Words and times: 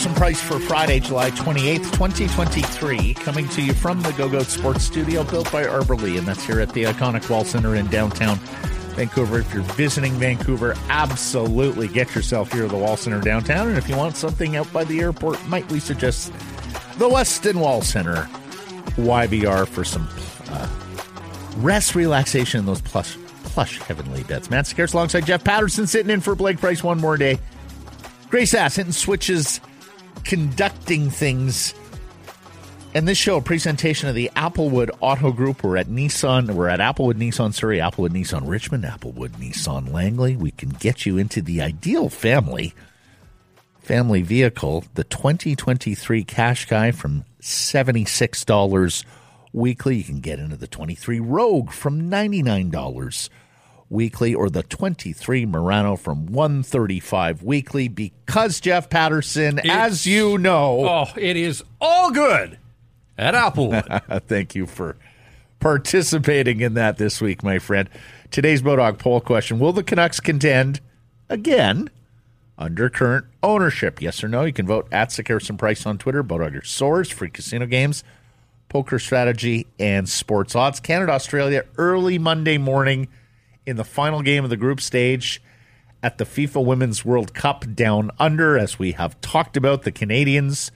Carson 0.00 0.16
Price 0.16 0.40
for 0.40 0.58
Friday, 0.58 0.98
July 0.98 1.30
28th, 1.32 1.92
2023. 1.92 3.12
Coming 3.12 3.46
to 3.50 3.60
you 3.60 3.74
from 3.74 4.00
the 4.00 4.12
Go 4.12 4.30
Goat 4.30 4.46
Sports 4.46 4.82
Studio, 4.82 5.24
built 5.24 5.52
by 5.52 5.66
Arbor 5.66 5.94
Lee, 5.94 6.16
and 6.16 6.26
that's 6.26 6.42
here 6.42 6.58
at 6.58 6.70
the 6.70 6.84
iconic 6.84 7.28
Wall 7.28 7.44
Center 7.44 7.76
in 7.76 7.86
downtown 7.88 8.38
Vancouver. 8.96 9.40
If 9.40 9.52
you're 9.52 9.62
visiting 9.62 10.14
Vancouver, 10.14 10.74
absolutely 10.88 11.86
get 11.86 12.14
yourself 12.14 12.50
here 12.50 12.62
to 12.62 12.68
the 12.68 12.78
Wall 12.78 12.96
Center 12.96 13.20
downtown. 13.20 13.68
And 13.68 13.76
if 13.76 13.90
you 13.90 13.96
want 13.96 14.16
something 14.16 14.56
out 14.56 14.72
by 14.72 14.84
the 14.84 15.00
airport, 15.00 15.46
might 15.48 15.70
we 15.70 15.78
suggest 15.78 16.32
the 16.96 17.06
Westin 17.06 17.56
Wall 17.56 17.82
Center 17.82 18.26
YVR 18.96 19.68
for 19.68 19.84
some 19.84 20.08
uh, 20.48 20.66
rest, 21.58 21.94
relaxation, 21.94 22.60
and 22.60 22.68
those 22.68 22.80
plush, 22.80 23.18
plush 23.44 23.78
heavenly 23.80 24.22
beds. 24.22 24.48
Matt 24.48 24.64
Sekeres 24.64 24.94
alongside 24.94 25.26
Jeff 25.26 25.44
Paterson 25.44 25.86
sitting 25.86 26.10
in 26.10 26.22
for 26.22 26.34
Blake 26.34 26.58
Price 26.58 26.82
one 26.82 26.98
more 26.98 27.18
day. 27.18 27.38
Grace 28.30 28.54
Ass 28.54 28.76
hitting 28.76 28.92
switches, 28.92 29.60
conducting 30.24 31.10
things. 31.10 31.74
And 32.92 33.06
this 33.06 33.18
show, 33.18 33.36
a 33.36 33.42
presentation 33.42 34.08
of 34.08 34.14
the 34.14 34.30
Applewood 34.34 34.90
Auto 35.00 35.32
Group. 35.32 35.62
We're 35.62 35.76
at 35.76 35.86
Nissan. 35.86 36.50
We're 36.50 36.68
at 36.68 36.80
Applewood 36.80 37.14
Nissan 37.14 37.54
Surrey, 37.54 37.78
Applewood 37.78 38.10
Nissan 38.10 38.48
Richmond, 38.48 38.84
Applewood 38.84 39.30
Nissan 39.30 39.92
Langley. 39.92 40.36
We 40.36 40.50
can 40.50 40.70
get 40.70 41.06
you 41.06 41.16
into 41.16 41.40
the 41.40 41.60
ideal 41.62 42.08
family 42.08 42.74
family 43.90 44.22
vehicle, 44.22 44.84
the 44.94 45.02
2023 45.02 46.24
Qashqai 46.24 46.94
from 46.94 47.24
$76 47.40 49.04
weekly. 49.52 49.96
You 49.96 50.04
can 50.04 50.20
get 50.20 50.38
into 50.38 50.56
the 50.56 50.68
23 50.68 51.18
Rogue 51.18 51.72
from 51.72 52.08
$99 52.10 53.28
weekly 53.90 54.32
or 54.32 54.48
the 54.48 54.62
23 54.62 55.44
Murano 55.46 55.96
from 55.96 56.26
135 56.26 57.42
weekly 57.42 57.88
because 57.88 58.60
Jeff 58.60 58.88
Paterson, 58.88 59.58
It's- 59.58 59.76
as 59.92 60.06
you 60.06 60.38
know, 60.38 60.86
Oh, 60.88 61.06
it 61.16 61.36
is 61.36 61.62
all 61.80 62.10
good 62.12 62.56
at 63.18 63.34
Applewood. 63.34 64.22
thank 64.28 64.54
you 64.54 64.66
for 64.66 64.96
participating 65.58 66.60
in 66.60 66.74
that 66.74 66.96
this 66.98 67.20
week, 67.20 67.42
my 67.42 67.58
friend. 67.58 67.88
Today's 68.30 68.62
Bodog 68.62 68.98
poll 68.98 69.20
question 69.20 69.58
Will 69.58 69.72
the 69.72 69.82
Canucks 69.82 70.20
contend 70.20 70.80
again 71.28 71.90
under 72.56 72.88
current 72.88 73.26
ownership? 73.42 74.00
Yes 74.00 74.22
or 74.24 74.28
no? 74.28 74.44
You 74.44 74.52
can 74.52 74.66
vote 74.66 74.86
at 74.92 75.16
and 75.18 75.58
Price 75.58 75.84
on 75.84 75.98
Twitter, 75.98 76.22
Bodog 76.22 76.52
your 76.52 76.62
source, 76.62 77.10
free 77.10 77.28
casino 77.30 77.66
games, 77.66 78.04
poker 78.68 78.98
strategy, 78.98 79.66
and 79.78 80.08
sports 80.08 80.54
odds. 80.54 80.80
Canada, 80.80 81.12
Australia, 81.12 81.64
early 81.76 82.18
Monday 82.18 82.56
morning 82.56 83.08
in 83.66 83.76
the 83.76 83.84
final 83.84 84.22
game 84.22 84.44
of 84.44 84.50
the 84.50 84.56
group 84.56 84.80
stage 84.80 85.42
at 86.02 86.18
the 86.18 86.24
FIFA 86.24 86.64
Women's 86.64 87.04
World 87.04 87.34
Cup 87.34 87.74
down 87.74 88.10
under. 88.18 88.58
As 88.58 88.78
we 88.78 88.92
have 88.92 89.20
talked 89.20 89.56
about, 89.56 89.82
the 89.82 89.92
Canadians 89.92 90.70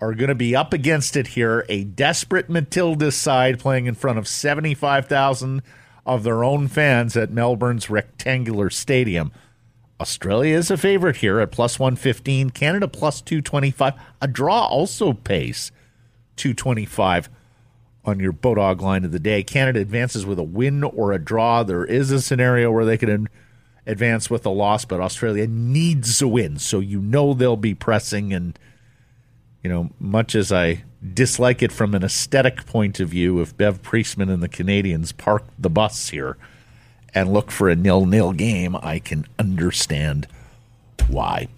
are 0.00 0.14
going 0.14 0.28
to 0.28 0.34
be 0.34 0.56
up 0.56 0.72
against 0.72 1.16
it 1.16 1.28
here. 1.28 1.64
A 1.68 1.84
desperate 1.84 2.48
Matildas 2.48 3.12
side 3.12 3.58
playing 3.58 3.86
in 3.86 3.94
front 3.94 4.18
of 4.18 4.28
75,000 4.28 5.62
of 6.06 6.22
their 6.22 6.42
own 6.42 6.68
fans 6.68 7.16
at 7.16 7.30
Melbourne's 7.30 7.90
rectangular 7.90 8.70
stadium. 8.70 9.32
Australia 10.00 10.56
is 10.56 10.70
a 10.70 10.78
favorite 10.78 11.16
here 11.16 11.40
at 11.40 11.52
plus 11.52 11.78
115, 11.78 12.50
Canada 12.50 12.88
plus 12.88 13.20
225. 13.20 13.94
A 14.22 14.26
draw 14.26 14.66
also 14.66 15.12
pays 15.12 15.70
225 16.36 17.28
on 18.04 18.20
your 18.20 18.32
Bodog 18.32 18.80
line 18.80 19.04
of 19.04 19.12
the 19.12 19.18
day. 19.18 19.42
Canada 19.42 19.80
advances 19.80 20.24
with 20.24 20.38
a 20.38 20.44
win 20.44 20.84
or 20.84 21.12
a 21.12 21.18
draw. 21.18 21.62
There 21.62 21.84
is 21.84 22.10
a 22.10 22.20
scenario 22.20 22.70
where 22.70 22.84
they 22.84 22.94
ad- 22.94 23.28
advance 23.86 24.30
with 24.30 24.46
a 24.46 24.50
loss, 24.50 24.84
but 24.84 25.00
Australia 25.00 25.46
needs 25.46 26.22
a 26.22 26.28
win. 26.28 26.58
So 26.58 26.80
you 26.80 27.00
know 27.00 27.34
they'll 27.34 27.56
be 27.56 27.74
pressing. 27.74 28.32
And, 28.32 28.58
you 29.62 29.70
know, 29.70 29.90
much 29.98 30.34
as 30.34 30.50
I 30.50 30.84
dislike 31.14 31.62
it 31.62 31.72
from 31.72 31.94
an 31.94 32.02
aesthetic 32.02 32.66
point 32.66 33.00
of 33.00 33.10
view, 33.10 33.40
if 33.40 33.56
Bev 33.56 33.82
Priestman 33.82 34.30
and 34.30 34.42
the 34.42 34.48
Canadians 34.48 35.12
park 35.12 35.44
the 35.58 35.70
bus 35.70 36.08
here 36.08 36.36
and 37.14 37.32
look 37.32 37.50
for 37.50 37.68
a 37.68 37.76
nil 37.76 38.06
nil 38.06 38.32
game, 38.32 38.76
I 38.76 38.98
can 38.98 39.26
understand 39.38 40.26
why. 41.08 41.48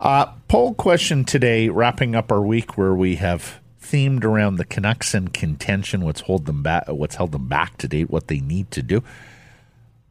Uh, 0.00 0.32
poll 0.48 0.74
question 0.74 1.24
today, 1.24 1.68
wrapping 1.68 2.16
up 2.16 2.32
our 2.32 2.42
week 2.42 2.76
where 2.76 2.94
we 2.94 3.16
have 3.16 3.60
themed 3.92 4.24
around 4.24 4.56
the 4.56 4.64
Canucks 4.64 5.12
and 5.12 5.32
contention, 5.34 6.04
what's 6.04 6.22
hold 6.22 6.46
them 6.46 6.62
back, 6.62 6.88
what's 6.88 7.16
held 7.16 7.32
them 7.32 7.46
back 7.46 7.76
to 7.78 7.88
date, 7.88 8.10
what 8.10 8.28
they 8.28 8.40
need 8.40 8.70
to 8.70 8.82
do. 8.82 9.04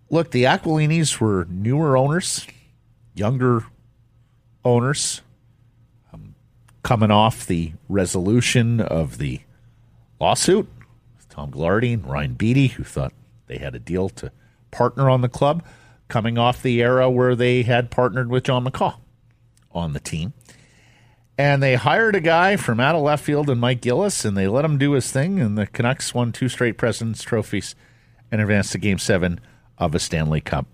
Look, 0.09 0.31
the 0.31 0.43
Aquilinis 0.43 1.19
were 1.19 1.47
newer 1.49 1.97
owners, 1.97 2.45
younger 3.15 3.65
owners, 4.63 5.21
um, 6.13 6.35
coming 6.83 7.09
off 7.09 7.47
the 7.47 7.73
resolution 7.89 8.79
of 8.79 9.17
the 9.17 9.41
lawsuit. 10.19 10.67
with 11.17 11.29
Tom 11.29 11.51
Gaglardi 11.51 11.93
and 11.93 12.05
Ryan 12.05 12.35
Beedie, 12.35 12.71
who 12.71 12.83
thought 12.83 13.13
they 13.47 13.57
had 13.57 13.73
a 13.73 13.79
deal 13.79 14.09
to 14.09 14.31
partner 14.69 15.09
on 15.09 15.21
the 15.21 15.29
club, 15.29 15.63
coming 16.07 16.37
off 16.37 16.61
the 16.61 16.81
era 16.81 17.09
where 17.09 17.35
they 17.35 17.63
had 17.63 17.89
partnered 17.89 18.29
with 18.29 18.43
John 18.43 18.65
McCaw 18.65 18.97
on 19.71 19.93
the 19.93 19.99
team. 19.99 20.33
And 21.37 21.63
they 21.63 21.75
hired 21.75 22.15
a 22.15 22.21
guy 22.21 22.55
from 22.55 22.79
out 22.79 22.95
of 22.95 23.01
left 23.01 23.23
field 23.23 23.49
and 23.49 23.59
Mike 23.59 23.81
Gillis, 23.81 24.25
and 24.25 24.37
they 24.37 24.47
let 24.47 24.65
him 24.65 24.77
do 24.77 24.91
his 24.91 25.11
thing. 25.11 25.39
And 25.39 25.57
the 25.57 25.65
Canucks 25.65 26.13
won 26.13 26.31
two 26.31 26.49
straight 26.49 26.77
President's 26.77 27.23
trophies 27.23 27.73
and 28.31 28.41
advanced 28.41 28.73
to 28.73 28.77
Game 28.77 28.99
Seven 28.99 29.39
of 29.77 29.95
a 29.95 29.99
Stanley 29.99 30.41
Cup 30.41 30.67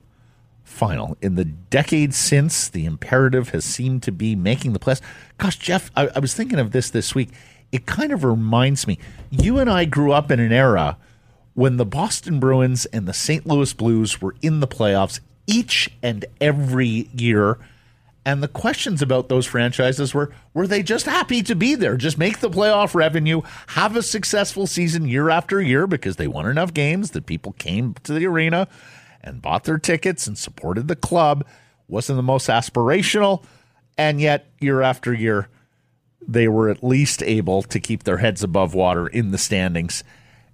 final. 0.64 1.18
In 1.22 1.36
the 1.36 1.46
decades 1.46 2.18
since, 2.18 2.68
the 2.68 2.86
imperative 2.86 3.50
has 3.50 3.64
seemed 3.66 4.04
to 4.04 4.12
be 4.12 4.36
making 4.36 4.74
the 4.74 4.80
playoffs. 4.80 5.02
Gosh, 5.38 5.58
Jeff, 5.58 5.90
I, 5.96 6.10
I 6.10 6.20
was 6.20 6.34
thinking 6.34 6.60
of 6.60 6.72
this 6.72 6.90
this 6.90 7.16
week. 7.16 7.30
It 7.72 7.86
kind 7.86 8.12
of 8.12 8.24
reminds 8.24 8.86
me. 8.86 9.00
You 9.32 9.60
and 9.60 9.70
I 9.70 9.86
grew 9.86 10.12
up 10.12 10.30
in 10.30 10.40
an 10.40 10.52
era 10.52 10.98
when 11.54 11.78
the 11.78 11.86
Boston 11.86 12.40
Bruins 12.40 12.86
and 12.88 13.08
the 13.08 13.14
St. 13.14 13.48
Louis 13.48 13.74
Blues 13.74 14.22
were 14.22 14.36
in 14.42 14.60
the 14.60 14.68
playoffs 14.68 15.20
each 15.48 15.90
and 16.04 16.26
every 16.40 17.10
year. 17.14 17.58
And 18.28 18.44
the 18.44 18.50
questions 18.50 19.02
about 19.02 19.30
those 19.30 19.46
franchises 19.46 20.14
were 20.14 20.34
were 20.54 20.68
they 20.68 20.84
just 20.84 21.06
happy 21.06 21.42
to 21.44 21.56
be 21.56 21.76
there? 21.76 21.96
Just 21.96 22.18
make 22.18 22.42
the 22.42 22.50
playoff 22.50 22.94
revenue, 22.94 23.40
have 23.68 23.96
a 23.96 24.04
successful 24.04 24.68
season 24.68 25.08
year 25.08 25.30
after 25.30 25.62
year 25.62 25.88
because 25.88 26.18
they 26.18 26.28
won 26.28 26.46
enough 26.46 26.74
games 26.74 27.12
that 27.12 27.26
people 27.26 27.54
came 27.54 27.94
to 28.04 28.12
the 28.12 28.26
arena 28.26 28.68
and 29.22 29.42
bought 29.42 29.64
their 29.64 29.78
tickets 29.78 30.28
and 30.28 30.38
supported 30.38 30.90
the 30.90 30.96
club. 30.98 31.46
Wasn't 31.88 32.18
the 32.18 32.22
most 32.22 32.50
aspirational, 32.50 33.46
and 33.98 34.20
yet 34.20 34.52
year 34.60 34.82
after 34.82 35.14
year 35.14 35.48
they 36.28 36.50
were 36.50 36.68
at 36.68 36.84
least 36.84 37.24
able 37.24 37.62
to 37.62 37.80
keep 37.80 38.04
their 38.04 38.18
heads 38.18 38.44
above 38.44 38.74
water 38.74 39.08
in 39.08 39.32
the 39.32 39.38
standings 39.38 40.04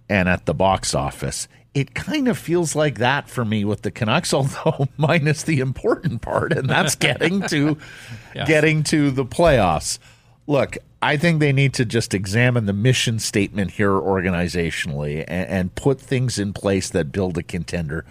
and 0.08 0.30
at 0.30 0.46
the 0.46 0.54
box 0.54 0.94
office. 0.94 1.48
It 1.74 1.96
kind 1.96 2.28
of 2.28 2.38
feels 2.38 2.76
like 2.76 3.00
that 3.00 3.30
for 3.30 3.44
me 3.44 3.66
with 3.66 3.82
the 3.82 3.92
Canucks, 3.92 4.34
although 4.34 4.88
minus 4.98 5.44
the 5.44 5.60
important 5.60 6.22
part, 6.22 6.54
and 6.54 6.70
that's 6.70 6.96
getting 6.96 7.42
to 7.48 7.78
getting 8.46 8.84
to 8.84 9.12
the 9.12 9.26
playoffs. 9.26 10.00
Look, 10.46 10.78
I 11.02 11.18
think 11.18 11.40
they 11.40 11.54
need 11.54 11.74
to 11.76 11.86
just 11.86 12.14
examine 12.14 12.66
the 12.66 12.74
mission 12.74 13.20
statement 13.20 13.72
here 13.72 13.92
organizationally 13.92 15.24
and, 15.28 15.50
and 15.50 15.76
put 15.76 16.00
things 16.00 16.38
in 16.38 16.54
place 16.54 16.90
that 16.90 17.12
build 17.12 17.38
a 17.38 17.44
contender, 17.44 18.06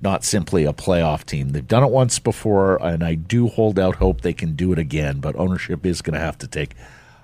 not 0.00 0.24
simply 0.24 0.64
a 0.64 0.72
playoff 0.72 1.24
team. 1.24 1.50
They've 1.50 1.66
done 1.66 1.84
it 1.84 1.90
once 1.90 2.18
before, 2.18 2.82
and 2.82 3.04
I 3.04 3.14
do 3.14 3.48
hold 3.48 3.78
out 3.78 3.96
hope 3.96 4.22
they 4.22 4.32
can 4.32 4.56
do 4.56 4.72
it 4.72 4.78
again, 4.78 5.20
but 5.20 5.36
ownership 5.36 5.84
is 5.84 6.02
going 6.02 6.14
to 6.14 6.20
have 6.20 6.38
to 6.38 6.46
take 6.46 6.74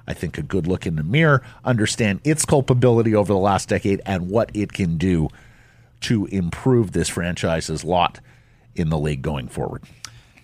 I 0.06 0.14
think 0.14 0.38
a 0.38 0.42
good 0.42 0.66
look 0.66 0.86
in 0.86 0.96
the 0.96 1.04
mirror, 1.04 1.40
understand 1.64 2.20
its 2.24 2.44
culpability 2.44 3.14
over 3.14 3.32
the 3.32 3.38
last 3.38 3.68
decade 3.68 4.00
and 4.04 4.28
what 4.28 4.50
it 4.54 4.72
can 4.72 4.96
do 4.96 5.28
to 6.02 6.26
improve 6.26 6.92
this 6.92 7.08
franchise's 7.08 7.84
lot 7.84 8.20
in 8.74 8.88
the 8.90 8.98
league 8.98 9.22
going 9.22 9.48
forward. 9.48 9.82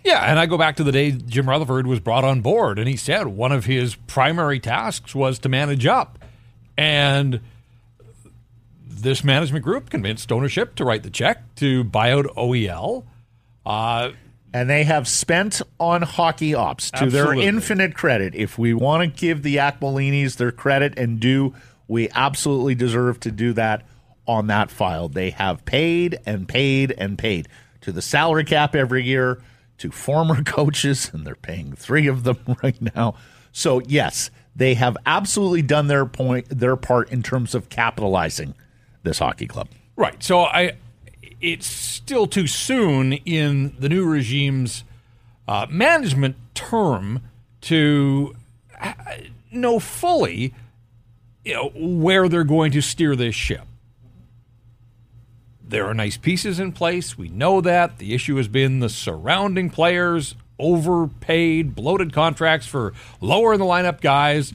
yeah, 0.05 0.31
and 0.31 0.38
I 0.38 0.47
go 0.47 0.58
back 0.58 0.76
to 0.76 0.85
the 0.85 0.93
day 0.93 1.11
Jim 1.12 1.49
Rutherford 1.49 1.87
was 1.87 2.00
brought 2.00 2.25
on 2.25 2.41
board, 2.41 2.79
and 2.79 2.88
he 2.88 2.97
said 2.97 3.26
one 3.29 3.53
of 3.53 3.64
his 3.64 3.94
primary 3.94 4.61
tasks 4.61 5.14
was 5.14 5.38
to 5.41 5.49
manage 5.49 5.87
up. 5.87 6.19
And 6.76 7.41
this 8.87 9.23
management 9.25 9.64
group 9.64 9.91
convinced 9.91 10.31
ownership 10.32 10.75
to 10.76 10.85
write 10.85 11.03
the 11.03 11.11
check 11.11 11.43
to 11.56 11.85
buy 11.85 12.12
out 12.12 12.26
OEL. 12.37 13.05
Uh, 13.64 14.11
And 14.55 14.70
they 14.70 14.85
have 14.85 15.06
spent 15.08 15.61
on 15.79 16.03
hockey 16.03 16.55
ops 16.55 16.91
to 16.93 17.05
Absolutely. 17.05 17.41
their 17.41 17.49
infinite 17.49 17.94
credit. 17.94 18.35
If 18.35 18.58
we 18.58 18.73
want 18.75 19.03
to 19.03 19.20
give 19.20 19.43
the 19.43 19.56
Aquilinis 19.56 20.37
their 20.37 20.53
credit 20.53 20.99
and 20.99 21.20
do, 21.20 21.55
we 21.88 22.08
absolutely 22.11 22.75
deserve 22.75 23.20
to 23.20 23.31
do 23.31 23.53
that 23.55 23.85
on 24.26 24.46
that 24.49 24.70
file. 24.70 25.08
They 25.08 25.31
have 25.31 25.64
paid 25.64 26.19
and 26.26 26.49
paid 26.49 26.93
and 26.99 27.19
paid 27.19 27.49
to 27.82 27.93
the 27.93 28.02
salary 28.02 28.44
cap 28.44 28.75
every 28.75 29.05
year, 29.05 29.40
to 29.78 29.90
former 29.90 30.43
coaches, 30.44 31.11
and 31.12 31.26
they're 31.26 31.34
paying 31.34 31.73
three 31.73 32.06
of 32.06 32.25
them 32.25 32.38
right 32.62 32.81
now. 32.96 33.14
So 33.52 33.81
yes, 33.87 34.31
they 34.55 34.75
have 34.75 34.96
absolutely 35.06 35.62
done 35.62 35.87
their 35.87 36.06
point, 36.06 36.46
their 36.49 36.76
part 36.76 37.11
in 37.11 37.23
terms 37.23 37.55
of 37.55 37.69
capitalizing 37.69 38.55
this 39.02 39.19
hockey 39.19 39.46
club. 39.46 39.69
Right. 39.96 40.23
So 40.23 40.40
I, 40.40 40.72
it's 41.40 41.67
still 41.67 42.26
too 42.26 42.46
soon 42.46 43.14
in 43.14 43.75
the 43.79 43.88
new 43.88 44.05
regime's 44.05 44.84
uh, 45.46 45.67
management 45.70 46.37
term 46.55 47.22
to 47.62 48.34
know 49.52 49.79
fully 49.79 50.55
you 51.46 51.55
know, 51.55 51.70
where 51.75 52.29
they're 52.29 52.44
going 52.44 52.72
to 52.72 52.82
steer 52.82 53.14
this 53.14 53.34
ship. 53.34 53.62
There 55.68 55.86
are 55.86 55.94
nice 55.94 56.16
pieces 56.16 56.60
in 56.60 56.72
place. 56.72 57.18
We 57.18 57.28
know 57.28 57.60
that. 57.60 57.98
The 57.98 58.14
issue 58.14 58.36
has 58.36 58.48
been 58.48 58.80
the 58.80 58.88
surrounding 58.88 59.68
players, 59.70 60.36
overpaid, 60.58 61.74
bloated 61.74 62.12
contracts 62.12 62.66
for 62.66 62.92
lower 63.20 63.54
in 63.54 63.60
the 63.60 63.66
lineup 63.66 64.00
guys. 64.00 64.54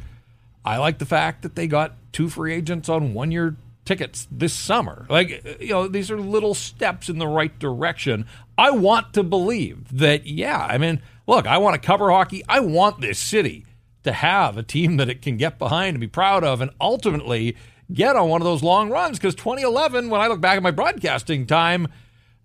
I 0.64 0.78
like 0.78 1.00
the 1.00 1.06
fact 1.06 1.42
that 1.42 1.56
they 1.56 1.68
got 1.68 1.96
two 2.14 2.30
free 2.30 2.54
agents 2.54 2.88
on 2.88 3.14
one 3.14 3.32
year 3.32 3.58
tickets 3.84 4.28
this 4.32 4.54
summer. 4.54 5.06
Like, 5.10 5.60
you 5.60 5.70
know, 5.70 5.88
these 5.88 6.12
are 6.12 6.20
little 6.20 6.54
steps 6.54 7.10
in 7.10 7.18
the 7.18 7.28
right 7.28 7.58
direction. 7.60 8.26
I 8.58 8.72
want 8.72 9.14
to 9.14 9.24
believe 9.24 9.98
that, 9.98 10.26
yeah, 10.26 10.66
I 10.66 10.78
mean, 10.78 11.02
look, 11.28 11.46
I 11.48 11.58
want 11.58 11.82
to 11.82 11.86
cover 11.86 12.12
hockey. 12.12 12.44
I 12.48 12.60
want 12.60 13.02
this 13.02 13.20
city 13.20 13.66
to 14.04 14.14
have 14.14 14.58
a 14.58 14.64
team 14.64 14.98
that 14.98 15.10
it 15.10 15.22
can 15.22 15.38
get 15.38 15.60
behind 15.60 15.96
and 15.96 16.00
be 16.00 16.08
proud 16.08 16.44
of 16.44 16.62
and 16.62 16.72
ultimately 16.80 17.56
get 17.94 18.16
on 18.16 18.30
one 18.30 18.42
of 18.42 18.46
those 18.46 18.64
long 18.64 18.90
runs. 18.90 19.18
Because 19.18 19.36
2011, 19.36 20.10
when 20.10 20.22
I 20.22 20.28
look 20.28 20.42
back 20.42 20.58
at 20.58 20.64
my 20.64 20.72
broadcasting 20.72 21.46
time, 21.46 21.88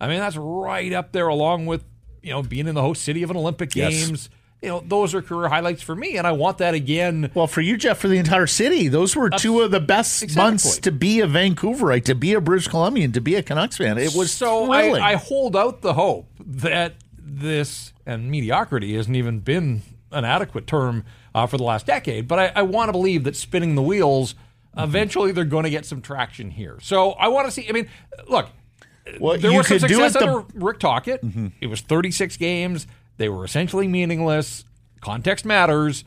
I 0.00 0.08
mean, 0.08 0.18
that's 0.20 0.36
right 0.36 0.92
up 0.92 1.12
there 1.12 1.28
along 1.28 1.66
with, 1.66 1.84
you 2.22 2.30
know, 2.30 2.42
being 2.42 2.68
in 2.68 2.74
the 2.74 2.82
host 2.82 3.02
city 3.02 3.22
of 3.22 3.30
an 3.30 3.36
Olympic 3.36 3.74
Yes. 3.74 4.06
Games. 4.06 4.30
You 4.62 4.70
know, 4.70 4.82
those 4.84 5.14
are 5.14 5.20
career 5.20 5.48
highlights 5.50 5.82
for 5.82 5.94
me, 5.94 6.16
and 6.16 6.26
I 6.26 6.32
want 6.32 6.58
that 6.58 6.72
again. 6.72 7.30
Well, 7.34 7.46
for 7.46 7.60
you, 7.60 7.76
Jeff, 7.76 7.98
for 7.98 8.08
the 8.08 8.16
entire 8.16 8.46
city, 8.46 8.88
those 8.88 9.14
were 9.14 9.28
two 9.28 9.60
of 9.60 9.70
the 9.70 9.80
best 9.80 10.22
Exactly. 10.22 10.42
months 10.50 10.78
to 10.78 10.90
be 10.90 11.20
a 11.20 11.26
Vancouverite, 11.26 12.04
to 12.04 12.14
be 12.14 12.32
a 12.32 12.40
British 12.40 12.66
Columbian, 12.66 13.12
to 13.12 13.20
be 13.20 13.34
a 13.34 13.42
Canucks 13.42 13.76
fan. 13.76 13.98
It 13.98 14.14
was 14.14 14.32
so. 14.32 14.72
I, 14.72 15.10
I 15.10 15.14
hold 15.16 15.56
out 15.56 15.82
the 15.82 15.92
hope 15.92 16.26
that 16.40 16.94
this 17.18 17.92
and 18.06 18.30
mediocrity 18.30 18.96
hasn't 18.96 19.14
even 19.14 19.40
been 19.40 19.82
an 20.10 20.24
adequate 20.24 20.66
term 20.66 21.04
uh, 21.34 21.46
for 21.46 21.58
the 21.58 21.64
last 21.64 21.84
decade, 21.86 22.26
but 22.26 22.38
I, 22.38 22.52
I 22.56 22.62
want 22.62 22.88
to 22.88 22.92
believe 22.92 23.24
that 23.24 23.36
spinning 23.36 23.74
the 23.74 23.82
wheels. 23.82 24.34
Mm-hmm. 24.76 24.84
Eventually, 24.84 25.32
they're 25.32 25.44
going 25.44 25.64
to 25.64 25.70
get 25.70 25.86
some 25.86 26.02
traction 26.02 26.50
here. 26.50 26.78
So 26.82 27.12
I 27.12 27.28
want 27.28 27.46
to 27.46 27.50
see. 27.50 27.68
I 27.68 27.72
mean, 27.72 27.88
look, 28.28 28.48
well, 29.20 29.38
there 29.38 29.52
was 29.52 29.68
some 29.68 29.78
success 29.78 30.12
the- 30.14 30.26
under 30.28 30.46
Rick 30.54 30.80
Tocchet. 30.80 31.20
It 31.60 31.66
was 31.68 31.80
36 31.80 32.36
games. 32.36 32.86
They 33.16 33.28
were 33.28 33.44
essentially 33.44 33.88
meaningless. 33.88 34.64
Context 35.00 35.44
matters, 35.44 36.04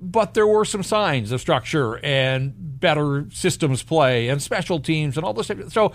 but 0.00 0.34
there 0.34 0.46
were 0.46 0.64
some 0.64 0.82
signs 0.82 1.32
of 1.32 1.40
structure 1.40 1.98
and 2.04 2.54
better 2.56 3.26
systems 3.30 3.82
play 3.82 4.28
and 4.28 4.40
special 4.40 4.80
teams 4.80 5.16
and 5.16 5.24
all 5.26 5.34
this. 5.34 5.46
Stuff. 5.46 5.70
So, 5.72 5.92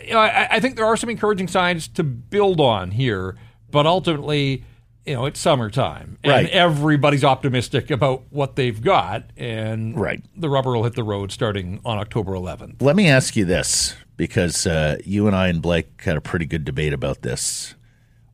you 0.00 0.12
know, 0.12 0.20
I, 0.20 0.46
I 0.52 0.60
think 0.60 0.76
there 0.76 0.84
are 0.86 0.96
some 0.96 1.10
encouraging 1.10 1.48
signs 1.48 1.88
to 1.88 2.04
build 2.04 2.60
on 2.60 2.92
here, 2.92 3.36
but 3.70 3.84
ultimately, 3.86 4.64
you 5.06 5.14
know, 5.14 5.24
it's 5.26 5.38
summertime 5.40 6.18
and 6.24 6.30
Right. 6.32 6.50
everybody's 6.50 7.24
optimistic 7.24 7.90
about 7.90 8.24
what 8.30 8.56
they've 8.56 8.80
got, 8.80 9.30
and 9.36 9.98
Right. 9.98 10.22
the 10.36 10.48
rubber 10.48 10.72
will 10.72 10.84
hit 10.84 10.94
the 10.94 11.04
road 11.04 11.30
starting 11.32 11.80
on 11.84 11.98
October 11.98 12.34
11th. 12.34 12.82
Let 12.82 12.96
me 12.96 13.08
ask 13.08 13.36
you 13.36 13.44
this, 13.44 13.94
because 14.16 14.66
uh, 14.66 14.96
you 15.04 15.26
and 15.26 15.36
I 15.36 15.48
and 15.48 15.62
Blake 15.62 16.02
had 16.02 16.16
a 16.16 16.20
pretty 16.20 16.44
good 16.46 16.64
debate 16.64 16.92
about 16.92 17.22
this 17.22 17.74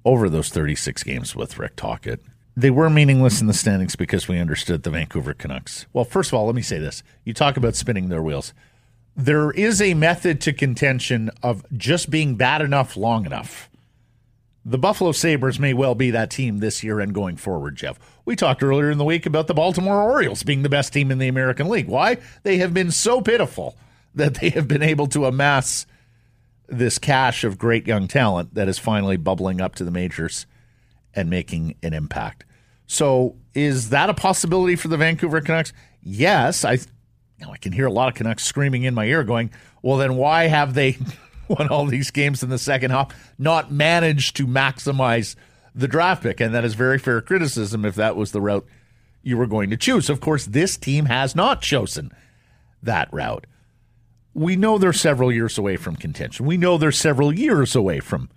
over 0.04 0.28
those 0.28 0.48
36 0.48 1.02
games 1.02 1.36
with 1.36 1.58
Rick 1.58 1.76
Tocchet. 1.76 2.20
They 2.56 2.70
were 2.70 2.90
meaningless 2.90 3.40
in 3.40 3.46
the 3.46 3.54
standings 3.54 3.96
because 3.96 4.28
we 4.28 4.38
understood 4.38 4.82
the 4.82 4.90
Vancouver 4.90 5.32
Canucks. 5.34 5.86
Well, 5.92 6.04
first 6.04 6.30
of 6.30 6.34
all, 6.34 6.46
let 6.46 6.54
me 6.54 6.62
say 6.62 6.78
this. 6.78 7.02
You 7.24 7.32
talk 7.34 7.56
about 7.56 7.76
spinning 7.76 8.08
their 8.08 8.22
wheels. 8.22 8.52
There 9.16 9.50
is 9.52 9.80
a 9.80 9.94
method 9.94 10.40
to 10.42 10.52
contention 10.52 11.30
of 11.42 11.64
just 11.76 12.10
being 12.10 12.34
bad 12.36 12.60
enough 12.62 12.96
long 12.96 13.26
enough. 13.26 13.69
The 14.64 14.78
Buffalo 14.78 15.10
Sabres 15.10 15.58
may 15.58 15.74
well 15.74 15.96
be 15.96 16.12
that 16.12 16.30
team 16.30 16.58
this 16.58 16.84
year 16.84 17.00
and 17.00 17.12
going 17.12 17.36
forward, 17.36 17.74
Jeff. 17.76 17.98
We 18.24 18.36
talked 18.36 18.62
earlier 18.62 18.90
in 18.90 18.98
the 18.98 19.04
week 19.04 19.26
about 19.26 19.48
the 19.48 19.54
Baltimore 19.54 20.00
Orioles 20.00 20.44
being 20.44 20.62
the 20.62 20.68
best 20.68 20.92
team 20.92 21.10
in 21.10 21.18
the 21.18 21.26
American 21.26 21.68
League. 21.68 21.88
Why? 21.88 22.18
They 22.44 22.58
have 22.58 22.72
been 22.72 22.92
so 22.92 23.20
pitiful 23.20 23.76
that 24.14 24.34
they 24.34 24.50
have 24.50 24.68
been 24.68 24.82
able 24.82 25.08
to 25.08 25.26
amass 25.26 25.84
this 26.68 26.98
cache 26.98 27.42
of 27.42 27.58
great 27.58 27.88
young 27.88 28.06
talent 28.06 28.54
that 28.54 28.68
is 28.68 28.78
finally 28.78 29.16
bubbling 29.16 29.60
up 29.60 29.74
to 29.76 29.84
the 29.84 29.90
majors 29.90 30.46
and 31.12 31.28
making 31.28 31.74
an 31.82 31.92
impact. 31.92 32.44
So, 32.86 33.36
is 33.54 33.90
that 33.90 34.10
a 34.10 34.14
possibility 34.14 34.76
for 34.76 34.88
the 34.88 34.96
Vancouver 34.96 35.40
Canucks? 35.40 35.72
Yes, 36.02 36.64
I 36.64 36.72
you 36.72 37.46
know, 37.46 37.52
I 37.52 37.56
can 37.56 37.72
hear 37.72 37.86
a 37.86 37.92
lot 37.92 38.08
of 38.08 38.14
Canucks 38.14 38.44
screaming 38.44 38.84
in 38.84 38.94
my 38.94 39.06
ear 39.06 39.24
going, 39.24 39.50
"Well, 39.82 39.96
then 39.96 40.16
why 40.16 40.46
have 40.46 40.74
they 40.74 40.98
won 41.58 41.69
all 41.69 41.87
these 41.87 42.10
games 42.10 42.43
in 42.43 42.50
the 42.50 42.58
second 42.58 42.90
half, 42.90 43.08
not 43.38 43.72
managed 43.72 44.37
to 44.37 44.46
maximize 44.46 45.37
the 45.75 45.88
draft 45.88 46.22
pick?" 46.22 46.40
And 46.40 46.54
that 46.54 46.64
is 46.64 46.75
very 46.75 46.99
fair 46.99 47.20
criticism 47.20 47.84
if 47.84 47.94
that 47.94 48.16
was 48.16 48.32
the 48.32 48.40
route 48.40 48.66
you 49.22 49.37
were 49.37 49.46
going 49.46 49.70
to 49.70 49.76
choose. 49.76 50.10
Of 50.10 50.20
course, 50.20 50.46
this 50.46 50.76
team 50.76 51.06
has 51.06 51.37
not 51.37 51.62
chosen 51.62 52.10
that 52.82 53.08
route. 53.12 53.46
We 54.34 54.56
know 54.56 54.78
they're 54.78 54.93
several 54.93 55.31
years 55.31 55.58
away 55.58 55.76
from 55.76 55.96
contention. 55.96 56.46
We 56.46 56.56
know 56.56 56.78
they're 56.78 56.90
several 56.90 57.32
years 57.32 57.76
away 57.76 58.00
from 58.00 58.31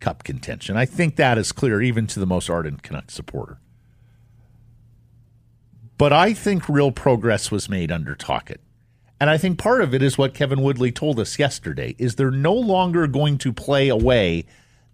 cup 0.00 0.24
contention. 0.24 0.76
I 0.76 0.86
think 0.86 1.16
that 1.16 1.38
is 1.38 1.52
clear 1.52 1.80
even 1.80 2.06
to 2.08 2.20
the 2.20 2.26
most 2.26 2.50
ardent 2.50 2.82
Canucks 2.82 3.14
supporter. 3.14 3.58
But 5.98 6.12
I 6.12 6.34
think 6.34 6.68
real 6.68 6.92
progress 6.92 7.50
was 7.50 7.68
made 7.68 7.90
under 7.90 8.14
Tocchet. 8.14 8.60
And 9.18 9.30
I 9.30 9.38
think 9.38 9.58
part 9.58 9.80
of 9.80 9.94
it 9.94 10.02
is 10.02 10.18
what 10.18 10.34
Kevin 10.34 10.62
Woodley 10.62 10.92
told 10.92 11.18
us 11.18 11.38
yesterday 11.38 11.94
is 11.98 12.14
they're 12.14 12.30
no 12.30 12.52
longer 12.52 13.06
going 13.06 13.38
to 13.38 13.52
play 13.52 13.88
a 13.88 13.96
way 13.96 14.44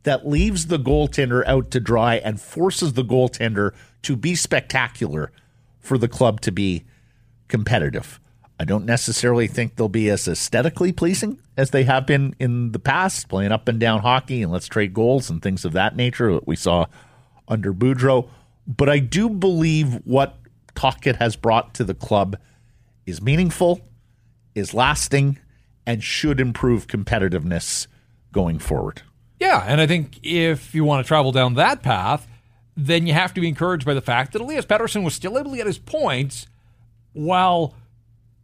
that 0.04 0.26
leaves 0.26 0.66
the 0.66 0.78
goaltender 0.78 1.46
out 1.46 1.70
to 1.72 1.80
dry 1.80 2.16
and 2.16 2.40
forces 2.40 2.92
the 2.92 3.04
goaltender 3.04 3.72
to 4.02 4.16
be 4.16 4.34
spectacular 4.34 5.32
for 5.80 5.98
the 5.98 6.08
club 6.08 6.40
to 6.42 6.52
be 6.52 6.84
competitive. 7.48 8.20
I 8.60 8.64
don't 8.64 8.86
necessarily 8.86 9.48
think 9.48 9.74
they'll 9.74 9.88
be 9.88 10.08
as 10.08 10.28
aesthetically 10.28 10.92
pleasing 10.92 11.40
as 11.56 11.70
they 11.70 11.82
have 11.84 12.06
been 12.06 12.36
in 12.38 12.70
the 12.70 12.78
past, 12.78 13.28
playing 13.28 13.50
up 13.50 13.66
and 13.66 13.80
down 13.80 14.00
hockey 14.02 14.40
and 14.42 14.52
let's 14.52 14.69
trade 14.69 14.94
goals 14.94 15.28
and 15.30 15.42
things 15.42 15.64
of 15.64 15.72
that 15.72 15.96
nature 15.96 16.32
that 16.34 16.46
we 16.46 16.54
saw 16.54 16.86
under 17.48 17.72
Boudreau. 17.74 18.28
But 18.66 18.88
I 18.88 19.00
do 19.00 19.28
believe 19.28 19.94
what 20.04 20.38
Tocchet 20.76 21.16
has 21.16 21.34
brought 21.34 21.74
to 21.74 21.84
the 21.84 21.94
club 21.94 22.36
is 23.04 23.20
meaningful, 23.20 23.80
is 24.54 24.75
lasting, 24.75 25.38
and 25.86 26.03
should 26.03 26.41
improve 26.41 26.86
competitiveness 26.86 27.86
going 28.32 28.58
forward. 28.58 29.03
Yeah, 29.41 29.65
and 29.67 29.81
I 29.81 29.86
think 29.86 30.20
if 30.22 30.74
you 30.74 30.84
want 30.84 31.05
to 31.05 31.08
travel 31.08 31.32
down 31.32 31.55
that 31.55 31.82
path, 31.82 32.29
then 32.77 33.06
you 33.06 33.12
have 33.12 33.34
to 33.34 33.41
be 33.41 33.48
encouraged 33.48 33.84
by 33.84 33.94
the 33.94 34.00
fact 34.00 34.32
that 34.32 34.41
Elias 34.41 34.65
Pettersson 34.65 35.05
was 35.05 35.15
still 35.15 35.38
able 35.38 35.50
to 35.50 35.56
get 35.56 35.67
his 35.67 35.79
points 35.79 36.46
while 37.12 37.74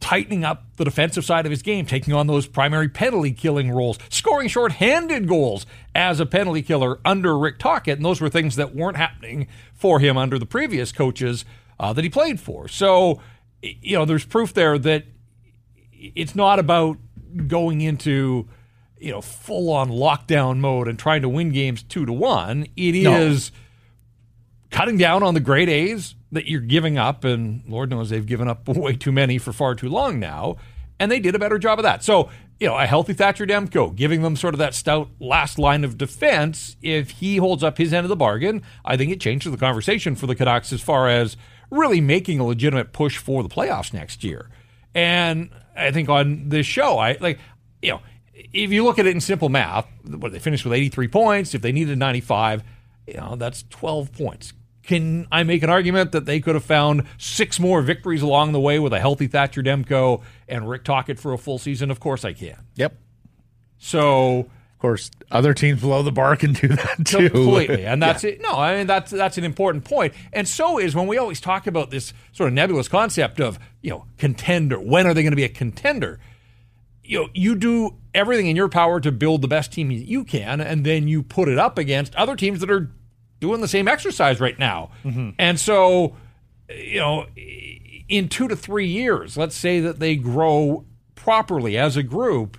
tightening 0.00 0.44
up 0.44 0.64
the 0.76 0.84
defensive 0.84 1.24
side 1.24 1.44
of 1.46 1.50
his 1.50 1.62
game, 1.62 1.86
taking 1.86 2.14
on 2.14 2.26
those 2.26 2.46
primary 2.46 2.88
penalty 2.88 3.32
killing 3.32 3.70
roles, 3.70 3.98
scoring 4.10 4.48
short-handed 4.48 5.26
goals 5.26 5.66
as 5.94 6.20
a 6.20 6.26
penalty 6.26 6.62
killer 6.62 7.00
under 7.04 7.38
Rick 7.38 7.58
Tocchet, 7.58 7.96
and 7.96 8.04
those 8.04 8.20
were 8.20 8.28
things 8.28 8.56
that 8.56 8.74
weren't 8.74 8.96
happening 8.96 9.48
for 9.74 9.98
him 10.00 10.16
under 10.16 10.38
the 10.38 10.46
previous 10.46 10.92
coaches 10.92 11.44
uh, 11.80 11.92
that 11.92 12.04
he 12.04 12.10
played 12.10 12.38
for. 12.38 12.68
So, 12.68 13.20
you 13.62 13.96
know, 13.96 14.04
there's 14.04 14.24
proof 14.24 14.54
there 14.54 14.78
that 14.78 15.04
it's 16.14 16.34
not 16.34 16.58
about 16.58 16.96
going 17.46 17.80
into 17.80 18.48
you 18.98 19.12
know 19.12 19.20
full 19.20 19.70
on 19.72 19.90
lockdown 19.90 20.58
mode 20.58 20.88
and 20.88 20.98
trying 20.98 21.22
to 21.22 21.28
win 21.28 21.50
games 21.50 21.82
two 21.82 22.06
to 22.06 22.12
one. 22.12 22.66
It 22.76 22.94
is 22.94 23.50
No. 23.52 23.58
cutting 24.70 24.96
down 24.98 25.22
on 25.22 25.34
the 25.34 25.40
grade 25.40 25.68
A's 25.68 26.14
that 26.32 26.46
you're 26.46 26.60
giving 26.60 26.98
up, 26.98 27.24
and 27.24 27.62
Lord 27.68 27.90
knows 27.90 28.10
they've 28.10 28.24
given 28.26 28.48
up 28.48 28.68
way 28.68 28.94
too 28.96 29.12
many 29.12 29.38
for 29.38 29.52
far 29.52 29.74
too 29.74 29.88
long 29.88 30.18
now. 30.18 30.56
And 31.00 31.12
they 31.12 31.20
did 31.20 31.34
a 31.36 31.38
better 31.38 31.58
job 31.60 31.78
of 31.78 31.84
that. 31.84 32.02
So, 32.02 32.28
you 32.58 32.66
know, 32.66 32.76
a 32.76 32.84
healthy 32.84 33.12
Thatcher 33.12 33.46
Demko, 33.46 33.94
giving 33.94 34.22
them 34.22 34.34
sort 34.34 34.52
of 34.52 34.58
that 34.58 34.74
stout 34.74 35.08
last 35.20 35.56
line 35.56 35.84
of 35.84 35.96
defense. 35.96 36.76
If 36.82 37.10
he 37.10 37.36
holds 37.36 37.62
up 37.62 37.78
his 37.78 37.92
end 37.92 38.04
of 38.04 38.08
the 38.08 38.16
bargain, 38.16 38.62
I 38.84 38.96
think 38.96 39.12
it 39.12 39.20
changes 39.20 39.52
the 39.52 39.58
conversation 39.58 40.16
for 40.16 40.26
the 40.26 40.34
Canucks 40.34 40.72
as 40.72 40.80
far 40.82 41.08
as 41.08 41.36
really 41.70 42.00
making 42.00 42.40
a 42.40 42.44
legitimate 42.44 42.92
push 42.92 43.16
for 43.16 43.44
the 43.44 43.48
playoffs 43.48 43.92
next 43.94 44.24
year. 44.24 44.50
And 44.92 45.50
I 45.78 45.92
think 45.92 46.08
on 46.08 46.48
this 46.48 46.66
show, 46.66 46.98
I 46.98 47.16
like, 47.20 47.38
you 47.82 47.92
know, 47.92 48.00
if 48.34 48.70
you 48.70 48.84
look 48.84 48.98
at 48.98 49.06
it 49.06 49.10
in 49.10 49.20
simple 49.20 49.48
math, 49.48 49.86
what 50.04 50.32
they 50.32 50.38
finished 50.38 50.64
with 50.64 50.74
83 50.74 51.08
points, 51.08 51.54
if 51.54 51.62
they 51.62 51.72
needed 51.72 51.98
95, 51.98 52.62
you 53.06 53.14
know, 53.14 53.36
that's 53.36 53.64
12 53.70 54.12
points. 54.12 54.52
Can 54.82 55.26
I 55.30 55.42
make 55.42 55.62
an 55.62 55.70
argument 55.70 56.12
that 56.12 56.24
they 56.24 56.40
could 56.40 56.54
have 56.54 56.64
found 56.64 57.04
six 57.18 57.60
more 57.60 57.82
victories 57.82 58.22
along 58.22 58.52
the 58.52 58.60
way 58.60 58.78
with 58.78 58.92
a 58.92 59.00
healthy 59.00 59.26
Thatcher 59.26 59.62
Demko 59.62 60.22
and 60.48 60.68
Rick 60.68 60.84
Tocchet 60.84 61.18
for 61.18 61.32
a 61.32 61.38
full 61.38 61.58
season? 61.58 61.90
Of 61.90 62.00
course 62.00 62.24
I 62.24 62.32
can. 62.32 62.56
Yep. 62.76 62.96
So 63.78 64.48
Of 64.78 64.82
course, 64.82 65.10
other 65.32 65.54
teams 65.54 65.80
below 65.80 66.04
the 66.04 66.12
bar 66.12 66.36
can 66.36 66.52
do 66.52 66.68
that 66.68 67.04
too. 67.04 67.30
completely, 67.30 67.84
and 67.84 68.00
that's 68.00 68.22
it. 68.22 68.40
No, 68.40 68.52
I 68.52 68.76
mean 68.76 68.86
that's 68.86 69.10
that's 69.10 69.36
an 69.36 69.42
important 69.42 69.84
point, 69.84 70.14
and 70.32 70.46
so 70.46 70.78
is 70.78 70.94
when 70.94 71.08
we 71.08 71.18
always 71.18 71.40
talk 71.40 71.66
about 71.66 71.90
this 71.90 72.12
sort 72.30 72.46
of 72.46 72.54
nebulous 72.54 72.86
concept 72.86 73.40
of 73.40 73.58
you 73.82 73.90
know 73.90 74.04
contender. 74.18 74.78
When 74.78 75.04
are 75.04 75.14
they 75.14 75.22
going 75.22 75.32
to 75.32 75.36
be 75.36 75.42
a 75.42 75.48
contender? 75.48 76.20
You 77.02 77.22
know, 77.22 77.28
you 77.34 77.56
do 77.56 77.96
everything 78.14 78.46
in 78.46 78.54
your 78.54 78.68
power 78.68 79.00
to 79.00 79.10
build 79.10 79.42
the 79.42 79.48
best 79.48 79.72
team 79.72 79.90
you 79.90 80.22
can, 80.22 80.60
and 80.60 80.86
then 80.86 81.08
you 81.08 81.24
put 81.24 81.48
it 81.48 81.58
up 81.58 81.76
against 81.76 82.14
other 82.14 82.36
teams 82.36 82.60
that 82.60 82.70
are 82.70 82.88
doing 83.40 83.60
the 83.60 83.66
same 83.66 83.88
exercise 83.88 84.38
right 84.38 84.60
now. 84.60 84.90
Mm-hmm. 85.04 85.30
And 85.40 85.58
so, 85.58 86.14
you 86.68 87.00
know, 87.00 87.26
in 88.08 88.28
two 88.28 88.46
to 88.46 88.54
three 88.54 88.86
years, 88.86 89.36
let's 89.36 89.56
say 89.56 89.80
that 89.80 89.98
they 89.98 90.14
grow 90.14 90.84
properly 91.16 91.76
as 91.76 91.96
a 91.96 92.04
group, 92.04 92.56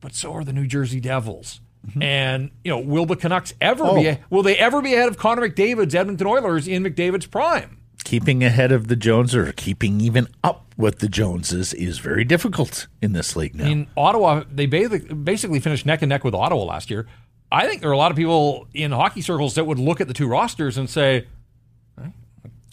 but 0.00 0.14
so 0.14 0.32
are 0.34 0.44
the 0.44 0.52
New 0.52 0.66
Jersey 0.66 1.00
Devils. 1.00 1.60
Mm-hmm. 1.86 2.02
And 2.02 2.50
you 2.64 2.70
know, 2.70 2.80
will 2.80 3.06
the 3.06 3.16
Canucks 3.16 3.54
ever 3.60 3.84
oh. 3.84 3.94
be? 3.94 4.18
Will 4.30 4.42
they 4.42 4.56
ever 4.56 4.82
be 4.82 4.94
ahead 4.94 5.08
of 5.08 5.18
Connor 5.18 5.48
McDavid's 5.48 5.94
Edmonton 5.94 6.26
Oilers 6.26 6.66
in 6.66 6.82
McDavid's 6.82 7.26
prime? 7.26 7.78
Keeping 8.04 8.44
ahead 8.44 8.72
of 8.72 8.88
the 8.88 8.96
Jones 8.96 9.34
or 9.34 9.52
keeping 9.52 10.00
even 10.00 10.28
up 10.44 10.66
with 10.76 11.00
the 11.00 11.08
Joneses 11.08 11.74
is 11.74 11.98
very 11.98 12.24
difficult 12.24 12.86
in 13.02 13.12
this 13.12 13.34
league 13.34 13.54
now. 13.54 13.66
In 13.66 13.86
Ottawa, 13.96 14.44
they 14.50 14.66
basically 14.66 15.58
finished 15.58 15.86
neck 15.86 16.02
and 16.02 16.08
neck 16.08 16.22
with 16.22 16.34
Ottawa 16.34 16.62
last 16.64 16.90
year. 16.90 17.06
I 17.50 17.66
think 17.66 17.80
there 17.80 17.90
are 17.90 17.94
a 17.94 17.98
lot 17.98 18.10
of 18.10 18.16
people 18.16 18.68
in 18.74 18.92
hockey 18.92 19.22
circles 19.22 19.54
that 19.54 19.64
would 19.64 19.78
look 19.78 20.00
at 20.00 20.08
the 20.08 20.14
two 20.14 20.28
rosters 20.28 20.76
and 20.76 20.90
say, 20.90 21.26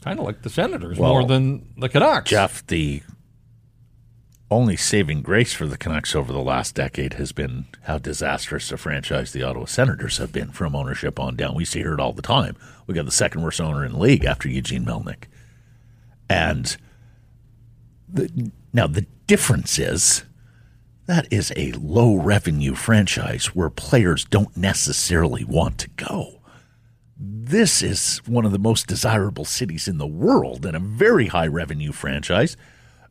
kind 0.03 0.19
of 0.19 0.25
like 0.25 0.41
the 0.41 0.49
Senators 0.49 0.99
well, 0.99 1.11
more 1.11 1.25
than 1.25 1.73
the 1.77 1.89
Canucks. 1.89 2.29
Jeff, 2.29 2.65
the 2.67 3.01
only 4.51 4.75
saving 4.75 5.21
grace 5.21 5.53
for 5.53 5.65
the 5.65 5.77
Canucks 5.77 6.15
over 6.15 6.31
the 6.31 6.39
last 6.39 6.75
decade 6.75 7.13
has 7.13 7.31
been 7.31 7.65
how 7.83 7.97
disastrous 7.97 8.71
a 8.71 8.77
franchise 8.77 9.31
the 9.31 9.43
Ottawa 9.43 9.65
Senators 9.65 10.17
have 10.17 10.31
been 10.31 10.51
from 10.51 10.75
ownership 10.75 11.19
on 11.19 11.35
down. 11.35 11.55
We 11.55 11.65
see 11.65 11.79
it 11.79 11.99
all 11.99 12.13
the 12.13 12.21
time. 12.21 12.55
We 12.85 12.93
got 12.93 13.05
the 13.05 13.11
second 13.11 13.41
worst 13.41 13.59
owner 13.59 13.83
in 13.83 13.93
the 13.93 13.99
league 13.99 14.25
after 14.25 14.47
Eugene 14.47 14.85
Melnyk. 14.85 15.25
And 16.29 16.77
the, 18.07 18.51
now 18.71 18.87
the 18.87 19.07
difference 19.27 19.79
is 19.79 20.23
that 21.05 21.31
is 21.31 21.51
a 21.55 21.71
low 21.73 22.15
revenue 22.15 22.75
franchise 22.75 23.47
where 23.47 23.69
players 23.69 24.23
don't 24.25 24.55
necessarily 24.55 25.43
want 25.43 25.77
to 25.79 25.89
go 25.89 26.39
this 27.45 27.81
is 27.81 28.21
one 28.25 28.45
of 28.45 28.51
the 28.51 28.59
most 28.59 28.87
desirable 28.87 29.45
cities 29.45 29.87
in 29.87 29.97
the 29.97 30.07
world 30.07 30.65
and 30.65 30.75
a 30.75 30.79
very 30.79 31.27
high 31.27 31.47
revenue 31.47 31.91
franchise 31.91 32.57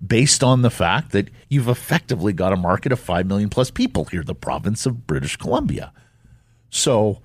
based 0.05 0.43
on 0.43 0.63
the 0.63 0.71
fact 0.71 1.13
that 1.13 1.31
you've 1.49 1.69
effectively 1.69 2.33
got 2.33 2.53
a 2.53 2.57
market 2.57 2.93
of 2.93 2.99
5 2.99 3.27
million 3.27 3.49
plus 3.49 3.71
people 3.71 4.07
here, 4.07 4.23
the 4.23 4.35
province 4.35 4.85
of 4.87 5.07
British 5.07 5.37
Columbia. 5.37 5.93
So 6.71 7.21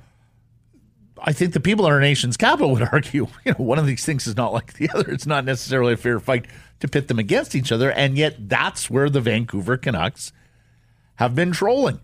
I 1.21 1.33
think 1.33 1.53
the 1.53 1.59
people 1.59 1.87
in 1.87 1.91
our 1.91 1.99
nation's 1.99 2.37
capital 2.37 2.73
would 2.73 2.87
argue, 2.91 3.27
you 3.45 3.51
know, 3.53 3.65
one 3.65 3.79
of 3.79 3.87
these 3.87 4.05
things 4.05 4.27
is 4.27 4.37
not 4.37 4.53
like 4.53 4.73
the 4.73 4.89
other. 4.89 5.09
It's 5.09 5.25
not 5.25 5.45
necessarily 5.45 5.93
a 5.93 5.97
fair 5.97 6.19
fight 6.19 6.45
to 6.79 6.87
pit 6.87 7.07
them 7.07 7.19
against 7.19 7.55
each 7.55 7.71
other. 7.71 7.91
And 7.91 8.17
yet 8.17 8.49
that's 8.49 8.89
where 8.89 9.09
the 9.09 9.21
Vancouver 9.21 9.77
Canucks 9.77 10.31
have 11.15 11.33
been 11.33 11.51
trolling 11.51 11.99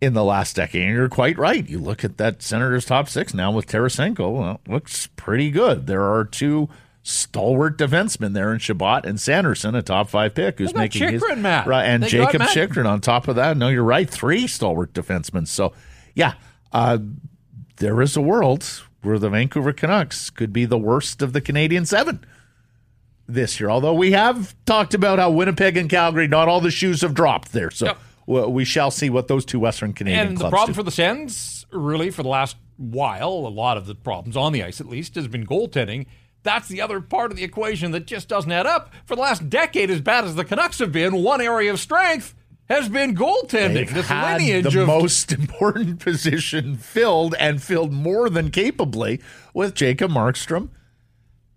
in 0.00 0.14
the 0.14 0.24
last 0.24 0.56
decade. 0.56 0.82
And 0.82 0.94
you're 0.94 1.10
quite 1.10 1.36
right. 1.36 1.68
You 1.68 1.78
look 1.78 2.04
at 2.04 2.16
that 2.16 2.40
Senators 2.40 2.86
top 2.86 3.08
six 3.08 3.34
now 3.34 3.52
with 3.52 3.66
Tarasenko, 3.66 4.32
well, 4.32 4.60
looks 4.66 5.08
pretty 5.08 5.50
good. 5.50 5.86
There 5.86 6.02
are 6.02 6.24
two 6.24 6.70
stalwart 7.02 7.78
defensemen 7.78 8.34
there 8.34 8.52
in 8.52 8.58
Chabot 8.58 9.04
and 9.04 9.20
Sanderson, 9.20 9.74
a 9.74 9.82
top 9.82 10.10
five 10.10 10.34
pick, 10.34 10.58
who's 10.58 10.74
making 10.74 11.02
Chychrun, 11.02 11.36
his 11.36 11.42
Matt. 11.42 11.66
right, 11.66 11.84
and 11.84 12.02
they 12.02 12.08
Jacob 12.08 12.42
Chychrun 12.42 12.86
on 12.86 13.00
top 13.00 13.28
of 13.28 13.36
that. 13.36 13.56
No, 13.56 13.68
you're 13.68 13.84
right, 13.84 14.08
three 14.08 14.46
stalwart 14.46 14.92
defensemen. 14.92 15.46
So, 15.46 15.72
yeah, 16.14 16.34
uh, 16.72 16.98
there 17.76 18.00
is 18.02 18.16
a 18.16 18.20
world 18.20 18.84
where 19.02 19.18
the 19.18 19.30
Vancouver 19.30 19.72
Canucks 19.72 20.28
could 20.30 20.52
be 20.52 20.66
the 20.66 20.78
worst 20.78 21.22
of 21.22 21.32
the 21.32 21.40
Canadian 21.40 21.86
seven 21.86 22.24
this 23.26 23.58
year. 23.58 23.70
Although 23.70 23.94
we 23.94 24.12
have 24.12 24.54
talked 24.66 24.92
about 24.92 25.18
how 25.18 25.30
Winnipeg 25.30 25.76
and 25.76 25.88
Calgary, 25.88 26.28
not 26.28 26.48
all 26.48 26.60
the 26.60 26.70
shoes 26.70 27.00
have 27.00 27.14
dropped 27.14 27.52
there. 27.52 27.70
So. 27.70 27.86
Yep 27.86 27.98
we 28.26 28.64
shall 28.64 28.92
see 28.92 29.10
what 29.10 29.26
those 29.26 29.44
two 29.44 29.58
Western 29.58 29.92
Canadian 29.92 30.28
and 30.28 30.36
clubs 30.36 30.50
the 30.50 30.54
problem 30.54 30.72
do. 30.72 30.76
for 30.76 30.82
the 30.84 30.92
Sens, 30.92 31.66
really, 31.72 32.10
for 32.10 32.22
the 32.22 32.28
last 32.28 32.56
while, 32.76 33.28
a 33.28 33.50
lot 33.50 33.76
of 33.76 33.86
the 33.86 33.94
problems 33.94 34.36
on 34.36 34.52
the 34.52 34.62
ice 34.62 34.80
at 34.80 34.86
least 34.86 35.16
has 35.16 35.26
been 35.26 35.44
goaltending. 35.46 36.06
That's 36.42 36.68
the 36.68 36.80
other 36.80 37.00
part 37.00 37.30
of 37.30 37.36
the 37.36 37.44
equation 37.44 37.90
that 37.92 38.06
just 38.06 38.28
doesn't 38.28 38.50
add 38.50 38.66
up. 38.66 38.92
For 39.04 39.14
the 39.14 39.22
last 39.22 39.50
decade, 39.50 39.90
as 39.90 40.00
bad 40.00 40.24
as 40.24 40.34
the 40.34 40.44
Canucks 40.44 40.78
have 40.78 40.92
been, 40.92 41.22
one 41.22 41.40
area 41.40 41.70
of 41.70 41.80
strength 41.80 42.34
has 42.68 42.88
been 42.88 43.14
goaltending. 43.14 43.74
They've 43.74 43.94
this 43.94 44.06
had 44.06 44.38
lineage 44.38 44.72
the 44.72 44.82
of 44.82 44.86
most 44.86 45.32
important 45.32 45.98
position 45.98 46.76
filled 46.76 47.34
and 47.38 47.62
filled 47.62 47.92
more 47.92 48.30
than 48.30 48.50
capably 48.50 49.20
with 49.52 49.74
Jacob 49.74 50.10
Markstrom 50.12 50.70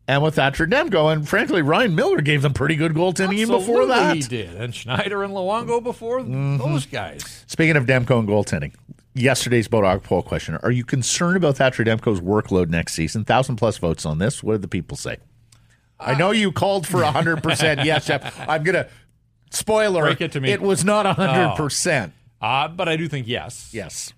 and 0.08 0.24
with 0.24 0.36
Thatcher 0.36 0.68
Demko. 0.68 1.14
And 1.14 1.28
frankly, 1.28 1.62
Ryan 1.62 1.96
Miller 1.96 2.22
gave 2.22 2.42
them 2.42 2.54
pretty 2.54 2.76
good 2.76 2.94
goaltending 2.94 3.36
even 3.36 3.58
before 3.58 3.86
that. 3.86 4.16
He 4.16 4.22
did. 4.24 4.56
And 4.56 4.74
Schneider 4.74 5.24
and 5.24 5.34
Luongo 5.34 5.82
before 5.82 6.20
mm-hmm. 6.20 6.58
those 6.58 6.86
guys. 6.86 7.46
Speaking 7.48 7.78
of 7.78 7.86
Demko 7.86 8.20
and 8.20 8.28
goaltending, 8.28 8.74
yesterday's 9.16 9.68
Bodog 9.68 10.04
poll 10.04 10.22
question 10.22 10.58
Are 10.64 10.72
you 10.72 10.84
concerned 10.84 11.38
about 11.38 11.58
Thatcher 11.58 11.84
Demko's 11.84 12.22
workload 12.22 12.70
next 12.70 12.94
season? 12.94 13.26
Thousand 13.26 13.58
plus 13.58 13.78
votes 13.78 14.06
on 14.06 14.18
this. 14.18 14.44
What 14.44 14.54
did 14.54 14.62
the 14.62 14.68
people 14.68 14.98
say? 14.98 15.18
Uh, 16.00 16.04
I 16.04 16.18
know 16.18 16.32
you 16.32 16.52
called 16.52 16.88
for 16.88 17.02
100% 17.02 17.86
yes, 17.86 18.08
Jeff. 18.08 18.40
I'm 18.48 18.64
going 18.64 18.76
to 18.76 18.90
spoiler. 19.52 20.04
Break 20.04 20.22
it 20.22 20.32
to 20.34 20.42
me. 20.42 20.52
It 20.52 20.62
was 20.62 20.84
not 20.84 21.06
100%. 21.06 22.12
Oh. 22.42 22.46
Uh, 22.46 22.68
but 22.68 22.90
I 22.90 22.98
do 22.98 23.08
think 23.08 23.28
yes. 23.28 23.70
Yes. 23.74 24.12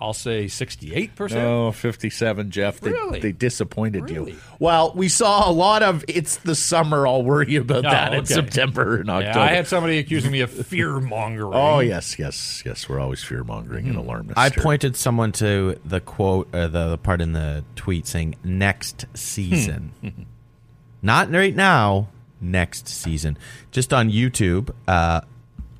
I'll 0.00 0.14
say 0.14 0.46
68%. 0.46 1.32
No, 1.32 1.72
57, 1.72 2.50
Jeff. 2.50 2.80
They, 2.80 2.90
really? 2.90 3.20
they 3.20 3.32
disappointed 3.32 4.08
really? 4.08 4.32
you. 4.32 4.38
Well, 4.58 4.92
we 4.94 5.10
saw 5.10 5.48
a 5.48 5.52
lot 5.52 5.82
of 5.82 6.04
it's 6.08 6.38
the 6.38 6.54
summer. 6.54 7.06
I'll 7.06 7.22
worry 7.22 7.56
about 7.56 7.84
oh, 7.84 7.90
that 7.90 8.08
okay. 8.08 8.18
in 8.18 8.24
September 8.24 8.96
and 8.96 9.10
October. 9.10 9.38
Yeah, 9.38 9.44
I 9.44 9.48
had 9.48 9.66
somebody 9.66 9.98
accusing 9.98 10.32
me 10.32 10.40
of 10.40 10.50
fear 10.50 11.00
mongering. 11.00 11.52
oh, 11.52 11.80
yes, 11.80 12.18
yes, 12.18 12.62
yes. 12.64 12.88
We're 12.88 12.98
always 12.98 13.22
fear 13.22 13.44
mongering 13.44 13.84
mm-hmm. 13.84 13.98
and 13.98 14.06
alarmist. 14.06 14.38
I 14.38 14.48
pointed 14.48 14.96
someone 14.96 15.32
to 15.32 15.78
the 15.84 16.00
quote, 16.00 16.48
uh, 16.54 16.68
the, 16.68 16.88
the 16.90 16.98
part 16.98 17.20
in 17.20 17.32
the 17.32 17.62
tweet 17.76 18.06
saying 18.06 18.36
next 18.42 19.04
season. 19.12 19.92
Hmm. 20.00 20.22
Not 21.02 21.30
right 21.30 21.54
now, 21.54 22.08
next 22.40 22.88
season. 22.88 23.36
Just 23.70 23.92
on 23.92 24.10
YouTube, 24.10 24.70
uh, 24.88 25.22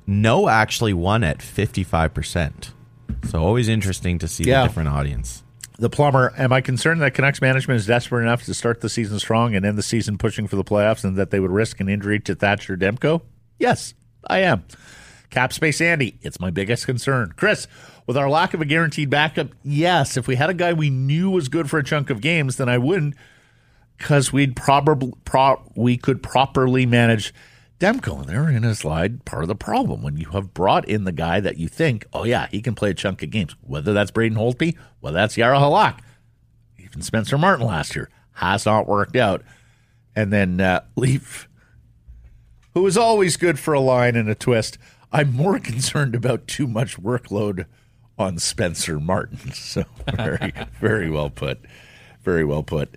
no 0.05 0.47
actually 0.47 0.93
won 0.93 1.23
at 1.23 1.39
55%. 1.39 2.71
So 3.25 3.39
always 3.39 3.69
interesting 3.69 4.19
to 4.19 4.27
see 4.27 4.43
yeah. 4.43 4.61
the 4.61 4.67
different 4.67 4.89
audience. 4.89 5.43
The 5.77 5.89
plumber, 5.89 6.33
am 6.37 6.53
I 6.53 6.61
concerned 6.61 7.01
that 7.01 7.13
Canucks 7.13 7.41
management 7.41 7.79
is 7.79 7.87
desperate 7.87 8.21
enough 8.21 8.43
to 8.43 8.53
start 8.53 8.81
the 8.81 8.89
season 8.89 9.17
strong 9.19 9.55
and 9.55 9.65
end 9.65 9.77
the 9.77 9.83
season 9.83 10.17
pushing 10.17 10.47
for 10.47 10.55
the 10.55 10.63
playoffs 10.63 11.03
and 11.03 11.17
that 11.17 11.31
they 11.31 11.39
would 11.39 11.49
risk 11.49 11.79
an 11.79 11.89
injury 11.89 12.19
to 12.19 12.35
Thatcher 12.35 12.77
Demko? 12.77 13.21
Yes, 13.57 13.93
I 14.27 14.39
am. 14.39 14.63
Cap 15.31 15.53
space 15.53 15.81
Andy, 15.81 16.19
it's 16.21 16.39
my 16.39 16.51
biggest 16.51 16.85
concern. 16.85 17.33
Chris, 17.35 17.67
with 18.05 18.17
our 18.17 18.29
lack 18.29 18.53
of 18.53 18.61
a 18.61 18.65
guaranteed 18.65 19.09
backup, 19.09 19.47
yes, 19.63 20.17
if 20.17 20.27
we 20.27 20.35
had 20.35 20.49
a 20.49 20.53
guy 20.53 20.73
we 20.73 20.89
knew 20.89 21.31
was 21.31 21.47
good 21.47 21.69
for 21.69 21.79
a 21.79 21.83
chunk 21.83 22.09
of 22.09 22.21
games, 22.21 22.57
then 22.57 22.69
I 22.69 22.77
wouldn't 22.77 23.15
because 23.97 24.33
we'd 24.33 24.55
probably 24.55 25.13
pro- 25.25 25.61
we 25.75 25.95
could 25.95 26.21
properly 26.21 26.85
manage 26.85 27.33
Demko, 27.81 28.19
and 28.19 28.29
they're 28.29 28.49
in 28.49 28.63
a 28.63 28.75
slide 28.75 29.25
part 29.25 29.41
of 29.43 29.47
the 29.47 29.55
problem 29.55 30.03
when 30.03 30.15
you 30.15 30.29
have 30.29 30.53
brought 30.53 30.87
in 30.87 31.03
the 31.03 31.11
guy 31.11 31.39
that 31.39 31.57
you 31.57 31.67
think, 31.67 32.05
oh 32.13 32.23
yeah, 32.23 32.47
he 32.51 32.61
can 32.61 32.75
play 32.75 32.91
a 32.91 32.93
chunk 32.93 33.23
of 33.23 33.31
games, 33.31 33.55
whether 33.61 33.91
that's 33.91 34.11
Braden 34.11 34.37
Holtby, 34.37 34.77
whether 34.99 35.15
that's 35.15 35.35
Jaro 35.35 35.59
Halak, 35.59 35.99
even 36.77 37.01
Spencer 37.01 37.39
Martin 37.39 37.65
last 37.65 37.95
year 37.95 38.09
has 38.33 38.65
not 38.65 38.87
worked 38.87 39.15
out, 39.15 39.43
and 40.15 40.31
then 40.31 40.61
uh, 40.61 40.81
Leaf, 40.95 41.47
who 42.73 42.85
is 42.85 42.97
always 42.97 43.37
good 43.37 43.59
for 43.59 43.73
a 43.73 43.79
line 43.79 44.15
and 44.15 44.29
a 44.29 44.35
twist. 44.35 44.77
I'm 45.11 45.33
more 45.33 45.59
concerned 45.59 46.15
about 46.15 46.47
too 46.47 46.67
much 46.67 47.01
workload 47.01 47.65
on 48.17 48.37
Spencer 48.37 48.99
Martin. 48.99 49.39
So 49.53 49.85
very, 50.15 50.53
very 50.79 51.09
well 51.09 51.29
put. 51.29 51.59
Very 52.23 52.43
well 52.43 52.63
put. 52.63 52.95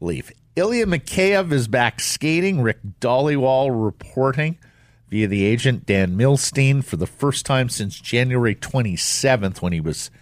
Leaf. 0.00 0.32
Ilya 0.56 0.86
Mikheyev 0.86 1.50
is 1.50 1.66
back 1.66 1.98
skating. 1.98 2.60
Rick 2.60 2.78
Dhaliwal 3.00 3.84
reporting 3.84 4.56
via 5.10 5.26
the 5.26 5.44
agent 5.44 5.84
Dan 5.84 6.16
Milstein 6.16 6.84
for 6.84 6.96
the 6.96 7.08
first 7.08 7.44
time 7.44 7.68
since 7.68 7.98
January 7.98 8.54
27th 8.54 9.60
when 9.60 9.72
he 9.72 9.80
was 9.80 10.12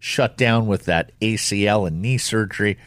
shut 0.00 0.36
down 0.36 0.66
with 0.66 0.86
that 0.86 1.12
ACL 1.20 1.86
and 1.86 2.02
knee 2.02 2.18
surgery. 2.18 2.78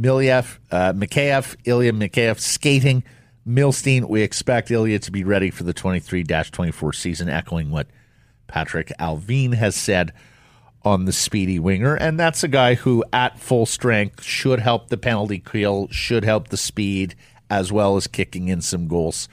Milyev, 0.00 0.58
uh, 0.70 0.92
Mikheyev, 0.92 1.56
Ilya 1.64 1.92
Mikheyev 1.92 2.38
skating. 2.38 3.02
Milstein, 3.46 4.08
we 4.08 4.22
expect 4.22 4.70
Ilya 4.70 5.00
to 5.00 5.10
be 5.10 5.24
ready 5.24 5.50
for 5.50 5.64
the 5.64 5.74
23 5.74 6.22
24 6.22 6.92
season, 6.92 7.28
echoing 7.28 7.72
what 7.72 7.88
Patrik 8.48 8.92
Allvin 9.00 9.54
has 9.54 9.74
said 9.74 10.12
on 10.84 11.06
the 11.06 11.12
speedy 11.12 11.58
winger, 11.58 11.94
and 11.94 12.20
that's 12.20 12.44
a 12.44 12.48
guy 12.48 12.74
who, 12.74 13.04
at 13.12 13.38
full 13.38 13.66
strength, 13.66 14.22
should 14.22 14.60
help 14.60 14.88
the 14.88 14.96
penalty 14.96 15.38
kill, 15.38 15.88
should 15.90 16.24
help 16.24 16.48
the 16.48 16.56
speed, 16.56 17.14
as 17.48 17.72
well 17.72 17.96
as 17.96 18.06
kicking 18.06 18.48
in 18.48 18.60
some 18.60 18.88
goals 18.88 19.28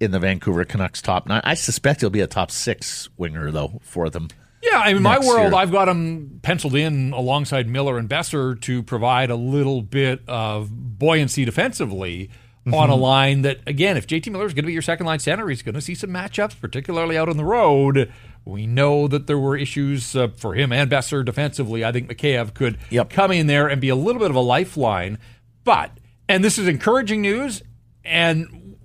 in 0.00 0.10
the 0.10 0.18
Vancouver 0.18 0.64
Canucks 0.64 1.02
top 1.02 1.26
nine. 1.26 1.42
I 1.44 1.54
suspect 1.54 2.00
he'll 2.00 2.10
be 2.10 2.20
a 2.20 2.26
top 2.26 2.50
six 2.50 3.08
winger 3.16 3.50
though 3.50 3.80
for 3.82 4.10
them. 4.10 4.28
Yeah, 4.62 4.88
in 4.88 5.02
my 5.02 5.18
world, 5.18 5.52
year. 5.52 5.54
I've 5.54 5.72
got 5.72 5.88
him 5.88 6.40
penciled 6.42 6.74
in 6.74 7.12
alongside 7.12 7.68
Miller 7.68 7.96
and 7.96 8.08
Boeser 8.08 8.60
to 8.62 8.82
provide 8.82 9.30
a 9.30 9.36
little 9.36 9.80
bit 9.80 10.20
of 10.28 10.70
buoyancy 10.98 11.44
defensively. 11.44 12.30
Mm-hmm. 12.66 12.74
on 12.74 12.90
a 12.90 12.94
line 12.94 13.40
that, 13.40 13.60
again, 13.66 13.96
if 13.96 14.06
JT 14.06 14.30
Miller 14.30 14.44
is 14.44 14.52
going 14.52 14.64
to 14.64 14.66
be 14.66 14.74
your 14.74 14.82
second 14.82 15.06
line 15.06 15.18
center, 15.18 15.48
he's 15.48 15.62
going 15.62 15.76
to 15.76 15.80
see 15.80 15.94
some 15.94 16.10
matchups, 16.10 16.60
particularly 16.60 17.16
out 17.16 17.30
on 17.30 17.38
the 17.38 17.44
road. 17.44 18.12
We 18.44 18.66
know 18.66 19.06
that 19.08 19.26
there 19.26 19.38
were 19.38 19.56
issues 19.56 20.16
uh, 20.16 20.28
for 20.28 20.54
him 20.54 20.72
and 20.72 20.90
Boeser 20.90 21.24
defensively. 21.24 21.84
I 21.84 21.92
think 21.92 22.08
Mikheyev 22.08 22.54
could 22.54 22.78
yep. 22.88 23.10
come 23.10 23.30
in 23.30 23.46
there 23.46 23.68
and 23.68 23.80
be 23.80 23.90
a 23.90 23.94
little 23.94 24.20
bit 24.20 24.30
of 24.30 24.36
a 24.36 24.40
lifeline. 24.40 25.18
But 25.64 25.92
And 26.28 26.42
this 26.42 26.58
is 26.58 26.66
encouraging 26.66 27.20
news 27.20 27.62
and 28.04 28.76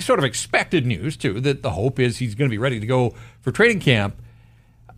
sort 0.00 0.18
of 0.18 0.24
expected 0.24 0.86
news, 0.86 1.16
too, 1.16 1.40
that 1.40 1.62
the 1.62 1.70
hope 1.70 1.98
is 1.98 2.18
he's 2.18 2.34
going 2.34 2.48
to 2.48 2.52
be 2.52 2.58
ready 2.58 2.78
to 2.78 2.86
go 2.86 3.14
for 3.40 3.50
training 3.50 3.80
camp. 3.80 4.20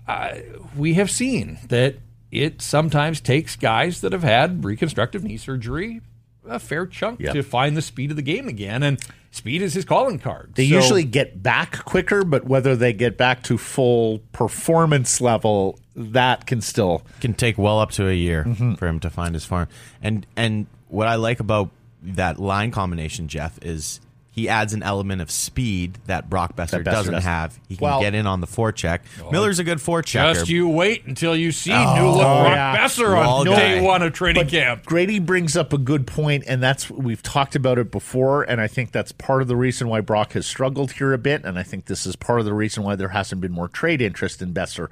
Uh, 0.06 0.36
we 0.76 0.94
have 0.94 1.10
seen 1.10 1.58
that 1.68 1.96
it 2.30 2.60
sometimes 2.60 3.20
takes 3.20 3.56
guys 3.56 4.00
that 4.02 4.12
have 4.12 4.22
had 4.22 4.64
reconstructive 4.64 5.24
knee 5.24 5.36
surgery 5.36 6.00
a 6.48 6.58
fair 6.58 6.86
chunk 6.86 7.20
Yep. 7.20 7.34
to 7.34 7.42
find 7.42 7.76
the 7.76 7.82
speed 7.82 8.10
of 8.10 8.16
the 8.16 8.22
game 8.22 8.48
again. 8.48 8.82
And 8.82 9.00
speed 9.30 9.62
is 9.62 9.74
his 9.74 9.84
calling 9.84 10.18
card. 10.18 10.52
They 10.54 10.68
So- 10.68 10.74
usually 10.76 11.04
get 11.04 11.42
back 11.42 11.84
quicker, 11.84 12.24
but 12.24 12.44
whether 12.46 12.74
they 12.76 12.92
get 12.92 13.16
back 13.16 13.42
to 13.44 13.56
full 13.58 14.18
performance 14.32 15.20
level, 15.20 15.78
that 15.96 16.46
can 16.46 16.60
still. 16.60 17.02
can 17.20 17.34
take 17.34 17.56
well 17.58 17.78
up 17.80 17.90
to 17.92 18.08
a 18.08 18.12
year 18.14 18.44
Mm-hmm. 18.44 18.74
for 18.74 18.86
him 18.88 19.00
to 19.00 19.10
find 19.10 19.34
his 19.34 19.44
form. 19.44 19.68
And 20.02 20.26
and 20.36 20.66
what 20.88 21.06
I 21.08 21.14
like 21.16 21.40
about 21.40 21.70
that 22.02 22.38
line 22.40 22.70
combination, 22.70 23.28
Jeff, 23.28 23.58
is 23.62 24.00
he 24.40 24.48
adds 24.48 24.72
an 24.72 24.82
element 24.82 25.20
of 25.20 25.30
speed 25.30 25.98
that 26.06 26.30
Brock 26.30 26.56
Boeser, 26.56 26.70
That 26.70 26.80
Boeser 26.80 26.84
doesn't 26.84 27.12
doesn't. 27.14 27.28
have. 27.28 27.58
He 27.68 27.76
can 27.76 27.84
Well- 27.84 28.00
get 28.00 28.14
in 28.14 28.26
on 28.26 28.40
the 28.40 28.46
forecheck. 28.46 29.00
Miller's 29.30 29.58
a 29.58 29.64
good 29.64 29.78
forechecker. 29.78 30.34
Just 30.34 30.48
you 30.48 30.68
wait 30.68 31.04
until 31.06 31.36
you 31.36 31.52
see 31.52 31.72
oh, 31.72 31.94
new 31.96 32.08
look 32.08 32.26
oh, 32.26 32.42
Brock 32.44 32.52
yeah. 32.54 32.76
Boeser 32.78 33.14
Wall 33.14 33.40
on 33.40 33.46
guy. 33.46 33.56
day 33.56 33.80
one 33.80 34.02
of 34.02 34.12
training 34.12 34.42
But 34.44 34.50
camp. 34.50 34.84
Grady 34.86 35.18
brings 35.18 35.56
up 35.56 35.72
a 35.72 35.78
good 35.78 36.06
point, 36.06 36.44
and 36.46 36.62
that's 36.62 36.90
we've 36.90 37.22
talked 37.22 37.54
about 37.54 37.78
it 37.78 37.90
before, 37.90 38.42
and 38.44 38.60
I 38.60 38.66
think 38.66 38.92
that's 38.92 39.12
part 39.12 39.42
of 39.42 39.48
the 39.48 39.56
reason 39.56 39.88
why 39.88 40.00
Brock 40.00 40.32
has 40.32 40.46
struggled 40.46 40.92
here 40.92 41.12
a 41.12 41.18
bit, 41.18 41.44
and 41.44 41.58
I 41.58 41.62
think 41.62 41.84
this 41.86 42.06
is 42.06 42.16
part 42.16 42.40
of 42.40 42.46
the 42.46 42.54
reason 42.54 42.82
why 42.82 42.96
there 42.96 43.08
hasn't 43.10 43.40
been 43.40 43.52
more 43.52 43.68
trade 43.68 44.00
interest 44.00 44.40
in 44.40 44.54
Boeser 44.54 44.88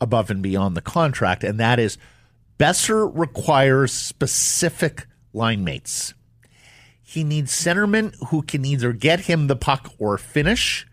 above 0.00 0.30
and 0.30 0.42
beyond 0.42 0.76
the 0.76 0.80
contract, 0.82 1.44
and 1.44 1.60
that 1.60 1.78
is 1.78 1.98
Boeser 2.58 3.10
requires 3.14 3.92
specific 3.92 5.06
line 5.32 5.64
mates. 5.64 6.14
He 7.12 7.24
needs 7.24 7.52
centermen 7.52 8.14
who 8.28 8.40
can 8.40 8.64
either 8.64 8.94
get 8.94 9.20
him 9.20 9.46
the 9.46 9.54
puck 9.54 9.92
or 9.98 10.16
finish, 10.16 10.86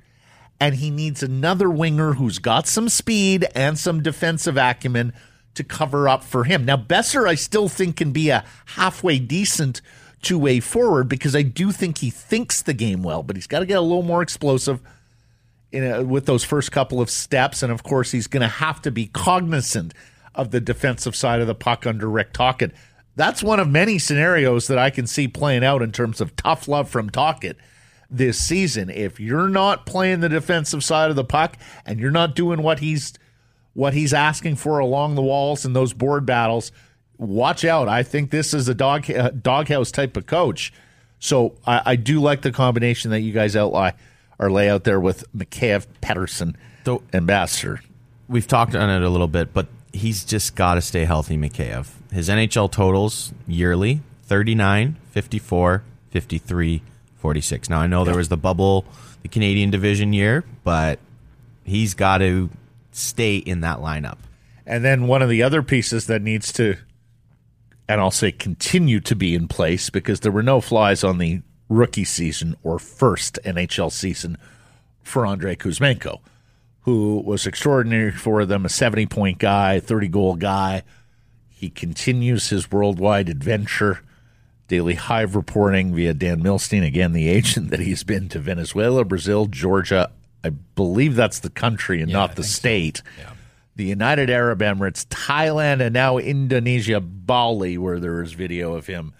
and 0.59 0.75
he 0.75 0.89
needs 0.89 1.23
another 1.23 1.69
winger 1.69 2.15
who's 2.15 2.39
got 2.39 2.67
some 2.67 2.89
speed 2.89 3.47
and 3.55 3.79
some 3.79 4.03
defensive 4.03 4.57
acumen 4.57 5.13
to 5.53 5.63
cover 5.63 6.09
up 6.09 6.25
for 6.25 6.43
him. 6.43 6.65
Now, 6.65 6.75
Boeser, 6.75 7.25
I 7.25 7.35
still 7.35 7.69
think 7.69 7.95
can 7.95 8.11
be 8.11 8.31
a 8.31 8.43
halfway 8.65 9.17
decent 9.17 9.79
two 10.21 10.37
way 10.37 10.59
forward 10.59 11.07
because 11.07 11.37
I 11.37 11.41
do 11.41 11.71
think 11.71 11.99
he 11.99 12.09
thinks 12.09 12.61
the 12.61 12.73
game 12.73 13.01
well, 13.01 13.23
but 13.23 13.37
he's 13.37 13.47
got 13.47 13.59
to 13.59 13.65
get 13.65 13.77
a 13.77 13.81
little 13.81 14.03
more 14.03 14.21
explosive 14.21 14.81
a, 15.71 16.03
with 16.03 16.25
those 16.25 16.43
first 16.43 16.73
couple 16.73 16.99
of 16.99 17.09
steps. 17.09 17.63
And 17.63 17.71
of 17.71 17.83
course, 17.83 18.11
he's 18.11 18.27
going 18.27 18.41
to 18.41 18.49
have 18.49 18.81
to 18.81 18.91
be 18.91 19.07
cognizant 19.07 19.93
of 20.35 20.51
the 20.51 20.59
defensive 20.59 21.15
side 21.15 21.39
of 21.39 21.47
the 21.47 21.55
puck 21.55 21.87
under 21.87 22.09
Rick 22.09 22.33
Tocchet. 22.33 22.73
That's 23.19 23.43
one 23.43 23.59
of 23.59 23.67
many 23.67 23.99
scenarios 23.99 24.67
that 24.67 24.77
I 24.77 24.89
can 24.91 25.05
see 25.05 25.27
playing 25.27 25.61
out 25.61 25.81
in 25.81 25.91
terms 25.91 26.21
of 26.21 26.37
tough 26.37 26.69
love 26.69 26.89
from 26.89 27.09
Tocchet 27.09 27.57
this 28.09 28.39
season. 28.39 28.89
If 28.89 29.19
you're 29.19 29.49
not 29.49 29.85
playing 29.85 30.21
the 30.21 30.29
defensive 30.29 30.85
side 30.85 31.09
of 31.09 31.17
the 31.17 31.25
puck 31.25 31.57
and 31.85 31.99
you're 31.99 32.11
not 32.11 32.33
doing 32.33 32.63
what 32.63 32.79
he's 32.79 33.11
what 33.73 33.93
he's 33.93 34.13
asking 34.13 34.55
for 34.55 34.79
along 34.79 35.15
the 35.15 35.21
walls 35.21 35.65
in 35.65 35.73
those 35.73 35.91
board 35.91 36.25
battles, 36.25 36.71
watch 37.17 37.65
out. 37.65 37.89
I 37.89 38.03
think 38.03 38.31
this 38.31 38.53
is 38.53 38.69
a 38.69 38.73
dog 38.73 39.11
uh, 39.11 39.31
doghouse 39.31 39.91
type 39.91 40.15
of 40.15 40.25
coach. 40.25 40.71
So 41.19 41.55
I, 41.67 41.81
I 41.85 41.95
do 41.97 42.21
like 42.21 42.41
the 42.41 42.53
combination 42.53 43.11
that 43.11 43.19
you 43.19 43.33
guys 43.33 43.53
outline 43.53 43.95
or 44.39 44.49
lay 44.49 44.69
out 44.69 44.85
there 44.85 44.97
with 45.01 45.25
Mikheyev, 45.35 45.87
Pedersen, 45.99 46.55
So- 46.85 47.03
Ambassador. 47.11 47.81
We've 48.29 48.47
talked 48.47 48.75
on 48.75 48.89
it 48.89 49.01
a 49.05 49.09
little 49.09 49.27
bit, 49.27 49.53
but 49.53 49.67
he's 49.91 50.23
just 50.23 50.55
got 50.55 50.75
to 50.75 50.81
stay 50.81 51.03
healthy, 51.03 51.37
Mikheyev. 51.37 51.98
His 52.11 52.29
NHL 52.29 52.71
totals 52.71 53.33
yearly 53.47 54.01
39, 54.23 54.97
54, 55.11 55.83
53, 56.09 56.81
46. 57.17 57.69
Now, 57.69 57.81
I 57.81 57.87
know 57.87 58.03
there 58.03 58.15
was 58.15 58.29
the 58.29 58.37
bubble, 58.37 58.85
the 59.21 59.27
Canadian 59.27 59.69
division 59.69 60.13
year, 60.13 60.43
but 60.63 60.99
he's 61.63 61.93
got 61.93 62.19
to 62.19 62.49
stay 62.91 63.37
in 63.37 63.61
that 63.61 63.79
lineup. 63.79 64.17
And 64.65 64.83
then 64.83 65.07
one 65.07 65.21
of 65.21 65.29
the 65.29 65.43
other 65.43 65.63
pieces 65.63 66.07
that 66.07 66.21
needs 66.21 66.51
to, 66.53 66.77
and 67.87 67.99
I'll 67.99 68.11
say 68.11 68.31
continue 68.31 68.99
to 69.01 69.15
be 69.15 69.33
in 69.33 69.47
place 69.47 69.89
because 69.89 70.19
there 70.19 70.31
were 70.31 70.43
no 70.43 70.61
flies 70.61 71.03
on 71.03 71.17
the 71.17 71.41
rookie 71.69 72.03
season 72.05 72.55
or 72.63 72.79
first 72.79 73.39
NHL 73.45 73.91
season 73.91 74.37
for 75.03 75.25
Andrei 75.25 75.55
Kuzmenko, 75.55 76.19
who 76.81 77.21
was 77.25 77.47
extraordinary 77.47 78.11
for 78.11 78.45
them, 78.45 78.65
a 78.65 78.69
70 78.69 79.07
point 79.07 79.39
guy, 79.39 79.79
30 79.79 80.07
goal 80.07 80.35
guy. 80.35 80.83
He 81.59 81.69
continues 81.69 82.51
his 82.51 82.71
worldwide 82.71 83.27
adventure. 83.27 83.99
Daily 84.69 84.95
Hive 84.95 85.35
reporting 85.35 85.93
via 85.93 86.13
Dan 86.13 86.41
Milstein, 86.41 86.87
again, 86.87 87.11
the 87.11 87.27
agent, 87.27 87.69
that 87.69 87.81
he's 87.81 88.05
been 88.05 88.29
to 88.29 88.39
Venezuela, 88.39 89.03
Brazil, 89.03 89.45
Georgia. 89.45 90.09
I 90.41 90.51
believe 90.51 91.15
that's 91.15 91.39
the 91.39 91.49
country 91.49 92.01
and 92.01 92.09
not 92.09 92.37
the 92.37 92.43
state. 92.45 93.01
The 93.75 93.83
United 93.83 94.29
Arab 94.29 94.59
Emirates, 94.59 95.05
Thailand, 95.07 95.81
and 95.81 95.93
now 95.93 96.17
Indonesia, 96.17 97.01
Bali, 97.01 97.77
where 97.77 97.99
there 97.99 98.21
is 98.21 98.31
video 98.31 98.75
of 98.75 98.87
him 98.87 99.11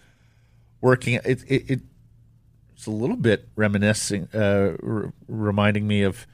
working. 0.80 1.16
It, 1.16 1.44
it, 1.46 1.70
it 1.70 1.82
it's 2.74 2.86
a 2.86 2.92
little 2.92 3.18
bit 3.18 3.50
reminiscing, 3.58 4.30
uh, 4.34 4.78
r- 4.82 5.12
reminding 5.28 5.86
me 5.86 6.04
of 6.04 6.26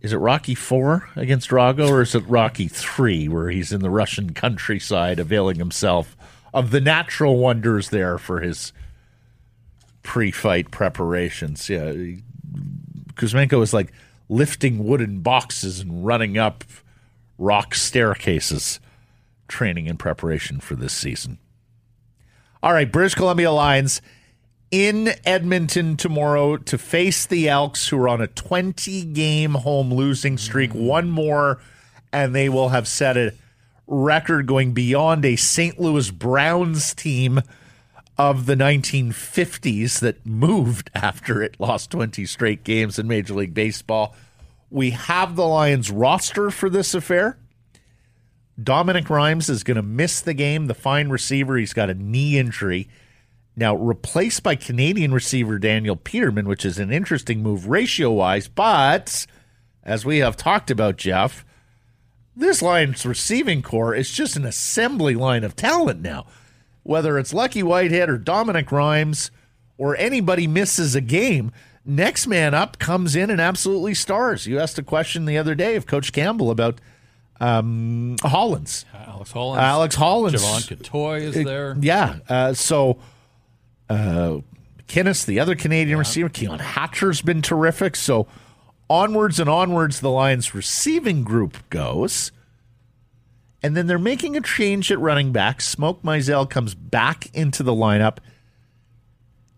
is 0.00 0.12
it 0.12 0.18
Rocky 0.18 0.54
Four 0.54 1.08
against 1.16 1.50
Drago, 1.50 1.88
or 1.90 2.02
is 2.02 2.14
it 2.14 2.24
Rocky 2.28 2.68
Three, 2.68 3.28
where 3.28 3.50
he's 3.50 3.72
in 3.72 3.80
the 3.80 3.90
Russian 3.90 4.32
countryside 4.32 5.18
availing 5.18 5.56
himself 5.56 6.16
of 6.54 6.70
the 6.70 6.80
natural 6.80 7.36
wonders 7.36 7.90
there 7.90 8.18
for 8.18 8.40
his 8.40 8.72
pre-fight 10.02 10.70
preparations? 10.70 11.68
Yeah, 11.68 11.92
Kuzmenko 13.14 13.62
is 13.62 13.74
like 13.74 13.92
lifting 14.28 14.84
wooden 14.84 15.20
boxes 15.20 15.80
and 15.80 16.06
running 16.06 16.38
up 16.38 16.64
rock 17.38 17.74
staircases, 17.74 18.78
training 19.48 19.86
in 19.86 19.96
preparation 19.96 20.60
for 20.60 20.76
this 20.76 20.92
season. 20.92 21.38
All 22.62 22.72
right, 22.72 22.90
British 22.90 23.14
Columbia 23.14 23.52
Lions 23.52 24.00
in 24.70 25.10
Edmonton 25.24 25.96
tomorrow 25.96 26.56
to 26.56 26.78
face 26.78 27.26
the 27.26 27.48
Elks, 27.48 27.88
who 27.88 27.98
are 27.98 28.08
on 28.08 28.20
a 28.20 28.26
20 28.26 29.04
game 29.04 29.54
home 29.54 29.92
losing 29.92 30.36
streak. 30.38 30.72
Mm. 30.72 30.86
One 30.86 31.10
more, 31.10 31.60
and 32.12 32.34
they 32.34 32.48
will 32.48 32.70
have 32.70 32.86
set 32.86 33.16
a 33.16 33.34
record 33.86 34.46
going 34.46 34.72
beyond 34.72 35.24
a 35.24 35.36
St. 35.36 35.80
Louis 35.80 36.10
Browns 36.10 36.94
team 36.94 37.40
of 38.18 38.46
the 38.46 38.56
1950s 38.56 40.00
that 40.00 40.26
moved 40.26 40.90
after 40.94 41.42
it 41.42 41.56
lost 41.58 41.90
20 41.90 42.26
straight 42.26 42.64
games 42.64 42.98
in 42.98 43.06
Major 43.08 43.34
League 43.34 43.54
Baseball. 43.54 44.14
We 44.70 44.90
have 44.90 45.36
the 45.36 45.46
Lions 45.46 45.90
roster 45.90 46.50
for 46.50 46.68
this 46.68 46.94
affair. 46.94 47.38
Dominic 48.62 49.08
Rhymes 49.08 49.48
is 49.48 49.62
going 49.62 49.76
to 49.76 49.82
miss 49.82 50.20
the 50.20 50.34
game. 50.34 50.66
The 50.66 50.74
fine 50.74 51.08
receiver, 51.08 51.56
he's 51.56 51.72
got 51.72 51.90
a 51.90 51.94
knee 51.94 52.38
injury. 52.38 52.88
Now, 53.58 53.74
replaced 53.74 54.44
by 54.44 54.54
Canadian 54.54 55.12
receiver 55.12 55.58
Daniel 55.58 55.96
Peterman, 55.96 56.46
which 56.46 56.64
is 56.64 56.78
an 56.78 56.92
interesting 56.92 57.42
move 57.42 57.66
ratio 57.66 58.12
wise. 58.12 58.46
But 58.46 59.26
as 59.82 60.04
we 60.04 60.18
have 60.18 60.36
talked 60.36 60.70
about, 60.70 60.96
Jeff, 60.96 61.44
this 62.36 62.62
Lions 62.62 63.04
receiving 63.04 63.62
core 63.62 63.96
is 63.96 64.12
just 64.12 64.36
an 64.36 64.44
assembly 64.44 65.16
line 65.16 65.42
of 65.42 65.56
talent 65.56 66.00
now. 66.00 66.26
Whether 66.84 67.18
it's 67.18 67.34
Lucky 67.34 67.64
Whitehead 67.64 68.08
or 68.08 68.16
Dominic 68.16 68.70
Rhymes 68.70 69.32
or 69.76 69.96
anybody 69.96 70.46
misses 70.46 70.94
a 70.94 71.00
game, 71.00 71.50
next 71.84 72.28
man 72.28 72.54
up 72.54 72.78
comes 72.78 73.16
in 73.16 73.28
and 73.28 73.40
absolutely 73.40 73.94
stars. 73.94 74.46
You 74.46 74.60
asked 74.60 74.78
a 74.78 74.84
question 74.84 75.24
the 75.24 75.36
other 75.36 75.56
day 75.56 75.74
of 75.74 75.84
Coach 75.84 76.12
Campbell 76.12 76.52
about 76.52 76.80
um, 77.40 78.18
Hollins. 78.22 78.84
Alex 78.94 79.32
Hollins. 79.32 79.60
Alex 79.60 79.94
Hollins. 79.96 80.34
Jevon 80.36 80.78
Cottoy 80.78 81.22
is 81.22 81.34
there. 81.34 81.76
Yeah. 81.80 82.18
Uh, 82.28 82.54
so, 82.54 83.00
uh, 83.88 84.38
McInnis, 84.78 85.24
the 85.24 85.40
other 85.40 85.54
Canadian 85.54 85.98
receiver, 85.98 86.28
Keon 86.28 86.58
Hatcher's 86.58 87.22
been 87.22 87.42
terrific. 87.42 87.96
So, 87.96 88.26
onwards 88.88 89.38
and 89.38 89.48
onwards, 89.48 90.00
the 90.00 90.10
Lions 90.10 90.54
receiving 90.54 91.22
group 91.22 91.68
goes. 91.70 92.32
And 93.62 93.76
then 93.76 93.86
they're 93.86 93.98
making 93.98 94.36
a 94.36 94.40
change 94.40 94.92
at 94.92 95.00
running 95.00 95.32
back. 95.32 95.60
Smoke 95.60 96.02
Mizzell 96.02 96.48
comes 96.48 96.74
back 96.74 97.34
into 97.34 97.62
the 97.62 97.72
lineup 97.72 98.18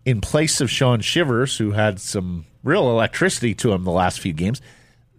in 0.05 0.21
place 0.21 0.59
of 0.59 0.71
Sean 0.71 1.01
Shivers, 1.01 1.57
who 1.57 1.71
had 1.71 1.99
some 1.99 2.45
real 2.63 2.89
electricity 2.89 3.53
to 3.55 3.71
him 3.71 3.83
the 3.83 3.91
last 3.91 4.19
few 4.19 4.33
games. 4.33 4.59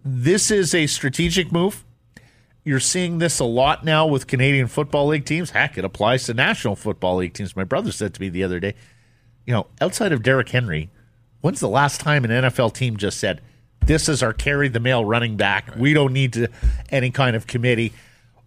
This 0.03 0.51
is 0.51 0.75
a 0.75 0.87
strategic 0.87 1.51
move. 1.51 1.85
You're 2.65 2.81
seeing 2.81 3.17
this 3.17 3.39
a 3.39 3.45
lot 3.45 3.83
now 3.83 4.05
with 4.05 4.27
Canadian 4.27 4.67
Football 4.67 5.07
League 5.07 5.25
teams. 5.25 5.51
Heck, 5.51 5.77
it 5.77 5.85
applies 5.85 6.25
to 6.25 6.33
National 6.33 6.75
Football 6.75 7.17
League 7.17 7.33
teams. 7.33 7.55
My 7.55 7.63
brother 7.63 7.91
said 7.91 8.13
to 8.13 8.21
me 8.21 8.29
the 8.29 8.43
other 8.43 8.59
day, 8.59 8.75
you 9.45 9.53
know, 9.53 9.67
outside 9.81 10.11
of 10.11 10.23
Derrick 10.23 10.49
Henry, 10.49 10.89
when's 11.41 11.59
the 11.59 11.69
last 11.69 11.99
time 12.01 12.25
an 12.25 12.31
NFL 12.31 12.73
team 12.73 12.97
just 12.97 13.19
said, 13.19 13.41
this 13.85 14.07
is 14.07 14.23
our 14.23 14.33
carry 14.33 14.69
the 14.69 14.79
mail 14.79 15.03
running 15.03 15.35
back. 15.35 15.75
We 15.75 15.93
don't 15.93 16.13
need 16.13 16.33
to 16.33 16.47
any 16.89 17.11
kind 17.11 17.35
of 17.35 17.47
committee. 17.47 17.93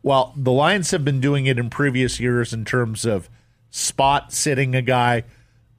Well, 0.03 0.33
the 0.37 0.53
Lions 0.53 0.91
have 0.93 1.05
been 1.05 1.21
doing 1.21 1.47
it 1.47 1.59
in 1.59 1.69
previous 1.69 2.19
years 2.19 2.53
in 2.53 2.65
terms 2.65 3.05
of 3.05 3.29
spot 3.71 4.33
sitting 4.33 4.75
a 4.75 4.83
guy, 4.83 5.25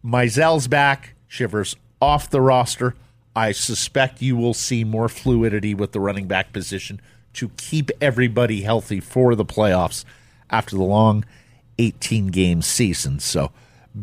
Mizzell's 0.03 0.67
back, 0.67 1.15
Shivers 1.27 1.75
off 2.01 2.29
the 2.29 2.41
roster. 2.41 2.95
I 3.35 3.51
suspect 3.51 4.21
you 4.21 4.35
will 4.35 4.53
see 4.53 4.83
more 4.83 5.09
fluidity 5.09 5.73
with 5.73 5.91
the 5.91 5.99
running 5.99 6.27
back 6.27 6.53
position 6.53 7.01
to 7.33 7.49
keep 7.57 7.91
everybody 8.01 8.61
healthy 8.61 8.99
for 8.99 9.35
the 9.35 9.45
playoffs 9.45 10.05
after 10.49 10.75
the 10.75 10.83
long 10.83 11.25
18 11.77 12.27
game 12.27 12.61
season. 12.61 13.19
So, 13.19 13.51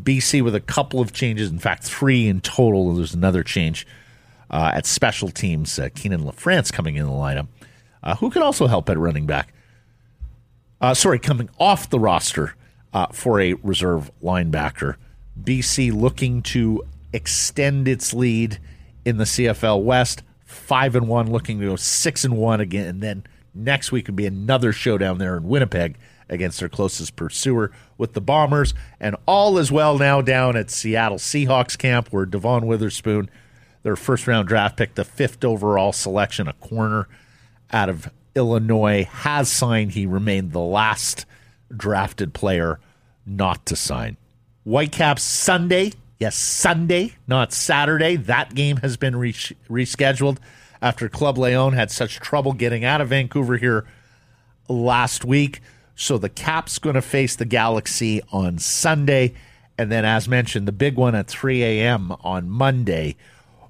BC 0.03 0.43
with 0.43 0.55
a 0.55 0.61
couple 0.61 1.01
of 1.01 1.13
changes, 1.13 1.51
in 1.51 1.59
fact, 1.59 1.85
three 1.85 2.27
in 2.27 2.41
total. 2.41 2.95
There's 2.95 3.15
another 3.15 3.43
change 3.43 3.87
uh, 4.51 4.73
at 4.75 4.87
special 4.87 5.31
teams. 5.31 5.79
Uh, 5.79 5.89
Keenan 5.95 6.23
LaFrance 6.23 6.73
coming 6.73 6.97
in 6.97 7.07
the 7.07 7.13
lineup, 7.13 7.49
uh, 8.03 8.17
who 8.17 8.31
can 8.31 8.43
also 8.43 8.67
help 8.67 8.89
at 8.91 8.99
running 8.99 9.27
back. 9.27 9.53
Uh, 10.81 10.95
sorry, 10.95 11.19
coming 11.19 11.49
off 11.59 11.89
the 11.91 11.99
roster 11.99 12.55
uh, 12.93 13.07
for 13.09 13.41
a 13.41 13.55
reserve 13.55 14.11
linebacker. 14.23 14.97
BC 15.43 15.93
looking 15.93 16.43
to 16.43 16.83
extend 17.13 17.89
its 17.89 18.13
lead 18.13 18.59
in 19.05 19.17
the 19.17 19.25
CFL 19.25 19.83
West. 19.83 20.23
Five 20.45 20.95
and 20.95 21.09
one, 21.09 21.31
looking 21.31 21.59
to 21.61 21.67
go 21.67 21.77
six 21.77 22.25
and 22.25 22.37
one 22.37 22.61
again, 22.61 22.87
and 22.87 23.03
then 23.03 23.25
next 23.55 23.91
week 23.91 24.07
would 24.07 24.17
be 24.17 24.27
another 24.27 24.73
showdown 24.73 25.19
there 25.19 25.37
in 25.37 25.49
Winnipeg 25.49 25.97
against 26.29 26.61
their 26.61 26.69
closest 26.69 27.17
pursuer 27.17 27.71
with 27.99 28.13
the 28.15 28.21
Bombers, 28.21 28.75
and 29.01 29.17
all 29.27 29.59
is 29.59 29.71
well 29.71 29.99
now 29.99 30.21
down 30.21 30.57
at 30.57 30.71
Seattle 30.71 31.19
Seahawks 31.19 31.77
camp 31.77 32.09
where 32.09 32.27
Devon 32.27 32.67
Witherspoon, 32.67 33.31
their 33.83 33.97
first 33.97 34.27
round 34.27 34.49
draft 34.49 34.77
pick, 34.77 34.95
the 34.95 35.05
fifth 35.05 35.45
overall 35.45 35.93
selection, 35.93 36.49
a 36.49 36.53
corner 36.55 37.09
out 37.73 37.89
of 37.89 38.11
Illinois, 38.35 39.05
has 39.05 39.51
signed. 39.51 39.93
He 39.93 40.07
remained 40.07 40.53
the 40.53 40.61
last 40.61 41.27
drafted 41.75 42.35
player 42.35 42.81
not 43.27 43.67
to 43.67 43.77
sign. 43.77 44.17
Whitecaps 44.65 45.23
Sunday 45.23 45.93
Yes, 46.25 46.37
Sunday, 46.37 47.17
not 47.27 47.53
Saturday. 47.53 48.17
That 48.17 48.55
game 48.55 48.79
has 48.79 48.97
been 48.97 49.17
re- 49.17 49.33
rescheduled 49.33 50.39
after 50.81 51.09
Club 51.09 51.37
Leon 51.37 51.73
had 51.73 51.91
such 51.91 52.21
trouble 52.21 52.53
getting 52.53 52.85
out 52.85 53.01
of 53.01 53.09
Vancouver 53.09 53.57
here 53.57 53.85
last 54.69 55.25
week. 55.25 55.61
So 55.95 56.19
the 56.19 56.29
Caps 56.29 56.79
going 56.79 56.95
to 56.95 57.03
face 57.03 57.37
the 57.37 57.45
Galaxy 57.45 58.21
on 58.33 58.59
Sunday. 58.59 59.35
And 59.79 59.91
then, 59.91 60.05
as 60.05 60.29
mentioned, 60.29 60.69
the 60.69 60.73
big 60.73 60.97
one 60.97 61.15
at 61.15 61.27
3 61.27 61.63
a.m. 61.63 62.13
on 62.23 62.49
Monday, 62.49 63.17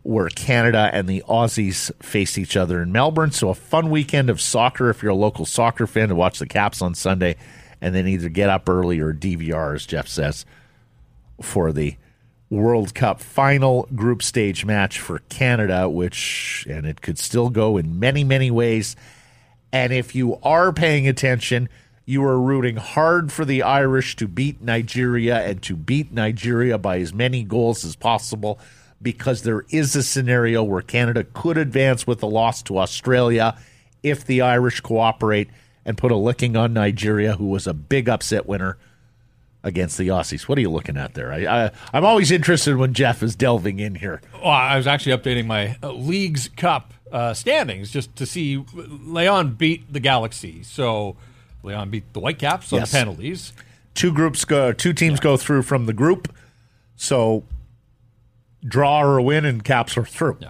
where 0.03 0.29
Canada 0.29 0.91
and 0.93 1.09
the 1.09 1.23
Aussies 1.29 1.91
face 2.03 2.37
each 2.37 2.57
other 2.57 2.83
in 2.83 2.93
Melbourne. 2.93 3.31
So, 3.31 3.49
a 3.49 3.55
fun 3.55 3.91
weekend 3.91 4.29
of 4.29 4.41
soccer 4.41 4.91
if 4.91 5.03
you're 5.03 5.13
a 5.13 5.17
local 5.17 5.47
soccer 5.47 5.87
fan 5.87 6.09
to 6.09 6.15
watch 6.15 6.39
the 6.39 6.47
Caps 6.47 6.83
on 6.83 6.95
Sunday 6.95 7.37
and 7.81 7.95
then 7.95 8.07
either 8.07 8.29
get 8.29 8.49
up 8.49 8.69
early 8.69 9.01
or 9.01 9.13
DVR, 9.13 9.75
as 9.75 9.87
Jeff 9.87 10.09
says, 10.09 10.47
for 11.41 11.73
the 11.73 11.97
World 12.51 12.95
Cup 12.95 13.21
final 13.21 13.89
group 13.95 14.23
stage 14.23 14.65
match 14.65 15.01
for 15.01 15.19
Canada, 15.29 15.89
which, 15.89 16.67
and 16.69 16.87
it 16.87 17.01
could 17.03 17.19
still 17.19 17.51
go 17.51 17.77
in 17.77 17.99
many, 17.99 18.25
many 18.25 18.51
ways. 18.51 18.97
And 19.73 19.93
if 19.93 20.15
you 20.15 20.37
are 20.43 20.73
paying 20.73 21.09
attention, 21.09 21.69
you 22.07 22.23
are 22.25 22.41
rooting 22.41 22.77
hard 22.77 23.33
for 23.33 23.45
the 23.45 23.63
Irish 23.63 24.17
to 24.17 24.29
beat 24.29 24.61
Nigeria 24.61 25.43
and 25.43 25.63
to 25.63 25.75
beat 25.77 26.13
Nigeria 26.13 26.77
by 26.79 26.99
as 26.99 27.15
many 27.15 27.43
goals 27.43 27.85
as 27.85 27.97
possible 27.97 28.59
because 29.01 29.43
there 29.43 29.65
is 29.71 29.97
a 29.97 30.03
scenario 30.03 30.63
where 30.63 30.83
Canada 30.83 31.25
could 31.25 31.59
advance 31.59 32.07
with 32.07 32.23
a 32.23 32.27
loss 32.27 32.63
to 32.63 32.79
Australia 32.79 33.57
if 34.03 34.25
the 34.25 34.41
Irish 34.41 34.81
cooperate 34.81 35.49
and 35.85 35.99
put 35.99 36.11
a 36.11 36.17
licking 36.17 36.57
on 36.57 36.73
Nigeria, 36.73 37.37
who 37.37 37.47
was 37.47 37.67
a 37.67 37.75
big 37.75 38.09
upset 38.09 38.47
winner 38.47 38.79
against 39.63 39.97
the 39.97 40.09
Aussies. 40.09 40.43
What 40.43 40.59
are 40.59 40.61
you 40.61 40.71
looking 40.71 40.97
at 40.97 41.15
there? 41.15 41.33
I, 41.33 41.67
I, 41.93 41.97
am 41.97 42.05
always 42.05 42.31
interested 42.31 42.77
when 42.77 42.93
Jeff 42.93 43.23
is 43.23 43.35
delving 43.35 43.79
in 43.79 43.95
here. 43.97 44.21
Well, 44.35 44.51
I 44.51 44.77
was 44.77 44.87
actually 44.87 45.17
updating 45.17 45.47
my 45.47 45.77
uh, 45.83 45.93
Leagues 45.93 46.49
Cup 46.49 46.93
uh, 47.11 47.33
standings 47.33 47.91
just 47.91 48.15
to 48.17 48.27
see 48.27 48.65
Leon 48.75 49.55
beat 49.55 49.91
the 49.91 50.01
Galaxy. 50.01 50.63
So 50.63 51.17
Leon 51.65 51.91
beat 51.91 52.13
the 52.13 52.21
Whitecaps 52.21 52.73
on 52.73 52.81
yes. 52.81 52.93
penalties. 52.93 53.53
Two 53.95 54.13
groups 54.13 54.45
go, 54.45 54.73
two 54.73 54.93
teams 54.93 55.19
yeah. 55.19 55.25
go 55.25 55.37
through 55.37 55.63
from 55.63 55.87
the 55.87 55.93
group. 55.93 56.33
So 56.97 57.45
draw 58.65 59.03
or 59.03 59.21
win, 59.21 59.45
and 59.45 59.65
Caps 59.65 59.97
are 59.97 60.05
through. 60.05 60.39
Yeah. 60.41 60.49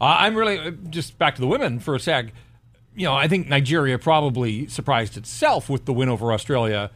Uh, 0.00 0.16
I'm 0.18 0.34
really 0.34 0.58
uh, 0.58 0.70
just 0.90 1.18
back 1.18 1.34
to 1.36 1.40
the 1.40 1.46
women 1.46 1.78
for 1.78 1.94
a 1.94 2.00
sec. 2.00 2.32
You 2.94 3.06
know, 3.06 3.14
I 3.14 3.28
think 3.28 3.48
Nigeria 3.48 3.98
probably 3.98 4.66
surprised 4.66 5.16
itself 5.16 5.70
with 5.70 5.84
the 5.84 5.92
win 5.92 6.08
over 6.08 6.32
Australia 6.32 6.90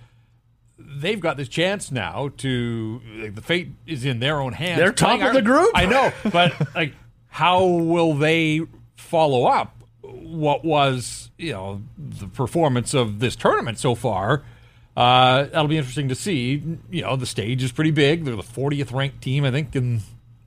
they've 0.78 1.20
got 1.20 1.36
this 1.36 1.48
chance 1.48 1.90
now 1.90 2.30
to 2.38 3.30
the 3.32 3.42
fate 3.42 3.70
is 3.86 4.04
in 4.04 4.20
their 4.20 4.40
own 4.40 4.52
hands. 4.52 4.78
They're 4.78 4.92
top 4.92 5.20
of 5.20 5.34
the 5.34 5.42
group. 5.42 5.70
I 5.74 5.86
know, 5.86 6.12
but 6.30 6.54
like, 6.74 6.94
how 7.28 7.64
will 7.64 8.14
they 8.14 8.62
follow 8.96 9.44
up 9.44 9.75
what 10.22 10.64
was 10.64 11.30
you 11.38 11.52
know 11.52 11.82
the 11.98 12.26
performance 12.26 12.94
of 12.94 13.20
this 13.20 13.36
tournament 13.36 13.78
so 13.78 13.94
far? 13.94 14.44
Uh, 14.96 15.44
that'll 15.44 15.68
be 15.68 15.76
interesting 15.76 16.08
to 16.08 16.14
see. 16.14 16.62
You 16.90 17.02
know, 17.02 17.16
the 17.16 17.26
stage 17.26 17.62
is 17.62 17.70
pretty 17.70 17.90
big. 17.90 18.24
They're 18.24 18.34
the 18.34 18.42
40th 18.42 18.92
ranked 18.92 19.22
team, 19.22 19.44
I 19.44 19.50
think, 19.50 19.76
in 19.76 20.00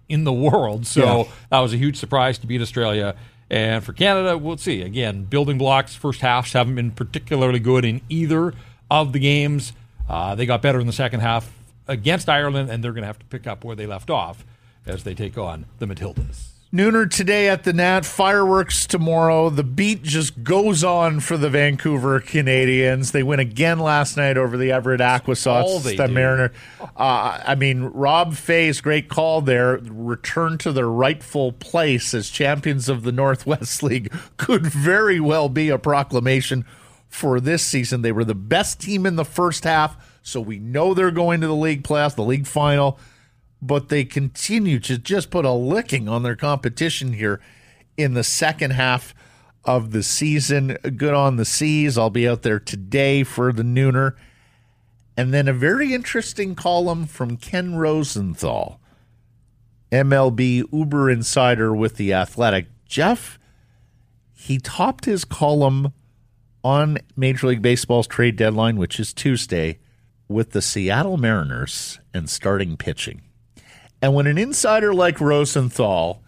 in 0.07 0.23
the 0.23 0.33
world. 0.33 0.87
So 0.87 1.01
yeah. 1.01 1.31
that 1.51 1.59
was 1.59 1.73
a 1.73 1.77
huge 1.77 1.97
surprise 1.97 2.37
to 2.39 2.47
beat 2.47 2.61
Australia. 2.61 3.15
And 3.49 3.83
for 3.83 3.93
Canada, 3.93 4.37
we'll 4.37 4.57
see. 4.57 4.81
Again, 4.81 5.23
building 5.23 5.57
blocks, 5.57 5.95
first 5.95 6.21
halves 6.21 6.53
haven't 6.53 6.75
been 6.75 6.91
particularly 6.91 7.59
good 7.59 7.85
in 7.85 8.01
either 8.09 8.53
of 8.91 9.13
the 9.13 9.19
games. 9.19 9.73
Uh, 10.07 10.35
they 10.35 10.45
got 10.45 10.61
better 10.61 10.79
in 10.79 10.87
the 10.87 10.93
second 10.93 11.21
half 11.21 11.51
against 11.87 12.29
Ireland, 12.29 12.69
and 12.69 12.83
they're 12.83 12.91
going 12.91 13.03
to 13.03 13.07
have 13.07 13.19
to 13.19 13.25
pick 13.25 13.47
up 13.47 13.63
where 13.63 13.75
they 13.75 13.87
left 13.87 14.09
off 14.09 14.45
as 14.85 15.03
they 15.03 15.13
take 15.13 15.37
on 15.37 15.65
the 15.79 15.85
Matildas. 15.85 16.49
Nooner 16.71 17.09
today 17.09 17.49
at 17.49 17.63
the 17.63 17.73
Nat, 17.73 18.05
fireworks 18.05 18.85
tomorrow. 18.85 19.49
The 19.49 19.63
beat 19.63 20.03
just 20.03 20.43
goes 20.43 20.83
on 20.83 21.19
for 21.19 21.35
the 21.35 21.49
Vancouver 21.49 22.19
Canadians. 22.19 23.11
They 23.11 23.23
win 23.23 23.39
again 23.39 23.79
last 23.79 24.15
night 24.17 24.37
over 24.37 24.55
the 24.55 24.71
Everett 24.71 25.01
AquaSox, 25.01 25.97
the 25.97 26.05
do. 26.05 26.13
Mariner. 26.13 26.53
Uh, 26.79 27.41
I 27.43 27.55
mean, 27.55 27.85
Rob 27.85 28.35
Fai's 28.35 28.81
great 28.81 29.09
call 29.09 29.41
there. 29.41 29.79
Return 29.81 30.59
to 30.59 30.71
their 30.71 30.87
rightful 30.87 31.53
place 31.53 32.13
as 32.13 32.29
champions 32.29 32.87
of 32.87 33.01
the 33.01 33.11
Northwest 33.11 33.81
League 33.83 34.13
could 34.37 34.67
very 34.67 35.19
well 35.19 35.49
be 35.49 35.69
a 35.69 35.79
proclamation 35.79 36.65
for 37.07 37.39
this 37.39 37.65
season. 37.65 38.03
They 38.03 38.11
were 38.11 38.25
the 38.25 38.35
best 38.35 38.79
team 38.79 39.07
in 39.07 39.15
the 39.15 39.25
first 39.25 39.63
half, 39.63 40.19
so 40.21 40.39
we 40.39 40.59
know 40.59 40.93
they're 40.93 41.09
going 41.09 41.41
to 41.41 41.47
the 41.47 41.55
league 41.55 41.81
playoffs, 41.81 42.13
the 42.13 42.21
league 42.21 42.45
final, 42.45 42.99
but 43.61 43.89
they 43.89 44.05
continue 44.05 44.79
to 44.79 44.97
just 44.97 45.29
put 45.29 45.45
a 45.45 45.51
licking 45.51 46.07
on 46.07 46.23
their 46.23 46.35
competition 46.35 47.13
here 47.13 47.41
in 47.97 48.13
the 48.13 48.23
second 48.23 48.71
half 48.71 49.13
of 49.65 49.91
the 49.91 50.03
season. 50.03 50.77
Good 50.95 51.13
on 51.13 51.35
the 51.35 51.45
seas. 51.45 51.97
I'll 51.97 52.09
be 52.09 52.27
out 52.27 52.43
there 52.43 52.59
today 52.59 53.23
for 53.23 53.51
the 53.51 53.63
nooner. 53.63 54.15
And 55.17 55.33
then 55.33 55.49
a 55.49 55.53
very 55.53 55.93
interesting 55.93 56.55
column 56.55 57.05
from 57.05 57.35
Ken 57.35 57.75
Rosenthal, 57.75 58.79
MLB 59.91 60.63
Uber 60.71 61.09
Insider 61.09 61.75
with 61.75 61.97
The 61.97 62.13
Athletic. 62.13 62.67
Jeff, 62.85 63.37
he 64.31 64.57
topped 64.59 65.03
his 65.03 65.25
column 65.25 65.91
on 66.63 66.99
Major 67.17 67.47
League 67.47 67.61
Baseball's 67.61 68.07
trade 68.07 68.37
deadline, 68.37 68.77
which 68.77 68.99
is 68.99 69.13
Tuesday, 69.13 69.79
with 70.29 70.51
the 70.51 70.61
Seattle 70.61 71.17
Mariners 71.17 71.99
and 72.13 72.29
starting 72.29 72.77
pitching. 72.77 73.21
And 74.01 74.13
when 74.13 74.27
an 74.27 74.37
insider 74.37 74.93
like 74.93 75.19
Rosenthal 75.19 76.23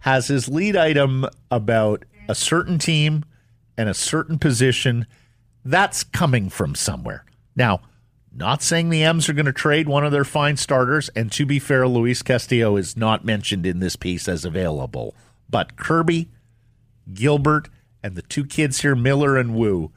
has 0.00 0.28
his 0.28 0.48
lead 0.48 0.76
item 0.76 1.26
about 1.50 2.04
a 2.28 2.34
certain 2.34 2.78
team 2.78 3.24
and 3.76 3.88
a 3.88 3.94
certain 3.94 4.38
position, 4.38 5.06
that's 5.64 6.04
coming 6.04 6.48
from 6.48 6.74
somewhere. 6.74 7.24
Now, 7.54 7.80
not 8.32 8.62
saying 8.62 8.90
the 8.90 9.02
M's 9.02 9.28
are 9.28 9.32
going 9.32 9.46
to 9.46 9.52
trade 9.52 9.88
one 9.88 10.04
of 10.04 10.12
their 10.12 10.24
fine 10.24 10.56
starters, 10.56 11.10
and 11.16 11.32
to 11.32 11.44
be 11.44 11.58
fair, 11.58 11.86
Luis 11.88 12.22
Castillo 12.22 12.76
is 12.76 12.96
not 12.96 13.24
mentioned 13.24 13.66
in 13.66 13.80
this 13.80 13.96
piece 13.96 14.28
as 14.28 14.44
available. 14.44 15.14
But 15.48 15.76
Kirby, 15.76 16.28
Gilbert, 17.12 17.68
and 18.02 18.14
the 18.14 18.22
two 18.22 18.44
kids 18.44 18.82
here, 18.82 18.94
Miller 18.94 19.36
and 19.36 19.54
Woo, 19.54 19.90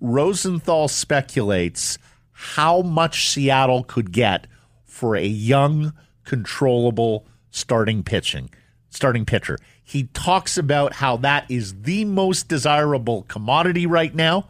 Rosenthal 0.00 0.88
speculates 0.88 1.98
how 2.32 2.82
much 2.82 3.28
Seattle 3.28 3.84
could 3.84 4.12
get 4.12 4.46
for 4.84 5.16
a 5.16 5.26
young, 5.26 5.92
controllable 6.28 7.26
starting 7.50 8.02
pitching, 8.02 8.50
starting 8.90 9.24
pitcher. 9.24 9.58
He 9.82 10.04
talks 10.12 10.58
about 10.58 10.92
how 10.92 11.16
that 11.16 11.50
is 11.50 11.80
the 11.82 12.04
most 12.04 12.48
desirable 12.48 13.22
commodity 13.22 13.86
right 13.86 14.14
now 14.14 14.46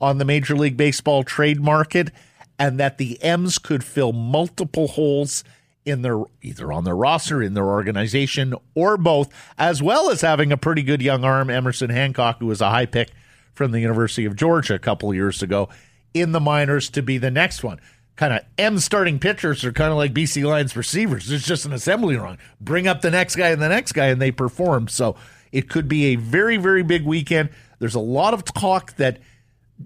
on 0.00 0.16
the 0.16 0.24
Major 0.24 0.56
League 0.56 0.78
Baseball 0.78 1.24
trade 1.24 1.60
market, 1.60 2.10
and 2.58 2.80
that 2.80 2.96
the 2.96 3.22
M's 3.22 3.58
could 3.58 3.84
fill 3.84 4.14
multiple 4.14 4.88
holes 4.88 5.44
in 5.84 6.00
their 6.00 6.22
either 6.40 6.72
on 6.72 6.84
their 6.84 6.96
roster, 6.96 7.42
in 7.42 7.52
their 7.52 7.66
organization, 7.66 8.54
or 8.74 8.96
both, 8.96 9.28
as 9.58 9.82
well 9.82 10.08
as 10.08 10.22
having 10.22 10.50
a 10.50 10.56
pretty 10.56 10.82
good 10.82 11.02
young 11.02 11.24
arm, 11.24 11.50
Emerson 11.50 11.90
Hancock, 11.90 12.38
who 12.38 12.46
was 12.46 12.62
a 12.62 12.70
high 12.70 12.86
pick 12.86 13.10
from 13.52 13.72
the 13.72 13.80
University 13.80 14.24
of 14.24 14.34
Georgia 14.34 14.74
a 14.74 14.78
couple 14.78 15.12
years 15.12 15.42
ago 15.42 15.68
in 16.14 16.32
the 16.32 16.40
minors 16.40 16.88
to 16.88 17.02
be 17.02 17.18
the 17.18 17.30
next 17.30 17.62
one. 17.62 17.78
Kind 18.18 18.34
of 18.34 18.40
M 18.58 18.80
starting 18.80 19.20
pitchers 19.20 19.64
are 19.64 19.72
kind 19.72 19.92
of 19.92 19.96
like 19.96 20.12
BC 20.12 20.44
Lions 20.44 20.76
receivers. 20.76 21.30
It's 21.30 21.46
just 21.46 21.64
an 21.64 21.72
assembly 21.72 22.16
run. 22.16 22.36
Bring 22.60 22.88
up 22.88 23.00
the 23.00 23.12
next 23.12 23.36
guy 23.36 23.50
and 23.50 23.62
the 23.62 23.68
next 23.68 23.92
guy, 23.92 24.06
and 24.06 24.20
they 24.20 24.32
perform. 24.32 24.88
So 24.88 25.14
it 25.52 25.70
could 25.70 25.88
be 25.88 26.06
a 26.06 26.16
very, 26.16 26.56
very 26.56 26.82
big 26.82 27.06
weekend. 27.06 27.50
There's 27.78 27.94
a 27.94 28.00
lot 28.00 28.34
of 28.34 28.44
talk 28.44 28.96
that 28.96 29.20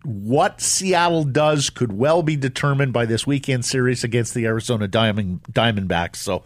what 0.02 0.62
Seattle 0.62 1.24
does 1.24 1.68
could 1.68 1.92
well 1.92 2.22
be 2.22 2.34
determined 2.36 2.94
by 2.94 3.04
this 3.04 3.26
weekend 3.26 3.66
series 3.66 4.02
against 4.02 4.32
the 4.32 4.46
Arizona 4.46 4.88
Diamond 4.88 5.42
Diamondbacks. 5.52 6.16
So 6.16 6.42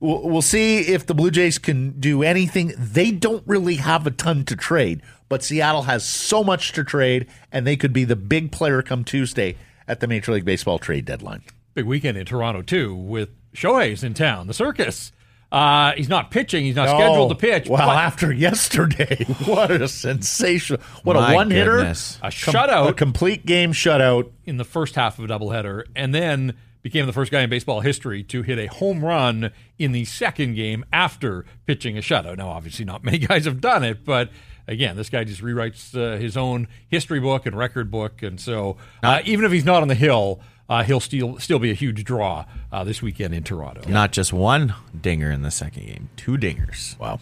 we'll, 0.00 0.26
we'll 0.26 0.40
see 0.40 0.78
if 0.78 1.04
the 1.04 1.14
Blue 1.14 1.30
Jays 1.30 1.58
can 1.58 2.00
do 2.00 2.22
anything. 2.22 2.72
They 2.78 3.10
don't 3.10 3.46
really 3.46 3.74
have 3.74 4.06
a 4.06 4.10
ton 4.10 4.46
to 4.46 4.56
trade, 4.56 5.02
but 5.28 5.44
Seattle 5.44 5.82
has 5.82 6.08
so 6.08 6.42
much 6.42 6.72
to 6.72 6.82
trade, 6.82 7.26
and 7.52 7.66
they 7.66 7.76
could 7.76 7.92
be 7.92 8.04
the 8.04 8.16
big 8.16 8.50
player 8.50 8.80
come 8.80 9.04
Tuesday 9.04 9.58
at 9.88 10.00
the 10.00 10.06
Major 10.06 10.32
League 10.32 10.44
Baseball 10.44 10.78
trade 10.78 11.04
deadline. 11.04 11.42
Big 11.74 11.86
weekend 11.86 12.18
in 12.18 12.26
Toronto 12.26 12.62
too, 12.62 12.94
with 12.94 13.30
Shohei's 13.54 14.04
in 14.04 14.14
town. 14.14 14.46
The 14.46 14.54
circus. 14.54 15.12
Uh, 15.50 15.92
he's 15.92 16.08
not 16.08 16.30
pitching. 16.30 16.64
He's 16.64 16.76
not 16.76 16.88
scheduled 16.88 17.28
to 17.28 17.34
pitch. 17.34 17.68
Well, 17.68 17.86
but 17.86 17.98
after 17.98 18.32
yesterday, 18.32 19.24
what 19.44 19.70
a 19.70 19.86
sensation! 19.86 20.78
What 21.02 21.14
My 21.14 21.32
a 21.32 21.34
one 21.34 21.50
hitter, 21.50 21.80
a 21.80 21.92
shutout 22.30 22.88
a 22.88 22.94
complete 22.94 23.44
game 23.44 23.74
shutout. 23.74 24.30
in 24.46 24.56
the 24.56 24.64
first 24.64 24.94
half 24.94 25.18
of 25.18 25.26
a 25.26 25.28
doubleheader, 25.28 25.84
and 25.94 26.14
then 26.14 26.54
became 26.80 27.04
the 27.04 27.12
first 27.12 27.30
guy 27.30 27.42
in 27.42 27.50
baseball 27.50 27.80
history 27.80 28.22
to 28.24 28.42
hit 28.42 28.58
a 28.58 28.66
home 28.66 29.04
run 29.04 29.52
in 29.78 29.92
the 29.92 30.06
second 30.06 30.54
game 30.54 30.84
after 30.90 31.44
pitching 31.66 31.96
a 31.98 32.00
shutout. 32.00 32.38
Now, 32.38 32.48
obviously, 32.48 32.84
not 32.86 33.04
many 33.04 33.18
guys 33.26 33.44
have 33.44 33.60
done 33.60 33.84
it, 33.84 34.06
but 34.06 34.30
again, 34.66 34.96
this 34.96 35.10
guy 35.10 35.24
just 35.24 35.42
rewrites 35.42 35.94
uh, 35.96 36.18
his 36.18 36.36
own 36.36 36.68
history 36.88 37.20
book 37.20 37.46
and 37.46 37.56
record 37.56 37.90
book, 37.90 38.22
and 38.22 38.40
so 38.40 38.76
uh, 39.02 39.20
even 39.24 39.44
if 39.44 39.52
he's 39.52 39.64
not 39.64 39.82
on 39.82 39.88
the 39.88 39.94
hill, 39.94 40.40
uh, 40.68 40.82
he'll 40.82 41.00
still 41.00 41.38
still 41.38 41.58
be 41.58 41.70
a 41.70 41.74
huge 41.74 42.04
draw 42.04 42.44
uh, 42.70 42.84
this 42.84 43.02
weekend 43.02 43.34
in 43.34 43.42
Toronto. 43.42 43.88
Not 43.88 44.12
just 44.12 44.32
one 44.32 44.74
dinger 44.98 45.30
in 45.30 45.42
the 45.42 45.50
second 45.50 45.86
game, 45.86 46.08
two 46.16 46.36
dingers. 46.36 46.98
Wow. 46.98 47.20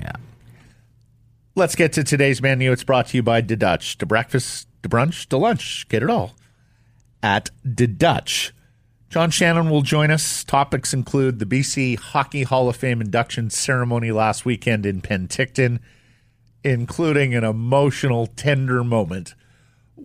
Yeah. 0.00 0.12
Let's 1.54 1.74
get 1.74 1.92
to 1.94 2.04
today's 2.04 2.40
menu. 2.40 2.70
It's 2.70 2.84
brought 2.84 3.08
to 3.08 3.16
you 3.16 3.22
by 3.22 3.40
De 3.40 3.56
Dutch. 3.56 3.98
To 3.98 4.06
breakfast, 4.06 4.68
to 4.84 4.88
brunch, 4.88 5.26
to 5.30 5.36
lunch. 5.36 5.88
Get 5.88 6.02
it 6.04 6.10
all 6.10 6.34
at 7.22 7.50
De 7.74 7.86
Dutch. 7.86 8.52
John 9.08 9.30
Shannon 9.30 9.70
will 9.70 9.82
join 9.82 10.10
us. 10.10 10.44
Topics 10.44 10.92
include 10.92 11.38
the 11.38 11.46
BC 11.46 11.98
Hockey 11.98 12.42
Hall 12.42 12.68
of 12.68 12.76
Fame 12.76 13.00
induction 13.00 13.48
ceremony 13.48 14.12
last 14.12 14.44
weekend 14.44 14.84
in 14.84 15.00
Penticton, 15.00 15.80
including 16.64 17.34
an 17.34 17.44
emotional, 17.44 18.26
tender 18.26 18.82
moment 18.84 19.34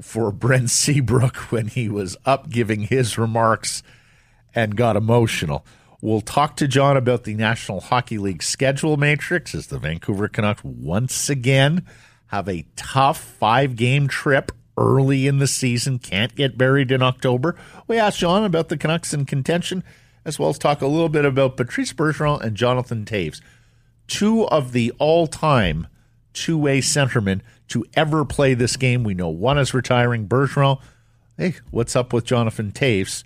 for 0.02 0.32
Brent 0.32 0.70
Seabrook 0.70 1.36
when 1.52 1.68
he 1.68 1.90
was 1.90 2.18
up 2.26 2.50
giving 2.50 2.82
his 2.82 3.18
remarks 3.18 3.84
and 4.56 4.76
got 4.76 4.96
emotional. 4.96 5.66
We'll 6.02 6.22
talk 6.22 6.58
to 6.58 6.68
John 6.68 6.98
about 6.98 7.24
the 7.24 7.34
National 7.34 7.80
Hockey 7.80 8.18
League 8.18 8.44
schedule 8.44 8.98
matrix 8.98 9.56
as 9.56 9.68
the 9.68 9.80
Vancouver 9.80 10.28
Canucks 10.28 10.64
once 10.64 11.30
again 11.30 11.86
have 12.28 12.50
a 12.50 12.66
tough 12.76 13.20
five 13.20 13.76
game 13.76 14.08
trip 14.08 14.52
early 14.78 15.28
in 15.28 15.38
the 15.38 15.48
season, 15.48 16.00
can't 16.00 16.36
get 16.36 16.58
buried 16.58 16.92
in 16.92 17.02
October. 17.02 17.56
We 17.88 17.98
asked 17.98 18.20
John 18.20 18.44
about 18.44 18.70
the 18.70 18.78
Canucks 18.78 19.14
in 19.14 19.26
contention, 19.26 19.84
as 20.26 20.40
well 20.40 20.50
as 20.50 20.58
talk 20.58 20.82
a 20.82 20.88
little 20.88 21.10
bit 21.10 21.26
about 21.26 21.58
Patrice 21.58 21.94
Bergeron 21.94 22.42
and 22.42 22.58
Jonathan 22.58 23.06
Toews, 23.06 23.40
two 24.08 24.48
of 24.48 24.72
the 24.72 24.92
all 24.98 25.28
time 25.28 25.88
two 26.34 26.58
way 26.58 26.82
centerman 26.82 27.42
to 27.70 27.86
ever 27.94 28.26
play 28.26 28.54
this 28.54 28.76
game. 28.78 29.04
We 29.04 29.14
know 29.14 29.30
one 29.30 29.58
is 29.58 29.74
retiring. 29.74 30.28
Bergeron, 30.28 30.82
hey, 31.38 31.56
what's 31.72 31.96
up 31.96 32.14
with 32.14 32.26
Jonathan 32.26 32.72
Toews? 32.72 33.24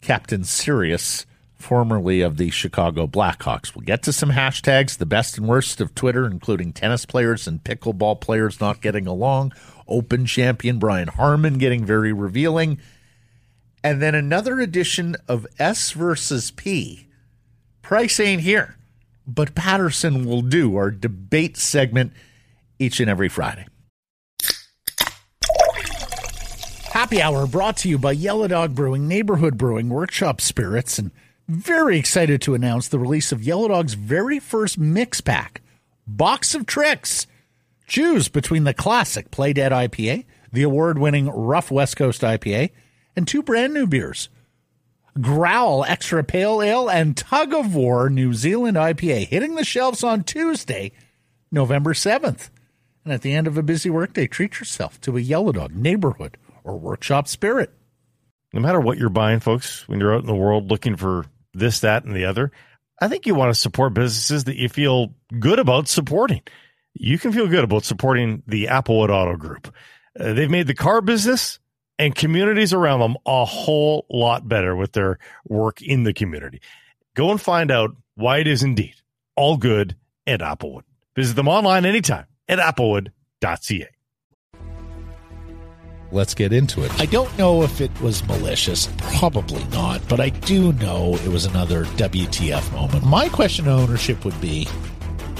Captain 0.00 0.42
Serious, 0.42 1.26
formerly 1.54 2.20
of 2.20 2.36
the 2.36 2.50
Chicago 2.50 3.06
Blackhawks. 3.06 3.74
We'll 3.74 3.84
get 3.84 4.02
to 4.02 4.12
some 4.12 4.30
hashtags, 4.30 4.98
the 4.98 5.06
best 5.06 5.38
and 5.38 5.46
worst 5.46 5.80
of 5.80 5.94
Twitter, 5.94 6.26
including 6.26 6.72
tennis 6.72 7.06
players 7.06 7.46
and 7.46 7.62
pickleball 7.62 8.20
players 8.20 8.60
not 8.60 8.82
getting 8.82 9.06
along, 9.06 9.52
Open 9.88 10.26
champion 10.26 10.78
Brian 10.78 11.08
Harman 11.08 11.58
getting 11.58 11.84
very 11.84 12.12
revealing, 12.12 12.78
and 13.84 14.00
then 14.00 14.14
another 14.14 14.60
edition 14.60 15.16
of 15.28 15.46
S 15.58 15.90
versus 15.92 16.50
P. 16.50 17.08
Price 17.82 18.18
ain't 18.20 18.42
here, 18.42 18.76
but 19.34 19.54
Paterson 19.54 20.24
will 20.24 20.42
do 20.42 20.76
our 20.76 20.90
debate 20.90 21.56
segment 21.56 22.12
each 22.78 23.00
and 23.00 23.08
every 23.08 23.28
Friday. 23.28 23.66
Happy 26.92 27.22
Hour 27.22 27.46
brought 27.46 27.78
to 27.78 27.88
you 27.88 27.96
by 27.96 28.12
Yellow 28.12 28.46
Dog 28.48 28.74
Brewing, 28.74 29.08
Neighborhood 29.08 29.56
Brewing, 29.56 29.88
Workshop 29.88 30.40
Spirits, 30.40 30.98
and 30.98 31.10
very 31.48 31.98
excited 31.98 32.42
to 32.42 32.54
announce 32.54 32.88
the 32.88 32.98
release 32.98 33.32
of 33.32 33.42
Yellow 33.42 33.68
Dog's 33.68 33.94
very 33.94 34.38
first 34.38 34.78
mix 34.78 35.20
pack, 35.20 35.62
Box 36.06 36.54
of 36.54 36.66
Tricks. 36.66 37.26
Choose 37.86 38.28
between 38.28 38.64
the 38.64 38.74
classic 38.74 39.30
Play 39.30 39.52
Dead 39.54 39.72
IPA, 39.72 40.26
the 40.52 40.62
award 40.62 40.98
winning 40.98 41.28
Rough 41.28 41.70
West 41.70 41.96
Coast 41.96 42.20
IPA, 42.20 42.70
and 43.16 43.26
two 43.26 43.42
brand 43.42 43.72
new 43.72 43.86
beers 43.86 44.28
Growl 45.20 45.84
Extra 45.84 46.24
Pale 46.24 46.62
Ale 46.62 46.88
and 46.88 47.16
Tug 47.16 47.52
of 47.52 47.74
War 47.74 48.08
New 48.08 48.32
Zealand 48.32 48.76
IPA, 48.76 49.28
hitting 49.28 49.56
the 49.56 49.64
shelves 49.64 50.02
on 50.02 50.24
Tuesday, 50.24 50.92
November 51.50 51.92
7th. 51.92 52.48
And 53.04 53.12
at 53.12 53.22
the 53.22 53.34
end 53.34 53.46
of 53.46 53.58
a 53.58 53.62
busy 53.62 53.90
workday, 53.90 54.26
treat 54.26 54.58
yourself 54.58 55.00
to 55.02 55.16
a 55.16 55.20
Yellow 55.20 55.52
Dog 55.52 55.74
neighborhood 55.74 56.38
or 56.64 56.78
workshop 56.78 57.28
spirit. 57.28 57.70
no 58.54 58.60
matter 58.60 58.80
what 58.80 58.98
you're 58.98 59.08
buying, 59.08 59.40
folks, 59.40 59.86
when 59.88 60.00
you're 60.00 60.14
out 60.14 60.20
in 60.20 60.26
the 60.26 60.34
world 60.34 60.70
looking 60.70 60.96
for 60.96 61.26
this, 61.52 61.80
that, 61.80 62.04
and 62.04 62.14
the 62.14 62.24
other, 62.24 62.52
I 63.00 63.08
think 63.08 63.26
you 63.26 63.34
want 63.34 63.52
to 63.52 63.60
support 63.60 63.94
businesses 63.94 64.44
that 64.44 64.56
you 64.56 64.68
feel 64.68 65.14
good 65.38 65.58
about 65.58 65.88
supporting. 65.88 66.42
You 66.94 67.18
can 67.18 67.32
feel 67.32 67.48
good 67.48 67.64
about 67.64 67.84
supporting 67.84 68.42
the 68.46 68.66
Applewood 68.66 69.10
Auto 69.10 69.36
Group. 69.36 69.74
Uh, 70.18 70.34
they've 70.34 70.50
made 70.50 70.66
the 70.66 70.74
car 70.74 71.00
business 71.00 71.58
and 72.02 72.16
communities 72.16 72.72
around 72.72 72.98
them 72.98 73.16
a 73.26 73.44
whole 73.44 74.06
lot 74.10 74.48
better 74.48 74.74
with 74.74 74.92
their 74.92 75.20
work 75.46 75.80
in 75.80 76.02
the 76.02 76.12
community. 76.12 76.60
Go 77.14 77.30
and 77.30 77.40
find 77.40 77.70
out 77.70 77.94
why 78.16 78.38
it 78.38 78.48
is 78.48 78.64
indeed 78.64 78.94
all 79.36 79.56
good 79.56 79.94
at 80.26 80.40
Applewood. 80.40 80.82
Visit 81.14 81.36
them 81.36 81.46
online 81.46 81.86
anytime 81.86 82.26
at 82.48 82.58
applewood.ca. 82.58 83.88
Let's 86.10 86.34
get 86.34 86.52
into 86.52 86.82
it. 86.82 87.00
I 87.00 87.06
don't 87.06 87.38
know 87.38 87.62
if 87.62 87.80
it 87.80 87.90
was 88.00 88.26
malicious. 88.26 88.88
Probably 88.98 89.64
not. 89.66 90.06
But 90.08 90.20
I 90.20 90.28
do 90.30 90.72
know 90.74 91.14
it 91.24 91.28
was 91.28 91.46
another 91.46 91.84
WTF 91.84 92.70
moment. 92.72 93.06
My 93.06 93.28
question 93.28 93.64
to 93.66 93.70
ownership 93.70 94.24
would 94.24 94.38
be 94.40 94.68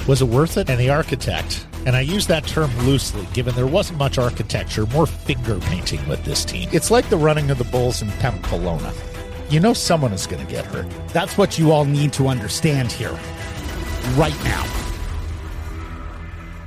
was 0.06 0.22
it 0.22 0.28
worth 0.28 0.56
it? 0.56 0.70
And 0.70 0.80
the 0.80 0.90
architect, 0.90 1.66
and 1.86 1.96
I 1.96 2.00
use 2.00 2.26
that 2.28 2.46
term 2.46 2.70
loosely, 2.86 3.26
given 3.32 3.54
there 3.54 3.66
wasn't 3.66 3.98
much 3.98 4.18
architecture, 4.18 4.86
more 4.86 5.06
finger 5.06 5.58
painting 5.60 6.06
with 6.08 6.24
this 6.24 6.44
team. 6.44 6.68
It's 6.72 6.90
like 6.90 7.08
the 7.08 7.16
running 7.16 7.50
of 7.50 7.58
the 7.58 7.64
Bulls 7.64 8.02
in 8.02 8.10
Pamplona. 8.12 8.92
You 9.48 9.60
know 9.60 9.72
someone 9.72 10.12
is 10.12 10.26
going 10.26 10.44
to 10.44 10.50
get 10.50 10.64
hurt. 10.64 10.86
That's 11.08 11.36
what 11.36 11.58
you 11.58 11.72
all 11.72 11.84
need 11.84 12.12
to 12.14 12.28
understand 12.28 12.90
here, 12.90 13.18
right 14.16 14.44
now. 14.44 14.82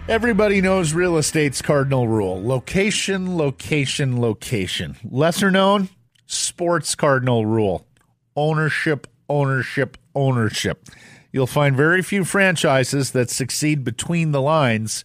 Everybody 0.07 0.61
knows 0.61 0.93
real 0.93 1.17
estate's 1.17 1.63
cardinal 1.63 2.07
rule 2.07 2.39
location, 2.43 3.37
location, 3.37 4.21
location. 4.21 4.97
Lesser 5.03 5.49
known, 5.49 5.89
sports 6.27 6.93
cardinal 6.93 7.45
rule 7.45 7.87
ownership, 8.35 9.07
ownership, 9.29 9.97
ownership. 10.13 10.87
You'll 11.35 11.47
find 11.47 11.75
very 11.75 12.01
few 12.01 12.23
franchises 12.23 13.11
that 13.11 13.29
succeed 13.29 13.83
between 13.83 14.31
the 14.31 14.41
lines 14.41 15.03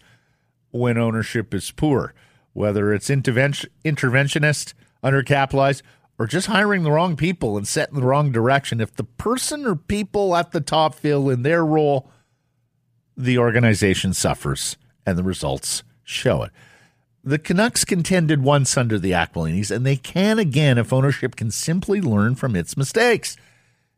when 0.70 0.96
ownership 0.96 1.52
is 1.52 1.72
poor, 1.72 2.14
whether 2.52 2.94
it's 2.94 3.10
intervention, 3.10 3.68
interventionist, 3.84 4.74
undercapitalized, 5.02 5.82
or 6.20 6.28
just 6.28 6.46
hiring 6.46 6.84
the 6.84 6.92
wrong 6.92 7.16
people 7.16 7.56
and 7.56 7.66
setting 7.66 7.96
the 7.96 8.06
wrong 8.06 8.30
direction. 8.30 8.80
If 8.80 8.94
the 8.94 9.02
person 9.02 9.66
or 9.66 9.74
people 9.74 10.36
at 10.36 10.52
the 10.52 10.60
top 10.60 10.94
feel 10.94 11.28
in 11.28 11.42
their 11.42 11.66
role, 11.66 12.08
the 13.16 13.36
organization 13.36 14.14
suffers 14.14 14.76
and 15.04 15.18
the 15.18 15.24
results 15.24 15.82
show 16.04 16.44
it. 16.44 16.52
The 17.24 17.40
Canucks 17.40 17.84
contended 17.84 18.40
once 18.40 18.76
under 18.76 19.00
the 19.00 19.10
Aquilinis, 19.10 19.72
and 19.72 19.84
they 19.84 19.96
can 19.96 20.38
again 20.38 20.78
if 20.78 20.92
ownership 20.92 21.34
can 21.34 21.50
simply 21.50 22.00
learn 22.00 22.36
from 22.36 22.54
its 22.54 22.76
mistakes. 22.76 23.36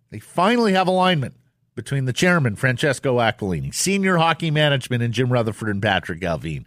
They 0.09 0.18
finally 0.18 0.73
have 0.73 0.88
alignment 0.88 1.35
between 1.74 2.04
the 2.04 2.12
chairman, 2.12 2.56
Francesco 2.56 3.18
Aquilini, 3.18 3.74
senior 3.74 4.18
hockey 4.18 4.50
management, 4.50 5.02
and 5.02 5.14
Jim 5.14 5.32
Rutherford 5.32 5.68
and 5.68 5.82
Patrik 5.82 6.20
Allvin, 6.20 6.64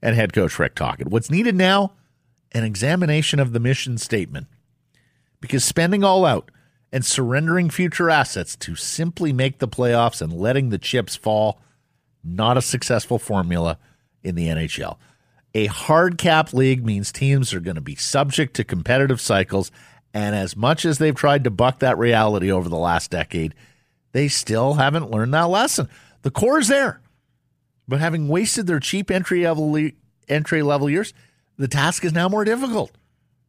and 0.00 0.14
head 0.14 0.32
coach 0.32 0.58
Rick 0.58 0.74
Tocchet. 0.76 1.08
What's 1.08 1.30
needed 1.30 1.56
now? 1.56 1.92
An 2.52 2.64
examination 2.64 3.40
of 3.40 3.52
the 3.52 3.60
mission 3.60 3.98
statement. 3.98 4.46
Because 5.40 5.64
spending 5.64 6.04
all 6.04 6.24
out 6.24 6.50
and 6.92 7.04
surrendering 7.04 7.68
future 7.68 8.08
assets 8.10 8.56
to 8.56 8.74
simply 8.74 9.32
make 9.32 9.58
the 9.58 9.68
playoffs 9.68 10.22
and 10.22 10.32
letting 10.32 10.70
the 10.70 10.78
chips 10.78 11.16
fall 11.16 11.60
not 12.24 12.56
a 12.56 12.62
successful 12.62 13.18
formula 13.18 13.78
in 14.22 14.34
the 14.34 14.48
NHL. 14.48 14.96
A 15.54 15.66
hard 15.66 16.18
cap 16.18 16.52
league 16.52 16.84
means 16.84 17.10
teams 17.10 17.54
are 17.54 17.60
going 17.60 17.74
to 17.74 17.80
be 17.80 17.94
subject 17.94 18.54
to 18.54 18.64
competitive 18.64 19.20
cycles 19.20 19.70
And 20.14 20.34
as 20.34 20.56
much 20.56 20.84
as 20.84 20.98
they've 20.98 21.14
tried 21.14 21.44
to 21.44 21.50
buck 21.50 21.80
that 21.80 21.98
reality 21.98 22.50
over 22.50 22.68
the 22.68 22.76
last 22.76 23.10
decade, 23.10 23.54
they 24.12 24.28
still 24.28 24.74
haven't 24.74 25.10
learned 25.10 25.34
that 25.34 25.48
lesson. 25.48 25.88
The 26.22 26.30
core 26.30 26.58
is 26.58 26.68
there, 26.68 27.00
but 27.86 28.00
having 28.00 28.28
wasted 28.28 28.66
their 28.66 28.80
cheap 28.80 29.10
entry 29.10 29.44
level 29.44 29.90
entry 30.28 30.62
level 30.62 30.90
years, 30.90 31.12
the 31.56 31.68
task 31.68 32.04
is 32.04 32.12
now 32.12 32.28
more 32.28 32.44
difficult. 32.44 32.92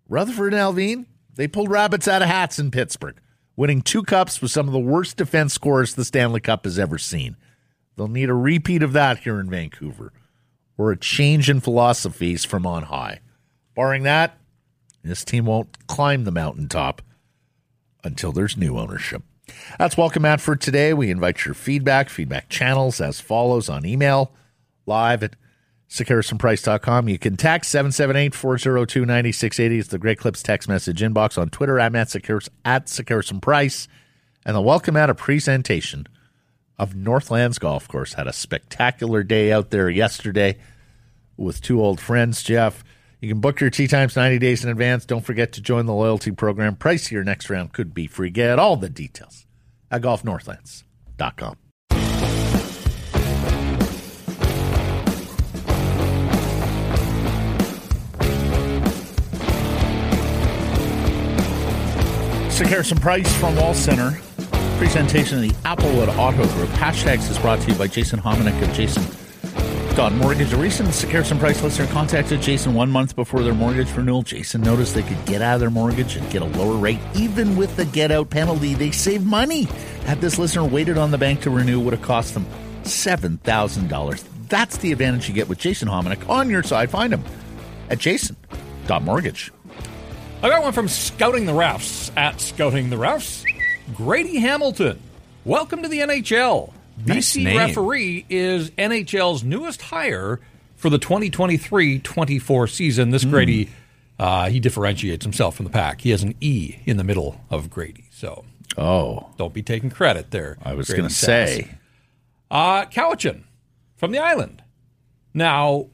Rutherford 0.07 0.53
and 0.53 0.61
Allvin, 0.61 1.05
they 1.35 1.47
pulled 1.47 1.69
rabbits 1.69 2.07
out 2.07 2.21
of 2.21 2.27
hats 2.27 2.59
in 2.59 2.71
Pittsburgh, 2.71 3.19
winning 3.55 3.81
two 3.81 4.03
cups 4.03 4.41
with 4.41 4.51
some 4.51 4.67
of 4.67 4.73
the 4.73 4.79
worst 4.79 5.17
defense 5.17 5.53
scores 5.53 5.93
the 5.93 6.05
Stanley 6.05 6.39
Cup 6.39 6.63
has 6.63 6.79
ever 6.79 6.97
seen. 6.97 7.37
They'll 7.95 8.07
need 8.07 8.29
a 8.29 8.33
repeat 8.33 8.81
of 8.81 8.93
that 8.93 9.19
here 9.19 9.39
in 9.39 9.49
Vancouver, 9.49 10.13
or 10.77 10.91
a 10.91 10.97
change 10.97 11.49
in 11.49 11.59
philosophies 11.59 12.45
from 12.45 12.65
on 12.65 12.83
high. 12.83 13.19
Barring 13.75 14.03
that, 14.03 14.37
this 15.03 15.23
team 15.23 15.45
won't 15.45 15.87
climb 15.87 16.23
the 16.23 16.31
mountaintop 16.31 17.01
until 18.03 18.31
there's 18.31 18.57
new 18.57 18.77
ownership. 18.77 19.23
That's 19.77 19.97
welcome 19.97 20.25
at 20.25 20.41
for 20.41 20.55
today. 20.55 20.93
We 20.93 21.09
invite 21.09 21.45
your 21.45 21.53
feedback, 21.53 22.09
feedback 22.09 22.49
channels 22.49 23.01
as 23.01 23.21
follows 23.21 23.69
on 23.69 23.85
email, 23.85 24.31
live 24.85 25.23
at 25.23 25.35
SekeresandPrice.com. 25.89 27.09
You 27.09 27.17
can 27.17 27.35
text 27.35 27.73
778-402-9680. 27.73 29.79
It's 29.79 29.87
the 29.89 29.97
Great 29.97 30.19
Clips 30.19 30.43
text 30.43 30.69
message 30.69 31.01
inbox 31.01 31.37
on 31.37 31.49
Twitter. 31.49 31.79
At 31.79 31.91
Sekeres, 31.91 32.47
at 32.63 32.85
Sekeres 32.85 33.41
Price. 33.41 33.87
And 34.45 34.55
the 34.55 34.61
welcome 34.61 34.95
at 34.95 35.09
a 35.09 35.15
presentation 35.15 36.07
of 36.77 36.95
Northlands 36.95 37.59
Golf 37.59 37.87
Course. 37.87 38.13
Had 38.13 38.27
a 38.27 38.33
spectacular 38.33 39.23
day 39.23 39.51
out 39.51 39.71
there 39.71 39.89
yesterday 39.89 40.57
with 41.37 41.61
two 41.61 41.81
old 41.81 41.99
friends, 41.99 42.43
Jeff. 42.43 42.83
You 43.21 43.27
can 43.27 43.41
book 43.41 43.59
your 43.59 43.69
tee 43.69 43.87
times 43.87 44.15
90 44.15 44.39
days 44.39 44.63
in 44.63 44.69
advance. 44.69 45.05
Don't 45.05 45.25
forget 45.25 45.51
to 45.53 45.61
join 45.61 45.85
the 45.85 45.93
loyalty 45.93 46.31
program. 46.31 46.75
Price 46.75 47.11
your 47.11 47.23
next 47.23 47.49
round 47.49 47.73
could 47.73 47.93
be 47.93 48.07
free. 48.07 48.29
Get 48.29 48.59
all 48.59 48.77
the 48.77 48.89
details 48.89 49.45
at 49.91 50.01
golfnorthlands.com. 50.01 51.57
Sekeres 62.49 62.91
and 62.91 63.01
Price 63.01 63.33
from 63.37 63.55
Wall 63.57 63.73
Center. 63.73 64.19
Presentation 64.77 65.37
of 65.37 65.41
the 65.43 65.55
Applewood 65.65 66.07
Auto 66.17 66.47
Group. 66.53 66.69
Hashtags 66.69 67.29
is 67.29 67.37
brought 67.39 67.59
to 67.61 67.71
you 67.71 67.77
by 67.77 67.87
Jason 67.87 68.19
Hominick 68.21 68.61
of 68.61 68.73
Jason 68.73 69.03
on 69.97 70.17
mortgage. 70.17 70.51
A 70.53 70.57
recent 70.57 70.89
Sekeres 70.89 71.31
and 71.31 71.39
Price 71.39 71.63
listener 71.63 71.87
contacted 71.87 72.41
Jason 72.41 72.73
one 72.73 72.91
month 72.91 73.15
before 73.15 73.41
their 73.41 73.53
mortgage 73.53 73.91
renewal. 73.93 74.21
Jason 74.21 74.61
noticed 74.61 74.93
they 74.93 75.01
could 75.01 75.23
get 75.25 75.41
out 75.41 75.55
of 75.55 75.59
their 75.61 75.69
mortgage 75.69 76.17
and 76.17 76.29
get 76.29 76.41
a 76.41 76.45
lower 76.45 76.75
rate, 76.77 76.99
even 77.15 77.55
with 77.55 77.75
the 77.77 77.85
get 77.85 78.11
out 78.11 78.29
penalty. 78.29 78.73
They 78.73 78.91
saved 78.91 79.25
money. 79.25 79.63
Had 80.05 80.21
this 80.21 80.37
listener 80.37 80.65
waited 80.65 80.97
on 80.97 81.11
the 81.11 81.17
bank 81.17 81.41
to 81.41 81.49
renew, 81.49 81.79
would 81.79 81.93
have 81.93 82.01
cost 82.01 82.33
them 82.33 82.45
seven 82.83 83.37
thousand 83.39 83.87
dollars. 83.87 84.23
That's 84.49 84.77
the 84.77 84.91
advantage 84.91 85.27
you 85.27 85.33
get 85.33 85.47
with 85.47 85.59
Jason 85.59 85.87
Hominick 85.87 86.27
on 86.29 86.49
your 86.49 86.63
side. 86.63 86.91
Find 86.91 87.13
him 87.13 87.23
at 87.89 87.97
Jason.mortgage. 87.99 89.51
I 90.43 90.49
got 90.49 90.61
one 90.61 90.73
from 90.73 90.87
Scouting 90.87 91.45
the 91.45 91.53
Refs 91.53 92.11
at 92.17 92.41
Scouting 92.41 92.89
the 92.89 92.97
Refs. 92.97 93.43
Grady 93.95 94.39
Hamilton, 94.39 95.01
welcome 95.45 95.81
to 95.81 95.87
the 95.87 95.99
NHL. 95.99 96.73
Nice 97.05 97.33
BC 97.35 97.43
name. 97.43 97.57
referee 97.57 98.25
is 98.29 98.71
NHL's 98.71 99.43
newest 99.43 99.81
hire 99.81 100.39
for 100.75 100.89
the 100.89 100.99
2023-24 100.99 102.69
season. 102.69 103.09
This 103.11 103.25
Grady, 103.25 103.69
uh, 104.17 104.49
he 104.49 104.59
differentiates 104.59 105.25
himself 105.25 105.55
from 105.55 105.65
the 105.65 105.71
pack. 105.71 106.01
He 106.01 106.11
has 106.11 106.23
an 106.23 106.35
E 106.41 106.77
in 106.85 106.97
the 106.97 107.03
middle 107.03 107.41
of 107.49 107.69
Grady, 107.69 108.05
so 108.11 108.45
Oh, 108.77 109.29
don't 109.37 109.53
be 109.53 109.63
taking 109.63 109.89
credit 109.89 110.31
there. 110.31 110.57
I 110.63 110.73
was 110.73 110.89
going 110.89 111.03
to 111.07 111.13
say. 111.13 111.69
Uh, 112.51 112.85
Cowichan 112.85 113.43
from 113.97 114.11
the 114.11 114.19
island. 114.19 114.63
Now, 115.33 115.87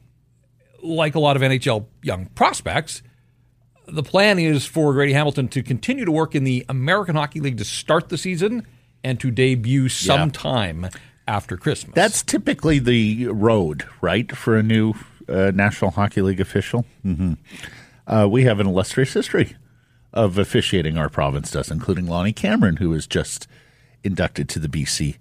like 0.83 1.15
a 1.15 1.19
lot 1.19 1.35
of 1.35 1.41
NHL 1.41 1.85
young 2.03 2.27
prospects, 2.27 3.01
the 3.87 4.03
plan 4.03 4.39
is 4.39 4.65
for 4.65 4.93
Grady 4.93 5.13
Hamilton 5.13 5.47
to 5.49 5.63
continue 5.63 6.05
to 6.05 6.11
work 6.11 6.35
in 6.35 6.43
the 6.43 6.65
American 6.69 7.15
Hockey 7.15 7.39
League 7.39 7.57
to 7.57 7.65
start 7.65 8.09
the 8.09 8.17
season 8.17 8.67
and 9.05 9.19
to 9.19 9.31
debut 9.31 9.87
sometime 9.87 10.89
after 11.27 11.55
Christmas. 11.55 11.93
That's 11.95 12.23
typically 12.23 12.79
the 12.79 13.27
road, 13.27 13.85
right, 14.01 14.35
for 14.35 14.57
a 14.57 14.63
new 14.63 14.95
uh, 15.29 15.51
National 15.53 15.91
Hockey 15.91 16.21
League 16.21 16.41
official. 16.41 16.85
hmm 17.03 17.33
Uh, 18.07 18.27
we 18.29 18.43
have 18.43 18.59
an 18.59 18.67
illustrious 18.67 19.13
history 19.13 19.55
of 20.13 20.37
officiating 20.37 20.97
our 20.97 21.09
province 21.09 21.51
does, 21.51 21.71
including 21.71 22.05
Lonnie 22.07 22.33
Cameron, 22.33 22.77
who 22.77 22.89
was 22.89 23.07
just 23.07 23.47
inducted 24.03 24.47
to 24.49 24.59
the 24.59 24.67
BC 24.67 25.17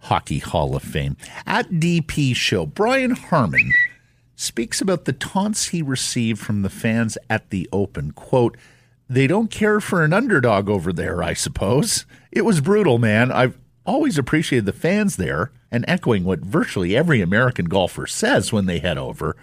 Hockey 0.00 0.38
Hall 0.38 0.74
of 0.76 0.82
Fame. 0.82 1.16
At 1.46 1.70
DP 1.70 2.34
Show, 2.36 2.66
Brian 2.66 3.12
Harman 3.12 3.72
speaks 4.36 4.80
about 4.80 5.04
the 5.04 5.12
taunts 5.12 5.68
he 5.68 5.82
received 5.82 6.40
from 6.40 6.62
the 6.62 6.70
fans 6.70 7.16
at 7.30 7.50
the 7.50 7.68
Open. 7.72 8.10
Quote, 8.12 8.56
they 9.08 9.26
don't 9.26 9.50
care 9.50 9.80
for 9.80 10.02
an 10.02 10.12
underdog 10.12 10.68
over 10.68 10.92
there, 10.92 11.22
I 11.22 11.34
suppose. 11.34 12.06
It 12.32 12.42
was 12.42 12.60
brutal, 12.60 12.98
man. 12.98 13.30
I've 13.30 13.58
always 13.86 14.18
appreciated 14.18 14.66
the 14.66 14.72
fans 14.72 15.16
there 15.16 15.52
and 15.70 15.84
echoing 15.86 16.24
what 16.24 16.40
virtually 16.40 16.96
every 16.96 17.20
American 17.20 17.66
golfer 17.66 18.06
says 18.06 18.52
when 18.52 18.66
they 18.66 18.78
head 18.78 18.98
over 18.98 19.36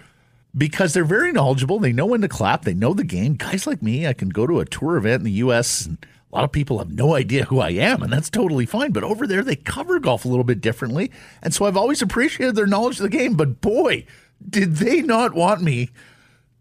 because 0.56 0.92
they're 0.92 1.04
very 1.04 1.32
knowledgeable. 1.32 1.78
They 1.78 1.92
know 1.92 2.06
when 2.06 2.20
to 2.22 2.28
clap, 2.28 2.64
they 2.64 2.74
know 2.74 2.94
the 2.94 3.04
game. 3.04 3.34
Guys 3.34 3.66
like 3.66 3.82
me, 3.82 4.06
I 4.06 4.12
can 4.12 4.28
go 4.28 4.46
to 4.46 4.60
a 4.60 4.64
tour 4.64 4.96
event 4.96 5.20
in 5.20 5.24
the 5.24 5.32
U.S. 5.32 5.86
and 5.86 5.98
a 6.32 6.36
lot 6.36 6.44
of 6.44 6.52
people 6.52 6.78
have 6.78 6.90
no 6.90 7.14
idea 7.14 7.44
who 7.44 7.60
I 7.60 7.70
am, 7.70 8.02
and 8.02 8.12
that's 8.12 8.30
totally 8.30 8.66
fine. 8.66 8.92
But 8.92 9.04
over 9.04 9.26
there, 9.26 9.42
they 9.42 9.56
cover 9.56 9.98
golf 10.00 10.24
a 10.24 10.28
little 10.28 10.44
bit 10.44 10.60
differently. 10.60 11.10
And 11.42 11.54
so 11.54 11.66
I've 11.66 11.76
always 11.76 12.02
appreciated 12.02 12.54
their 12.54 12.66
knowledge 12.66 12.98
of 12.98 13.02
the 13.02 13.10
game. 13.10 13.34
But 13.34 13.60
boy, 13.60 14.06
did 14.48 14.76
they 14.76 15.02
not 15.02 15.34
want 15.34 15.62
me 15.62 15.90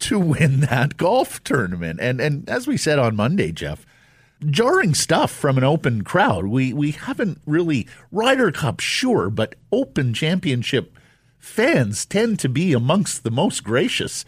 to 0.02 0.20
win 0.20 0.62
that 0.62 0.98
golf 0.98 1.44
tournament. 1.44 2.00
And 2.02 2.20
and 2.20 2.48
as 2.50 2.68
we 2.68 2.78
said 2.78 3.00
on 3.00 3.16
Monday, 3.16 3.52
Jeff, 3.52 3.86
jarring 4.50 4.94
stuff 4.94 5.32
from 5.32 5.58
an 5.58 5.64
open 5.64 6.04
crowd. 6.04 6.46
We 6.46 6.74
we 6.74 6.92
haven't 6.92 7.42
really 7.46 7.88
Ryder 8.12 8.52
Cup, 8.52 8.80
sure, 8.80 9.30
but 9.30 9.56
open 9.72 10.14
championship 10.14 10.98
fans 11.38 12.06
tend 12.06 12.40
to 12.40 12.50
be 12.50 12.74
amongst 12.74 13.24
the 13.24 13.32
most 13.32 13.64
gracious 13.64 14.26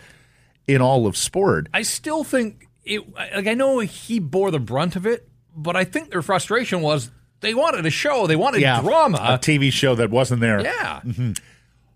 in 0.68 0.82
all 0.82 1.06
of 1.06 1.18
sport. 1.18 1.68
I 1.74 1.82
still 1.82 2.24
think 2.24 2.68
it. 2.84 3.14
Like 3.16 3.48
I 3.48 3.54
know 3.54 3.80
he 3.80 4.20
bore 4.20 4.52
the 4.52 4.60
brunt 4.60 4.96
of 4.96 5.06
it, 5.06 5.28
but 5.56 5.76
I 5.76 5.84
think 5.84 6.12
their 6.12 6.22
frustration 6.22 6.82
was 6.82 7.12
they 7.42 7.54
wanted 7.54 7.86
a 7.86 7.90
show, 7.90 8.26
they 8.28 8.36
wanted 8.36 8.64
a 8.64 8.82
drama. 8.82 9.18
A 9.18 9.38
TV 9.38 9.72
show 9.72 9.96
that 9.96 10.10
wasn't 10.10 10.42
there. 10.42 10.62
yeah, 10.62 11.02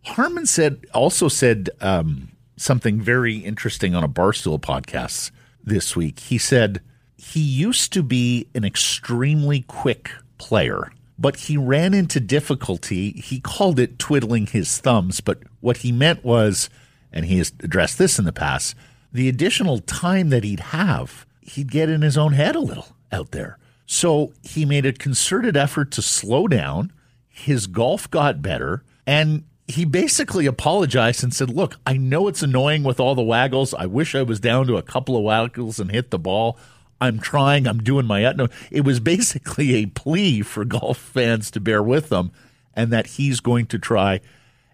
Harman 0.06 0.46
said 0.46 0.86
also 0.94 1.28
said 1.28 1.70
um, 1.82 2.30
something 2.58 3.00
very 3.00 3.38
interesting 3.38 3.96
on 3.96 4.04
a 4.04 4.10
Barstool 4.10 4.60
podcast 4.60 5.32
this 5.64 5.96
week. 5.96 6.20
He 6.20 6.38
said 6.38 6.82
he 7.16 7.40
used 7.40 7.94
to 7.94 8.04
be 8.04 8.48
an 8.54 8.66
extremely 8.66 9.62
quick 9.62 10.12
player, 10.38 10.92
but 11.18 11.38
he 11.38 11.56
ran 11.56 11.94
into 11.94 12.20
difficulty. 12.20 13.12
He 13.12 13.40
called 13.40 13.80
it 13.80 13.98
twiddling 14.00 14.48
his 14.48 14.78
thumbs, 14.80 15.22
but 15.22 15.40
what 15.62 15.78
he 15.78 15.92
meant 15.92 16.24
was, 16.24 16.70
and 17.12 17.26
he 17.26 17.38
has 17.38 17.54
addressed 17.62 17.98
this 17.98 18.20
in 18.20 18.26
the 18.26 18.34
past, 18.34 18.76
the 19.14 19.30
additional 19.30 19.80
time 19.80 20.30
that 20.30 20.44
he'd 20.44 20.60
have, 20.60 21.26
he'd 21.42 21.72
get 21.72 21.90
in 21.90 22.02
his 22.02 22.18
own 22.18 22.34
head 22.34 22.56
a 22.56 22.60
little 22.60 22.96
out 23.12 23.32
there. 23.32 23.58
So 23.86 24.34
he 24.44 24.66
made 24.66 24.86
a 24.86 24.94
concerted 24.94 25.56
effort 25.56 25.92
to 25.92 26.02
slow 26.02 26.48
down. 26.48 26.92
His 27.28 27.68
golf 27.68 28.10
got 28.12 28.42
better, 28.42 28.84
and 29.06 29.46
he 29.68 29.84
basically 29.84 30.46
apologized 30.46 31.24
and 31.24 31.34
said, 31.34 31.50
Look, 31.50 31.76
I 31.86 31.98
know 31.98 32.28
it's 32.28 32.42
annoying 32.42 32.84
with 32.84 33.00
all 33.00 33.16
the 33.16 33.22
waggles. 33.22 33.74
I 33.74 33.86
wish 33.86 34.16
I 34.16 34.24
was 34.24 34.40
down 34.40 34.68
to 34.68 34.78
a 34.78 34.82
couple 34.82 35.18
of 35.18 35.24
waggles 35.24 35.80
and 35.80 35.92
hit 35.92 36.10
the 36.10 36.20
ball. 36.20 36.58
I'm 37.00 37.20
trying, 37.20 37.68
I'm 37.68 37.84
doing 37.84 38.06
my 38.06 38.24
utmost. 38.24 38.54
It 38.72 38.82
was 38.82 39.00
basically 39.00 39.76
a 39.76 39.86
plea 39.88 40.42
for 40.42 40.66
golf 40.66 40.98
fans 40.98 41.52
to 41.52 41.60
bear 41.60 41.84
with 41.84 42.10
them 42.10 42.32
and 42.76 42.92
that 42.92 43.08
he's 43.08 43.40
going 43.40 43.66
to 43.68 43.78
try 43.78 44.22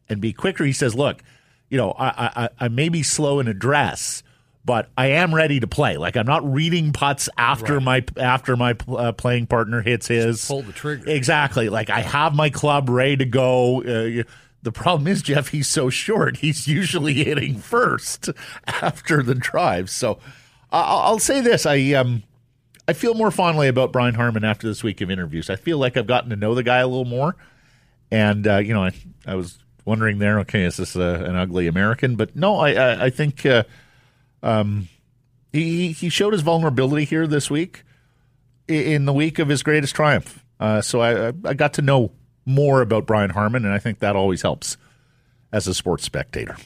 and 0.08 0.22
be 0.22 0.32
quicker. 0.32 0.64
He 0.64 0.74
says, 0.74 0.94
Look, 0.94 1.24
you 1.70 1.78
know, 1.78 1.92
I, 1.94 2.44
I, 2.44 2.50
I 2.60 2.68
may 2.68 2.90
be 2.90 3.02
slow 3.02 3.40
in 3.40 3.48
address, 3.48 4.22
but 4.64 4.90
I 4.96 5.08
am 5.08 5.34
ready 5.34 5.60
to 5.60 5.68
play. 5.68 5.98
Like 5.98 6.16
I'm 6.16 6.28
not 6.28 6.50
reading 6.54 6.94
putts 6.94 7.30
after 7.36 7.82
my 7.82 8.06
after 8.18 8.56
my 8.56 8.76
uh, 8.88 9.12
playing 9.14 9.48
partner 9.48 9.82
hits 9.82 10.08
his. 10.08 10.48
pull 10.48 10.62
the 10.62 10.72
trigger. 10.72 11.10
Exactly. 11.10 11.70
Like 11.70 11.90
I 11.90 12.02
have 12.02 12.36
my 12.36 12.52
club 12.52 12.90
ready 12.90 13.18
to 13.18 13.26
go. 13.26 13.82
Uh, 13.82 14.24
the 14.64 14.72
problem 14.72 15.08
is, 15.08 15.22
Jeff, 15.22 15.50
he's 15.50 15.68
so 15.68 15.90
short. 15.90 16.38
He's 16.38 16.68
usually 16.68 17.14
hitting 17.14 17.58
first 17.58 18.30
after 18.66 19.22
the 19.22 19.36
drive. 19.36 19.90
So 19.90 20.20
I'll, 20.72 21.20
say 21.20 21.42
this: 21.42 21.66
I 21.66 21.92
um, 21.94 22.24
I 22.88 22.94
feel 22.94 23.14
more 23.14 23.30
fondly 23.30 23.68
about 23.68 23.92
Brian 23.92 24.16
Harman 24.16 24.44
after 24.44 24.68
this 24.68 24.82
week 24.84 25.02
of 25.02 25.12
interviews. 25.12 25.50
I 25.50 25.56
feel 25.58 25.78
like 25.78 25.98
I've 25.98 26.08
gotten 26.08 26.30
to 26.32 26.36
know 26.36 26.56
the 26.56 26.64
guy 26.64 26.80
a 26.80 26.88
little 26.88 27.06
more, 27.06 27.36
and 28.10 28.48
uh, 28.48 28.58
you 28.58 28.74
know, 28.74 28.84
I, 28.86 28.92
I 29.28 29.36
was 29.36 29.60
wondering 29.86 30.20
there, 30.20 30.40
okay, 30.40 30.64
is 30.64 30.78
this 30.78 30.96
a, 30.96 31.02
an 31.26 31.36
ugly 31.36 31.68
American? 31.68 32.16
But 32.16 32.36
no, 32.36 32.56
I 32.56 32.72
I, 32.72 33.06
I 33.06 33.10
think 33.10 33.46
uh, 33.46 33.64
um, 34.42 34.88
He 35.52 35.92
he 35.92 36.10
showed 36.10 36.34
his 36.34 36.42
vulnerability 36.42 37.06
here 37.06 37.28
this 37.28 37.52
week, 37.52 37.84
in 38.68 39.06
the 39.06 39.14
week 39.14 39.40
of 39.40 39.50
his 39.50 39.62
greatest 39.62 39.94
triumph. 39.94 40.44
Uh, 40.60 40.82
so 40.82 41.02
I- 41.02 41.34
I 41.44 41.54
got 41.54 41.74
to 41.74 41.82
know 41.82 42.12
more 42.46 42.82
about 42.82 43.06
Brian 43.06 43.30
Harman, 43.32 43.66
and 43.66 43.74
I 43.74 43.80
think 43.80 44.00
that 44.00 44.16
always 44.16 44.42
helps 44.42 44.78
as 45.52 45.68
a 45.68 45.74
sports 45.74 46.04
spectator. 46.04 46.58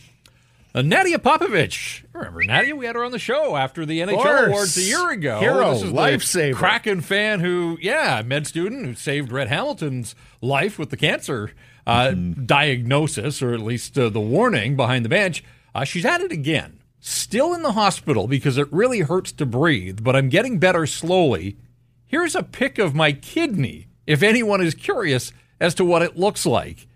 Uh, 0.76 0.82
Nadia 0.82 1.18
Popovici. 1.18 2.04
Remember 2.14 2.44
Nadia? 2.44 2.76
We 2.76 2.86
had 2.86 2.96
her 2.96 3.04
on 3.04 3.12
the 3.12 3.18
show 3.20 3.56
after 3.56 3.86
the 3.86 4.00
NHL 4.02 4.16
course. 4.16 4.48
awards 4.48 4.78
a 4.78 4.82
year 4.82 5.10
ago. 5.12 5.40
Hero, 5.40 5.74
this 5.74 5.84
is 5.84 5.92
lifesaver. 5.92 6.54
Kraken 6.56 7.02
fan 7.02 7.40
who, 7.40 7.78
yeah, 7.82 8.22
med 8.24 8.46
student 8.46 8.86
who 8.86 8.94
saved 8.94 9.32
Red 9.32 9.48
Hamilton's 9.48 10.14
life 10.42 10.78
with 10.78 10.90
the 10.90 10.98
cancer 10.98 11.52
uh, 11.88 12.10
Mm-hmm. 12.10 12.46
diagnosis, 12.46 13.42
or 13.42 13.54
at 13.54 13.62
least 13.62 13.98
uh, 13.98 14.10
the 14.10 14.20
warning 14.20 14.76
behind 14.76 15.04
the 15.06 15.10
bench. 15.10 15.44
Uh, 15.74 15.84
she's 15.84 16.06
at 16.06 16.22
it 16.22 16.32
again. 16.32 16.80
Still 17.00 17.54
in 17.54 17.62
the 17.64 17.72
hospital 17.72 18.28
because 18.28 18.58
it 18.58 18.72
really 18.72 19.00
hurts 19.00 19.32
to 19.34 19.46
breathe, 19.46 20.04
but 20.04 20.16
I'm 20.16 20.30
getting 20.30 20.60
better 20.60 20.86
slowly. 20.86 21.58
Here's 22.06 22.36
a 22.36 22.44
pic 22.44 22.78
of 22.78 22.94
my 22.94 23.14
kidney, 23.14 23.88
if 24.06 24.22
anyone 24.22 24.62
is 24.62 24.74
curious 24.76 25.32
as 25.60 25.74
to 25.76 25.86
what 25.86 26.02
it 26.02 26.18
looks 26.18 26.46
like. 26.46 26.88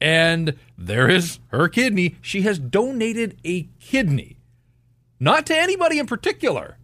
And 0.00 0.54
there 0.78 1.08
is 1.10 1.38
her 1.48 1.68
kidney. 1.68 2.16
She 2.22 2.42
has 2.42 2.58
donated 2.58 3.38
a 3.44 3.68
kidney, 3.80 4.38
not 5.18 5.46
to 5.46 5.56
anybody 5.56 5.98
in 5.98 6.06
particular, 6.06 6.78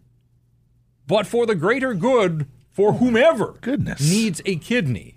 but 1.07 1.27
for 1.27 1.47
the 1.47 1.55
greater 1.55 1.95
good 1.95 2.47
for 2.73 2.95
whomever 2.95 3.55
Goodness. 3.63 4.01
needs 4.01 4.43
a 4.45 4.57
kidney. 4.57 5.15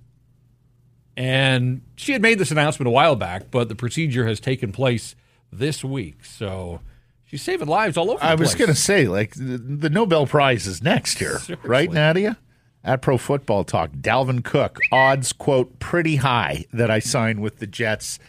And 1.17 1.81
she 1.97 2.13
had 2.13 2.21
made 2.21 2.39
this 2.39 2.51
announcement 2.51 2.87
a 2.87 2.91
while 2.91 3.17
back, 3.17 3.51
but 3.51 3.67
the 3.67 3.75
procedure 3.75 4.25
has 4.25 4.39
taken 4.39 4.71
place 4.71 5.15
this 5.51 5.83
week. 5.83 6.23
So 6.23 6.79
she's 7.25 7.41
saving 7.41 7.67
lives 7.67 7.97
all 7.97 8.11
over 8.11 8.19
the 8.19 8.25
I 8.25 8.35
was 8.35 8.55
going 8.55 8.69
to 8.69 8.75
say, 8.75 9.09
like, 9.09 9.33
the, 9.35 9.57
the 9.57 9.89
Nobel 9.89 10.25
Prize 10.25 10.65
is 10.65 10.81
next 10.81 11.19
here, 11.19 11.41
right, 11.63 11.91
Nadia? 11.91 12.37
At 12.83 13.01
Pro 13.01 13.17
Football 13.17 13.65
Talk, 13.65 13.91
Dalvin 13.91 14.43
Cook, 14.43 14.79
odds, 14.91 15.33
quote, 15.33 15.79
pretty 15.79 16.17
high 16.17 16.65
that 16.71 16.89
I 16.89 16.99
sign 16.99 17.41
with 17.41 17.59
the 17.59 17.67
Jets. 17.67 18.19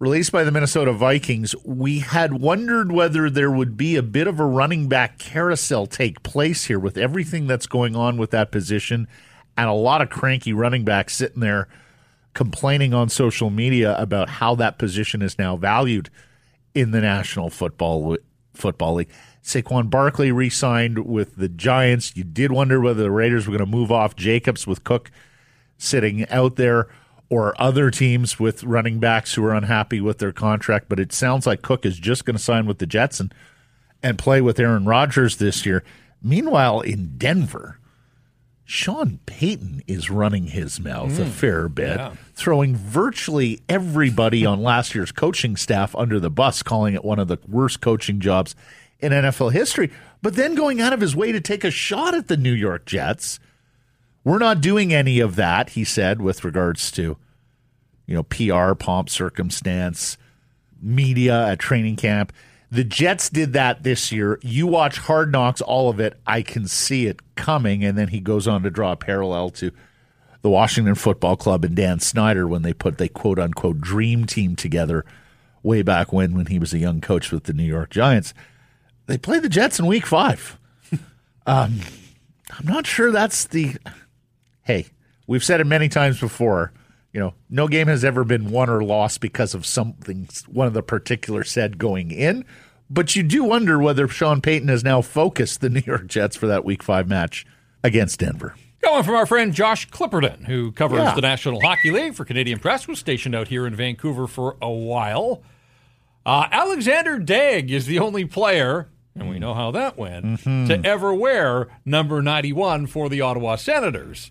Released 0.00 0.32
by 0.32 0.42
the 0.42 0.50
Minnesota 0.50 0.92
Vikings, 0.92 1.54
we 1.64 2.00
had 2.00 2.40
wondered 2.40 2.90
whether 2.90 3.30
there 3.30 3.50
would 3.50 3.76
be 3.76 3.94
a 3.94 4.02
bit 4.02 4.26
of 4.26 4.40
a 4.40 4.44
running 4.44 4.88
back 4.88 5.18
carousel 5.18 5.86
take 5.86 6.24
place 6.24 6.64
here 6.64 6.80
with 6.80 6.98
everything 6.98 7.46
that's 7.46 7.66
going 7.66 7.94
on 7.94 8.16
with 8.16 8.30
that 8.32 8.50
position 8.50 9.06
and 9.56 9.68
a 9.68 9.72
lot 9.72 10.02
of 10.02 10.10
cranky 10.10 10.52
running 10.52 10.84
backs 10.84 11.14
sitting 11.14 11.40
there 11.40 11.68
complaining 12.34 12.92
on 12.92 13.08
social 13.08 13.48
media 13.48 13.96
about 13.96 14.28
how 14.28 14.56
that 14.56 14.76
position 14.76 15.22
is 15.22 15.38
now 15.38 15.56
valued 15.56 16.10
in 16.74 16.90
the 16.90 17.00
National 17.00 17.48
Football 17.48 18.16
Football 18.52 18.94
League. 18.94 19.10
Saquon 19.44 19.90
Barkley 19.90 20.32
re-signed 20.32 21.04
with 21.06 21.36
the 21.36 21.50
Giants. 21.50 22.16
You 22.16 22.24
did 22.24 22.50
wonder 22.50 22.80
whether 22.80 23.02
the 23.02 23.10
Raiders 23.10 23.46
were 23.46 23.56
going 23.56 23.70
to 23.70 23.76
move 23.76 23.92
off 23.92 24.16
Jacobs 24.16 24.66
with 24.66 24.84
Cook 24.84 25.10
sitting 25.76 26.26
out 26.30 26.56
there 26.56 26.88
or 27.28 27.54
other 27.60 27.90
teams 27.90 28.40
with 28.40 28.64
running 28.64 29.00
backs 29.00 29.34
who 29.34 29.44
are 29.44 29.54
unhappy 29.54 30.00
with 30.00 30.18
their 30.18 30.32
contract, 30.32 30.88
but 30.88 30.98
it 30.98 31.12
sounds 31.12 31.46
like 31.46 31.60
Cook 31.60 31.84
is 31.84 31.98
just 31.98 32.24
going 32.24 32.36
to 32.36 32.42
sign 32.42 32.64
with 32.64 32.78
the 32.78 32.86
Jets 32.86 33.20
and 33.20 33.34
and 34.02 34.18
play 34.18 34.42
with 34.42 34.60
Aaron 34.60 34.84
Rodgers 34.84 35.36
this 35.36 35.64
year. 35.64 35.82
Meanwhile, 36.22 36.82
in 36.82 37.16
Denver, 37.16 37.78
Sean 38.64 39.18
Payton 39.24 39.82
is 39.86 40.10
running 40.10 40.48
his 40.48 40.78
mouth 40.78 41.18
a 41.18 41.24
mm. 41.24 41.30
fair 41.30 41.68
bit, 41.70 41.96
yeah. 41.96 42.12
throwing 42.34 42.76
virtually 42.76 43.62
everybody 43.66 44.44
on 44.44 44.62
last 44.62 44.94
year's 44.94 45.10
coaching 45.10 45.56
staff 45.56 45.94
under 45.96 46.20
the 46.20 46.30
bus, 46.30 46.62
calling 46.62 46.94
it 46.94 47.04
one 47.04 47.18
of 47.18 47.28
the 47.28 47.38
worst 47.48 47.80
coaching 47.80 48.20
jobs 48.20 48.54
in 49.04 49.12
NFL 49.12 49.52
history, 49.52 49.90
but 50.22 50.34
then 50.34 50.54
going 50.54 50.80
out 50.80 50.92
of 50.92 51.00
his 51.00 51.14
way 51.14 51.30
to 51.32 51.40
take 51.40 51.62
a 51.62 51.70
shot 51.70 52.14
at 52.14 52.28
the 52.28 52.36
New 52.36 52.52
York 52.52 52.86
Jets. 52.86 53.38
We're 54.24 54.38
not 54.38 54.62
doing 54.62 54.94
any 54.94 55.20
of 55.20 55.36
that, 55.36 55.70
he 55.70 55.84
said, 55.84 56.22
with 56.22 56.44
regards 56.44 56.90
to, 56.92 57.18
you 58.06 58.14
know, 58.14 58.22
PR, 58.22 58.74
pomp, 58.74 59.10
circumstance, 59.10 60.16
media 60.80 61.48
at 61.48 61.58
training 61.58 61.96
camp. 61.96 62.32
The 62.70 62.84
Jets 62.84 63.28
did 63.28 63.52
that 63.52 63.82
this 63.82 64.10
year. 64.10 64.38
You 64.42 64.66
watch 64.66 64.98
Hard 64.98 65.30
Knocks, 65.30 65.60
all 65.60 65.90
of 65.90 66.00
it. 66.00 66.18
I 66.26 66.40
can 66.40 66.66
see 66.66 67.06
it 67.06 67.20
coming. 67.34 67.84
And 67.84 67.98
then 67.98 68.08
he 68.08 68.20
goes 68.20 68.48
on 68.48 68.62
to 68.62 68.70
draw 68.70 68.92
a 68.92 68.96
parallel 68.96 69.50
to 69.50 69.70
the 70.40 70.50
Washington 70.50 70.94
Football 70.94 71.36
Club 71.36 71.64
and 71.64 71.76
Dan 71.76 72.00
Snyder 72.00 72.48
when 72.48 72.62
they 72.62 72.72
put 72.72 72.96
the 72.96 73.08
quote 73.08 73.38
unquote 73.38 73.80
dream 73.80 74.24
team 74.24 74.56
together 74.56 75.04
way 75.62 75.82
back 75.82 76.12
when 76.12 76.34
when 76.34 76.46
he 76.46 76.58
was 76.58 76.72
a 76.72 76.78
young 76.78 77.00
coach 77.00 77.30
with 77.30 77.44
the 77.44 77.52
New 77.52 77.64
York 77.64 77.90
Giants. 77.90 78.32
They 79.06 79.18
played 79.18 79.42
the 79.42 79.48
Jets 79.48 79.78
in 79.78 79.86
week 79.86 80.06
five. 80.06 80.58
um, 81.46 81.80
I'm 82.58 82.66
not 82.66 82.86
sure 82.86 83.10
that's 83.12 83.44
the 83.46 83.76
hey, 84.62 84.86
we've 85.26 85.44
said 85.44 85.60
it 85.60 85.66
many 85.66 85.88
times 85.88 86.18
before. 86.20 86.72
You 87.12 87.20
know, 87.20 87.34
no 87.48 87.68
game 87.68 87.86
has 87.88 88.04
ever 88.04 88.24
been 88.24 88.50
won 88.50 88.68
or 88.68 88.82
lost 88.82 89.20
because 89.20 89.54
of 89.54 89.64
something 89.66 90.28
one 90.48 90.66
of 90.66 90.72
the 90.72 90.82
particular 90.82 91.44
said 91.44 91.78
going 91.78 92.10
in. 92.10 92.44
But 92.90 93.14
you 93.16 93.22
do 93.22 93.44
wonder 93.44 93.78
whether 93.78 94.08
Sean 94.08 94.40
Payton 94.40 94.68
has 94.68 94.82
now 94.84 95.00
focused 95.00 95.60
the 95.60 95.68
New 95.70 95.82
York 95.86 96.06
Jets 96.06 96.36
for 96.36 96.46
that 96.46 96.64
Week 96.64 96.82
Five 96.82 97.08
match 97.08 97.46
against 97.82 98.20
Denver. 98.20 98.54
Going 98.82 99.02
from 99.04 99.14
our 99.14 99.24
friend 99.26 99.54
Josh 99.54 99.88
Clipperton, 99.90 100.44
who 100.46 100.70
covers 100.72 100.98
Yeah. 100.98 101.14
the 101.14 101.22
National 101.22 101.60
Hockey 101.60 101.90
League 101.90 102.14
for 102.14 102.24
Canadian 102.24 102.58
Press, 102.58 102.86
was 102.86 102.98
stationed 102.98 103.34
out 103.34 103.48
here 103.48 103.66
in 103.66 103.74
Vancouver 103.74 104.26
for 104.26 104.56
a 104.60 104.70
while. 104.70 105.42
Uh, 106.26 106.46
Alexandre 106.50 107.18
Daigle 107.18 107.70
is 107.70 107.86
the 107.86 107.98
only 107.98 108.24
player, 108.26 108.88
and 109.14 109.28
we 109.28 109.38
know 109.38 109.54
how 109.54 109.70
that 109.70 109.96
went, 109.96 110.40
to 110.44 110.80
ever 110.84 111.14
wear 111.14 111.68
number 111.84 112.20
91 112.22 112.86
for 112.86 113.08
the 113.08 113.20
Ottawa 113.20 113.56
Senators. 113.56 114.30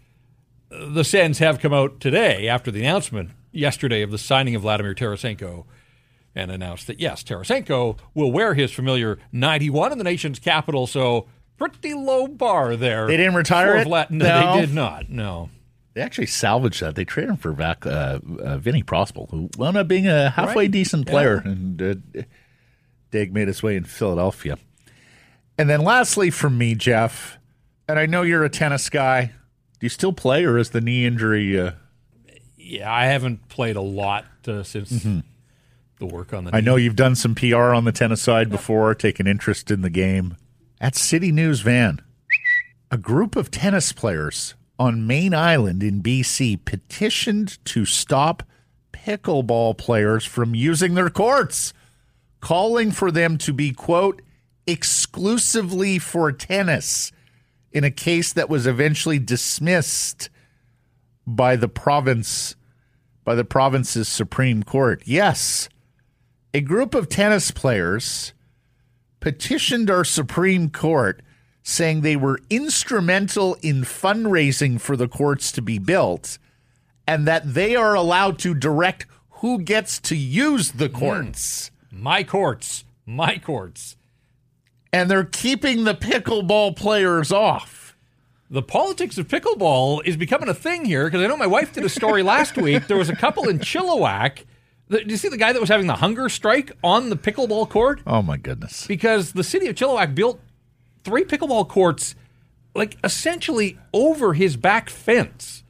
The 0.70 1.04
Sens 1.04 1.40
have 1.40 1.60
come 1.60 1.74
out 1.74 2.00
today 2.00 2.48
after 2.48 2.72
the 2.72 2.80
announcement 2.82 3.32
yesterday 3.52 4.02
of 4.02 4.12
the 4.12 4.18
signing 4.18 4.56
of 4.56 4.64
Vladimir 4.64 4.94
Tarasenko 4.96 5.66
and 6.36 6.50
announced 6.52 6.88
that, 6.88 7.00
yes, 7.00 7.24
Tarasenko 7.24 7.98
will 8.16 8.32
wear 8.32 8.56
his 8.56 8.72
familiar 8.72 9.20
91 9.32 9.92
in 9.92 9.98
the 10.00 10.04
nation's 10.04 10.40
capital, 10.40 10.88
so 10.88 11.28
pretty 11.58 11.94
low 11.94 12.28
bar 12.28 12.76
there. 12.76 13.06
They 13.08 13.18
didn't 13.18 13.36
retire 13.36 13.76
it? 13.78 13.88
Vlad- 13.88 14.10
no, 14.10 14.26
No. 14.26 14.56
they 14.56 14.62
did 14.66 14.74
not. 14.74 15.10
No. 15.10 15.50
They 15.94 16.02
actually 16.02 16.26
salvaged 16.26 16.82
that. 16.82 16.96
They 16.96 17.06
traded 17.06 17.30
him 17.30 17.38
for 17.38 17.52
back 17.54 17.86
uh, 17.86 18.18
uh, 18.44 18.58
Vinny 18.58 18.82
Prospal, 18.82 19.30
who 19.30 19.48
wound 19.60 19.78
up 19.78 19.88
being 19.88 20.08
a 20.08 20.32
halfway 20.32 20.64
Right. 20.64 20.72
decent 20.72 21.06
player, 21.06 21.44
and 21.46 21.80
uh, 21.80 21.94
Daigle 23.12 23.32
made 23.34 23.48
his 23.48 23.62
way 23.62 23.76
in 23.76 23.84
Philadelphia. 23.84 24.58
And 25.58 25.70
then 25.70 25.82
lastly, 25.82 26.30
from 26.30 26.58
me, 26.58 26.76
Jeff, 26.76 27.38
and 27.88 28.00
I 28.00 28.06
know 28.06 28.22
you're 28.24 28.44
a 28.44 28.50
tennis 28.50 28.90
guy. 28.90 29.26
Do 29.80 29.86
you 29.86 29.90
still 29.90 30.14
play, 30.14 30.46
or 30.46 30.58
is 30.58 30.72
the 30.72 30.82
knee 30.82 31.06
injury? 31.06 31.60
Uh, 31.60 31.72
Yeah, 32.58 32.92
I 32.92 33.06
haven't 33.06 33.50
played 33.50 33.76
a 33.76 33.82
lot 33.82 34.26
uh, 34.48 34.64
since 34.64 35.04
the 36.00 36.06
work 36.06 36.34
on 36.34 36.46
the. 36.46 36.50
Mm-hmm. 36.50 36.58
I 36.58 36.62
know 36.62 36.76
you've 36.76 36.96
done 36.96 37.16
some 37.16 37.36
PR 37.36 37.74
on 37.74 37.84
the 37.86 37.92
tennis 37.92 38.22
side 38.22 38.50
before, 38.50 38.96
taken 38.96 39.28
interest 39.28 39.70
in 39.70 39.82
the 39.82 39.90
game. 39.90 40.38
At 40.82 40.96
City 40.96 41.32
News 41.32 41.62
Van, 41.62 42.02
a 42.90 42.98
group 42.98 43.36
of 43.36 43.52
tennis 43.52 43.92
players 43.92 44.56
on 44.80 45.06
Mayne 45.08 45.34
Island 45.34 45.84
in 45.84 46.02
BC 46.02 46.66
petitioned 46.66 47.64
to 47.66 47.86
stop 47.86 48.44
pickleball 48.92 49.78
players 49.78 50.26
from 50.26 50.56
using 50.56 50.94
their 50.94 51.10
courts, 51.10 51.74
calling 52.40 52.92
for 52.92 53.12
them 53.12 53.38
to 53.40 53.54
be, 53.54 53.72
quote, 53.72 54.22
exclusively 54.66 56.00
for 56.00 56.32
tennis 56.32 57.12
in 57.72 57.84
a 57.84 57.92
case 57.92 58.34
that 58.34 58.50
was 58.50 58.68
eventually 58.68 59.20
dismissed 59.20 60.30
by 61.26 61.56
the 61.56 61.68
province 61.68 62.56
by 63.24 63.36
the 63.36 63.46
province's 63.46 64.10
Supreme 64.10 64.64
Court. 64.64 65.02
Yes, 65.06 65.70
a 66.54 66.60
group 66.60 66.94
of 66.94 67.08
tennis 67.08 67.52
players 67.52 68.34
petitioned 69.22 69.90
our 69.90 70.04
Supreme 70.04 70.70
Court 70.70 71.22
saying 71.64 72.02
they 72.02 72.18
were 72.18 72.42
instrumental 72.50 73.56
in 73.62 73.84
fundraising 73.84 74.80
for 74.80 74.98
the 74.98 75.08
courts 75.08 75.54
to 75.54 75.62
be 75.62 75.80
built 75.80 76.38
and 77.08 77.26
that 77.26 77.54
they 77.54 77.76
are 77.76 77.96
allowed 77.96 78.38
to 78.40 78.54
direct 78.54 79.06
who 79.38 79.60
gets 79.60 80.00
to 80.00 80.16
use 80.16 80.74
the 80.74 80.90
hmm. 80.90 80.98
courts. 80.98 81.72
my 81.92 82.24
courts, 82.24 82.84
my 83.06 83.38
courts. 83.38 83.96
And 84.94 85.10
they're 85.10 85.26
keeping 85.26 85.84
the 85.84 85.96
pickleball 85.96 86.76
players 86.76 87.32
off. 87.32 87.98
The 88.50 88.62
politics 88.62 89.18
of 89.18 89.28
pickleball 89.28 90.06
is 90.06 90.16
becoming 90.16 90.48
a 90.48 90.54
thing 90.54 90.86
here 90.86 91.06
because 91.06 91.24
I 91.24 91.28
know 91.28 91.36
my 91.36 91.48
wife 91.48 91.74
did 91.74 91.84
a 91.84 91.90
story 91.90 92.22
last 92.24 92.56
week. 92.56 92.86
There 92.88 92.98
was 92.98 93.10
a 93.10 93.16
couple 93.16 93.50
in 93.50 93.58
Chilliwack. 93.58 94.44
Did 94.90 95.10
you 95.10 95.18
see 95.18 95.30
the 95.30 95.38
guy 95.38 95.52
that 95.52 95.60
was 95.60 95.70
having 95.70 95.88
the 95.88 95.96
hunger 95.96 96.30
strike 96.30 96.72
on 96.84 97.10
the 97.10 97.16
pickleball 97.16 97.68
court? 97.70 98.02
Oh 98.06 98.22
my 98.22 98.38
goodness. 98.38 98.86
Because 98.86 99.32
the 99.32 99.44
city 99.44 99.68
of 99.68 99.76
Chilliwack 99.76 100.14
built 100.14 100.40
three 101.04 101.24
pickleball 101.24 101.68
courts, 101.68 102.14
like 102.76 102.98
essentially 103.04 103.80
over 103.92 104.34
his 104.34 104.56
back 104.56 104.92
fence 104.92 105.64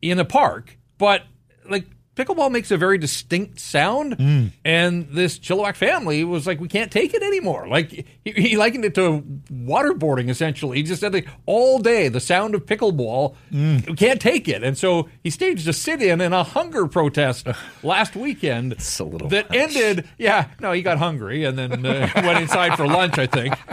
in 0.00 0.20
a 0.20 0.24
park, 0.24 0.78
but 0.98 1.24
like 1.68 1.86
pickleball 2.16 2.50
makes 2.50 2.70
a 2.70 2.76
very 2.76 2.98
distinct 2.98 3.58
sound, 3.58 4.52
and 4.64 5.08
this 5.10 5.38
Chilliwack 5.38 5.76
family 5.76 6.24
was 6.24 6.46
like, 6.46 6.60
we 6.60 6.68
can't 6.68 6.90
take 6.92 7.14
it 7.14 7.22
anymore. 7.22 7.66
Like 7.68 7.90
he, 7.90 8.32
he 8.32 8.56
likened 8.56 8.84
it 8.84 8.94
to 8.96 9.22
waterboarding. 9.50 10.28
Essentially, 10.28 10.78
he 10.78 10.82
just 10.82 11.00
said 11.00 11.12
like 11.14 11.26
all 11.46 11.78
day 11.78 12.08
the 12.08 12.20
sound 12.20 12.54
of 12.54 12.66
pickleball, 12.66 13.34
we 13.50 13.94
can't 13.96 14.20
take 14.20 14.48
it, 14.48 14.62
and 14.62 14.76
so 14.76 15.08
he 15.22 15.30
staged 15.30 15.66
a 15.68 15.72
sit-in 15.72 16.20
and 16.20 16.34
a 16.34 16.42
hunger 16.42 16.86
protest 16.86 17.46
last 17.82 18.14
weekend. 18.16 18.72
It's 18.72 18.98
a 18.98 19.04
little 19.04 19.28
that 19.28 19.48
much. 19.50 19.58
ended. 19.58 20.08
Yeah, 20.18 20.48
no, 20.60 20.72
he 20.72 20.82
got 20.82 20.98
hungry 20.98 21.44
and 21.44 21.58
then 21.58 21.84
uh, 21.86 22.10
went 22.16 22.40
inside 22.40 22.76
for 22.76 22.86
lunch. 22.86 23.18
I 23.18 23.26
think. 23.26 23.54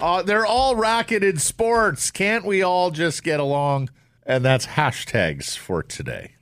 Uh, 0.00 0.20
they're 0.20 0.44
all 0.44 0.74
racketed 0.74 1.40
sports. 1.40 2.10
Can't 2.10 2.44
we 2.44 2.60
all 2.60 2.90
just 2.90 3.22
get 3.22 3.38
along? 3.38 3.88
And 4.24 4.44
that's 4.44 4.66
hashtags 4.66 5.56
for 5.58 5.82
today. 5.82 6.34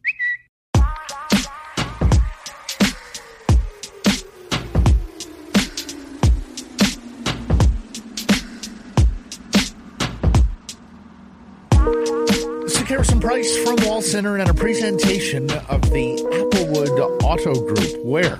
Sekeres 12.66 13.12
and 13.12 13.22
Price 13.22 13.56
from 13.64 13.76
Wall 13.86 14.02
Center 14.02 14.36
and 14.36 14.50
a 14.50 14.54
presentation 14.54 15.50
of 15.50 15.80
the 15.90 16.16
Applewood 16.32 17.22
Auto 17.22 17.54
Group, 17.54 18.04
where 18.04 18.38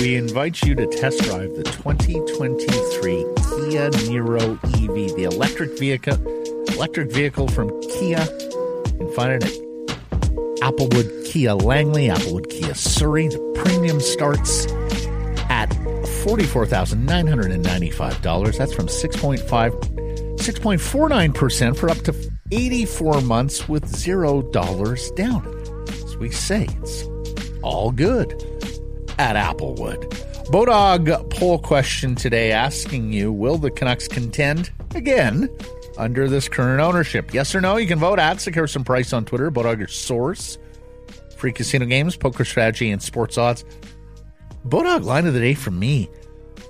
we 0.00 0.16
invite 0.16 0.62
you 0.62 0.74
to 0.74 0.86
test 0.86 1.22
drive 1.24 1.54
the 1.54 1.64
2023 1.64 3.24
Kia 3.68 3.90
Niro 3.90 4.56
EV, 4.64 5.16
the 5.16 5.24
electric 5.24 5.78
vehicle, 5.78 6.16
electric 6.74 7.12
vehicle 7.12 7.48
from 7.48 7.68
Kia. 7.82 8.20
You 8.20 8.94
can 8.98 9.12
find 9.12 9.32
it 9.32 9.44
at 9.44 9.52
Applewood 10.60 11.26
Kia 11.26 11.54
Langley, 11.54 12.08
Applewood 12.08 12.48
Kia 12.50 12.74
Surrey. 12.74 13.28
The 13.28 13.38
premium 13.64 14.00
starts 14.00 14.66
at 15.50 15.70
$44,995. 16.24 18.56
That's 18.56 18.74
from 18.74 18.86
6.5 18.86 19.98
6.49% 20.38 21.76
for 21.76 21.90
up 21.90 21.98
to 21.98 22.14
84 22.52 23.20
months 23.20 23.68
with 23.68 23.84
$0 23.84 25.16
down. 25.16 25.84
As 25.88 26.16
we 26.16 26.30
say, 26.30 26.66
it's 26.80 27.04
all 27.62 27.90
good 27.90 28.32
at 29.18 29.36
Applewood. 29.36 30.08
Bodog 30.46 31.30
poll 31.30 31.58
question 31.58 32.14
today 32.14 32.52
asking 32.52 33.12
you 33.12 33.30
Will 33.30 33.58
the 33.58 33.70
Canucks 33.70 34.08
contend 34.08 34.70
again 34.94 35.50
under 35.98 36.28
this 36.28 36.48
current 36.48 36.80
ownership? 36.80 37.34
Yes 37.34 37.54
or 37.54 37.60
no? 37.60 37.76
You 37.76 37.86
can 37.86 37.98
vote 37.98 38.18
at 38.18 38.38
Sekeres 38.38 38.76
and 38.76 38.86
Price 38.86 39.12
on 39.12 39.24
Twitter. 39.24 39.50
Bodog 39.50 39.78
your 39.78 39.88
source. 39.88 40.56
Free 41.36 41.52
casino 41.52 41.86
games, 41.86 42.16
poker 42.16 42.44
strategy, 42.44 42.90
and 42.90 43.02
sports 43.02 43.36
odds. 43.36 43.64
Bodog 44.66 45.04
line 45.04 45.26
of 45.26 45.34
the 45.34 45.40
day 45.40 45.54
from 45.54 45.78
me. 45.78 46.08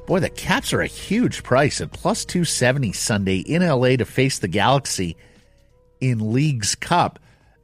Boy, 0.06 0.20
the 0.20 0.30
Caps 0.30 0.72
are 0.72 0.80
a 0.80 0.86
huge 0.86 1.42
price 1.42 1.80
at 1.80 1.92
plus 1.92 2.24
270 2.24 2.92
Sunday 2.92 3.38
in 3.38 3.66
LA 3.66 3.96
to 3.96 4.04
face 4.04 4.38
the 4.38 4.48
Galaxy 4.48 5.16
in 6.00 6.32
Leagues 6.32 6.74
Cup. 6.74 7.18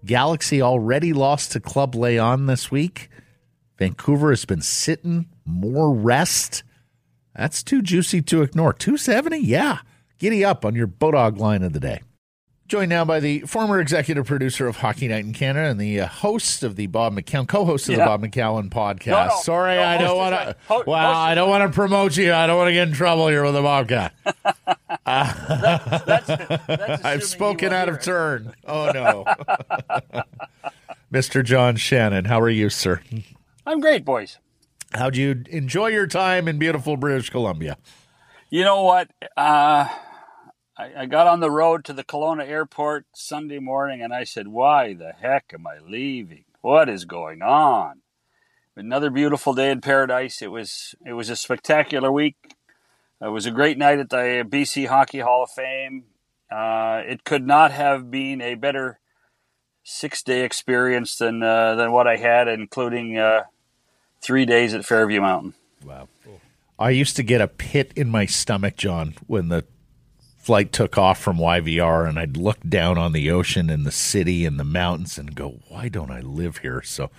Galaxy 0.04 0.60
already 0.60 1.12
lost 1.12 1.52
to 1.52 1.60
Club 1.60 1.94
Leon 1.94 2.46
this 2.46 2.70
week. 2.70 3.08
Vancouver 3.78 4.30
has 4.30 4.44
been 4.44 4.60
sitting 4.60 5.26
more 5.44 5.92
rest. 5.94 6.62
That's 7.34 7.62
too 7.62 7.82
juicy 7.82 8.22
to 8.22 8.42
ignore. 8.42 8.72
270? 8.72 9.38
Yeah. 9.38 9.78
Giddy 10.24 10.42
up 10.42 10.64
on 10.64 10.74
your 10.74 10.86
Bodog 10.86 11.36
line 11.36 11.62
of 11.62 11.74
the 11.74 11.80
day. 11.80 12.00
Joined 12.66 12.88
now 12.88 13.04
by 13.04 13.20
the 13.20 13.40
former 13.40 13.78
executive 13.78 14.24
producer 14.26 14.66
of 14.66 14.76
Hockey 14.76 15.06
Night 15.06 15.22
in 15.22 15.34
Canada 15.34 15.68
and 15.68 15.78
the 15.78 16.00
uh, 16.00 16.06
host 16.06 16.62
of 16.62 16.76
the 16.76 16.86
Bob 16.86 17.14
McCown, 17.14 17.46
co-host 17.46 17.90
of 17.90 17.96
the 17.96 18.04
Bob 18.06 18.22
McCown 18.22 18.70
podcast. 18.70 19.06
No, 19.08 19.26
no. 19.26 19.36
Sorry, 19.42 19.76
No, 19.76 19.82
I 19.82 19.98
don't 19.98 20.16
want 20.16 20.34
to. 20.34 20.56
Ho- 20.68 20.82
Well, 20.86 20.96
I 21.14 21.34
don't 21.34 21.50
want 21.50 21.70
to 21.70 21.76
promote 21.76 22.16
you. 22.16 22.32
I 22.32 22.46
don't 22.46 22.56
want 22.56 22.68
to 22.68 22.72
get 22.72 22.88
in 22.88 22.94
trouble 22.94 23.28
here 23.28 23.44
with 23.44 23.52
the 23.52 23.60
Bobcat. 23.60 24.14
That's, 25.04 26.26
that's 26.26 27.04
I've 27.04 27.22
spoken 27.22 27.74
out 27.74 27.90
of 27.90 28.00
turn. 28.00 28.54
Oh 28.66 28.90
no, 28.94 29.24
Mr. 31.12 31.44
John 31.44 31.76
Shannon, 31.76 32.24
how 32.24 32.40
are 32.40 32.48
you, 32.48 32.70
sir? 32.70 33.02
I'm 33.66 33.78
great, 33.80 34.06
boys. 34.06 34.38
How'd 34.94 35.16
you 35.18 35.44
enjoy 35.50 35.88
your 35.88 36.06
time 36.06 36.48
in 36.48 36.58
beautiful 36.58 36.96
British 36.96 37.28
Columbia? 37.28 37.76
You 38.48 38.64
know 38.64 38.84
what? 38.84 39.10
Uh, 39.36 39.88
I, 40.76 41.02
I 41.02 41.06
got 41.06 41.26
on 41.26 41.40
the 41.40 41.50
road 41.50 41.84
to 41.84 41.92
the 41.92 42.04
Kelowna 42.04 42.46
airport 42.46 43.06
Sunday 43.14 43.58
morning 43.58 44.02
and 44.02 44.12
I 44.12 44.24
said, 44.24 44.48
Why 44.48 44.94
the 44.94 45.12
heck 45.12 45.52
am 45.54 45.66
I 45.66 45.78
leaving? 45.78 46.44
What 46.60 46.88
is 46.88 47.04
going 47.04 47.42
on? 47.42 48.00
Another 48.76 49.10
beautiful 49.10 49.54
day 49.54 49.70
in 49.70 49.80
paradise. 49.80 50.42
It 50.42 50.50
was 50.50 50.94
it 51.06 51.12
was 51.12 51.30
a 51.30 51.36
spectacular 51.36 52.10
week. 52.10 52.36
It 53.20 53.28
was 53.28 53.46
a 53.46 53.52
great 53.52 53.78
night 53.78 54.00
at 54.00 54.10
the 54.10 54.44
BC 54.48 54.88
Hockey 54.88 55.20
Hall 55.20 55.44
of 55.44 55.50
Fame. 55.50 56.04
Uh, 56.50 57.02
it 57.06 57.24
could 57.24 57.46
not 57.46 57.70
have 57.70 58.10
been 58.10 58.40
a 58.40 58.54
better 58.56 58.98
six 59.84 60.22
day 60.22 60.44
experience 60.44 61.16
than 61.16 61.42
uh, 61.42 61.76
than 61.76 61.92
what 61.92 62.08
I 62.08 62.16
had, 62.16 62.48
including 62.48 63.16
uh, 63.16 63.44
three 64.20 64.44
days 64.44 64.74
at 64.74 64.84
Fairview 64.84 65.20
Mountain. 65.20 65.54
Wow. 65.84 66.08
I 66.76 66.90
used 66.90 67.14
to 67.16 67.22
get 67.22 67.40
a 67.40 67.46
pit 67.46 67.92
in 67.94 68.10
my 68.10 68.26
stomach, 68.26 68.76
John, 68.76 69.14
when 69.28 69.48
the 69.48 69.64
flight 70.44 70.72
took 70.72 70.98
off 70.98 71.18
from 71.18 71.38
YVR, 71.38 72.08
and 72.08 72.18
I'd 72.18 72.36
look 72.36 72.58
down 72.68 72.98
on 72.98 73.12
the 73.12 73.30
ocean 73.30 73.70
and 73.70 73.86
the 73.86 73.92
city 73.92 74.44
and 74.44 74.60
the 74.60 74.64
mountains 74.64 75.18
and 75.18 75.34
go, 75.34 75.60
"Why 75.68 75.88
don't 75.88 76.10
I 76.10 76.20
live 76.20 76.58
here?" 76.58 76.82
So. 76.82 77.10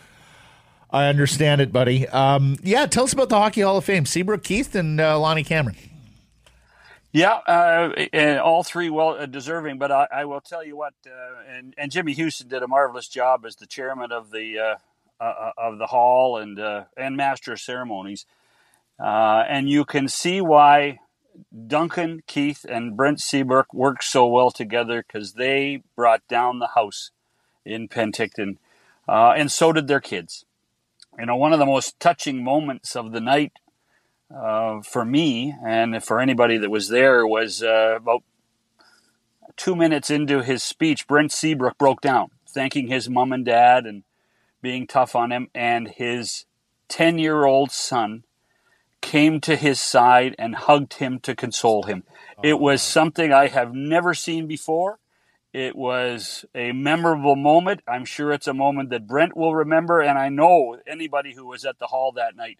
I 0.91 1.07
understand 1.07 1.59
it, 1.59 1.73
buddy. 1.73 2.07
Um, 2.07 2.57
yeah, 2.63 2.85
tell 2.85 3.03
us 3.03 3.11
about 3.11 3.27
the 3.27 3.35
Hockey 3.35 3.59
Hall 3.59 3.75
of 3.75 3.83
Fame. 3.83 4.05
Seabrook 4.05 4.43
Keith 4.43 4.75
and 4.75 5.01
uh, 5.01 5.19
Lonnie 5.19 5.43
Cameron. 5.43 5.75
Yeah, 7.11 7.33
uh, 7.47 8.39
all 8.41 8.63
three 8.63 8.89
well 8.89 9.09
uh, 9.09 9.25
deserving. 9.25 9.77
But 9.77 9.91
I, 9.91 10.07
I 10.11 10.25
will 10.25 10.39
tell 10.39 10.63
you 10.63 10.77
what, 10.77 10.93
uh, 11.05 11.41
and 11.49 11.73
and 11.77 11.91
Jimmy 11.91 12.13
Houston 12.13 12.47
did 12.47 12.63
a 12.63 12.67
marvelous 12.67 13.09
job 13.09 13.45
as 13.45 13.57
the 13.57 13.65
chairman 13.65 14.13
of 14.13 14.31
the 14.31 14.59
uh, 14.59 15.23
uh, 15.23 15.51
of 15.57 15.77
the 15.77 15.87
hall 15.87 16.37
and 16.37 16.59
uh, 16.59 16.83
and 16.97 17.17
master 17.17 17.53
of 17.53 17.59
ceremonies. 17.59 18.25
Uh, 18.99 19.43
and 19.47 19.69
you 19.69 19.85
can 19.85 20.07
see 20.07 20.39
why 20.41 20.99
Duncan 21.67 22.23
Keith 22.27 22.65
and 22.67 22.95
Brent 22.95 23.19
Seabrook 23.19 23.73
worked 23.73 24.03
so 24.03 24.27
well 24.27 24.51
together 24.51 25.03
because 25.05 25.33
they 25.33 25.83
brought 25.95 26.27
down 26.27 26.59
the 26.59 26.69
house 26.75 27.11
in 27.65 27.87
Penticton, 27.87 28.57
uh, 29.07 29.33
and 29.35 29.51
so 29.51 29.73
did 29.73 29.87
their 29.87 29.99
kids. 29.99 30.45
You 31.17 31.25
know, 31.25 31.35
one 31.35 31.53
of 31.53 31.59
the 31.59 31.65
most 31.65 31.99
touching 31.99 32.43
moments 32.43 32.95
of 32.95 33.11
the 33.11 33.21
night 33.21 33.53
uh, 34.33 34.81
for 34.81 35.05
me 35.05 35.55
and 35.65 36.03
for 36.03 36.19
anybody 36.19 36.57
that 36.57 36.69
was 36.69 36.89
there 36.89 37.25
was 37.25 37.63
uh, 37.63 37.95
about 37.97 38.23
two 39.55 39.75
minutes 39.75 40.09
into 40.09 40.41
his 40.41 40.63
speech, 40.63 41.07
Brent 41.07 41.31
Seabrook 41.31 41.77
broke 41.77 42.01
down, 42.01 42.31
thanking 42.47 42.87
his 42.87 43.09
mom 43.09 43.31
and 43.31 43.45
dad 43.45 43.85
and 43.85 44.03
being 44.61 44.87
tough 44.87 45.15
on 45.15 45.31
him. 45.31 45.49
And 45.53 45.87
his 45.87 46.45
10 46.89 47.17
year 47.19 47.45
old 47.45 47.71
son 47.71 48.23
came 49.05 49.39
to 49.39 49.55
his 49.55 49.79
side 49.79 50.35
and 50.39 50.55
hugged 50.55 50.95
him 50.95 51.19
to 51.19 51.35
console 51.35 51.83
him. 51.83 52.03
It 52.43 52.59
was 52.59 52.81
something 52.81 53.31
I 53.31 53.47
have 53.47 53.71
never 53.71 54.15
seen 54.15 54.47
before. 54.47 54.97
It 55.53 55.75
was 55.75 56.43
a 56.55 56.71
memorable 56.71 57.35
moment. 57.35 57.81
I'm 57.87 58.03
sure 58.03 58.31
it's 58.33 58.47
a 58.47 58.53
moment 58.53 58.89
that 58.89 59.05
Brent 59.07 59.37
will 59.37 59.55
remember, 59.55 60.01
and 60.01 60.17
I 60.17 60.29
know 60.29 60.77
anybody 60.87 61.35
who 61.35 61.45
was 61.45 61.65
at 61.65 61.77
the 61.77 61.85
hall 61.85 62.13
that 62.13 62.35
night 62.35 62.57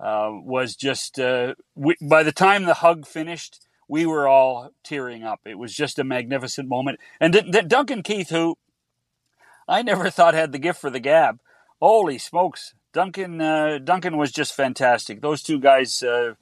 uh, 0.00 0.30
was 0.32 0.74
just. 0.74 1.20
Uh, 1.20 1.54
we, 1.76 1.94
by 2.02 2.24
the 2.24 2.32
time 2.32 2.64
the 2.64 2.74
hug 2.74 3.06
finished, 3.06 3.64
we 3.88 4.06
were 4.06 4.26
all 4.26 4.72
tearing 4.82 5.22
up. 5.22 5.40
It 5.46 5.56
was 5.56 5.72
just 5.72 6.00
a 6.00 6.04
magnificent 6.04 6.68
moment. 6.68 6.98
And 7.20 7.32
D- 7.32 7.48
D- 7.48 7.62
Duncan 7.62 8.02
Keith, 8.02 8.30
who 8.30 8.58
I 9.68 9.82
never 9.82 10.10
thought 10.10 10.34
had 10.34 10.50
the 10.50 10.58
gift 10.58 10.80
for 10.80 10.90
the 10.90 11.00
gab, 11.00 11.38
holy 11.80 12.18
smokes! 12.18 12.74
Duncan 12.96 13.42
uh, 13.42 13.78
Duncan 13.84 14.16
was 14.16 14.32
just 14.32 14.54
fantastic. 14.54 15.20
Those 15.20 15.42
two 15.42 15.60
guys. 15.60 16.02
Uh, 16.02 16.32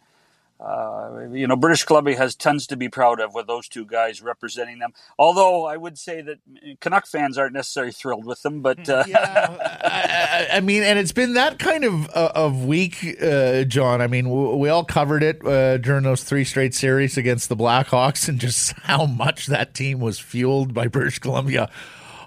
uh, 0.61 1.27
you 1.33 1.49
know, 1.49 1.57
British 1.57 1.83
Columbia 1.83 2.17
has 2.17 2.37
tons 2.37 2.69
to 2.69 2.77
be 2.77 2.89
proud 2.89 3.21
of 3.21 3.35
with 3.35 3.49
those 3.49 3.67
two 3.69 3.85
guys 3.85 4.23
representing 4.23 4.79
them. 4.79 4.93
Although 5.19 5.67
I 5.67 5.77
would 5.77 5.99
say 5.99 6.23
that 6.23 6.39
Canuck 6.81 7.07
fans 7.09 7.37
aren't 7.37 7.55
necessarily 7.55 7.91
thrilled 7.93 8.25
with 8.25 8.41
them, 8.43 8.63
but 8.63 8.89
uh, 8.89 9.03
I, 9.09 10.47
I- 10.51 10.57
I 10.57 10.61
mean, 10.61 10.85
and 10.85 10.97
it's 10.99 11.11
been 11.13 11.35
that 11.35 11.59
kind 11.59 11.85
of 11.85 12.09
uh, 12.15 12.31
of 12.37 12.65
week, 12.65 13.17
uh, 13.21 13.65
John. 13.65 14.01
I 14.01 14.07
mean, 14.07 14.25
w- 14.27 14.55
we 14.57 14.69
all 14.69 14.85
covered 14.85 15.25
it 15.25 15.41
during 15.83 16.05
those 16.05 16.23
three 16.23 16.45
straight 16.45 16.73
series 16.75 17.17
against 17.19 17.49
the 17.49 17.57
Blackhawks, 17.57 18.29
and 18.29 18.39
just 18.39 18.73
how 18.85 19.07
much 19.07 19.47
that 19.49 19.75
team 19.75 19.99
was 19.99 20.21
fueled 20.21 20.73
by 20.73 20.87
British 20.87 21.19
Columbia 21.19 21.69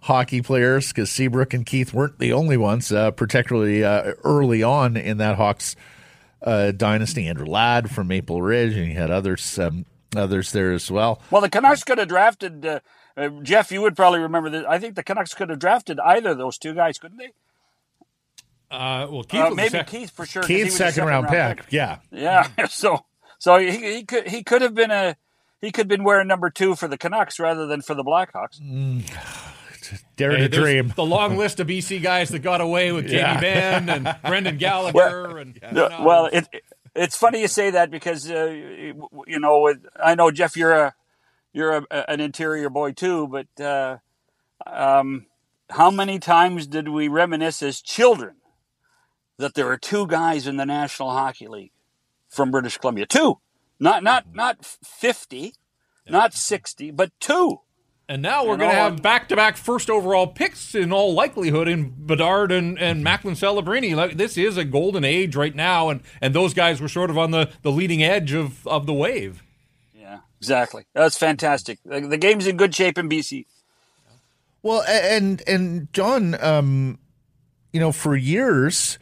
hockey 0.07 0.41
players. 0.41 0.87
Because 0.89 1.09
Seabrook 1.11 1.53
and 1.53 1.65
Keith 1.65 1.93
weren't 1.93 2.17
the 2.19 2.33
only 2.33 2.57
ones, 2.57 2.91
uh, 2.91 3.11
particularly 3.11 3.83
uh, 3.83 4.13
early 4.23 4.63
on 4.63 4.97
in 4.97 5.17
that 5.19 5.35
Hawks 5.37 5.75
uh, 6.41 6.71
dynasty. 6.71 7.27
Andrew 7.27 7.45
Ladd 7.45 7.91
from 7.91 8.07
Maple 8.07 8.41
Ridge, 8.41 8.75
and 8.75 8.87
you 8.87 8.93
had 8.97 9.11
others 9.11 9.57
um, 9.59 9.85
others 10.15 10.51
there 10.51 10.71
as 10.73 10.89
well. 10.89 11.21
Well, 11.31 11.41
the 11.41 11.49
Canucks 11.49 11.83
could 11.83 11.97
have 11.99 12.07
drafted 12.07 12.65
uh, 12.65 12.79
uh, 13.15 13.29
Jeff, 13.41 13.71
you 13.71 13.81
would 13.81 13.95
probably 13.95 14.19
remember 14.19 14.49
that. 14.51 14.69
I 14.69 14.77
think 14.77 14.93
the 14.95 15.01
Canucks 15.03 15.33
could 15.33 15.49
have 15.49 15.57
drafted 15.59 15.99
either 15.99 16.29
of 16.31 16.37
those 16.37 16.57
two 16.59 16.73
guys, 16.75 16.99
couldn't 16.99 17.17
they? 17.17 17.31
Uh, 18.69 19.07
well, 19.09 19.23
Keith 19.23 19.41
Uh, 19.41 19.45
was 19.47 19.55
maybe 19.55 19.69
sec- 19.69 19.87
Keith 19.87 20.11
for 20.11 20.25
sure. 20.25 20.43
he 20.45 20.63
Keith 20.63 20.73
second, 20.73 21.05
round, 21.05 21.27
pick. 21.27 21.63
Yeah. 21.69 21.97
Yeah. 22.11 22.47
So 22.69 23.05
so 23.39 23.57
he, 23.57 23.71
he 23.95 24.03
could 24.03 24.27
he 24.27 24.43
could 24.43 24.61
have 24.61 24.73
been 24.75 24.91
a 24.91 25.15
he 25.61 25.71
could 25.71 25.81
have 25.81 25.87
been 25.87 26.03
wearing 26.03 26.27
number 26.27 26.49
two 26.49 26.75
for 26.75 26.87
the 26.87 26.97
Canucks 26.97 27.39
rather 27.39 27.65
than 27.65 27.81
for 27.81 27.93
the 27.95 28.03
Blackhawks. 28.03 28.59
Dare 30.15 30.31
Hey, 30.31 30.37
to 30.43 30.49
dream. 30.49 30.93
The 30.95 31.05
long 31.05 31.37
list 31.37 31.59
of 31.59 31.67
BC 31.67 32.01
guys 32.01 32.29
that 32.29 32.39
got 32.39 32.61
away 32.61 32.91
with 32.91 33.05
Jamie 33.07 33.17
Yeah. 33.19 33.39
Benn 33.39 33.89
and 33.89 34.15
Brendan 34.25 34.57
Gallagher 34.57 35.37
and 35.37 35.59
you 35.61 35.71
know, 35.71 36.01
well, 36.03 36.25
it, 36.31 36.47
it's 36.95 37.15
funny 37.15 37.41
you 37.41 37.47
say 37.47 37.71
that 37.71 37.91
because 37.91 38.29
uh, 38.29 38.45
you 38.45 39.39
know 39.39 39.61
with- 39.61 39.85
I 40.01 40.15
know 40.15 40.31
Jeff, 40.31 40.55
you're 40.57 40.73
a 40.73 40.95
you're 41.53 41.77
a, 41.89 42.09
an 42.09 42.19
interior 42.19 42.69
boy 42.69 42.91
too, 42.91 43.27
but 43.27 43.63
uh, 43.63 43.97
um, 44.65 45.25
how 45.69 45.89
many 45.91 46.19
times 46.19 46.67
did 46.67 46.87
we 46.89 47.07
reminisce 47.07 47.61
as 47.61 47.81
children 47.81 48.35
that 49.37 49.53
there 49.53 49.67
are 49.69 49.77
two 49.77 50.07
guys 50.07 50.47
in 50.47 50.57
the 50.57 50.65
National 50.65 51.11
Hockey 51.11 51.47
League 51.47 51.71
from 52.29 52.51
British 52.51 52.77
Columbia? 52.77 53.05
Two, 53.05 53.39
not 53.79 54.03
not 54.03 54.33
not 54.33 54.63
fifty, 54.65 55.53
not 56.07 56.33
sixty, 56.33 56.91
but 56.91 57.11
two. 57.19 57.61
And 58.09 58.21
now 58.21 58.45
we're 58.45 58.55
going 58.55 58.69
to 58.69 58.75
have 58.75 58.93
um, 58.93 58.99
back-to-back 58.99 59.57
first 59.57 59.89
overall 59.89 60.27
picks 60.27 60.73
in 60.73 60.93
all 60.93 61.13
likelihood 61.13 61.67
in 61.67 61.93
Bedard 62.05 62.53
and, 62.53 62.79
and 62.79 63.03
Macklin 63.03 63.35
Celebrini. 63.35 63.95
Like, 63.95 64.15
this 64.15 64.37
is 64.37 64.55
a 64.55 64.63
golden 64.63 65.03
age 65.03 65.35
right 65.35 65.53
now, 65.53 65.89
and, 65.89 66.01
and 66.21 66.33
those 66.33 66.53
guys 66.53 66.79
were 66.79 66.87
sort 66.87 67.09
of 67.09 67.17
on 67.17 67.31
the, 67.31 67.49
the 67.63 67.71
leading 67.71 68.01
edge 68.01 68.31
of, 68.31 68.65
of 68.65 68.85
the 68.85 68.93
wave. 68.93 69.43
Yeah, 69.93 70.19
exactly. 70.39 70.85
That's 70.93 71.17
fantastic. 71.17 71.79
The, 71.83 71.99
the 71.99 72.17
game's 72.17 72.47
in 72.47 72.55
good 72.55 72.73
shape 72.73 72.97
in 72.97 73.09
BC. 73.09 73.45
Well, 74.63 74.83
and 74.83 75.41
and 75.47 75.91
John, 75.93 76.41
um, 76.43 76.99
you 77.71 77.79
know, 77.79 77.91
for 77.91 78.15
years, 78.15 78.97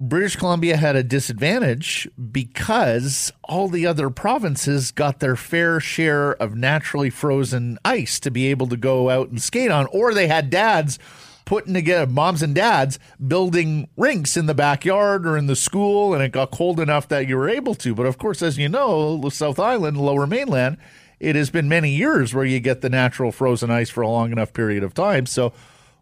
British 0.00 0.36
Columbia 0.36 0.76
had 0.76 0.96
a 0.96 1.04
disadvantage 1.04 2.08
because 2.32 3.32
all 3.44 3.68
the 3.68 3.86
other 3.86 4.10
provinces 4.10 4.90
got 4.90 5.20
their 5.20 5.36
fair 5.36 5.78
share 5.78 6.32
of 6.32 6.56
naturally 6.56 7.10
frozen 7.10 7.78
ice 7.84 8.18
to 8.20 8.30
be 8.30 8.46
able 8.46 8.66
to 8.66 8.76
go 8.76 9.08
out 9.08 9.28
and 9.28 9.40
skate 9.40 9.70
on, 9.70 9.86
or 9.86 10.12
they 10.12 10.26
had 10.26 10.50
dads 10.50 10.98
putting 11.44 11.74
together 11.74 12.10
moms 12.10 12.42
and 12.42 12.54
dads 12.54 12.98
building 13.24 13.88
rinks 13.96 14.36
in 14.36 14.46
the 14.46 14.54
backyard 14.54 15.26
or 15.26 15.36
in 15.36 15.46
the 15.46 15.56
school 15.56 16.14
and 16.14 16.22
it 16.22 16.32
got 16.32 16.50
cold 16.50 16.80
enough 16.80 17.06
that 17.08 17.28
you 17.28 17.36
were 17.36 17.48
able 17.48 17.74
to. 17.74 17.94
But 17.94 18.06
of 18.06 18.18
course 18.18 18.42
as 18.42 18.58
you 18.58 18.68
know 18.68 19.18
the 19.18 19.30
south 19.30 19.60
island 19.60 19.98
lower 20.00 20.26
mainland 20.26 20.78
it 21.20 21.36
has 21.36 21.50
been 21.50 21.68
many 21.68 21.90
years 21.90 22.34
where 22.34 22.44
you 22.44 22.60
get 22.60 22.80
the 22.80 22.90
natural 22.90 23.30
frozen 23.30 23.70
ice 23.70 23.90
for 23.90 24.00
a 24.00 24.08
long 24.08 24.32
enough 24.32 24.52
period 24.52 24.82
of 24.82 24.94
time. 24.94 25.26
So 25.26 25.52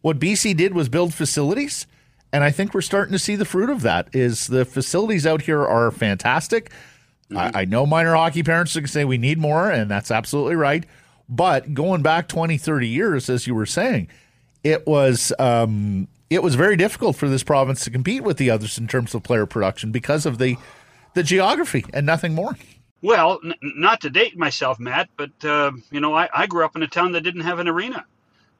what 0.01 0.21
bc 0.21 0.57
did 0.57 0.75
was 0.75 0.89
build 0.89 1.13
facilities 1.13 1.87
and 2.33 2.45
i 2.45 2.51
think 2.51 2.75
we're 2.75 2.81
starting 2.81 3.13
to 3.13 3.19
see 3.19 3.37
the 3.37 3.45
fruit 3.45 3.71
of 3.71 3.83
that 3.83 4.09
is 4.13 4.47
the 4.47 4.65
facilities 4.65 5.27
out 5.27 5.43
here 5.43 5.65
are 5.65 5.91
fantastic 5.91 6.71
I, 7.35 7.63
I 7.63 7.65
know 7.65 7.87
minor 7.87 8.15
hockey 8.15 8.43
parents 8.43 8.77
are 8.77 8.81
going 8.81 8.89
say 8.89 9.05
we 9.05 9.17
need 9.17 9.39
more 9.39 9.71
and 9.71 9.91
that's 9.91 10.11
absolutely 10.11 10.57
right 10.57 10.85
but 11.29 11.73
going 11.73 12.03
back 12.03 12.29
20 12.29 12.59
30 12.59 12.89
years 12.89 13.31
as 13.31 13.47
you 13.47 13.55
were 13.55 13.67
saying 13.67 14.09
it 14.65 14.87
was 14.87 15.33
um, 15.39 16.09
it 16.31 16.43
was 16.43 16.55
very 16.55 16.77
difficult 16.77 17.17
for 17.17 17.29
this 17.29 17.43
province 17.43 17.85
to 17.85 17.91
compete 17.91 18.23
with 18.23 18.37
the 18.39 18.51
others 18.51 18.79
in 18.79 18.87
terms 18.87 19.15
of 19.15 19.23
player 19.23 19.47
production 19.47 19.93
because 19.93 20.27
of 20.27 20.39
the 20.39 20.57
the 21.15 21.23
geography 21.23 21.85
and 21.93 22.07
nothing 22.07 22.35
more. 22.35 22.57
Well, 23.03 23.39
n- 23.45 23.55
not 23.61 24.01
to 24.03 24.11
date 24.11 24.39
myself, 24.39 24.79
Matt, 24.79 25.11
but 25.17 25.31
uh, 25.45 25.73
you 25.91 26.01
know, 26.01 26.15
I, 26.15 26.29
I 26.35 26.47
grew 26.47 26.65
up 26.65 26.77
in 26.77 26.83
a 26.83 26.89
town 26.89 27.13
that 27.13 27.23
didn't 27.23 27.43
have 27.43 27.59
an 27.59 27.69
arena. 27.69 28.05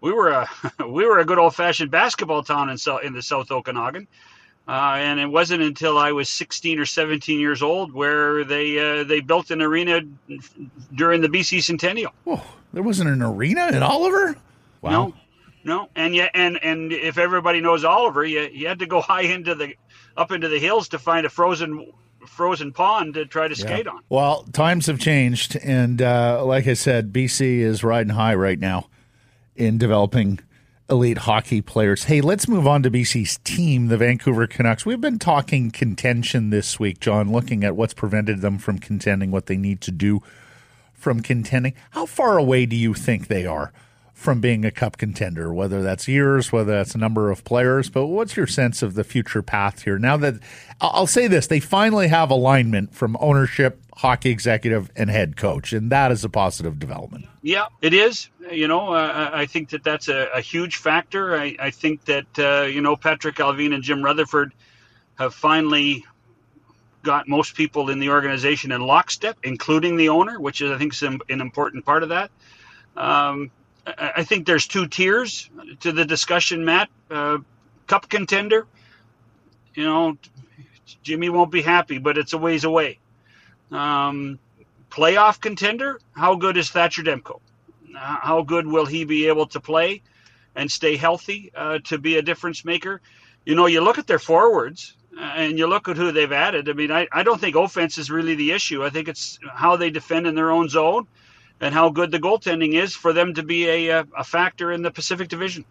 We 0.03 0.13
were 0.13 0.29
a 0.31 0.49
we 0.87 1.07
were 1.07 1.21
a 1.21 1.25
good 1.25 1.39
old 1.39 1.55
fashioned 1.55 1.91
basketball 1.91 2.43
town 2.43 2.69
in 2.69 2.77
in 3.03 3.15
the 3.15 3.23
South 3.23 3.51
Okanagan, 3.51 4.07
uh, 4.69 4.97
and 4.99 5.19
it 5.19 5.27
wasn't 5.27 5.63
until 5.63 5.97
I 5.97 6.13
was 6.13 6.29
16 6.29 6.79
or 6.79 6.85
17 6.85 7.41
years 7.41 7.63
old 7.63 7.93
where 7.93 8.45
they 8.45 9.01
uh, 9.01 9.05
they 9.05 9.21
built 9.21 9.51
an 9.51 9.63
arena 9.63 10.03
during 10.95 11.23
the 11.23 11.29
BC 11.29 11.63
Centennial. 11.63 12.13
Oh, 12.27 12.45
there 12.73 12.83
wasn't 12.83 13.11
an 13.11 13.23
arena 13.23 13.69
in 13.69 13.83
Oliver. 13.83 14.37
No, 14.83 15.15
no, 15.63 15.89
and 15.95 16.15
yeah, 16.15 16.29
and 16.35 16.59
and 16.65 16.93
if 16.93 17.17
everybody 17.17 17.61
knows 17.61 17.85
Oliver, 17.85 18.25
you 18.25 18.41
you 18.53 18.67
had 18.67 18.81
to 18.81 18.87
go 18.87 19.01
high 19.01 19.23
into 19.23 19.55
the 19.55 19.77
up 20.17 20.33
into 20.33 20.49
the 20.49 20.59
hills 20.59 20.89
to 20.89 20.99
find 20.99 21.25
a 21.25 21.31
frozen 21.31 21.93
frozen 22.27 22.73
pond 22.73 23.15
to 23.15 23.25
try 23.25 23.47
to 23.47 23.55
skate 23.55 23.87
on. 23.87 24.01
Well, 24.09 24.45
times 24.53 24.87
have 24.87 24.99
changed, 24.99 25.57
and 25.57 26.03
uh, 26.03 26.45
like 26.45 26.67
I 26.67 26.75
said, 26.75 27.13
BC 27.13 27.59
is 27.59 27.85
riding 27.85 28.15
high 28.15 28.35
right 28.35 28.59
now 28.59 28.89
in 29.57 29.79
developing 29.79 30.41
elite 30.89 31.19
hockey 31.19 31.61
players. 31.61 32.05
Hey, 32.05 32.21
let's 32.21 32.49
move 32.49 32.67
on 32.67 32.83
to 32.83 32.91
BC's 32.91 33.39
team, 33.45 33.89
the 33.89 33.97
Vancouver 33.97 34.47
Canucks. 34.47 34.85
We've 34.85 35.01
been 35.01 35.19
talking 35.19 35.71
contention 35.71 36.51
this 36.51 36.79
week, 36.79 37.01
John, 37.01 37.33
looking 37.33 37.65
at 37.65 37.77
what's 37.77 37.95
prevented 37.95 38.41
them 38.41 38.59
from 38.59 38.79
contending, 38.79 39.31
what 39.31 39.47
they 39.47 39.57
need 39.57 39.81
to 39.83 39.91
do 39.91 40.21
from 40.93 41.21
contending. 41.21 41.75
How 41.91 42.07
far 42.07 42.39
away 42.39 42.67
do 42.67 42.77
you 42.77 42.95
think 42.95 43.29
they 43.29 43.47
are 43.47 43.73
from 44.13 44.41
being 44.41 44.65
a 44.65 44.71
cup 44.71 44.99
contender? 44.99 45.53
Whether 45.53 45.83
that's 45.83 46.07
years, 46.07 46.53
whether 46.53 46.73
that's 46.73 46.95
a 46.95 46.99
number 46.99 47.31
of 47.31 47.45
players, 47.45 47.89
but 47.91 48.07
what's 48.07 48.37
your 48.37 48.47
sense 48.47 48.83
of 48.83 48.95
the 48.95 49.05
future 49.05 49.43
path 49.43 49.83
here? 49.83 49.99
Now 49.99 50.17
that 50.19 50.35
I'll 50.81 51.07
say 51.07 51.27
this, 51.27 51.47
they 51.47 51.61
finally 51.61 52.09
have 52.09 52.31
alignment 52.31 52.95
from 52.95 53.17
ownership, 53.19 53.82
hockey 53.97 54.31
executive, 54.31 54.91
and 54.97 55.11
head 55.11 55.37
coach, 55.37 55.73
and 55.73 55.91
that 55.91 56.11
is 56.11 56.25
a 56.25 56.29
positive 56.29 56.79
development. 56.79 57.27
Yeah, 57.43 57.67
it 57.81 57.95
is. 57.95 58.29
You 58.51 58.69
know, 58.69 58.93
uh, 58.93 59.31
I 59.33 59.47
think 59.47 59.71
that 59.71 59.85
that's 59.85 60.09
a, 60.09 60.29
a 60.35 60.41
huge 60.41 60.77
factor. 60.77 61.37
I, 61.37 61.57
I 61.59 61.71
think 61.71 62.05
that 62.07 62.39
uh, 62.39 62.67
you 62.67 62.81
know 62.81 62.97
Patrik 62.97 63.35
Allvin 63.35 63.75
and 63.75 63.83
Jim 63.83 64.03
Rutherford 64.03 64.53
have 65.19 65.35
finally 65.35 66.05
got 67.03 67.29
most 67.29 67.55
people 67.55 67.91
in 67.91 67.99
the 67.99 68.11
organization 68.11 68.73
in 68.73 68.81
lockstep, 68.81 69.37
including 69.43 69.97
the 69.97 70.09
owner, 70.09 70.41
which 70.41 70.61
is 70.61 70.71
I 70.71 70.79
think 70.79 70.95
is 70.95 71.03
an 71.03 71.21
an 71.29 71.41
important 71.41 71.85
part 71.85 72.03
of 72.03 72.09
that. 72.11 72.31
Um, 72.97 73.51
I, 73.87 74.13
I 74.17 74.25
think 74.25 74.47
there's 74.47 74.67
two 74.67 74.87
tiers 74.87 75.51
to 75.81 75.93
the 75.93 76.05
discussion, 76.05 76.65
Matt. 76.65 76.89
Uh, 77.11 77.39
cup 77.87 78.09
contender, 78.09 78.67
you 79.75 79.85
know, 79.85 80.17
Jimmy 81.03 81.29
won't 81.29 81.51
be 81.51 81.63
happy, 81.63 81.99
but 81.99 82.17
it's 82.17 82.33
a 82.33 82.39
ways 82.39 82.65
away. 82.65 82.99
Um, 83.73 84.39
playoff 84.91 85.41
contender, 85.41 85.99
how 86.13 86.35
good 86.35 86.57
is 86.57 86.71
Thatcher 86.71 87.03
Demko? 87.03 87.41
Uh, 87.95 87.99
How 87.99 88.43
good 88.43 88.67
will 88.67 88.87
he 88.87 89.05
be 89.05 89.29
able 89.29 89.47
to 89.49 89.61
play 89.61 90.03
and 90.55 90.71
stay 90.71 90.97
healthy 90.97 91.51
uh, 91.55 91.79
to 91.85 91.99
be 91.99 92.17
a 92.17 92.23
difference 92.23 92.65
maker? 92.65 93.01
You 93.45 93.55
know, 93.55 93.67
you 93.67 93.81
look 93.81 93.99
at 93.99 94.07
their 94.07 94.19
forwards 94.19 94.97
uh, 95.19 95.23
and 95.37 95.59
you 95.59 95.67
look 95.67 95.89
at 95.89 95.97
who 95.97 96.13
they've 96.13 96.33
added. 96.33 96.69
I 96.69 96.73
mean, 96.75 96.91
I, 96.91 97.07
I 97.13 97.23
don't 97.23 97.41
think 97.41 97.57
offense 97.57 97.99
is 97.99 98.11
really 98.11 98.35
the 98.35 98.53
issue. 98.53 98.85
I 98.85 98.91
think 98.91 99.09
it's 99.09 99.39
how 99.53 99.77
they 99.77 99.91
defend 99.91 100.27
in 100.27 100.35
their 100.35 100.51
own 100.51 100.69
zone 100.69 101.07
and 101.61 101.75
how 101.75 101.91
good 101.91 102.11
the 102.11 102.19
goaltending 102.19 102.75
is 102.75 102.95
for 102.95 103.13
them 103.13 103.35
to 103.35 103.43
be 103.43 103.69
a, 103.69 103.89
a, 103.89 104.07
a 104.19 104.25
factor 104.25 104.73
in 104.73 104.83
the 104.83 104.91
Pacific 104.91 105.29
Division. 105.29 105.65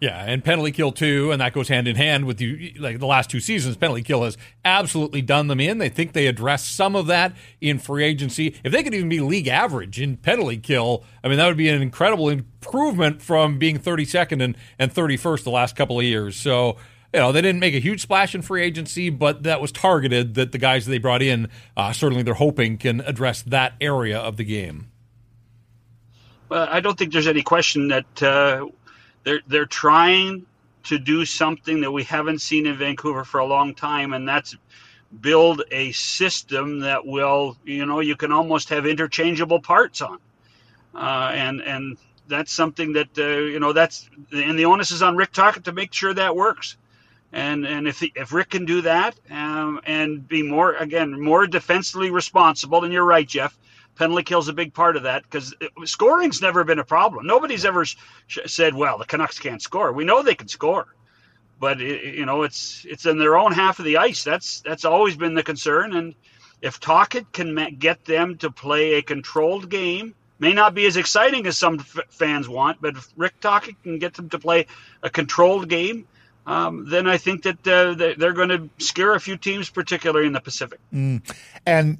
Yeah, 0.00 0.22
and 0.24 0.44
penalty 0.44 0.70
kill 0.70 0.92
too, 0.92 1.32
and 1.32 1.40
that 1.40 1.52
goes 1.52 1.68
hand 1.68 1.88
in 1.88 1.96
hand 1.96 2.24
with 2.24 2.40
you. 2.40 2.72
Like 2.78 3.00
the 3.00 3.06
last 3.06 3.30
two 3.30 3.40
seasons, 3.40 3.76
penalty 3.76 4.02
kill 4.02 4.22
has 4.22 4.36
absolutely 4.64 5.22
done 5.22 5.48
them 5.48 5.58
in. 5.58 5.78
They 5.78 5.88
think 5.88 6.12
they 6.12 6.28
addressed 6.28 6.76
some 6.76 6.94
of 6.94 7.06
that 7.08 7.34
in 7.60 7.80
free 7.80 8.04
agency. 8.04 8.54
If 8.62 8.70
they 8.70 8.84
could 8.84 8.94
even 8.94 9.08
be 9.08 9.18
league 9.18 9.48
average 9.48 10.00
in 10.00 10.16
penalty 10.16 10.58
kill, 10.58 11.04
I 11.24 11.28
mean 11.28 11.36
that 11.38 11.48
would 11.48 11.56
be 11.56 11.68
an 11.68 11.82
incredible 11.82 12.28
improvement 12.28 13.22
from 13.22 13.58
being 13.58 13.78
32nd 13.78 14.42
and 14.42 14.56
and 14.78 14.94
31st 14.94 15.42
the 15.42 15.50
last 15.50 15.74
couple 15.74 15.98
of 15.98 16.04
years. 16.04 16.36
So 16.36 16.76
you 17.12 17.18
know 17.18 17.32
they 17.32 17.42
didn't 17.42 17.60
make 17.60 17.74
a 17.74 17.80
huge 17.80 18.00
splash 18.00 18.36
in 18.36 18.42
free 18.42 18.62
agency, 18.62 19.10
but 19.10 19.42
that 19.42 19.60
was 19.60 19.72
targeted. 19.72 20.34
That 20.34 20.52
the 20.52 20.58
guys 20.58 20.86
they 20.86 20.98
brought 20.98 21.22
in 21.22 21.48
uh, 21.76 21.92
certainly 21.92 22.22
they're 22.22 22.34
hoping 22.34 22.78
can 22.78 23.00
address 23.00 23.42
that 23.42 23.72
area 23.80 24.18
of 24.18 24.36
the 24.36 24.44
game. 24.44 24.92
Well, 26.48 26.66
I 26.70 26.80
don't 26.80 26.96
think 26.96 27.12
there's 27.12 27.26
any 27.26 27.42
question 27.42 27.88
that 27.88 28.22
uh, 28.22 28.66
they're 29.28 29.40
they're 29.46 29.66
trying 29.66 30.46
to 30.84 30.98
do 30.98 31.26
something 31.26 31.82
that 31.82 31.90
we 31.90 32.02
haven't 32.02 32.40
seen 32.40 32.66
in 32.66 32.76
Vancouver 32.76 33.24
for 33.24 33.40
a 33.40 33.46
long 33.46 33.74
time, 33.74 34.14
and 34.14 34.26
that's 34.26 34.56
build 35.20 35.62
a 35.70 35.92
system 35.92 36.80
that 36.80 37.04
will, 37.04 37.56
you 37.64 37.84
know, 37.84 38.00
you 38.00 38.16
can 38.16 38.32
almost 38.32 38.70
have 38.70 38.86
interchangeable 38.86 39.60
parts 39.60 40.00
on, 40.00 40.18
uh, 40.94 41.30
and 41.34 41.60
and 41.60 41.98
that's 42.26 42.50
something 42.50 42.94
that 42.94 43.08
uh, 43.18 43.22
you 43.22 43.60
know 43.60 43.74
that's 43.74 44.08
and 44.32 44.58
the 44.58 44.64
onus 44.64 44.92
is 44.92 45.02
on 45.02 45.14
Rick 45.14 45.32
Tocchet 45.32 45.64
to 45.64 45.72
make 45.72 45.92
sure 45.92 46.14
that 46.14 46.34
works. 46.34 46.76
And 47.30 47.66
and 47.66 47.86
if 47.86 48.00
he, 48.00 48.10
if 48.16 48.32
Rick 48.32 48.48
can 48.50 48.64
do 48.64 48.80
that 48.80 49.14
um, 49.30 49.82
and 49.84 50.26
be 50.26 50.42
more 50.42 50.72
again 50.72 51.20
more 51.20 51.46
defensively 51.46 52.10
responsible, 52.10 52.82
and 52.82 52.94
you're 52.94 53.04
right, 53.04 53.28
Jeff, 53.28 53.58
penalty 53.98 54.22
kill's 54.22 54.48
a 54.48 54.52
big 54.52 54.72
part 54.72 54.96
of 54.96 55.02
that 55.02 55.22
because 55.22 55.54
scoring's 55.84 56.40
never 56.40 56.64
been 56.64 56.78
a 56.78 56.84
problem. 56.84 57.26
Nobody's 57.26 57.64
ever 57.64 57.84
sh- 57.84 57.96
said, 58.46 58.74
"Well, 58.74 58.98
the 58.98 59.04
Canucks 59.04 59.38
can't 59.38 59.62
score." 59.62 59.92
We 59.92 60.04
know 60.04 60.22
they 60.22 60.34
can 60.34 60.48
score, 60.48 60.86
but 61.58 61.80
it, 61.80 62.14
you 62.14 62.26
know 62.26 62.42
it's 62.42 62.86
it's 62.88 63.06
in 63.06 63.18
their 63.18 63.36
own 63.36 63.52
half 63.52 63.78
of 63.78 63.84
the 63.84 63.98
ice. 63.98 64.24
That's 64.24 64.60
that's 64.60 64.84
always 64.84 65.16
been 65.16 65.34
the 65.34 65.42
concern. 65.42 65.94
And 65.94 66.14
if 66.62 66.80
Tocchet 66.80 67.32
can 67.32 67.76
get 67.78 68.04
them 68.04 68.38
to 68.38 68.50
play 68.50 68.94
a 68.94 69.02
controlled 69.02 69.68
game 69.68 70.14
May 70.38 70.52
not 70.52 70.74
be 70.74 70.86
as 70.86 70.96
exciting 70.96 71.46
as 71.46 71.58
some 71.58 71.80
f- 71.80 71.98
fans 72.10 72.48
want, 72.48 72.80
but 72.80 72.96
if 72.96 73.08
Rick 73.16 73.40
Tocchet 73.40 73.82
can 73.82 73.98
get 73.98 74.14
them 74.14 74.28
to 74.30 74.38
play 74.38 74.66
a 75.02 75.10
controlled 75.10 75.68
game, 75.68 76.06
um, 76.46 76.88
then 76.88 77.08
I 77.08 77.18
think 77.18 77.42
that 77.42 77.66
uh, 77.66 77.94
they're 78.16 78.32
going 78.32 78.48
to 78.48 78.70
scare 78.78 79.14
a 79.14 79.20
few 79.20 79.36
teams, 79.36 79.68
particularly 79.68 80.26
in 80.26 80.32
the 80.32 80.40
Pacific. 80.40 80.78
Mm. 80.94 81.28
And 81.66 81.98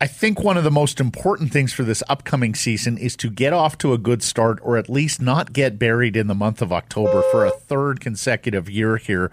I 0.00 0.06
think 0.06 0.44
one 0.44 0.56
of 0.56 0.62
the 0.62 0.70
most 0.70 1.00
important 1.00 1.52
things 1.52 1.72
for 1.72 1.82
this 1.82 2.04
upcoming 2.08 2.54
season 2.54 2.98
is 2.98 3.16
to 3.16 3.28
get 3.28 3.52
off 3.52 3.76
to 3.78 3.92
a 3.92 3.98
good 3.98 4.22
start 4.22 4.60
or 4.62 4.76
at 4.76 4.88
least 4.88 5.20
not 5.20 5.52
get 5.52 5.76
buried 5.76 6.16
in 6.16 6.28
the 6.28 6.36
month 6.36 6.62
of 6.62 6.72
October 6.72 7.22
for 7.32 7.44
a 7.44 7.50
third 7.50 7.98
consecutive 7.98 8.70
year 8.70 8.96
here. 8.96 9.32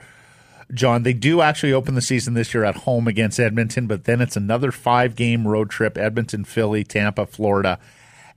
John, 0.74 1.04
they 1.04 1.14
do 1.14 1.42
actually 1.42 1.72
open 1.72 1.94
the 1.94 2.02
season 2.02 2.34
this 2.34 2.52
year 2.52 2.64
at 2.64 2.78
home 2.78 3.08
against 3.08 3.40
Edmonton, 3.40 3.86
but 3.86 4.06
then 4.06 4.22
it's 4.22 4.36
another 4.36 4.72
five 4.72 5.16
game 5.16 5.48
road 5.48 5.70
trip 5.70 6.00
Edmonton, 6.00 6.44
Philly, 6.44 6.84
Tampa, 6.84 7.28
Florida, 7.28 7.80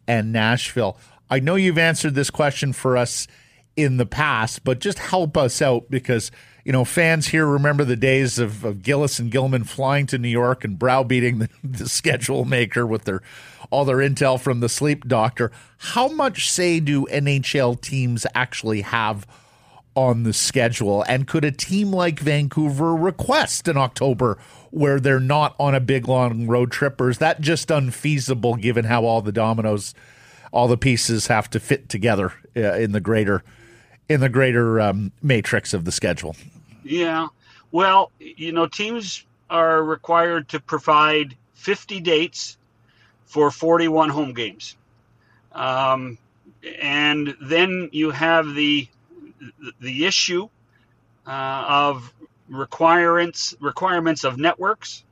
and 0.07 0.31
Nashville. 0.31 0.99
I 1.31 1.41
know 1.41 1.55
you've 1.55 1.79
answered 1.79 2.15
this 2.15 2.29
question 2.29 2.75
for 2.75 2.99
us 2.99 3.27
in 3.75 3.97
the 3.97 4.05
past, 4.05 4.65
but 4.65 4.81
just 4.81 4.99
help 4.99 5.39
us 5.39 5.63
out 5.63 5.89
because 5.89 6.31
you 6.69 6.73
know 6.73 6.85
fans 6.85 7.29
here 7.29 7.47
remember 7.47 7.83
the 7.83 7.97
days 7.97 8.39
of, 8.39 8.63
of 8.63 8.83
Gillis 8.83 9.19
and 9.19 9.31
Gilman 9.31 9.65
flying 9.65 10.07
to 10.09 10.19
New 10.19 10.29
York 10.29 10.65
and 10.65 10.79
browbeating 10.79 11.39
the, 11.39 11.49
the 11.65 11.89
schedule 11.89 12.45
maker 12.45 12.87
with 12.87 13.05
their 13.05 13.23
all 13.71 13.87
their 13.87 13.97
intel 13.97 14.39
from 14.39 14.61
the 14.61 14.69
sleep 14.69 15.09
doctor. 15.09 15.51
How 15.79 16.09
much 16.09 16.51
say 16.51 16.79
do 16.79 17.07
NHL 17.07 17.81
teams 17.81 18.27
actually 18.35 18.83
have? 18.83 19.27
on 19.95 20.23
the 20.23 20.33
schedule? 20.33 21.03
And 21.09 21.27
could 21.27 21.45
a 21.45 21.51
team 21.51 21.91
like 21.91 22.21
Vancouver 22.21 22.95
request 22.95 23.67
in 23.67 23.77
October 23.77 24.39
where 24.71 25.01
they're 25.01 25.19
not 25.19 25.57
on 25.59 25.75
a 25.75 25.81
big 25.81 26.07
long 26.07 26.47
road 26.47 26.71
trip, 26.71 27.01
or 27.01 27.11
is 27.11 27.19
that 27.19 27.41
just 27.41 27.69
unfeasible 27.69 28.55
given 28.55 28.85
how 28.85 29.05
all 29.05 29.23
the 29.23 29.33
dominoes, 29.33 29.95
all 30.53 30.69
the 30.69 30.77
pieces 30.77 31.27
have 31.27 31.51
to 31.51 31.59
fit 31.59 31.89
together 31.89 32.33
uh, 32.57 32.75
in 32.75 32.93
the 32.93 33.01
greater 33.01 33.43
in 34.09 34.21
the 34.21 34.29
greater 34.29 34.81
um, 34.81 35.11
matrix 35.21 35.75
of 35.75 35.85
the 35.85 35.91
schedule? 35.91 36.37
Yeah, 36.89 37.29
well, 37.71 38.13
you 38.19 38.53
know, 38.53 38.67
teams 38.67 39.25
are 39.51 39.83
required 39.83 40.49
to 40.51 40.61
provide 40.61 41.37
50 41.55 42.01
dates 42.01 42.57
for 43.27 43.51
41 43.51 44.09
home 44.09 44.33
games. 44.33 44.77
Um, 45.53 46.17
and 46.81 47.37
then 47.43 47.91
you 47.93 48.11
have 48.11 48.55
the 48.55 48.89
the 49.81 50.07
issue 50.07 50.49
uh, 51.27 51.65
of 51.69 52.13
requirements 52.49 53.55
requirements 53.61 54.25
of 54.25 54.39
networks, 54.39 55.05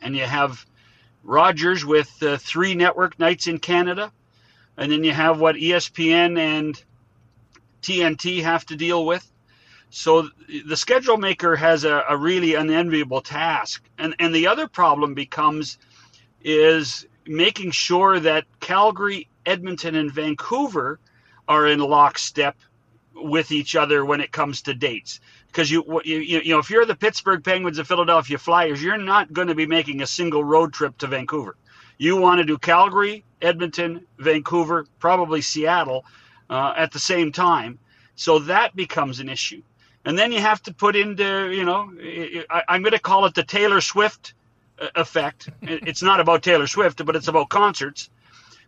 and 0.00 0.16
you 0.16 0.24
have 0.24 0.64
Rogers 1.22 1.84
with 1.84 2.10
uh, 2.22 2.36
three 2.38 2.74
network 2.74 3.18
nights 3.18 3.46
in 3.46 3.58
Canada, 3.58 4.10
and 4.76 4.90
then 4.90 5.04
you 5.04 5.12
have 5.12 5.38
what 5.38 5.56
ESPN 5.56 6.38
and 6.38 6.82
TNT 7.82 8.42
have 8.42 8.66
to 8.66 8.76
deal 8.76 9.04
with. 9.04 9.30
So 9.96 10.28
the 10.66 10.76
schedule 10.76 11.18
maker 11.18 11.54
has 11.54 11.84
a, 11.84 12.02
a 12.08 12.16
really 12.16 12.54
unenviable 12.54 13.20
task, 13.20 13.80
and 13.96 14.12
and 14.18 14.34
the 14.34 14.48
other 14.48 14.66
problem 14.66 15.14
becomes 15.14 15.78
is 16.42 17.06
making 17.26 17.70
sure 17.70 18.18
that 18.18 18.44
Calgary, 18.58 19.28
Edmonton, 19.46 19.94
and 19.94 20.10
Vancouver 20.10 20.98
are 21.46 21.68
in 21.68 21.78
lockstep 21.78 22.56
with 23.14 23.52
each 23.52 23.76
other 23.76 24.04
when 24.04 24.20
it 24.20 24.32
comes 24.32 24.62
to 24.62 24.74
dates. 24.74 25.20
Because 25.46 25.70
you, 25.70 26.00
you, 26.04 26.18
you 26.18 26.52
know, 26.52 26.58
if 26.58 26.70
you're 26.70 26.84
the 26.84 26.96
Pittsburgh 26.96 27.44
Penguins 27.44 27.78
and 27.78 27.86
Philadelphia 27.86 28.36
Flyers, 28.36 28.82
you're 28.82 28.98
not 28.98 29.32
going 29.32 29.46
to 29.46 29.54
be 29.54 29.64
making 29.64 30.02
a 30.02 30.08
single 30.08 30.42
road 30.42 30.72
trip 30.72 30.98
to 30.98 31.06
Vancouver. 31.06 31.54
You 31.98 32.16
want 32.16 32.40
to 32.40 32.44
do 32.44 32.58
Calgary, 32.58 33.24
Edmonton, 33.40 34.04
Vancouver, 34.18 34.86
probably 34.98 35.40
Seattle 35.40 36.04
uh, 36.50 36.74
at 36.76 36.90
the 36.90 36.98
same 36.98 37.30
time. 37.30 37.78
So 38.16 38.40
that 38.40 38.74
becomes 38.74 39.20
an 39.20 39.28
issue. 39.28 39.62
And 40.04 40.18
then 40.18 40.32
you 40.32 40.40
have 40.40 40.62
to 40.64 40.74
put 40.74 40.96
into, 40.96 41.50
you 41.50 41.64
know, 41.64 41.90
I, 42.50 42.74
am 42.74 42.82
going 42.82 42.92
to 42.92 42.98
call 42.98 43.24
it 43.26 43.34
the 43.34 43.42
Taylor 43.42 43.80
Swift 43.80 44.34
uh, 44.78 44.88
effect. 44.94 45.48
It's 45.62 46.02
not 46.02 46.20
about 46.20 46.42
Taylor 46.42 46.66
Swift, 46.66 47.04
but 47.04 47.16
it's 47.16 47.28
about 47.28 47.48
concerts 47.48 48.10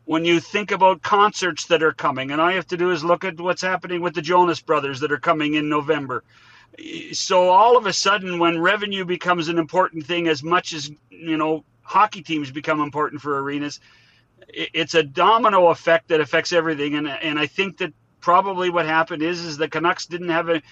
when 0.07 0.24
you 0.24 0.39
think 0.39 0.70
about 0.70 1.03
concerts 1.03 1.66
that 1.66 1.82
are 1.82 1.93
coming, 1.93 2.30
and 2.30 2.41
all 2.41 2.49
you 2.49 2.57
have 2.57 2.66
to 2.68 2.76
do 2.76 2.93
is 2.93 3.05
look 3.05 3.24
at 3.24 3.39
what's 3.41 3.61
happening 3.61 4.01
with 4.01 4.14
the 4.14 4.22
Jonas 4.22 4.61
Brothers 4.61 5.01
that 5.01 5.11
are 5.11 5.18
coming 5.18 5.55
in 5.55 5.68
November. 5.68 6.22
So 7.12 7.51
all 7.51 7.76
of 7.76 7.87
a 7.87 7.93
sudden, 7.93 8.39
when 8.39 8.61
revenue 8.61 9.05
becomes 9.05 9.49
an 9.49 9.59
important 9.59 10.07
thing, 10.07 10.28
as 10.28 10.45
much 10.45 10.72
as 10.72 10.91
you 11.11 11.37
know, 11.37 11.64
hockey 11.82 12.22
teams 12.22 12.53
become 12.53 12.80
important 12.80 13.20
for 13.20 13.43
arenas, 13.43 13.80
it's 14.49 14.95
a 14.95 15.03
domino 15.03 15.68
effect 15.68 16.09
that 16.09 16.20
affects 16.20 16.53
everything. 16.53 16.95
And 16.95 17.09
and 17.09 17.37
I 17.39 17.47
think 17.47 17.78
that 17.78 17.93
probably 18.20 18.70
what 18.70 18.87
happened 18.87 19.22
is 19.22 19.45
is 19.45 19.57
the 19.57 19.68
Canucks 19.68 20.07
didn't 20.07 20.28
have 20.28 20.49
a 20.49 20.62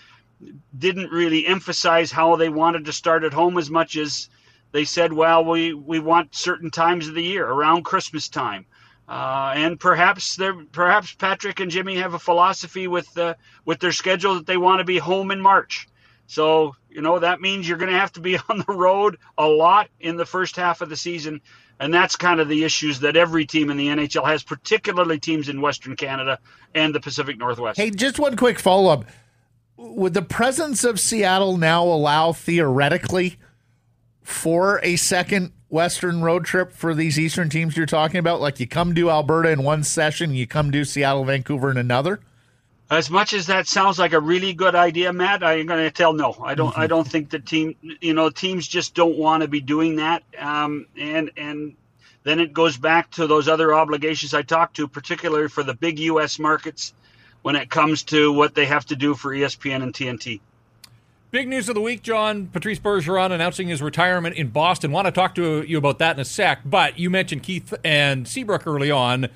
didn't 0.77 1.11
really 1.11 1.47
emphasize 1.47 2.11
how 2.11 2.37
they 2.37 2.49
wanted 2.49 2.85
to 2.87 2.93
start 2.93 3.25
at 3.25 3.33
home 3.33 3.59
as 3.59 3.71
much 3.71 3.97
as 3.97 4.29
they 4.73 4.85
said, 4.85 5.13
well, 5.13 5.45
we 5.45 5.73
we 5.75 5.99
want 5.99 6.35
certain 6.35 6.71
times 6.71 7.09
of 7.09 7.15
the 7.15 7.23
year 7.23 7.47
around 7.47 7.85
Christmas 7.85 8.29
time 8.29 8.67
uh, 9.09 9.53
and 9.55 9.79
perhaps 9.79 10.39
perhaps 10.73 11.15
Patrik 11.15 11.61
and 11.61 11.71
Jimmy 11.71 11.97
have 11.97 12.15
a 12.15 12.19
philosophy 12.19 12.87
with 12.87 13.19
with 13.65 13.79
their 13.81 13.93
schedule 13.93 14.35
that 14.35 14.47
they 14.47 14.57
want 14.57 14.81
to 14.81 14.85
be 14.85 14.99
home 14.99 15.31
in 15.31 15.41
March. 15.41 15.89
So 16.27 16.75
you 16.89 17.03
know 17.03 17.19
that 17.19 17.41
means 17.41 17.69
you're 17.69 17.79
going 17.79 17.93
to 17.93 17.99
have 17.99 18.13
to 18.13 18.21
be 18.21 18.39
on 18.49 18.65
the 18.67 18.73
road 18.73 19.19
a 19.37 19.47
lot 19.47 19.89
in 20.01 20.17
the 20.17 20.25
first 20.25 20.57
half 20.57 20.81
of 20.81 20.89
the 20.89 20.97
season, 20.97 21.43
and 21.79 21.93
that's 21.93 22.17
kind 22.17 22.41
of 22.41 22.49
the 22.49 22.65
issues 22.65 23.01
that 23.01 23.15
every 23.15 23.45
team 23.45 23.71
in 23.71 23.77
the 23.77 23.89
NHL 23.89 24.25
has, 24.25 24.43
particularly 24.43 25.19
teams 25.19 25.51
in 25.51 25.61
Western 25.61 25.97
Canada 25.97 26.39
and 26.75 26.95
the 26.95 27.01
Pacific 27.01 27.37
Northwest. 27.37 27.79
Hey, 27.79 27.91
just 27.91 28.19
one 28.19 28.37
quick 28.37 28.59
follow 28.59 28.91
up: 28.91 29.05
Would 29.77 30.15
the 30.15 30.23
presence 30.23 30.85
of 30.85 31.01
Seattle 31.01 31.57
now 31.57 31.85
allow 31.85 32.33
theoretically 32.33 33.39
for 34.23 34.81
a 34.83 34.97
second 34.97 35.53
Western 35.69 36.23
road 36.23 36.45
trip 36.45 36.73
for 36.73 36.95
these 36.95 37.19
Eastern 37.19 37.51
teams 37.51 37.77
you're 37.77 37.87
talking 37.87 38.19
about? 38.19 38.41
Like 38.41 38.61
you 38.61 38.69
come 38.69 38.95
to 38.95 39.11
Alberta 39.11 39.51
in 39.51 39.65
one 39.65 39.83
session, 39.83 40.35
you 40.35 40.47
come 40.47 40.71
to 40.73 40.85
Seattle, 40.85 41.25
Vancouver 41.25 41.71
in 41.71 41.77
another? 41.77 42.21
As 42.91 43.11
much 43.11 43.33
as 43.33 43.47
that 43.47 43.67
sounds 43.67 43.99
like 43.99 44.13
a 44.13 44.21
really 44.21 44.53
good 44.53 44.75
idea, 44.75 45.13
Matt, 45.13 45.43
I'm 45.43 45.67
going 45.67 45.83
to 45.83 45.91
tell 45.91 46.13
no. 46.13 46.37
I 46.43 46.55
don't. 46.55 46.71
Mm-hmm. 46.71 46.81
I 46.81 46.87
don't 46.87 47.09
think 47.09 47.31
the 47.31 47.39
team. 47.39 47.75
You 48.01 48.15
know, 48.15 48.29
teams 48.31 48.69
just 48.69 48.95
don't 48.95 49.17
want 49.17 49.43
to 49.43 49.49
be 49.49 49.61
doing 49.61 49.97
that. 49.97 50.23
Um, 50.39 50.87
and 50.97 51.31
and 51.37 51.75
then 52.25 52.41
it 52.41 52.53
goes 52.53 52.77
back 52.77 53.11
to 53.13 53.27
those 53.27 53.49
other 53.49 53.75
obligations 53.75 54.35
I 54.35 54.43
talked 54.43 54.77
to, 54.77 54.87
particularly 54.87 55.49
for 55.49 55.63
the 55.63 55.75
big 55.75 55.99
U.S. 55.99 56.39
markets, 56.39 56.93
when 57.45 57.57
it 57.57 57.69
comes 57.69 58.03
to 58.03 58.33
what 58.33 58.55
they 58.55 58.65
have 58.65 58.87
to 58.87 58.97
do 58.97 59.15
for 59.15 59.31
ESPN 59.31 59.83
and 59.83 59.93
TNT. 59.93 60.41
Big 61.31 61.47
news 61.47 61.69
of 61.69 61.75
the 61.75 61.81
week, 61.83 62.03
John. 62.03 62.47
Patrice 62.47 62.79
Bergeron 62.79 63.33
announcing 63.33 63.69
his 63.69 63.83
retirement 63.83 64.35
in 64.37 64.49
Boston. 64.49 64.93
Want 64.93 65.07
to 65.09 65.13
talk 65.13 65.35
to 65.35 65.61
you 65.61 65.77
about 65.77 65.99
that 65.99 66.17
in 66.17 66.21
a 66.21 66.25
sec, 66.25 66.61
but 66.65 66.99
you 66.99 67.11
mentioned 67.11 67.43
Keith 67.43 67.75
and 67.85 68.27
Seabrook 68.27 68.67
early 68.67 68.91
on. 68.91 69.29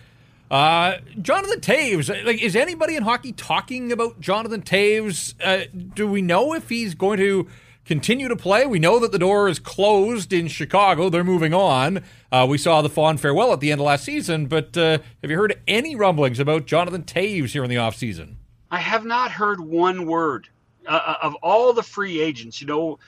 Uh, 0.50 0.96
Jonathan 1.20 1.60
Toews, 1.60 2.24
like, 2.24 2.42
is 2.42 2.56
anybody 2.56 2.96
in 2.96 3.02
hockey 3.02 3.32
talking 3.32 3.92
about 3.92 4.18
Jonathan 4.18 4.62
Toews? 4.62 5.34
Uh, 5.44 5.66
do 5.94 6.06
we 6.08 6.22
know 6.22 6.54
if 6.54 6.70
he's 6.70 6.94
going 6.94 7.18
to 7.18 7.46
continue 7.88 8.28
to 8.28 8.36
play? 8.36 8.66
We 8.66 8.78
know 8.78 9.00
that 9.00 9.10
the 9.10 9.18
door 9.18 9.48
is 9.48 9.58
closed 9.58 10.32
in 10.32 10.46
Chicago. 10.46 11.08
They're 11.08 11.24
moving 11.24 11.54
on. 11.54 12.04
Uh, 12.30 12.46
we 12.48 12.58
saw 12.58 12.82
the 12.82 12.88
fond 12.88 13.20
farewell 13.20 13.52
at 13.52 13.58
the 13.58 13.72
end 13.72 13.80
of 13.80 13.86
last 13.86 14.04
season, 14.04 14.46
but 14.46 14.76
uh, 14.76 14.98
have 15.22 15.30
you 15.30 15.36
heard 15.36 15.60
any 15.66 15.96
rumblings 15.96 16.38
about 16.38 16.66
Jonathan 16.66 17.02
Toews 17.02 17.50
here 17.50 17.64
in 17.64 17.70
the 17.70 17.76
offseason? 17.76 18.34
I 18.70 18.78
have 18.78 19.06
not 19.06 19.32
heard 19.32 19.58
one 19.60 20.06
word 20.06 20.48
uh, 20.86 21.00
uh, 21.06 21.14
of 21.22 21.34
all 21.36 21.72
the 21.72 21.82
free 21.82 22.20
agents, 22.20 22.60
you 22.60 22.66
know, 22.66 22.98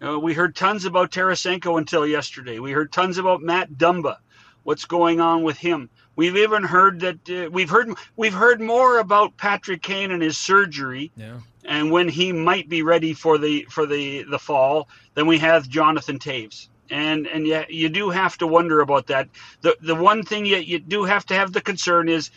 uh, 0.00 0.18
we 0.18 0.32
heard 0.32 0.54
tons 0.54 0.84
about 0.84 1.10
Tarasenko 1.10 1.78
until 1.78 2.06
yesterday. 2.06 2.60
We 2.60 2.70
heard 2.70 2.92
tons 2.92 3.18
about 3.18 3.42
Matt 3.42 3.72
Dumba. 3.72 4.16
What's 4.62 4.84
going 4.84 5.20
on 5.20 5.42
with 5.42 5.56
him? 5.56 5.88
We've 6.14 6.36
even 6.36 6.62
heard 6.62 7.00
that 7.00 7.30
uh, 7.30 7.50
we've 7.50 7.70
heard 7.70 7.90
we've 8.16 8.34
heard 8.34 8.60
more 8.60 8.98
about 8.98 9.36
Patrick 9.36 9.82
Kane 9.82 10.10
and 10.10 10.22
his 10.22 10.36
surgery, 10.36 11.10
yeah. 11.16 11.38
And 11.68 11.92
when 11.92 12.08
he 12.08 12.32
might 12.32 12.68
be 12.68 12.82
ready 12.82 13.14
for 13.14 13.38
the 13.38 13.66
for 13.70 13.86
the 13.86 14.24
the 14.24 14.40
fall 14.40 14.88
then 15.14 15.26
we 15.26 15.38
have 15.38 15.68
Jonathan 15.68 16.18
Toews. 16.18 16.68
And 16.90 17.26
and 17.26 17.46
yeah, 17.46 17.64
you 17.68 17.88
do 17.88 18.10
have 18.10 18.38
to 18.38 18.46
wonder 18.46 18.80
about 18.80 19.08
that. 19.08 19.28
The 19.62 19.76
the 19.82 19.94
one 19.94 20.22
thing 20.22 20.46
you, 20.46 20.56
you 20.58 20.78
do 20.78 21.04
have 21.04 21.26
to 21.26 21.34
have 21.34 21.52
the 21.52 21.60
concern 21.60 22.08
is 22.08 22.30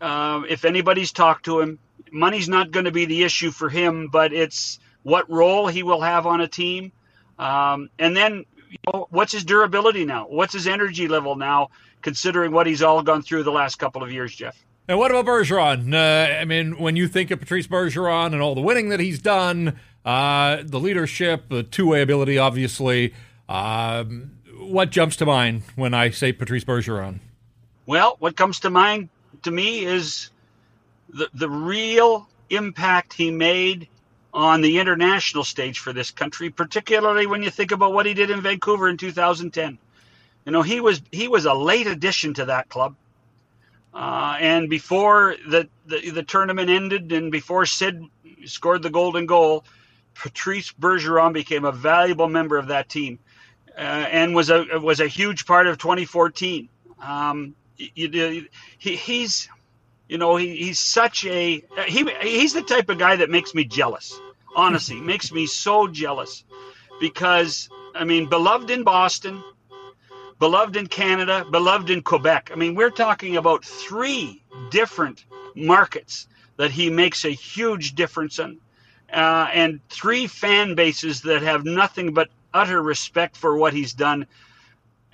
uh, 0.00 0.42
if 0.48 0.64
anybody's 0.64 1.12
talked 1.12 1.46
to 1.46 1.60
him, 1.60 1.78
money's 2.12 2.48
not 2.48 2.70
going 2.70 2.84
to 2.86 2.92
be 2.92 3.06
the 3.06 3.24
issue 3.24 3.50
for 3.50 3.68
him, 3.68 4.08
but 4.08 4.32
it's 4.32 4.80
what 5.02 5.30
role 5.30 5.68
he 5.68 5.82
will 5.82 6.00
have 6.00 6.26
on 6.26 6.40
a 6.40 6.48
team. 6.48 6.92
Um, 7.38 7.88
and 7.98 8.16
then, 8.16 8.44
you 8.70 8.78
know, 8.92 9.06
what's 9.10 9.32
his 9.32 9.44
durability 9.44 10.04
now? 10.04 10.26
What's 10.28 10.52
his 10.52 10.66
energy 10.66 11.08
level 11.08 11.36
now, 11.36 11.70
considering 12.02 12.52
what 12.52 12.66
he's 12.66 12.82
all 12.82 13.02
gone 13.02 13.22
through 13.22 13.44
the 13.44 13.52
last 13.52 13.76
couple 13.76 14.02
of 14.02 14.12
years, 14.12 14.34
Jeff? 14.34 14.56
And 14.88 14.98
what 14.98 15.10
about 15.10 15.26
Bergeron? 15.26 15.92
Uh, 15.92 16.40
I 16.40 16.46
mean, 16.46 16.78
when 16.78 16.96
you 16.96 17.08
think 17.08 17.30
of 17.30 17.38
Patrice 17.38 17.66
Bergeron 17.66 18.32
and 18.32 18.40
all 18.40 18.54
the 18.54 18.62
winning 18.62 18.88
that 18.88 19.00
he's 19.00 19.18
done, 19.18 19.78
uh, 20.02 20.62
the 20.64 20.80
leadership, 20.80 21.50
the 21.50 21.62
two 21.62 21.88
way 21.88 22.00
ability, 22.00 22.38
obviously, 22.38 23.12
um, 23.50 24.30
what 24.58 24.90
jumps 24.90 25.16
to 25.16 25.26
mind 25.26 25.62
when 25.76 25.92
I 25.92 26.08
say 26.08 26.32
Patrice 26.32 26.64
Bergeron? 26.64 27.20
Well, 27.84 28.16
what 28.18 28.34
comes 28.34 28.60
to 28.60 28.70
mind 28.70 29.10
to 29.42 29.50
me 29.50 29.84
is 29.84 30.30
the 31.10 31.28
the 31.34 31.50
real 31.50 32.26
impact 32.48 33.12
he 33.12 33.30
made 33.30 33.88
on 34.32 34.62
the 34.62 34.78
international 34.78 35.44
stage 35.44 35.80
for 35.80 35.92
this 35.92 36.10
country, 36.10 36.48
particularly 36.48 37.26
when 37.26 37.42
you 37.42 37.50
think 37.50 37.72
about 37.72 37.92
what 37.92 38.06
he 38.06 38.14
did 38.14 38.30
in 38.30 38.40
Vancouver 38.40 38.88
in 38.88 38.96
2010. 38.96 39.78
You 40.46 40.52
know, 40.52 40.62
he 40.62 40.80
was 40.80 41.02
he 41.12 41.28
was 41.28 41.44
a 41.44 41.52
late 41.52 41.86
addition 41.86 42.32
to 42.34 42.46
that 42.46 42.70
club. 42.70 42.94
Uh, 43.94 44.36
and 44.38 44.68
before 44.68 45.36
the, 45.48 45.68
the, 45.86 46.10
the 46.10 46.22
tournament 46.22 46.70
ended 46.70 47.10
and 47.12 47.32
before 47.32 47.66
Sid 47.66 48.02
scored 48.44 48.82
the 48.82 48.90
golden 48.90 49.26
goal, 49.26 49.64
Patrice 50.14 50.72
Bergeron 50.72 51.32
became 51.32 51.64
a 51.64 51.72
valuable 51.72 52.28
member 52.28 52.56
of 52.58 52.68
that 52.68 52.88
team 52.88 53.18
uh, 53.76 53.80
and 53.80 54.34
was 54.34 54.50
a 54.50 54.64
was 54.80 55.00
a 55.00 55.06
huge 55.06 55.46
part 55.46 55.66
of 55.68 55.78
2014. 55.78 56.68
Um, 57.00 57.54
you, 57.76 58.46
he, 58.78 58.96
he's 58.96 59.48
you 60.08 60.18
know 60.18 60.36
he, 60.36 60.56
he's 60.56 60.80
such 60.80 61.24
a 61.24 61.62
he 61.86 62.10
he's 62.20 62.52
the 62.54 62.62
type 62.62 62.88
of 62.88 62.98
guy 62.98 63.16
that 63.16 63.30
makes 63.30 63.54
me 63.54 63.64
jealous. 63.64 64.18
Honestly, 64.56 65.00
makes 65.00 65.30
me 65.30 65.46
so 65.46 65.86
jealous 65.86 66.42
because 67.00 67.68
I 67.94 68.04
mean, 68.04 68.28
beloved 68.28 68.70
in 68.70 68.82
Boston, 68.82 69.42
beloved 70.38 70.76
in 70.76 70.86
Canada, 70.86 71.44
beloved 71.50 71.90
in 71.90 72.02
Quebec. 72.02 72.50
I 72.52 72.56
mean, 72.56 72.74
we're 72.74 72.90
talking 72.90 73.36
about 73.36 73.64
three 73.64 74.42
different 74.70 75.24
markets 75.54 76.28
that 76.56 76.70
he 76.70 76.90
makes 76.90 77.24
a 77.24 77.30
huge 77.30 77.94
difference 77.94 78.38
in, 78.38 78.58
uh, 79.12 79.48
and 79.52 79.80
three 79.88 80.26
fan 80.26 80.74
bases 80.74 81.22
that 81.22 81.42
have 81.42 81.64
nothing 81.64 82.12
but 82.12 82.28
utter 82.54 82.82
respect 82.82 83.36
for 83.36 83.56
what 83.56 83.72
he's 83.72 83.92
done. 83.92 84.26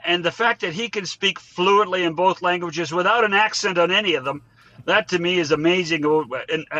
And 0.04 0.24
the 0.24 0.32
fact 0.32 0.60
that 0.60 0.72
he 0.72 0.88
can 0.88 1.06
speak 1.06 1.40
fluently 1.40 2.04
in 2.04 2.14
both 2.14 2.42
languages 2.42 2.92
without 2.92 3.24
an 3.24 3.32
accent 3.32 3.78
on 3.78 3.90
any 3.90 4.14
of 4.14 4.24
them, 4.24 4.42
that 4.84 5.08
to 5.08 5.18
me 5.18 5.38
is 5.38 5.50
amazing 5.50 6.04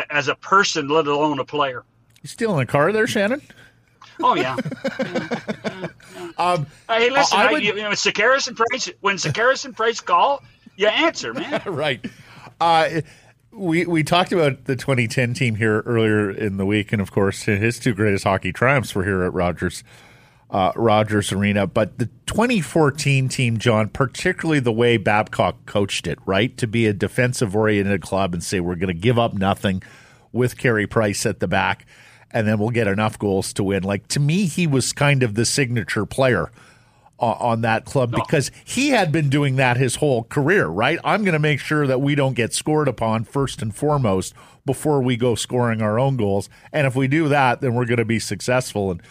as 0.09 0.27
a 0.27 0.35
person, 0.35 0.87
let 0.87 1.07
alone 1.07 1.39
a 1.39 1.45
player. 1.45 1.83
Still 2.23 2.51
in 2.51 2.57
the 2.57 2.65
car 2.65 2.91
there, 2.91 3.07
Shannon? 3.07 3.41
Oh 4.21 4.35
yeah. 4.35 4.55
yeah, 4.99 5.27
yeah, 5.39 5.39
yeah. 5.73 5.87
Um, 6.37 6.67
hey, 6.89 7.09
listen, 7.09 7.39
I, 7.39 7.47
I 7.47 7.51
would, 7.51 7.61
I, 7.61 7.65
you 7.65 7.75
know, 7.75 7.89
Sekeres 7.91 8.47
and 8.47 8.57
Price. 8.57 8.89
When 9.01 9.15
Sekeres 9.17 9.65
and 9.65 9.75
Price 9.75 10.01
call, 10.01 10.43
you 10.75 10.87
answer, 10.87 11.33
man. 11.33 11.61
right. 11.65 12.05
Uh, 12.59 13.01
we 13.51 13.85
we 13.85 14.03
talked 14.03 14.31
about 14.31 14.65
the 14.65 14.75
2010 14.75 15.33
team 15.33 15.55
here 15.55 15.81
earlier 15.81 16.29
in 16.29 16.57
the 16.57 16.65
week, 16.65 16.91
and 16.91 17.01
of 17.01 17.11
course, 17.11 17.43
his 17.43 17.79
two 17.79 17.93
greatest 17.93 18.23
hockey 18.25 18.51
triumphs 18.51 18.93
were 18.93 19.03
here 19.03 19.23
at 19.23 19.33
Rogers 19.33 19.83
uh, 20.49 20.71
Rogers 20.75 21.31
Arena. 21.31 21.67
But 21.67 21.97
the 21.97 22.05
2014 22.27 23.29
team, 23.29 23.57
John, 23.57 23.89
particularly 23.89 24.59
the 24.59 24.71
way 24.71 24.97
Babcock 24.97 25.65
coached 25.65 26.07
it, 26.07 26.19
right, 26.25 26.55
to 26.57 26.67
be 26.67 26.85
a 26.85 26.93
defensive 26.93 27.55
oriented 27.55 28.01
club 28.01 28.33
and 28.33 28.43
say 28.43 28.59
we're 28.59 28.75
going 28.75 28.93
to 28.93 28.99
give 28.99 29.17
up 29.17 29.33
nothing 29.33 29.81
with 30.31 30.57
Carey 30.57 30.85
Price 30.87 31.25
at 31.25 31.39
the 31.39 31.47
back 31.47 31.85
and 32.35 32.45
then 32.45 32.59
we'll 32.59 32.69
get 32.69 32.85
enough 32.85 33.17
goals 33.17 33.53
to 33.53 33.63
win. 33.63 33.81
Like 33.81 34.09
to 34.09 34.19
me, 34.19 34.45
he 34.45 34.67
was 34.67 34.91
kind 34.91 35.23
of 35.23 35.35
the 35.35 35.45
signature 35.45 36.05
player 36.05 36.51
uh, 37.17 37.31
on 37.31 37.61
that 37.61 37.85
club 37.85 38.11
because 38.11 38.51
he 38.65 38.89
had 38.89 39.09
been 39.09 39.29
doing 39.29 39.55
that 39.55 39.77
his 39.77 39.95
whole 39.95 40.25
career, 40.25 40.67
right? 40.67 40.99
I'm 41.05 41.23
going 41.23 41.33
to 41.33 41.39
make 41.39 41.61
sure 41.61 41.87
that 41.87 42.01
we 42.01 42.13
don't 42.13 42.33
get 42.33 42.53
scored 42.53 42.89
upon 42.89 43.23
first 43.23 43.61
and 43.61 43.73
foremost 43.73 44.33
before 44.65 45.01
we 45.01 45.15
go 45.15 45.33
scoring 45.35 45.81
our 45.81 45.97
own 45.97 46.17
goals. 46.17 46.49
And 46.73 46.85
if 46.85 46.93
we 46.93 47.07
do 47.07 47.29
that, 47.29 47.61
then 47.61 47.73
we're 47.73 47.85
going 47.85 47.99
to 47.99 48.05
be 48.05 48.19
successful. 48.19 48.91
And, 48.91 49.01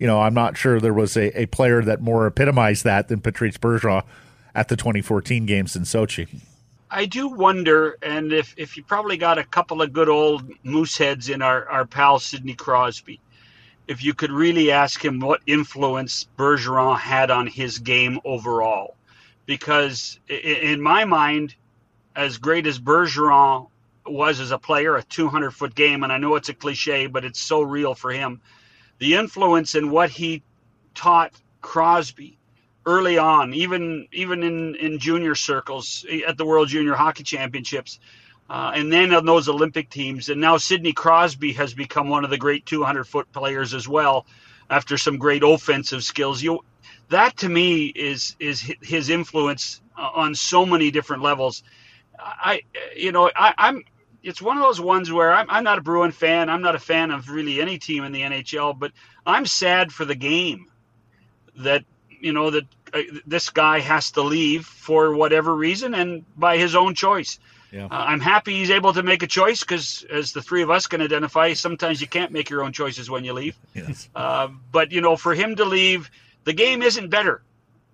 you 0.00 0.08
know, 0.08 0.20
I'm 0.20 0.34
not 0.34 0.56
sure 0.56 0.80
there 0.80 0.92
was 0.92 1.16
a, 1.16 1.40
a 1.40 1.46
player 1.46 1.82
that 1.82 2.00
more 2.00 2.26
epitomized 2.26 2.82
that 2.82 3.06
than 3.06 3.20
Patrice 3.20 3.58
Bergeron 3.58 4.02
at 4.56 4.66
the 4.66 4.76
2014 4.76 5.46
games 5.46 5.76
in 5.76 5.82
Sochi. 5.82 6.40
I 6.94 7.06
do 7.06 7.26
wonder, 7.26 7.96
and 8.02 8.34
if, 8.34 8.54
if 8.58 8.76
you 8.76 8.84
probably 8.84 9.16
got 9.16 9.38
a 9.38 9.44
couple 9.44 9.80
of 9.80 9.94
good 9.94 10.10
old 10.10 10.44
moose 10.62 10.98
heads 10.98 11.30
in 11.30 11.40
our, 11.40 11.66
our 11.70 11.86
pal 11.86 12.18
Sidney 12.18 12.52
Crosby, 12.52 13.18
if 13.88 14.04
you 14.04 14.12
could 14.12 14.30
really 14.30 14.70
ask 14.70 15.02
him 15.02 15.18
what 15.18 15.40
influence 15.46 16.28
Bergeron 16.36 16.98
had 16.98 17.30
on 17.30 17.46
his 17.46 17.78
game 17.78 18.20
overall. 18.26 18.94
Because 19.46 20.20
in 20.28 20.82
my 20.82 21.06
mind, 21.06 21.54
as 22.14 22.36
great 22.36 22.66
as 22.66 22.78
Bergeron 22.78 23.68
was 24.04 24.38
as 24.38 24.50
a 24.50 24.58
player, 24.58 24.96
a 24.96 25.02
200 25.02 25.50
foot 25.50 25.74
game, 25.74 26.04
and 26.04 26.12
I 26.12 26.18
know 26.18 26.34
it's 26.34 26.50
a 26.50 26.54
cliche, 26.54 27.06
but 27.06 27.24
it's 27.24 27.40
so 27.40 27.62
real 27.62 27.94
for 27.94 28.12
him, 28.12 28.42
the 28.98 29.14
influence 29.14 29.74
in 29.74 29.90
what 29.90 30.10
he 30.10 30.42
taught 30.94 31.32
Crosby 31.62 32.38
early 32.86 33.18
on, 33.18 33.54
even 33.54 34.08
even 34.12 34.42
in 34.42 34.74
in 34.76 34.98
junior 34.98 35.34
circles 35.34 36.04
at 36.26 36.36
the 36.36 36.44
World 36.44 36.68
Junior 36.68 36.94
Hockey 36.94 37.22
Championships, 37.22 37.98
uh, 38.50 38.72
and 38.74 38.92
then 38.92 39.14
on 39.14 39.24
those 39.24 39.48
Olympic 39.48 39.90
teams. 39.90 40.28
And 40.28 40.40
now 40.40 40.56
Sidney 40.56 40.92
Crosby 40.92 41.52
has 41.52 41.74
become 41.74 42.08
one 42.08 42.24
of 42.24 42.30
the 42.30 42.38
great 42.38 42.66
200 42.66 43.04
foot 43.04 43.30
players 43.32 43.74
as 43.74 43.88
well, 43.88 44.26
after 44.70 44.96
some 44.98 45.18
great 45.18 45.42
offensive 45.42 46.02
skills. 46.02 46.42
You 46.42 46.60
that 47.08 47.36
to 47.38 47.48
me 47.48 47.86
is 47.86 48.36
is 48.40 48.72
his 48.82 49.10
influence 49.10 49.80
on 49.96 50.34
so 50.34 50.66
many 50.66 50.90
different 50.90 51.22
levels. 51.22 51.62
I 52.18 52.62
you 52.96 53.12
know 53.12 53.30
I, 53.36 53.54
I'm 53.58 53.82
it's 54.22 54.40
one 54.40 54.56
of 54.56 54.62
those 54.62 54.80
ones 54.80 55.10
where 55.10 55.32
I'm, 55.32 55.46
I'm 55.50 55.64
not 55.64 55.78
a 55.78 55.82
Bruin 55.82 56.12
fan. 56.12 56.48
I'm 56.48 56.62
not 56.62 56.76
a 56.76 56.78
fan 56.78 57.10
of 57.10 57.28
really 57.28 57.60
any 57.60 57.78
team 57.78 58.04
in 58.04 58.12
the 58.12 58.20
NHL, 58.20 58.78
but 58.78 58.92
I'm 59.26 59.46
sad 59.46 59.92
for 59.92 60.04
the 60.04 60.14
game 60.14 60.66
that 61.56 61.84
you 62.22 62.32
know 62.32 62.50
that 62.50 62.64
uh, 62.94 63.00
this 63.26 63.50
guy 63.50 63.80
has 63.80 64.12
to 64.12 64.22
leave 64.22 64.64
for 64.64 65.14
whatever 65.14 65.54
reason 65.54 65.94
and 65.94 66.24
by 66.36 66.56
his 66.56 66.74
own 66.74 66.94
choice. 66.94 67.38
Yeah. 67.72 67.86
Uh, 67.86 67.88
I'm 67.90 68.20
happy 68.20 68.52
he's 68.52 68.70
able 68.70 68.92
to 68.92 69.02
make 69.02 69.22
a 69.22 69.26
choice 69.26 69.60
because, 69.60 70.04
as 70.10 70.32
the 70.32 70.42
three 70.42 70.62
of 70.62 70.70
us 70.70 70.86
can 70.86 71.00
identify, 71.00 71.54
sometimes 71.54 72.00
you 72.00 72.06
can't 72.06 72.30
make 72.30 72.50
your 72.50 72.62
own 72.62 72.72
choices 72.72 73.10
when 73.10 73.24
you 73.24 73.32
leave. 73.32 73.58
Yes. 73.74 74.08
Uh, 74.14 74.48
but 74.70 74.92
you 74.92 75.00
know, 75.00 75.16
for 75.16 75.34
him 75.34 75.56
to 75.56 75.64
leave, 75.64 76.10
the 76.44 76.52
game 76.52 76.82
isn't 76.82 77.08
better. 77.08 77.42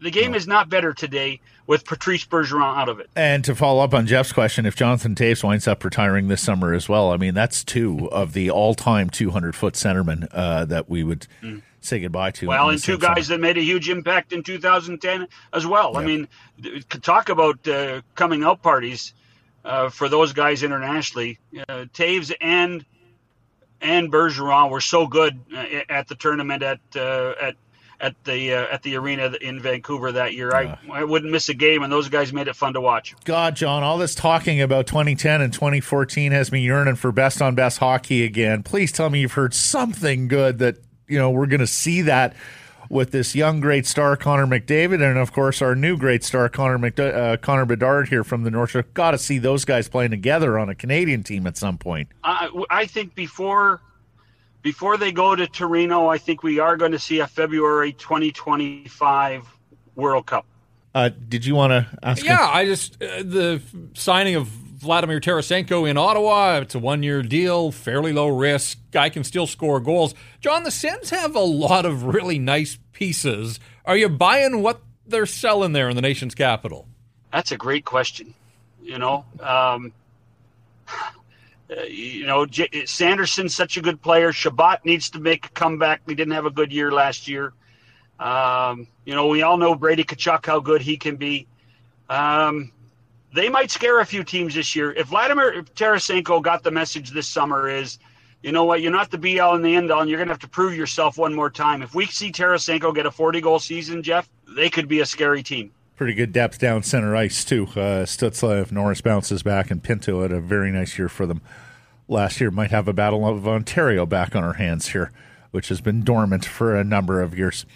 The 0.01 0.11
game 0.11 0.33
no. 0.33 0.37
is 0.37 0.47
not 0.47 0.69
better 0.69 0.93
today 0.93 1.41
with 1.67 1.85
Patrice 1.85 2.25
Bergeron 2.25 2.77
out 2.77 2.89
of 2.89 2.99
it. 2.99 3.09
And 3.15 3.45
to 3.45 3.55
follow 3.55 3.83
up 3.83 3.95
on 3.95 4.07
Jeff's 4.07 4.33
question, 4.33 4.67
if 4.67 4.75
Jonathan 4.75 5.15
Toews 5.15 5.45
winds 5.45 5.69
up 5.69 5.85
retiring 5.85 6.29
this 6.29 6.43
summer 6.43 6.75
as 6.75 6.89
well, 6.89 7.13
I 7.13 7.17
mean 7.17 7.35
that's 7.35 7.63
two 7.63 8.11
of 8.11 8.33
the 8.33 8.51
all-time 8.51 9.09
200 9.09 9.55
foot 9.55 9.75
centermen 9.75 10.27
uh, 10.33 10.65
that 10.67 10.91
we 10.91 11.05
would. 11.05 11.27
Mm 11.43 11.63
say 11.81 12.01
goodbye 12.01 12.31
to. 12.33 12.47
Well, 12.47 12.71
and 12.71 12.83
two 12.83 12.99
guys 12.99 13.29
that 13.29 13.41
made 13.41 13.59
a 13.59 13.63
huge 13.63 13.89
impact 13.89 14.33
in 14.33 14.43
2010 14.43 15.29
as 15.53 15.67
well. 15.67 15.93
Yep. 15.95 16.03
I 16.03 16.07
mean, 16.07 16.29
talk 17.03 17.29
about 17.29 17.67
uh, 17.69 18.03
coming 18.15 18.45
out 18.45 18.63
parties 18.63 19.15
uh, 19.65 19.89
for 19.89 20.09
those 20.09 20.33
guys 20.33 20.63
internationally. 20.63 21.39
Uh, 21.69 21.85
Toews 21.93 22.33
and 22.41 22.85
and 23.81 24.11
Bergeron 24.11 24.71
were 24.71 24.81
so 24.81 25.07
good 25.07 25.39
uh, 25.55 25.65
at 25.89 26.09
the 26.09 26.15
tournament 26.15 26.63
at 26.63 26.81
uh, 26.97 27.35
at 27.41 27.57
at 28.01 28.15
the 28.25 28.55
uh, 28.55 28.67
at 28.73 28.83
the 28.83 28.97
arena 28.97 29.33
in 29.41 29.61
Vancouver 29.61 30.13
that 30.13 30.35
year. 30.35 30.55
I 30.55 30.79
I 30.91 31.05
wouldn't 31.05 31.33
miss 31.33 31.49
a 31.49 31.55
game, 31.55 31.83
and 31.83 31.93
those 31.93 32.09
guys 32.09 32.33
made 32.33 32.49
it 32.49 32.57
fun 32.57 32.75
to 32.75 32.81
watch. 32.81 33.15
God, 33.25 33.57
John, 33.57 33.83
all 33.83 33.99
this 33.99 34.15
talking 34.15 34.61
about 34.61 34.87
2010 34.87 35.41
and 35.41 35.53
2014 35.53 36.33
has 36.33 36.53
me 36.53 36.61
yearning 36.61 36.97
for 36.97 37.13
best 37.13 37.43
on 37.43 37.55
best 37.55 37.79
hockey 37.79 38.25
again. 38.25 38.63
Please 38.63 38.93
tell 38.93 39.11
me 39.11 39.21
you've 39.21 39.33
heard 39.33 39.55
something 39.55 40.29
good 40.29 40.59
that 40.59 40.77
you 41.09 41.19
know, 41.19 41.31
we're 41.31 41.47
going 41.47 41.61
to 41.61 41.67
see 41.67 42.03
that 42.03 42.35
with 42.89 43.11
this 43.11 43.35
young 43.35 43.61
great 43.61 43.87
star 43.87 44.17
Connor 44.17 44.47
McDavid, 44.47 45.03
and 45.03 45.19
of 45.19 45.33
course 45.33 45.61
our 45.61 45.75
new 45.75 45.97
great 45.97 46.25
star 46.25 46.49
Connor 46.49 46.79
McD- 46.79 47.15
uh, 47.15 47.37
Connor 47.37 47.67
Bedard 47.67 48.09
here 48.09 48.25
from 48.25 48.45
the 48.45 48.51
North 48.51 48.71
Shore. 48.71 48.85
Got 48.95 49.13
to 49.13 49.19
see 49.19 49.39
those 49.39 49.65
guys 49.65 49.89
playing 49.89 50.11
together 50.11 50.59
on 50.59 50.69
a 50.69 50.75
Canadian 50.75 51.23
team 51.23 51.47
at 51.47 51.57
some 51.57 51.79
point. 51.79 52.09
I, 52.25 52.49
I 52.71 52.87
think 52.87 53.15
before 53.15 53.81
before 54.63 54.97
they 54.97 55.13
go 55.13 55.37
to 55.37 55.47
Torino, 55.47 56.09
I 56.09 56.19
think 56.19 56.43
we 56.43 56.59
are 56.59 56.77
going 56.77 56.93
to 56.93 56.99
see 56.99 57.21
a 57.21 57.27
February 57.27 57.93
2025 57.93 59.47
World 59.95 60.27
Cup. 60.27 60.47
Uh, 60.95 61.11
did 61.29 61.45
you 61.45 61.55
want 61.55 61.71
to 61.71 61.99
ask? 62.03 62.25
Yeah, 62.25 62.49
him? 62.49 62.57
I 62.57 62.65
just 62.65 63.03
uh, 63.03 63.23
the 63.23 63.63
signing 63.95 64.35
of 64.35 64.51
Vladimir 64.79 65.19
Tarasenko 65.19 65.91
in 65.91 65.97
Ottawa. 65.97 66.59
It's 66.59 66.75
a 66.77 66.79
one 66.79 67.03
year 67.03 67.21
deal, 67.23 67.73
fairly 67.73 68.13
low 68.13 68.29
risk. 68.29 68.79
Guy 68.93 69.09
can 69.09 69.25
still 69.25 69.47
score 69.47 69.81
goals. 69.81 70.15
John, 70.41 70.63
the 70.63 70.71
Sens 70.71 71.11
have 71.11 71.35
a 71.35 71.41
lot 71.41 71.85
of 71.85 72.05
really 72.05 72.39
nice 72.39 72.79
pieces. 72.93 73.59
Are 73.85 73.97
you 73.97 74.09
buying 74.09 74.63
what 74.63 74.81
they're 75.05 75.27
selling 75.27 75.73
there 75.73 75.89
in 75.89 75.97
the 75.97 76.03
nation's 76.03 76.35
capital? 76.35 76.87
That's 77.33 77.51
a 77.51 77.57
great 77.57 77.85
question. 77.85 78.35
You 78.81 78.99
know, 78.99 79.25
um, 79.41 79.93
you 81.89 82.27
know, 82.27 82.47
J- 82.47 82.87
Sanderson's 82.87 83.57
such 83.57 83.77
a 83.79 83.83
good 83.83 84.01
player. 84.01 84.33
Chabot 84.33 84.85
needs 84.85 85.11
to 85.11 85.19
make 85.19 85.47
a 85.47 85.51
comeback. 85.51 86.03
We 86.07 86.15
didn't 86.15 86.35
have 86.35 86.47
a 86.47 86.51
good 86.51 86.73
year 86.73 86.93
last 86.93 87.27
year. 87.27 87.53
Um, 88.21 88.87
you 89.05 89.15
know, 89.15 89.27
we 89.27 89.43
all 89.43 89.57
know 89.57 89.75
Brady 89.75 90.05
Tkachuk 90.05 90.47
how 90.47 90.61
good 90.61 90.83
he 90.83 90.97
can 90.97 91.17
be. 91.17 91.49
Um, 92.09 92.71
they 93.33 93.49
might 93.49 93.71
scare 93.71 94.01
a 94.01 94.07
few 94.07 94.25
teams 94.25 94.55
this 94.55 94.75
year. 94.75 94.93
If 94.93 95.09
Vladimir 95.09 95.63
Tarasenko 95.75 96.43
got 96.43 96.63
the 96.63 96.71
message 96.71 97.11
this 97.11 97.29
summer 97.29 97.69
is, 97.69 97.99
you 98.43 98.53
know 98.53 98.65
what, 98.65 98.81
you're 98.81 98.93
not 98.93 99.11
the 99.11 99.41
all 99.41 99.55
and 99.55 99.65
the 99.65 99.75
end 99.75 99.91
all, 99.91 100.01
and 100.01 100.09
you're 100.11 100.19
going 100.19 100.29
to 100.29 100.33
have 100.33 100.41
to 100.41 100.49
prove 100.49 100.75
yourself 100.75 101.19
one 101.19 101.35
more 101.35 101.51
time. 101.51 101.83
If 101.83 101.95
we 101.95 102.07
see 102.07 102.31
Tarasenko 102.31 102.95
get 102.95 103.07
a 103.07 103.11
40 103.11 103.41
goal 103.41 103.59
season, 103.59 104.03
Jeff, 104.03 104.29
they 104.57 104.71
could 104.71 104.89
be 104.89 105.01
a 105.01 105.07
scary 105.07 105.43
team. 105.43 105.73
Pretty 105.97 106.15
good 106.15 106.33
depth 106.33 106.61
down 106.61 106.85
center 106.85 107.17
ice, 107.17 107.45
too. 107.45 107.65
Uh, 107.65 108.07
Stützle, 108.07 108.71
Norris 108.71 109.01
bounces 109.01 109.43
back, 109.43 109.71
and 109.71 109.83
Pinto 109.83 110.23
had 110.23 110.31
a 110.31 110.41
very 110.41 110.71
nice 110.71 110.97
year 110.97 111.09
for 111.09 111.27
them 111.27 111.41
last 112.07 112.41
year. 112.41 112.53
Might 112.53 112.71
have 112.71 112.87
a 112.87 112.93
Battle 112.93 113.27
of 113.27 113.49
Ontario 113.49 114.07
back 114.07 114.37
on 114.37 114.45
our 114.45 114.55
hands 114.55 114.91
here, 114.91 115.11
which 115.51 115.69
has 115.69 115.81
been 115.81 116.05
dormant 116.05 116.45
for 116.45 116.77
a 116.77 116.85
number 116.85 117.21
of 117.21 117.37
years. 117.37 117.67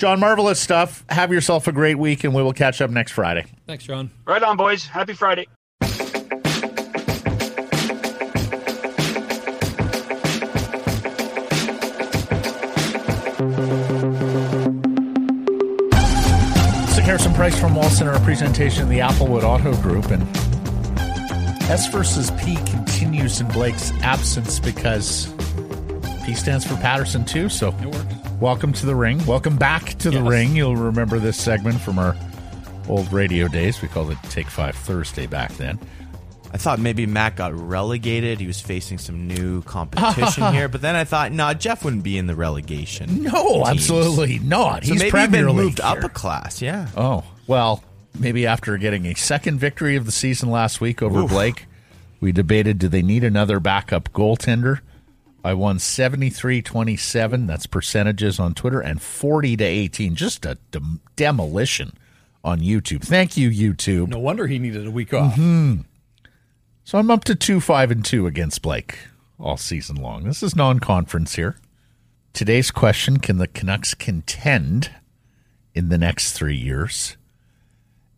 John, 0.00 0.18
marvelous 0.18 0.58
stuff. 0.58 1.04
Have 1.10 1.30
yourself 1.30 1.68
a 1.68 1.72
great 1.72 1.96
week, 1.98 2.24
and 2.24 2.34
we 2.34 2.42
will 2.42 2.54
catch 2.54 2.80
up 2.80 2.88
next 2.88 3.12
Friday. 3.12 3.44
Thanks, 3.66 3.84
John. 3.84 4.10
Right 4.24 4.42
on, 4.42 4.56
boys. 4.56 4.86
Happy 4.86 5.12
Friday. 5.12 5.46
It's 16.82 16.98
Sekeres 16.98 17.26
and 17.26 17.34
Price 17.34 17.58
from 17.60 17.74
Wall 17.74 17.90
Center, 17.90 18.12
a 18.12 18.20
presentation 18.20 18.84
of 18.84 18.88
the 18.88 19.00
Applewood 19.00 19.42
Auto 19.42 19.76
Group. 19.82 20.10
And 20.10 20.22
S 21.70 21.88
versus 21.88 22.30
P 22.42 22.56
continues 22.70 23.40
in 23.40 23.48
Blake's 23.48 23.90
absence 24.02 24.58
because 24.60 25.26
P 26.24 26.34
stands 26.34 26.66
for 26.66 26.76
Paterson, 26.76 27.24
too. 27.24 27.48
So 27.48 27.68
It 27.82 27.86
works. 27.94 28.19
Welcome 28.40 28.72
to 28.74 28.86
the 28.86 28.94
ring. 28.94 29.24
Welcome 29.26 29.56
back 29.56 29.98
to 29.98 30.10
the 30.10 30.18
Yes. 30.18 30.28
ring. 30.28 30.56
You'll 30.56 30.76
remember 30.76 31.18
this 31.18 31.36
segment 31.36 31.80
from 31.80 31.98
our 31.98 32.16
old 32.88 33.12
radio 33.12 33.48
days. 33.48 33.80
We 33.82 33.88
called 33.88 34.10
it 34.10 34.18
Take 34.30 34.48
Five 34.48 34.74
Thursday 34.76 35.26
back 35.26 35.52
then. 35.56 35.78
I 36.52 36.56
thought 36.56 36.80
maybe 36.80 37.06
Matt 37.06 37.36
got 37.36 37.54
relegated. 37.54 38.40
He 38.40 38.46
was 38.48 38.60
facing 38.60 38.98
some 38.98 39.28
new 39.28 39.62
competition 39.62 40.52
here, 40.52 40.68
but 40.68 40.80
then 40.82 40.96
I 40.96 41.04
thought, 41.04 41.30
no, 41.30 41.54
Jeff 41.54 41.84
wouldn't 41.84 42.02
be 42.02 42.18
in 42.18 42.26
the 42.26 42.34
relegation. 42.34 43.22
No, 43.22 43.62
teams. 43.64 43.68
absolutely 43.68 44.40
not. 44.40 44.84
So 44.84 44.92
He's 44.94 44.98
maybe 45.00 45.10
Premier 45.12 45.46
been 45.46 45.54
moved 45.56 45.80
up 45.80 46.02
a 46.02 46.08
class. 46.08 46.60
Yeah. 46.60 46.88
Oh, 46.96 47.22
well, 47.46 47.84
maybe 48.18 48.48
after 48.48 48.76
getting 48.78 49.06
a 49.06 49.14
second 49.14 49.58
victory 49.60 49.94
of 49.94 50.06
the 50.06 50.12
season 50.12 50.50
last 50.50 50.80
week 50.80 51.02
over 51.02 51.22
Blake, 51.24 51.66
we 52.20 52.32
debated 52.32 52.78
do 52.80 52.88
they 52.88 53.02
need 53.02 53.22
another 53.22 53.60
backup 53.60 54.12
goaltender? 54.12 54.80
I 55.44 55.54
won 55.54 55.78
73 55.78 56.62
27. 56.62 57.46
That's 57.46 57.66
percentages 57.66 58.38
on 58.38 58.54
Twitter 58.54 58.80
and 58.80 59.00
40 59.00 59.56
to 59.56 59.64
18. 59.64 60.14
Just 60.14 60.44
a 60.44 60.58
dem- 60.70 61.00
demolition 61.16 61.92
on 62.44 62.60
YouTube. 62.60 63.02
Thank 63.02 63.36
you, 63.36 63.50
YouTube. 63.50 64.08
No 64.08 64.18
wonder 64.18 64.46
he 64.46 64.58
needed 64.58 64.86
a 64.86 64.90
week 64.90 65.14
off. 65.14 65.34
Mm-hmm. 65.34 65.82
So 66.84 66.98
I'm 66.98 67.10
up 67.10 67.24
to 67.24 67.34
2 67.34 67.60
5 67.60 67.90
and 67.90 68.04
2 68.04 68.26
against 68.26 68.62
Blake 68.62 68.98
all 69.38 69.56
season 69.56 69.96
long. 69.96 70.24
This 70.24 70.42
is 70.42 70.56
non 70.56 70.80
conference 70.80 71.36
here. 71.36 71.56
Today's 72.32 72.70
question 72.70 73.18
Can 73.18 73.38
the 73.38 73.46
Canucks 73.46 73.94
contend 73.94 74.90
in 75.74 75.88
the 75.88 75.98
next 75.98 76.32
three 76.32 76.56
years? 76.56 77.16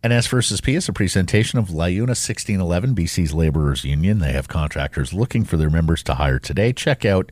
And 0.03 0.11
S 0.11 0.27
versus 0.27 0.59
P 0.59 0.75
is 0.75 0.89
a 0.89 0.93
presentation 0.93 1.59
of 1.59 1.69
Liuna 1.69 2.09
1611, 2.09 2.93
BC's 2.93 3.33
Laborers 3.33 3.85
Union. 3.85 4.19
They 4.19 4.33
have 4.33 4.49
contractors 4.49 5.13
looking 5.13 5.45
for 5.45 5.55
their 5.55 5.69
members 5.69 6.03
to 6.03 6.15
hire 6.15 6.39
today. 6.39 6.73
Check 6.73 7.05
out 7.05 7.31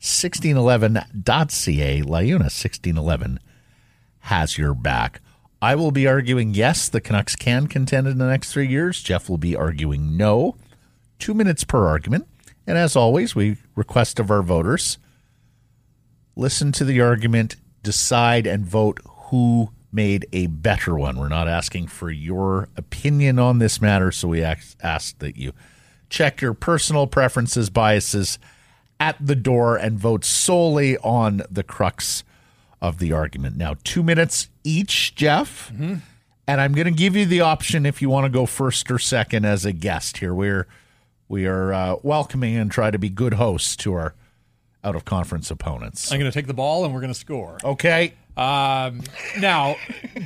1611.ca. 0.00 2.02
Liuna 2.02 2.06
1611 2.06 3.40
has 4.20 4.56
your 4.56 4.72
back. 4.72 5.20
I 5.60 5.74
will 5.74 5.90
be 5.90 6.06
arguing 6.06 6.54
yes, 6.54 6.88
the 6.88 7.00
Canucks 7.00 7.34
can 7.34 7.66
contend 7.66 8.06
in 8.06 8.18
the 8.18 8.28
next 8.28 8.52
three 8.52 8.68
years. 8.68 9.02
Jeff 9.02 9.28
will 9.28 9.38
be 9.38 9.56
arguing 9.56 10.16
no. 10.16 10.54
Two 11.18 11.34
minutes 11.34 11.64
per 11.64 11.88
argument. 11.88 12.28
And 12.68 12.78
as 12.78 12.94
always, 12.94 13.34
we 13.34 13.56
request 13.74 14.20
of 14.20 14.30
our 14.30 14.42
voters 14.42 14.98
listen 16.36 16.70
to 16.72 16.84
the 16.84 17.00
argument, 17.00 17.56
decide, 17.82 18.46
and 18.46 18.64
vote 18.64 19.00
who 19.06 19.72
made 19.92 20.26
a 20.32 20.46
better 20.46 20.96
one. 20.96 21.18
We're 21.18 21.28
not 21.28 21.48
asking 21.48 21.88
for 21.88 22.10
your 22.10 22.68
opinion 22.76 23.38
on 23.38 23.58
this 23.58 23.80
matter, 23.80 24.10
so 24.10 24.28
we 24.28 24.42
ask, 24.42 25.18
that 25.18 25.36
you 25.36 25.52
check 26.08 26.40
your 26.40 26.54
personal 26.54 27.06
preferences, 27.06 27.70
biases 27.70 28.38
at 28.98 29.16
the 29.24 29.34
door, 29.34 29.76
and 29.76 29.98
vote 29.98 30.24
solely 30.24 30.96
on 30.98 31.42
the 31.50 31.62
crux 31.62 32.24
of 32.80 32.98
the 32.98 33.12
argument. 33.12 33.56
Now, 33.56 33.76
two 33.84 34.02
minutes 34.02 34.48
each, 34.64 35.14
Jeff. 35.14 35.70
And 36.48 36.60
I'm 36.60 36.72
going 36.72 36.86
to 36.86 36.90
give 36.90 37.14
you 37.14 37.24
the 37.24 37.40
option 37.40 37.86
if 37.86 38.02
you 38.02 38.10
want 38.10 38.24
to 38.24 38.30
go 38.30 38.46
first 38.46 38.90
or 38.90 38.98
second 38.98 39.44
as 39.44 39.64
a 39.64 39.72
guest 39.72 40.18
here. 40.18 40.34
We're 40.34 40.66
we 41.28 41.46
are 41.46 41.72
uh, 41.72 41.96
welcoming 42.02 42.56
and 42.56 42.70
try 42.70 42.90
to 42.90 42.98
be 42.98 43.08
good 43.08 43.34
hosts 43.34 43.76
to 43.76 43.94
our 43.94 44.14
out 44.84 44.96
of 44.96 45.04
conference 45.04 45.50
opponents. 45.50 46.10
I'm 46.10 46.18
going 46.18 46.30
to 46.30 46.34
take 46.34 46.46
the 46.46 46.54
ball 46.54 46.84
and 46.84 46.92
we're 46.92 47.00
going 47.00 47.12
to 47.12 47.18
score. 47.18 47.58
Okay. 47.62 48.14
Um, 48.36 49.02
now, 49.38 49.76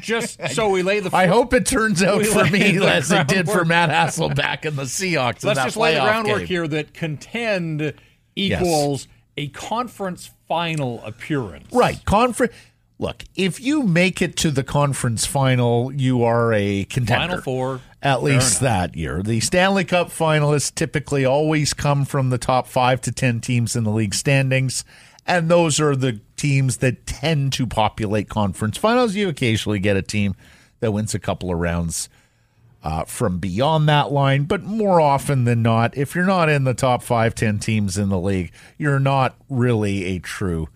just 0.01 0.41
so 0.55 0.69
we 0.69 0.83
lay 0.83 1.01
the 1.01 1.15
I 1.15 1.27
hope 1.27 1.53
it 1.53 1.67
turns 1.67 2.03
out 2.03 2.25
for 2.25 2.45
me 2.45 2.79
as 2.87 3.11
it 3.11 3.27
did 3.27 3.49
for. 3.49 3.65
Matt 3.65 3.91
Hasselbeck 3.91 4.65
and 4.65 4.77
the 4.77 4.85
Seahawks. 4.85 5.43
in 5.43 5.49
let's 5.49 5.59
that 5.59 5.65
just 5.65 5.77
lay 5.77 5.95
the 5.95 6.01
groundwork 6.01 6.39
game. 6.41 6.47
here 6.47 6.69
that 6.69 6.95
contend 6.95 7.95
equals 8.37 9.09
a 9.37 9.49
conference 9.49 10.31
final 10.47 11.03
appearance. 11.05 11.73
Right. 11.73 12.03
Conference. 12.05 12.55
Look, 12.99 13.25
if 13.35 13.61
you 13.61 13.83
make 13.83 14.23
it 14.23 14.37
to 14.39 14.51
the 14.51 14.65
conference 14.65 15.27
final, 15.27 15.93
you 15.93 16.25
are 16.25 16.53
a 16.55 16.85
contender. 16.85 17.29
Final 17.29 17.43
four. 17.43 17.81
At 18.03 18.23
least 18.23 18.61
that 18.61 18.97
year. 18.97 19.23
The 19.23 19.41
Stanley 19.41 19.85
Cup 19.85 20.09
finalists 20.09 20.75
typically 20.75 21.25
always 21.25 21.75
come 21.75 22.05
from 22.05 22.31
the 22.31 22.39
top 22.39 22.67
five 22.67 23.01
to 23.03 23.13
10 23.13 23.41
teams 23.41 23.77
in 23.77 23.85
the 23.85 23.91
league 23.91 24.15
standings. 24.15 24.85
And 25.27 25.51
those 25.51 25.81
are 25.81 25.97
the 25.97 26.21
teams 26.37 26.79
that 26.79 27.07
tend 27.07 27.53
to 27.55 27.67
populate 27.67 28.29
conference 28.29 28.79
finals. 28.79 29.15
You 29.15 29.29
occasionally 29.29 29.81
get 29.81 29.97
a 29.97 30.03
team 30.03 30.35
that 30.81 30.93
wins 30.93 31.15
a 31.15 31.19
couple 31.19 31.51
of 31.51 31.59
rounds 31.59 32.09
uh, 32.83 33.05
from 33.05 33.39
beyond 33.39 33.89
that 33.89 34.13
line. 34.13 34.45
But 34.45 34.63
more 34.63 35.01
often 35.01 35.45
than 35.45 35.63
not, 35.63 35.97
if 35.97 36.15
you're 36.15 36.25
not 36.25 36.49
in 36.49 36.65
the 36.65 36.75
top 36.75 37.03
five, 37.03 37.35
10 37.35 37.59
teams 37.59 37.99
in 37.99 38.09
the 38.09 38.21
league, 38.21 38.53
you're 38.79 39.01
not 39.01 39.35
really 39.51 40.05
a 40.05 40.21
true 40.21 40.69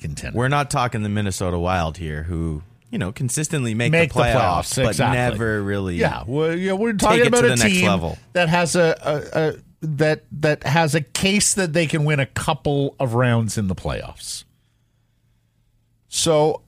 contender. 0.00 0.36
We're 0.36 0.48
not 0.48 0.70
talking 0.70 1.02
the 1.02 1.08
Minnesota 1.08 1.58
Wild 1.58 1.96
here, 1.96 2.24
who 2.24 2.62
you 2.90 2.98
know 2.98 3.12
consistently 3.12 3.74
make, 3.74 3.92
Make 3.92 4.12
the, 4.12 4.18
the 4.18 4.24
playoffs, 4.24 4.34
playoffs, 4.34 4.76
but 4.76 4.86
exactly. 4.88 5.16
never 5.16 5.62
really. 5.62 5.96
Yeah, 5.96 6.22
well, 6.26 6.56
yeah, 6.56 6.72
we're 6.72 6.92
talking 6.94 7.26
about 7.26 7.44
a 7.44 7.48
the 7.48 7.56
next 7.56 7.64
team 7.64 7.86
level. 7.86 8.18
that 8.32 8.48
has 8.48 8.76
a, 8.76 8.96
a, 9.02 9.40
a 9.40 9.54
that 9.82 10.24
that 10.32 10.62
has 10.64 10.94
a 10.94 11.00
case 11.00 11.54
that 11.54 11.72
they 11.72 11.86
can 11.86 12.04
win 12.04 12.20
a 12.20 12.26
couple 12.26 12.94
of 12.98 13.14
rounds 13.14 13.58
in 13.58 13.68
the 13.68 13.74
playoffs. 13.74 14.44
So, 16.08 16.62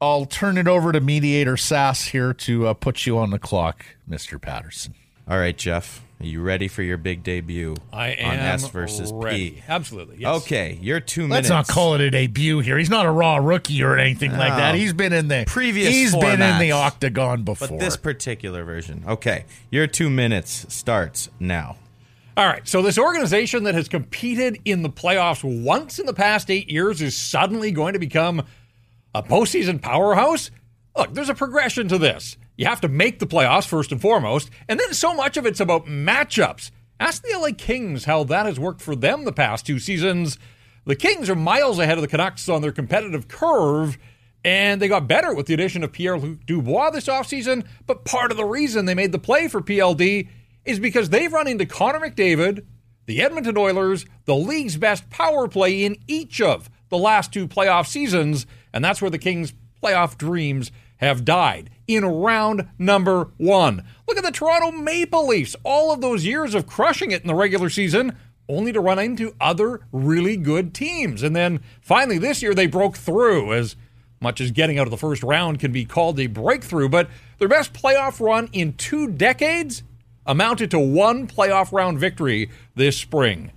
I'll 0.00 0.24
turn 0.24 0.56
it 0.56 0.68
over 0.68 0.92
to 0.92 1.00
mediator 1.00 1.56
Sass 1.56 2.04
here 2.06 2.32
to 2.32 2.68
uh, 2.68 2.74
put 2.74 3.04
you 3.06 3.18
on 3.18 3.30
the 3.30 3.38
clock, 3.38 3.84
Mister 4.06 4.38
Paterson. 4.38 4.94
All 5.28 5.38
right, 5.38 5.56
Jeff, 5.56 6.04
are 6.18 6.26
you 6.26 6.40
ready 6.40 6.66
for 6.66 6.82
your 6.82 6.96
big 6.96 7.22
debut 7.22 7.76
I 7.92 8.08
am 8.08 8.30
on 8.30 8.36
S 8.36 8.68
versus 8.70 9.12
ready. 9.12 9.50
P? 9.50 9.62
Absolutely. 9.68 10.16
Yes. 10.20 10.42
Okay, 10.42 10.78
your 10.80 11.00
two 11.00 11.22
Let's 11.22 11.48
minutes. 11.48 11.48
not 11.50 11.68
call 11.68 11.94
it 11.94 12.00
a 12.00 12.10
debut 12.10 12.60
here. 12.60 12.78
He's 12.78 12.90
not 12.90 13.04
a 13.04 13.10
raw 13.10 13.36
rookie 13.36 13.82
or 13.82 13.98
anything 13.98 14.32
like 14.32 14.56
that. 14.56 14.74
He's 14.74 14.92
been 14.92 15.12
in 15.12 15.28
the 15.28 15.44
Previous 15.46 15.88
He's 15.88 16.16
been 16.16 16.40
in 16.40 16.58
the 16.58 16.72
octagon 16.72 17.42
before. 17.42 17.68
But 17.68 17.80
this 17.80 17.96
particular 17.96 18.64
version. 18.64 19.04
Okay, 19.06 19.44
your 19.70 19.86
two 19.86 20.08
minutes 20.08 20.66
starts 20.72 21.28
now. 21.38 21.76
All 22.36 22.46
right. 22.46 22.66
So 22.68 22.82
this 22.82 22.98
organization 22.98 23.64
that 23.64 23.74
has 23.74 23.88
competed 23.88 24.60
in 24.64 24.82
the 24.82 24.90
playoffs 24.90 25.42
once 25.42 25.98
in 25.98 26.06
the 26.06 26.12
past 26.12 26.50
eight 26.50 26.70
years 26.70 27.00
is 27.00 27.16
suddenly 27.16 27.72
going 27.72 27.94
to 27.94 27.98
become 27.98 28.44
a 29.14 29.22
postseason 29.22 29.80
powerhouse. 29.80 30.50
Look, 30.96 31.14
there's 31.14 31.30
a 31.30 31.34
progression 31.34 31.88
to 31.88 31.98
this. 31.98 32.36
You 32.56 32.66
have 32.66 32.80
to 32.80 32.88
make 32.88 33.18
the 33.18 33.26
playoffs 33.26 33.66
first 33.66 33.92
and 33.92 34.00
foremost, 34.00 34.50
and 34.68 34.80
then 34.80 34.94
so 34.94 35.14
much 35.14 35.36
of 35.36 35.44
it's 35.44 35.60
about 35.60 35.86
matchups. 35.86 36.70
Ask 36.98 37.22
the 37.22 37.38
LA 37.38 37.50
Kings 37.56 38.06
how 38.06 38.24
that 38.24 38.46
has 38.46 38.58
worked 38.58 38.80
for 38.80 38.96
them 38.96 39.24
the 39.24 39.32
past 39.32 39.66
two 39.66 39.78
seasons. 39.78 40.38
The 40.86 40.96
Kings 40.96 41.28
are 41.28 41.34
miles 41.34 41.78
ahead 41.78 41.98
of 41.98 42.02
the 42.02 42.08
Canucks 42.08 42.48
on 42.48 42.62
their 42.62 42.72
competitive 42.72 43.28
curve, 43.28 43.98
and 44.42 44.80
they 44.80 44.88
got 44.88 45.06
better 45.06 45.34
with 45.34 45.46
the 45.46 45.54
addition 45.54 45.84
of 45.84 45.92
Pierre 45.92 46.18
Luc 46.18 46.46
Dubois 46.46 46.90
this 46.90 47.08
offseason. 47.08 47.66
But 47.86 48.06
part 48.06 48.30
of 48.30 48.38
the 48.38 48.44
reason 48.44 48.86
they 48.86 48.94
made 48.94 49.12
the 49.12 49.18
play 49.18 49.48
for 49.48 49.60
PLD 49.60 50.28
is 50.64 50.78
because 50.78 51.10
they've 51.10 51.32
run 51.32 51.48
into 51.48 51.66
Connor 51.66 52.00
McDavid, 52.00 52.64
the 53.04 53.20
Edmonton 53.20 53.58
Oilers, 53.58 54.06
the 54.24 54.34
league's 54.34 54.78
best 54.78 55.10
power 55.10 55.46
play 55.46 55.84
in 55.84 55.96
each 56.06 56.40
of 56.40 56.70
the 56.88 56.98
last 56.98 57.32
two 57.32 57.46
playoff 57.46 57.86
seasons, 57.86 58.46
and 58.72 58.82
that's 58.82 59.02
where 59.02 59.10
the 59.10 59.18
Kings' 59.18 59.52
playoff 59.82 60.16
dreams 60.16 60.72
have 60.98 61.24
died 61.24 61.68
in 61.86 62.04
round 62.04 62.68
number 62.78 63.28
one. 63.36 63.84
Look 64.08 64.18
at 64.18 64.24
the 64.24 64.30
Toronto 64.30 64.72
Maple 64.72 65.26
Leafs, 65.26 65.56
all 65.64 65.92
of 65.92 66.00
those 66.00 66.24
years 66.24 66.54
of 66.54 66.66
crushing 66.66 67.10
it 67.10 67.22
in 67.22 67.28
the 67.28 67.34
regular 67.34 67.70
season, 67.70 68.16
only 68.48 68.72
to 68.72 68.80
run 68.80 68.98
into 68.98 69.34
other 69.40 69.82
really 69.92 70.36
good 70.36 70.74
teams. 70.74 71.22
And 71.22 71.34
then 71.34 71.60
finally 71.80 72.18
this 72.18 72.42
year 72.42 72.54
they 72.54 72.66
broke 72.66 72.96
through 72.96 73.52
as 73.52 73.76
much 74.20 74.40
as 74.40 74.50
getting 74.50 74.78
out 74.78 74.86
of 74.86 74.90
the 74.90 74.96
first 74.96 75.22
round 75.22 75.60
can 75.60 75.72
be 75.72 75.84
called 75.84 76.18
a 76.18 76.26
breakthrough, 76.26 76.88
but 76.88 77.08
their 77.38 77.48
best 77.48 77.72
playoff 77.72 78.20
run 78.20 78.48
in 78.52 78.72
two 78.74 79.10
decades 79.10 79.82
amounted 80.24 80.70
to 80.70 80.78
one 80.78 81.26
playoff 81.26 81.72
round 81.72 81.98
victory 81.98 82.50
this 82.74 82.96
spring. 82.96 83.52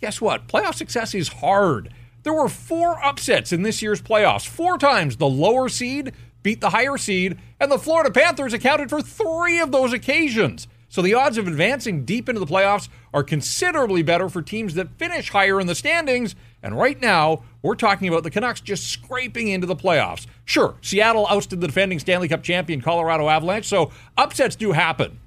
Guess 0.00 0.20
what? 0.20 0.48
Playoff 0.48 0.74
success 0.74 1.14
is 1.14 1.28
hard. 1.28 1.92
There 2.22 2.32
were 2.32 2.48
four 2.48 3.02
upsets 3.04 3.52
in 3.52 3.62
this 3.62 3.82
year's 3.82 4.00
playoffs. 4.00 4.46
Four 4.46 4.78
times 4.78 5.16
the 5.16 5.28
lower 5.28 5.68
seed, 5.68 6.12
beat 6.42 6.60
the 6.60 6.70
higher 6.70 6.96
seed, 6.96 7.38
and 7.58 7.70
the 7.70 7.78
Florida 7.78 8.10
Panthers 8.10 8.52
accounted 8.52 8.90
for 8.90 9.02
three 9.02 9.60
of 9.60 9.72
those 9.72 9.92
occasions. 9.92 10.66
So 10.88 11.02
the 11.02 11.14
odds 11.14 11.38
of 11.38 11.46
advancing 11.46 12.04
deep 12.04 12.28
into 12.28 12.40
the 12.40 12.46
playoffs 12.46 12.88
are 13.14 13.22
considerably 13.22 14.02
better 14.02 14.28
for 14.28 14.42
teams 14.42 14.74
that 14.74 14.98
finish 14.98 15.30
higher 15.30 15.60
in 15.60 15.68
the 15.68 15.74
standings. 15.76 16.34
And 16.64 16.76
right 16.76 17.00
now, 17.00 17.44
we're 17.62 17.76
talking 17.76 18.08
about 18.08 18.24
the 18.24 18.30
Canucks 18.30 18.60
just 18.60 18.88
scraping 18.88 19.48
into 19.48 19.68
the 19.68 19.76
playoffs. 19.76 20.26
Sure, 20.44 20.74
Seattle 20.82 21.28
ousted 21.28 21.60
the 21.60 21.68
defending 21.68 22.00
Stanley 22.00 22.26
Cup 22.26 22.42
champion 22.42 22.80
Colorado 22.80 23.28
Avalanche, 23.28 23.68
so 23.68 23.92
upsets 24.16 24.56
do 24.56 24.72
happen. 24.72 25.20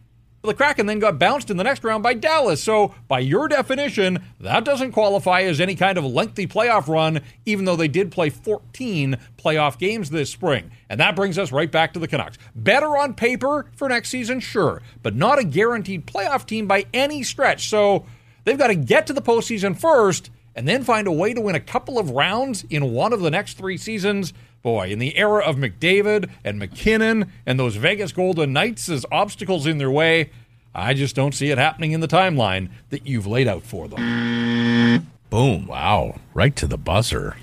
But 0.44 0.50
the 0.50 0.56
Kraken 0.56 0.88
then 0.88 1.00
got 1.00 1.20
bounced 1.20 1.50
in 1.50 1.56
the 1.56 1.64
next 1.64 1.86
round 1.86 2.04
by 2.04 2.16
Dallas. 2.16 2.62
So, 2.62 2.94
by 3.08 3.20
your 3.20 3.48
definition, 3.48 4.22
that 4.42 4.66
doesn't 4.66 4.92
qualify 4.92 5.44
as 5.44 5.62
any 5.62 5.74
kind 5.74 5.98
of 5.98 6.04
lengthy 6.04 6.48
playoff 6.48 6.90
run, 6.90 7.22
even 7.46 7.64
though 7.64 7.78
they 7.78 7.88
did 7.88 8.12
play 8.12 8.30
14 8.30 9.16
playoff 9.38 9.80
games 9.80 10.10
this 10.10 10.30
spring. 10.30 10.70
And 10.90 11.00
that 11.00 11.16
brings 11.16 11.38
us 11.38 11.54
right 11.54 11.72
back 11.72 11.94
to 11.94 12.00
the 12.00 12.10
Canucks. 12.10 12.38
Better 12.54 12.98
on 12.98 13.14
paper 13.14 13.72
for 13.74 13.88
next 13.88 14.10
season, 14.10 14.42
sure, 14.42 14.82
but 15.02 15.16
not 15.16 15.40
a 15.40 15.46
guaranteed 15.46 16.06
playoff 16.06 16.46
team 16.46 16.68
by 16.68 16.88
any 16.94 17.24
stretch. 17.24 17.70
So, 17.70 18.06
they've 18.44 18.58
got 18.58 18.68
to 18.68 18.76
get 18.76 19.08
to 19.08 19.14
the 19.14 19.22
postseason 19.22 19.80
first 19.80 20.30
and 20.56 20.68
then 20.68 20.84
find 20.84 21.08
a 21.08 21.12
way 21.14 21.34
to 21.34 21.40
win 21.40 21.56
a 21.56 21.62
couple 21.62 21.98
of 21.98 22.10
rounds 22.10 22.66
in 22.70 22.92
one 22.92 23.14
of 23.14 23.22
the 23.22 23.32
next 23.32 23.58
three 23.58 23.78
seasons. 23.78 24.34
Boy, 24.64 24.92
in 24.92 25.00
the 25.00 25.18
era 25.18 25.44
of 25.44 25.58
McDavid 25.58 26.30
and 26.44 26.58
MacKinnon 26.58 27.30
and 27.46 27.60
those 27.60 27.76
Vegas 27.76 28.14
Golden 28.14 28.54
Knights 28.54 28.88
as 28.88 29.06
obstacles 29.12 29.68
in 29.68 29.78
their 29.78 29.92
way, 29.92 30.30
I 30.74 30.94
just 30.94 31.16
don't 31.16 31.36
see 31.36 31.52
it 31.52 31.58
happening 31.58 31.92
in 31.92 32.00
the 32.00 32.08
timeline 32.08 32.70
that 32.90 33.06
you've 33.06 33.28
laid 33.28 33.48
out 33.48 33.64
for 33.64 33.90
them. 33.90 35.08
Boom. 35.30 35.68
Wow, 35.68 36.16
right 36.34 36.56
to 36.56 36.66
the 36.66 36.78
buzzer. 36.78 37.36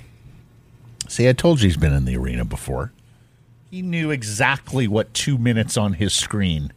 See, 1.08 1.28
I 1.28 1.34
told 1.34 1.60
you 1.60 1.68
he's 1.68 1.76
been 1.76 1.92
in 1.92 2.06
the 2.06 2.16
arena 2.16 2.46
before. 2.46 2.90
He 3.70 3.82
knew 3.82 4.10
exactly 4.10 4.88
what 4.88 5.12
two 5.12 5.36
minutes 5.36 5.76
on 5.76 5.94
his 5.94 6.14
screen 6.14 6.72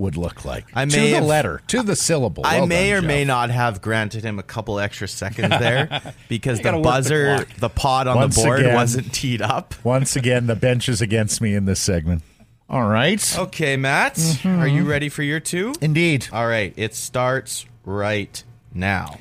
would 0.00 0.16
look 0.16 0.44
like. 0.44 0.66
I 0.74 0.84
to 0.86 0.96
may 0.96 1.10
the 1.10 1.16
have- 1.16 1.24
letter, 1.24 1.62
to 1.68 1.82
the 1.82 1.94
syllable. 1.94 2.44
I 2.44 2.58
Well 2.58 2.66
may 2.66 2.90
done, 2.90 3.04
or 3.04 3.06
may 3.06 3.24
not 3.24 3.50
have 3.50 3.80
granted 3.80 4.24
him 4.24 4.38
a 4.38 4.42
couple 4.42 4.80
extra 4.80 5.06
seconds 5.06 5.50
there 5.50 6.14
because 6.28 6.60
the 6.60 6.72
work 6.72 6.76
the 6.76 6.82
buzzer, 6.82 7.46
the, 7.58 7.68
pod 7.68 8.08
on 8.08 8.16
Once 8.16 8.36
the 8.36 8.42
board 8.42 8.60
again. 8.60 8.74
wasn't 8.74 9.12
teed 9.12 9.42
up. 9.42 9.74
Once 9.84 10.16
again, 10.16 10.46
the 10.46 10.56
bench 10.56 10.88
is 10.88 11.00
against 11.00 11.40
me 11.40 11.54
in 11.54 11.66
this 11.66 11.80
segment. 11.80 12.22
All 12.68 12.88
right. 12.88 13.38
Okay, 13.38 13.76
Matt, 13.76 14.14
mm-hmm. 14.14 14.60
are 14.60 14.66
you 14.66 14.84
ready 14.84 15.08
for 15.08 15.22
your 15.22 15.40
two? 15.40 15.74
Indeed. 15.80 16.28
All 16.32 16.46
right, 16.46 16.72
it 16.76 16.94
starts 16.94 17.66
right 17.84 18.42
now. 18.72 19.18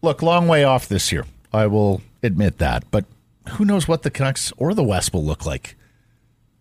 Look, 0.00 0.22
long 0.22 0.48
way 0.48 0.64
off 0.64 0.88
this 0.88 1.12
year. 1.12 1.26
I 1.52 1.66
will 1.66 2.02
admit 2.22 2.58
that. 2.58 2.84
But 2.90 3.04
who 3.50 3.64
knows 3.64 3.88
what 3.88 4.02
the 4.02 4.10
Canucks 4.10 4.52
or 4.56 4.74
the 4.74 4.84
West 4.84 5.12
will 5.12 5.24
look 5.24 5.44
like 5.44 5.74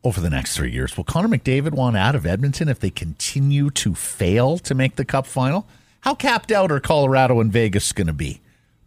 over 0.04 0.22
the 0.22 0.30
next 0.30 0.56
three 0.56 0.72
years. 0.72 0.96
Will 0.96 1.04
Connor 1.04 1.28
McDavid 1.28 1.72
want 1.72 1.98
out 1.98 2.16
of 2.16 2.26
Edmonton 2.26 2.70
if 2.70 2.80
they 2.80 2.90
continue 2.90 3.70
to 3.72 3.96
fail 3.96 4.58
to 4.60 4.76
make 4.76 4.96
the 4.96 5.06
cup 5.06 5.28
final? 5.28 5.68
How 6.02 6.16
capped 6.16 6.52
out 6.52 6.72
are 6.72 6.80
Colorado 6.80 7.40
and 7.40 7.52
Vegas 7.52 7.92
going 7.92 8.08
to 8.08 8.14
be 8.14 8.42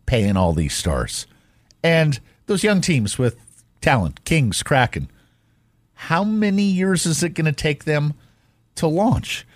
paying 0.07 0.37
all 0.37 0.53
these 0.53 0.75
stars? 0.75 1.27
And 1.83 2.21
those 2.47 2.65
young 2.65 2.81
teams 2.81 3.19
with 3.19 3.39
talent, 3.81 4.25
Kings, 4.25 4.63
Kraken, 4.63 5.11
how 5.95 6.25
many 6.25 6.63
years 6.63 7.05
is 7.05 7.23
it 7.23 7.35
going 7.35 7.45
to 7.45 7.53
take 7.53 7.85
them 7.85 8.15
to 8.77 8.87
launch? 8.87 9.47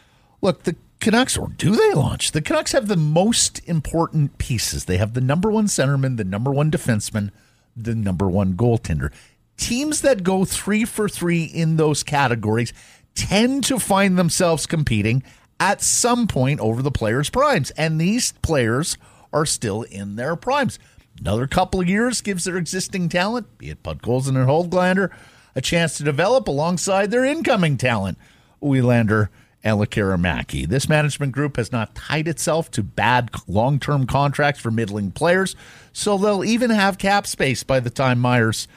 Look, 0.42 0.64
the 0.64 0.76
Canucks, 1.00 1.36
or 1.36 1.48
do 1.48 1.76
they 1.76 1.92
launch? 1.92 2.32
The 2.32 2.42
Canucks 2.42 2.72
have 2.72 2.88
the 2.88 2.96
most 2.96 3.60
important 3.66 4.38
pieces. 4.38 4.86
They 4.86 4.96
have 4.96 5.14
the 5.14 5.20
number 5.20 5.50
one 5.50 5.66
centerman, 5.66 6.16
the 6.16 6.24
number 6.24 6.50
one 6.50 6.70
defenseman, 6.70 7.30
the 7.76 7.94
number 7.94 8.28
one 8.28 8.54
goaltender. 8.54 9.12
Teams 9.56 10.00
that 10.00 10.22
go 10.22 10.44
three 10.44 10.84
for 10.84 11.08
three 11.08 11.44
in 11.44 11.76
those 11.76 12.02
categories 12.02 12.72
tend 13.14 13.64
to 13.64 13.78
find 13.78 14.18
themselves 14.18 14.66
competing 14.66 15.22
at 15.60 15.80
some 15.80 16.26
point 16.26 16.60
over 16.60 16.82
the 16.82 16.90
players' 16.90 17.30
primes. 17.30 17.70
And 17.72 18.00
these 18.00 18.32
players 18.42 18.98
are 19.32 19.46
still 19.46 19.82
in 19.82 20.16
their 20.16 20.36
primes. 20.36 20.78
Another 21.20 21.46
couple 21.46 21.80
of 21.80 21.88
years 21.88 22.20
gives 22.20 22.44
their 22.44 22.56
existing 22.56 23.08
talent, 23.08 23.58
be 23.58 23.70
it 23.70 23.82
Podkolzin 23.82 24.36
and 24.36 24.48
Höglander, 24.48 25.10
a 25.54 25.60
chance 25.60 25.96
to 25.96 26.04
develop 26.04 26.48
alongside 26.48 27.10
their 27.10 27.24
incoming 27.24 27.76
talent, 27.76 28.18
Willander 28.60 29.28
and 29.62 29.78
Maki. 29.78 30.68
This 30.68 30.88
management 30.88 31.32
group 31.32 31.56
has 31.56 31.72
not 31.72 31.94
tied 31.94 32.28
itself 32.28 32.70
to 32.72 32.82
bad 32.82 33.30
long 33.46 33.78
term 33.78 34.06
contracts 34.06 34.60
for 34.60 34.70
middling 34.70 35.12
players, 35.12 35.56
so 35.92 36.18
they'll 36.18 36.44
even 36.44 36.70
have 36.70 36.98
cap 36.98 37.26
space 37.26 37.62
by 37.62 37.80
the 37.80 37.90
time 37.90 38.18
Myers 38.18 38.68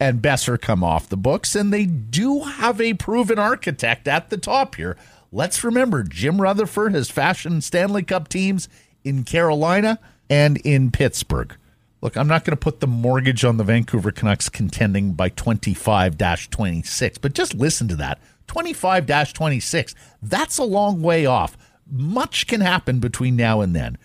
and 0.00 0.22
Boeser 0.22 0.60
come 0.60 0.84
off 0.84 1.08
the 1.08 1.16
books, 1.16 1.54
and 1.54 1.72
they 1.72 1.86
do 1.86 2.40
have 2.40 2.80
a 2.80 2.94
proven 2.94 3.38
architect 3.38 4.06
at 4.06 4.30
the 4.30 4.36
top 4.36 4.76
here. 4.76 4.96
Let's 5.32 5.64
remember, 5.64 6.02
Jim 6.02 6.40
Rutherford 6.40 6.94
has 6.94 7.10
fashioned 7.10 7.64
Stanley 7.64 8.02
Cup 8.02 8.28
teams 8.28 8.68
in 9.04 9.24
Carolina 9.24 9.98
and 10.30 10.58
in 10.58 10.90
Pittsburgh. 10.90 11.56
Look, 12.00 12.16
I'm 12.16 12.28
not 12.28 12.44
going 12.44 12.56
to 12.56 12.60
put 12.60 12.80
the 12.80 12.86
mortgage 12.86 13.44
on 13.44 13.56
the 13.56 13.64
Vancouver 13.64 14.12
Canucks 14.12 14.48
contending 14.48 15.14
by 15.14 15.30
25 15.30 16.16
26, 16.16 17.18
but 17.18 17.34
just 17.34 17.54
listen 17.54 17.88
to 17.88 17.96
that 17.96 18.20
25 18.46 19.32
26. 19.32 19.94
That's 20.22 20.58
a 20.58 20.64
long 20.64 21.02
way 21.02 21.26
off. 21.26 21.56
Much 21.90 22.46
can 22.46 22.60
happen 22.60 23.00
between 23.00 23.34
now 23.34 23.60
and 23.60 23.74
then, 23.74 23.98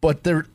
but 0.00 0.24
there, 0.24 0.46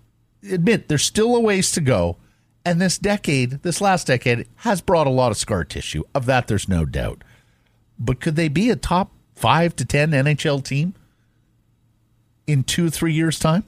admit 0.52 0.90
there's 0.90 1.06
still 1.06 1.36
a 1.36 1.40
ways 1.40 1.72
to 1.72 1.82
go. 1.82 2.18
And 2.66 2.80
this 2.80 2.98
decade, 2.98 3.62
this 3.64 3.82
last 3.82 4.08
decade, 4.08 4.48
has 4.58 4.82
brought 4.82 5.08
a 5.08 5.12
lot 5.12 5.32
of 5.32 5.38
scar 5.38 5.64
tissue. 5.64 6.04
Of 6.16 6.26
that, 6.28 6.48
there's 6.48 6.70
no 6.70 6.86
doubt. 6.86 7.24
But 8.00 8.22
could 8.22 8.36
they 8.36 8.48
be 8.48 8.70
a 8.70 8.76
top 8.76 9.12
five 9.36 9.76
to 9.76 9.86
10 9.86 10.12
NHL 10.12 10.64
team 10.64 10.94
in 12.48 12.64
two, 12.64 12.90
three 12.90 13.14
years' 13.14 13.40
time? 13.40 13.66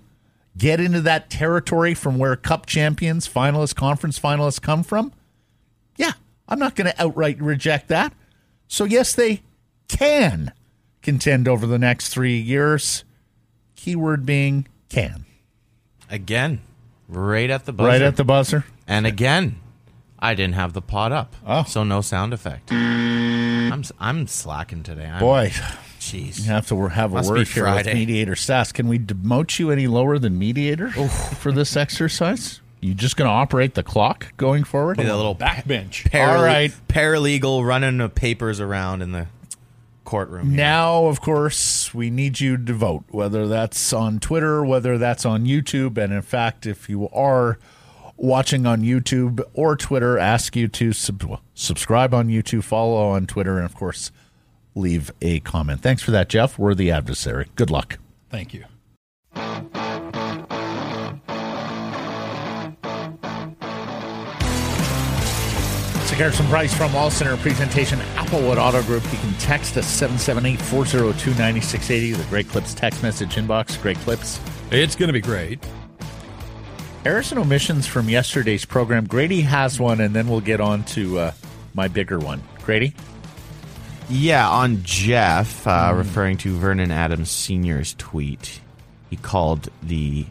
Get 0.58 0.80
into 0.80 1.02
that 1.02 1.30
territory 1.30 1.94
from 1.94 2.18
where 2.18 2.36
cup 2.38 2.66
champions, 2.66 3.28
finalists, 3.28 3.76
conference 3.76 4.18
finalists 4.18 4.62
come 4.62 4.84
from? 4.84 5.12
Yeah, 5.98 6.14
I'm 6.48 6.60
not 6.60 6.76
going 6.76 6.90
to 6.90 7.02
outright 7.02 7.42
reject 7.42 7.90
that. 7.90 8.14
So, 8.68 8.86
yes, 8.86 9.14
they 9.14 9.42
can 9.90 10.54
contend 11.02 11.48
over 11.48 11.68
the 11.68 11.78
next 11.78 12.10
three 12.10 12.38
years. 12.38 13.04
Keyword 13.76 14.26
being 14.26 14.68
can. 14.88 15.26
Again, 16.10 16.62
right 17.10 17.50
at 17.50 17.66
the 17.66 17.74
buzzer. 17.74 17.88
Right 17.90 18.02
at 18.02 18.16
the 18.16 18.24
buzzer. 18.24 18.64
And 18.88 19.06
again, 19.08 19.58
I 20.20 20.34
didn't 20.36 20.56
have 20.56 20.74
the 20.74 20.82
pod 20.82 21.12
up, 21.12 21.36
Oh. 21.46 21.64
so 21.64 21.84
no 21.84 22.02
sound 22.02 22.34
effect. 22.34 22.72
I'm 22.72 23.80
s- 23.82 23.92
I'm 24.00 24.28
slacking 24.28 24.84
today. 24.84 25.06
I'm, 25.08 25.20
Boy, 25.20 25.52
jeez. 26.00 26.40
You 26.40 26.46
have 26.46 26.68
to 26.68 26.88
have 26.88 27.12
a 27.12 27.16
Must 27.16 27.30
word 27.30 27.48
here 27.48 27.64
with 27.66 27.74
Friday. 27.74 27.94
mediator 27.94 28.36
Sass. 28.36 28.72
Can 28.72 28.88
we 28.88 29.00
demote 29.00 29.58
you 29.60 29.72
any 29.72 29.88
lower 29.88 30.18
than 30.20 30.38
mediator 30.38 30.92
for 30.92 31.52
this 31.52 31.76
exercise? 31.76 32.62
You 32.80 32.94
just 32.94 33.18
going 33.18 33.28
to 33.28 33.34
operate 33.34 33.74
the 33.74 33.82
clock 33.82 34.34
going 34.38 34.64
forward? 34.64 34.98
Be 34.98 35.04
the 35.04 35.16
little 35.16 35.36
Backbench. 35.36 36.14
All 36.14 36.44
right. 36.44 36.72
paralegal 36.88 37.66
running 37.66 37.98
the 37.98 38.10
papers 38.10 38.60
around 38.60 39.02
in 39.02 39.12
the 39.12 39.26
courtroom. 40.04 40.50
here. 40.52 40.58
Now, 40.58 41.06
of 41.08 41.20
course, 41.20 41.96
we 41.96 42.12
need 42.12 42.40
you 42.40 42.58
to 42.58 42.74
vote, 42.74 43.06
whether 43.10 43.48
that's 43.48 43.92
on 43.92 44.20
Twitter, 44.20 44.64
whether 44.64 45.00
that's 45.00 45.26
on 45.26 45.46
YouTube. 45.46 45.98
And 45.98 46.14
in 46.14 46.22
fact, 46.22 46.68
if 46.68 46.88
you 46.88 47.10
are 47.10 47.58
watching 48.18 48.66
on 48.66 48.82
YouTube 48.82 49.42
or 49.54 49.76
Twitter, 49.76 50.18
ask 50.18 50.56
you 50.56 50.68
to 50.70 50.94
sub- 50.94 51.40
subscribe 51.54 52.14
on 52.14 52.28
YouTube, 52.28 52.64
follow 52.64 53.10
on 53.10 53.28
Twitter, 53.28 53.58
and 53.58 53.66
of 53.66 53.76
course, 53.76 54.12
leave 54.76 55.12
a 55.22 55.40
comment. 55.42 55.82
Thanks 55.82 56.02
for 56.02 56.12
that, 56.12 56.30
Jeff. 56.30 56.60
We're 56.60 56.76
the 56.76 56.92
adversary. 56.92 57.48
Good 57.56 57.72
luck. 57.72 57.98
Thank 58.30 58.54
you. 58.54 58.66
It's 66.02 66.12
a 66.12 66.16
Garrison 66.18 66.46
Price 66.48 66.72
from 66.72 66.94
Wall 66.94 67.10
Center 67.10 67.36
presentation, 67.38 67.98
Applewood 68.16 68.58
Auto 68.58 68.84
Group. 68.84 69.04
You 69.12 69.18
can 69.18 69.34
text 69.36 69.76
us 69.76 69.88
778 69.88 70.62
402 70.62 71.32
9680, 71.32 72.12
the 72.12 72.24
Great 72.26 72.48
Clips 72.48 72.74
text 72.76 73.02
message 73.02 73.36
inbox. 73.36 73.82
Great 73.82 73.98
Clips. 73.98 74.40
It's 74.72 74.96
going 74.96 75.08
to 75.08 75.14
be 75.14 75.22
great. 75.22 75.60
Errors 77.06 77.32
and 77.32 77.40
omissions 77.40 77.86
from 77.86 78.10
yesterday's 78.10 78.66
program. 78.66 79.06
Grady 79.06 79.42
has 79.42 79.80
one, 79.80 80.02
and 80.02 80.16
then 80.16 80.28
we'll 80.28 80.42
get 80.42 80.60
on 80.60 80.84
to 80.86 81.20
uh, 81.20 81.32
my 81.76 81.88
bigger 81.88 82.18
one. 82.18 82.42
Grady? 82.64 82.94
Yeah, 84.10 84.50
on 84.50 84.82
Jeff, 84.84 85.68
uh, 85.68 85.92
Hmm. 85.92 85.98
referring 86.00 86.38
to 86.38 86.58
Vernon 86.58 86.92
Adams 86.92 87.30
Sr.'s 87.30 87.94
tweet, 87.98 88.60
he 89.12 89.18
called 89.18 89.70
the 89.84 90.26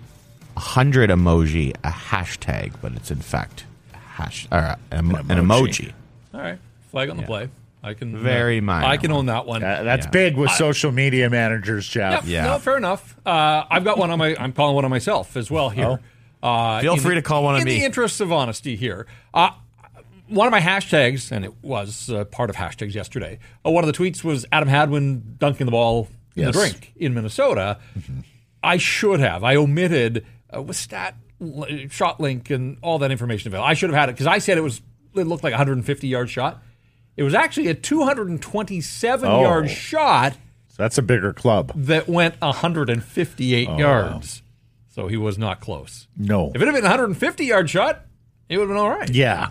100 0.55 1.10
emoji 1.10 1.74
a 1.84 1.90
hashtag, 1.90 2.72
but 2.82 2.92
it's 2.94 3.10
in 3.10 3.18
fact 3.20 3.64
hash, 3.92 4.48
or 4.51 4.59
uh, 4.59 4.76
an, 4.90 5.14
an 5.14 5.24
emoji. 5.26 5.38
emoji. 5.38 5.92
All 6.34 6.40
right. 6.40 6.59
Flag 6.90 7.09
on 7.10 7.16
the 7.16 7.22
play. 7.24 7.48
I 7.84 7.92
can 7.94 8.16
Very 8.16 8.60
minor 8.60 8.86
I 8.86 8.96
can 8.96 9.12
own 9.12 9.26
that 9.26 9.46
one. 9.46 9.62
Uh, 9.62 9.82
that's 9.82 10.06
Yeah. 10.06 10.10
big 10.10 10.36
with 10.36 10.51
social 10.52 10.90
media 10.90 11.28
managers, 11.28 11.86
Jeff. 11.86 12.26
Yeah, 12.26 12.44
Yeah. 12.44 12.51
No, 12.52 12.59
fair 12.59 12.76
enough. 12.78 13.14
Uh, 13.26 13.64
I've 13.70 13.84
got 13.84 13.98
one 13.98 14.10
on 14.10 14.18
my. 14.18 14.34
I'm 14.38 14.52
calling 14.52 14.74
one 14.74 14.84
on 14.84 14.90
myself 14.90 15.36
as 15.36 15.51
well 15.51 15.68
here. 15.70 16.01
Uh, 16.44 16.80
Feel 16.80 16.96
free 16.96 17.14
the- 17.14 17.20
to 17.20 17.22
call 17.22 17.42
one 17.44 17.54
on 17.54 17.60
in 17.62 17.66
me. 17.66 17.78
the 17.78 17.84
interests 17.84 18.20
of 18.20 18.30
honesty 18.30 18.76
here. 18.76 19.06
Uh, 19.32 19.50
one 20.28 20.46
of 20.46 20.50
my 20.52 20.60
hashtags, 20.60 21.30
and 21.32 21.44
it 21.44 21.52
was 21.62 22.10
uh, 22.10 22.24
part 22.26 22.50
of 22.50 22.56
hashtags 22.56 22.94
yesterday. 22.94 23.38
Uh, 23.66 23.70
one 23.70 23.82
of 23.84 23.92
the 23.92 23.98
tweets 23.98 24.22
was 24.24 24.44
Adam 24.52 24.68
Hadwin 24.68 25.36
dunking 25.38 25.64
the 25.66 25.70
ball 25.72 26.08
in 26.36 26.42
Yes. 26.44 26.54
the 26.54 26.60
drink 26.60 26.92
in 26.96 27.14
Minnesota. 27.14 27.78
I 28.62 28.76
should 28.78 29.20
have. 29.20 29.44
I 29.44 29.56
omitted 29.56 30.24
uh, 30.54 30.62
with 30.62 30.76
stat 30.76 31.14
shot 31.90 32.20
link 32.20 32.48
and 32.50 32.78
all 32.82 32.98
that 33.00 33.10
information 33.10 33.48
available. 33.48 33.66
I 33.68 33.74
should 33.74 33.90
have 33.90 33.98
had 33.98 34.08
it 34.08 34.12
because 34.12 34.26
I 34.26 34.38
said 34.38 34.56
it 34.58 34.62
was 34.62 34.80
it 35.14 35.26
looked 35.26 35.44
like 35.44 35.52
a 35.52 35.56
150 35.56 36.08
yard 36.08 36.30
shot. 36.30 36.62
It 37.16 37.22
was 37.22 37.34
actually 37.34 37.68
a 37.68 37.74
227 37.74 39.28
Oh. 39.30 39.42
yard 39.42 39.70
shot 39.70 40.32
So 40.68 40.82
that's 40.82 40.98
a 40.98 41.02
bigger 41.02 41.32
club. 41.32 41.72
that 41.76 42.08
went 42.08 42.34
158 42.40 43.68
yards. 43.78 44.42
So 44.94 45.08
he 45.08 45.16
was 45.16 45.36
not 45.36 45.60
close. 45.60 46.06
No. 46.16 46.52
If 46.54 46.62
it 46.62 46.66
had 46.66 46.72
been 46.72 46.84
a 46.84 46.88
150 46.88 47.44
yard 47.44 47.68
shot, 47.68 48.04
it 48.48 48.58
would 48.58 48.68
have 48.68 48.68
been 48.68 48.76
all 48.76 48.90
right. 48.90 49.10
Yeah. 49.10 49.50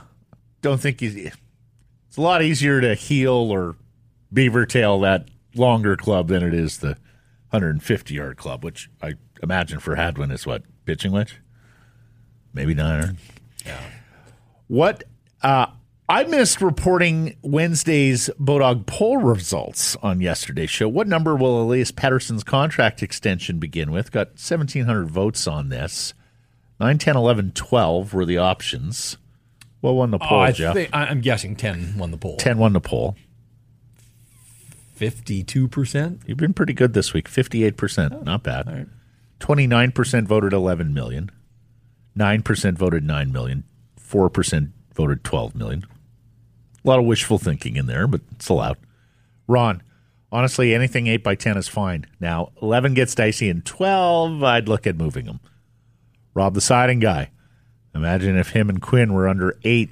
Don't 0.61 0.80
think 0.80 1.02
he's. 1.02 1.18
It's 1.18 2.15
a 2.15 2.22
lot 2.22 2.41
easier 2.41 2.80
to 2.80 2.95
heel 2.95 3.52
or 3.52 3.76
beaver 4.32 4.65
tail 4.65 5.02
that 5.02 5.28
longer 5.53 5.98
club 5.98 6.30
than 6.30 6.44
it 6.44 6.53
is 6.53 6.78
the 6.78 6.95
150 7.49 8.14
yard 8.14 8.38
club, 8.38 8.64
which 8.64 8.90
I 9.02 9.15
imagine 9.41 9.80
for 9.82 9.95
Hadwin 9.95 10.32
is 10.32 10.45
what? 10.45 10.64
Pitching 10.86 11.11
wedge? 11.11 11.41
Maybe 12.53 12.74
nine. 12.74 13.18
Yeah. 13.65 13.82
What? 14.68 15.03
Uh, 15.41 15.65
I 16.10 16.26
missed 16.26 16.62
reporting 16.62 17.38
Wednesday's 17.42 18.30
Bodog 18.40 18.86
poll 18.86 19.18
results 19.18 19.96
on 19.98 20.20
yesterday's 20.20 20.70
show. 20.70 20.90
What 20.90 21.08
number 21.08 21.36
will 21.36 21.62
Elias 21.62 21.92
Pettersson's 21.92 22.44
contract 22.44 23.02
extension 23.02 23.58
begin 23.58 23.92
with? 23.92 24.12
Got 24.12 24.32
1,700 24.32 25.08
votes 25.08 25.48
on 25.48 25.70
this. 25.70 26.14
9, 26.80 26.98
10, 26.98 27.16
11, 27.16 27.52
12 27.54 28.14
were 28.14 28.26
the 28.26 28.38
options. 28.38 29.18
What 29.80 29.94
won 29.94 30.12
the 30.12 30.18
Oh, 30.20 30.28
poll, 30.28 30.40
I 30.40 30.52
Jeff? 30.52 30.74
think, 30.74 30.90
I'm 30.94 31.22
guessing 31.22 31.56
10 31.56 31.98
won 31.98 32.12
the 32.12 32.18
poll. 32.18 32.36
10 32.38 32.58
won 32.58 32.74
the 32.74 32.82
poll. 32.82 33.16
52%? 35.00 36.22
You've 36.28 36.38
been 36.38 36.54
pretty 36.54 36.74
good 36.74 36.94
this 36.94 37.14
week. 37.14 37.30
58%. 37.30 38.24
Not 38.24 38.44
bad. 38.44 38.90
29% 39.40 40.28
voted 40.28 40.54
11 40.54 40.94
million. 40.94 41.32
9% 42.18 42.74
voted 42.78 43.04
9 43.04 43.32
million. 43.32 43.64
4% 44.00 44.72
voted 44.94 45.24
12 45.24 45.56
million. 45.56 45.86
A 46.84 46.88
lot 46.88 47.00
of 47.00 47.06
wishful 47.06 47.38
thinking 47.38 47.78
in 47.78 47.86
there, 47.86 48.08
but 48.08 48.22
it's 48.32 48.50
allowed. 48.50 48.78
Ron, 49.48 49.82
honestly, 50.32 50.74
anything 50.74 51.08
8 51.08 51.24
by 51.24 51.36
10 51.36 51.58
is 51.58 51.68
fine. 51.68 52.06
Now, 52.20 52.52
11 52.62 52.94
gets 52.94 53.16
dicey 53.16 53.50
and 53.50 53.66
12, 53.66 54.44
I'd 54.44 54.68
look 54.68 54.86
at 54.86 54.98
moving 54.98 55.26
them. 55.26 55.40
Rob, 56.34 56.54
the 56.56 56.62
siding 56.62 57.00
guy. 57.00 57.30
Imagine 57.96 58.38
if 58.38 58.50
him 58.50 58.70
and 58.70 58.82
Quinn 58.82 59.14
were 59.14 59.28
under 59.28 59.58
8 59.64 59.90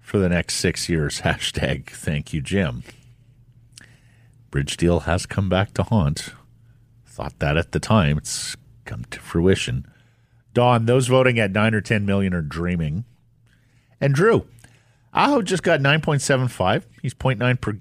for 0.00 0.18
the 0.18 0.28
next 0.28 0.56
six 0.56 0.88
years. 0.88 1.20
Hashtag 1.22 1.88
thank 1.88 2.32
you, 2.32 2.40
Jim. 2.40 2.82
Bridge 4.50 4.76
deal 4.78 5.00
has 5.00 5.26
come 5.26 5.48
back 5.48 5.74
to 5.74 5.82
haunt. 5.82 6.30
Thought 7.06 7.38
that 7.40 7.56
at 7.56 7.72
the 7.72 7.80
time. 7.80 8.16
It's 8.16 8.56
come 8.84 9.04
to 9.10 9.20
fruition. 9.20 9.86
Don, 10.54 10.86
those 10.86 11.08
voting 11.08 11.38
at 11.38 11.52
9 11.52 11.74
or 11.74 11.80
10 11.80 12.06
million 12.06 12.32
are 12.32 12.42
dreaming. 12.42 13.04
And 14.00 14.14
Drew, 14.14 14.46
Aho 15.18 15.42
just 15.42 15.62
got 15.64 15.80
9.75. 15.80 16.84
He's 17.02 17.12
0.9 17.12 17.60
per 17.60 17.80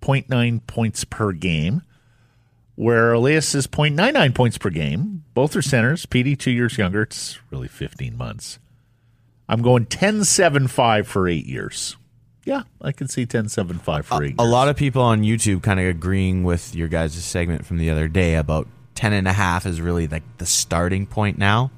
0.9 0.00 0.66
points 0.66 1.04
per 1.04 1.32
game, 1.32 1.82
where 2.76 3.12
Elias 3.12 3.54
is 3.54 3.66
0.99 3.66 4.34
points 4.34 4.56
per 4.58 4.70
game. 4.70 5.24
Both 5.34 5.54
are 5.54 5.62
centers. 5.62 6.06
PD, 6.06 6.38
two 6.38 6.50
years 6.50 6.78
younger. 6.78 7.02
It's 7.02 7.38
really 7.50 7.68
15 7.68 8.16
months. 8.16 8.58
I'm 9.48 9.60
going 9.60 9.86
10.75 9.86 11.06
for 11.06 11.28
eight 11.28 11.46
years. 11.46 11.96
Yeah, 12.44 12.62
I 12.80 12.92
can 12.92 13.08
see 13.08 13.26
10.75 13.26 14.04
for 14.04 14.24
eight 14.24 14.34
a 14.38 14.42
years. 14.42 14.50
lot 14.50 14.68
of 14.68 14.76
people 14.76 15.02
on 15.02 15.22
YouTube 15.22 15.62
kind 15.62 15.78
of 15.78 15.86
agreeing 15.86 16.44
with 16.44 16.74
your 16.74 16.88
guys' 16.88 17.22
segment 17.22 17.66
from 17.66 17.76
the 17.76 17.90
other 17.90 18.08
day 18.08 18.36
about 18.36 18.66
10 18.94 19.12
and 19.12 19.28
a 19.28 19.32
half 19.34 19.66
is 19.66 19.80
really 19.82 20.08
like 20.08 20.22
the 20.38 20.46
starting 20.46 21.06
point 21.06 21.36
now. 21.36 21.70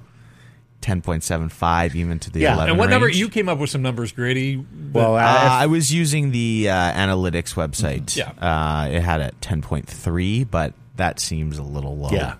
10.75 0.82 1.94
even 1.94 2.18
to 2.20 2.30
the 2.30 2.40
Yeah. 2.40 2.54
11 2.54 2.70
And 2.70 2.78
what 2.78 2.90
number 2.90 3.08
you 3.08 3.28
came 3.28 3.48
up 3.48 3.58
with 3.58 3.70
some 3.70 3.82
numbers, 3.82 4.12
Grady? 4.12 4.64
Well, 4.92 5.16
Uh, 5.16 5.20
I- 5.20 5.62
I 5.62 5.66
was 5.66 5.92
using 5.92 6.30
the 6.30 6.68
uh, 6.70 6.74
analytics 6.92 7.54
website. 7.54 8.16
Yeah. 8.16 8.30
Uh, 8.40 8.88
it 8.90 9.02
had 9.02 9.20
at 9.20 9.40
10.3, 9.40 10.44
but 10.44 10.72
that 10.96 11.20
seems 11.20 11.58
a 11.58 11.62
little 11.62 11.96
low. 11.96 12.10
yeah. 12.10 12.34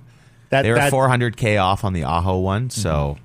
That, 0.51 0.63
They 0.63 0.71
were 0.71 0.77
that, 0.77 0.93
400K 0.93 1.59
off 1.63 1.85
on 1.85 1.93
the 1.93 2.03
Aho 2.05 2.39
one, 2.41 2.71
so 2.71 3.17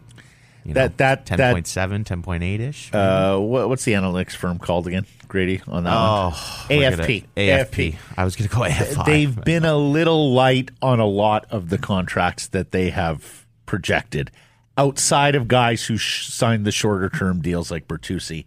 you 0.63 0.73
know, 0.73 0.81
That- 0.81 0.97
that- 0.97 1.25
that- 1.27 1.39
10.7, 1.39 2.03
10.8 2.03 2.59
ish. 2.59 2.91
Uh, 2.93 3.37
what, 3.37 3.67
what's 3.69 3.83
the 3.83 3.93
analytics 3.93 4.31
firm 4.35 4.59
called 4.59 4.85
again, 4.87 5.05
Grady? 5.27 5.61
On 5.67 5.83
that 5.85 5.93
oh, 5.95 6.29
one, 6.29 6.33
we're 6.79 6.91
AFP. 6.91 7.25
gonna- 7.35 7.63
AFP. 7.63 7.95
I 8.17 8.23
was 8.25 8.35
going 8.35 8.47
to 8.49 8.55
go 8.55 8.61
AFI. 8.63 9.05
They've 9.05 9.43
been 9.43 9.65
a 9.65 9.75
little 9.77 10.33
light 10.33 10.69
on 10.83 10.99
a 10.99 11.05
lot 11.05 11.45
of 11.49 11.69
the 11.69 11.77
contracts 11.79 12.47
that 12.47 12.71
they 12.71 12.89
have 12.91 13.45
projected, 13.65 14.29
outside 14.77 15.35
of 15.35 15.47
guys 15.47 15.85
who 15.85 15.97
sh- 15.97 16.27
signed 16.27 16.65
the 16.65 16.71
shorter 16.71 17.09
term 17.09 17.41
deals 17.41 17.71
like 17.71 17.87
Bertuzzi 17.87 18.45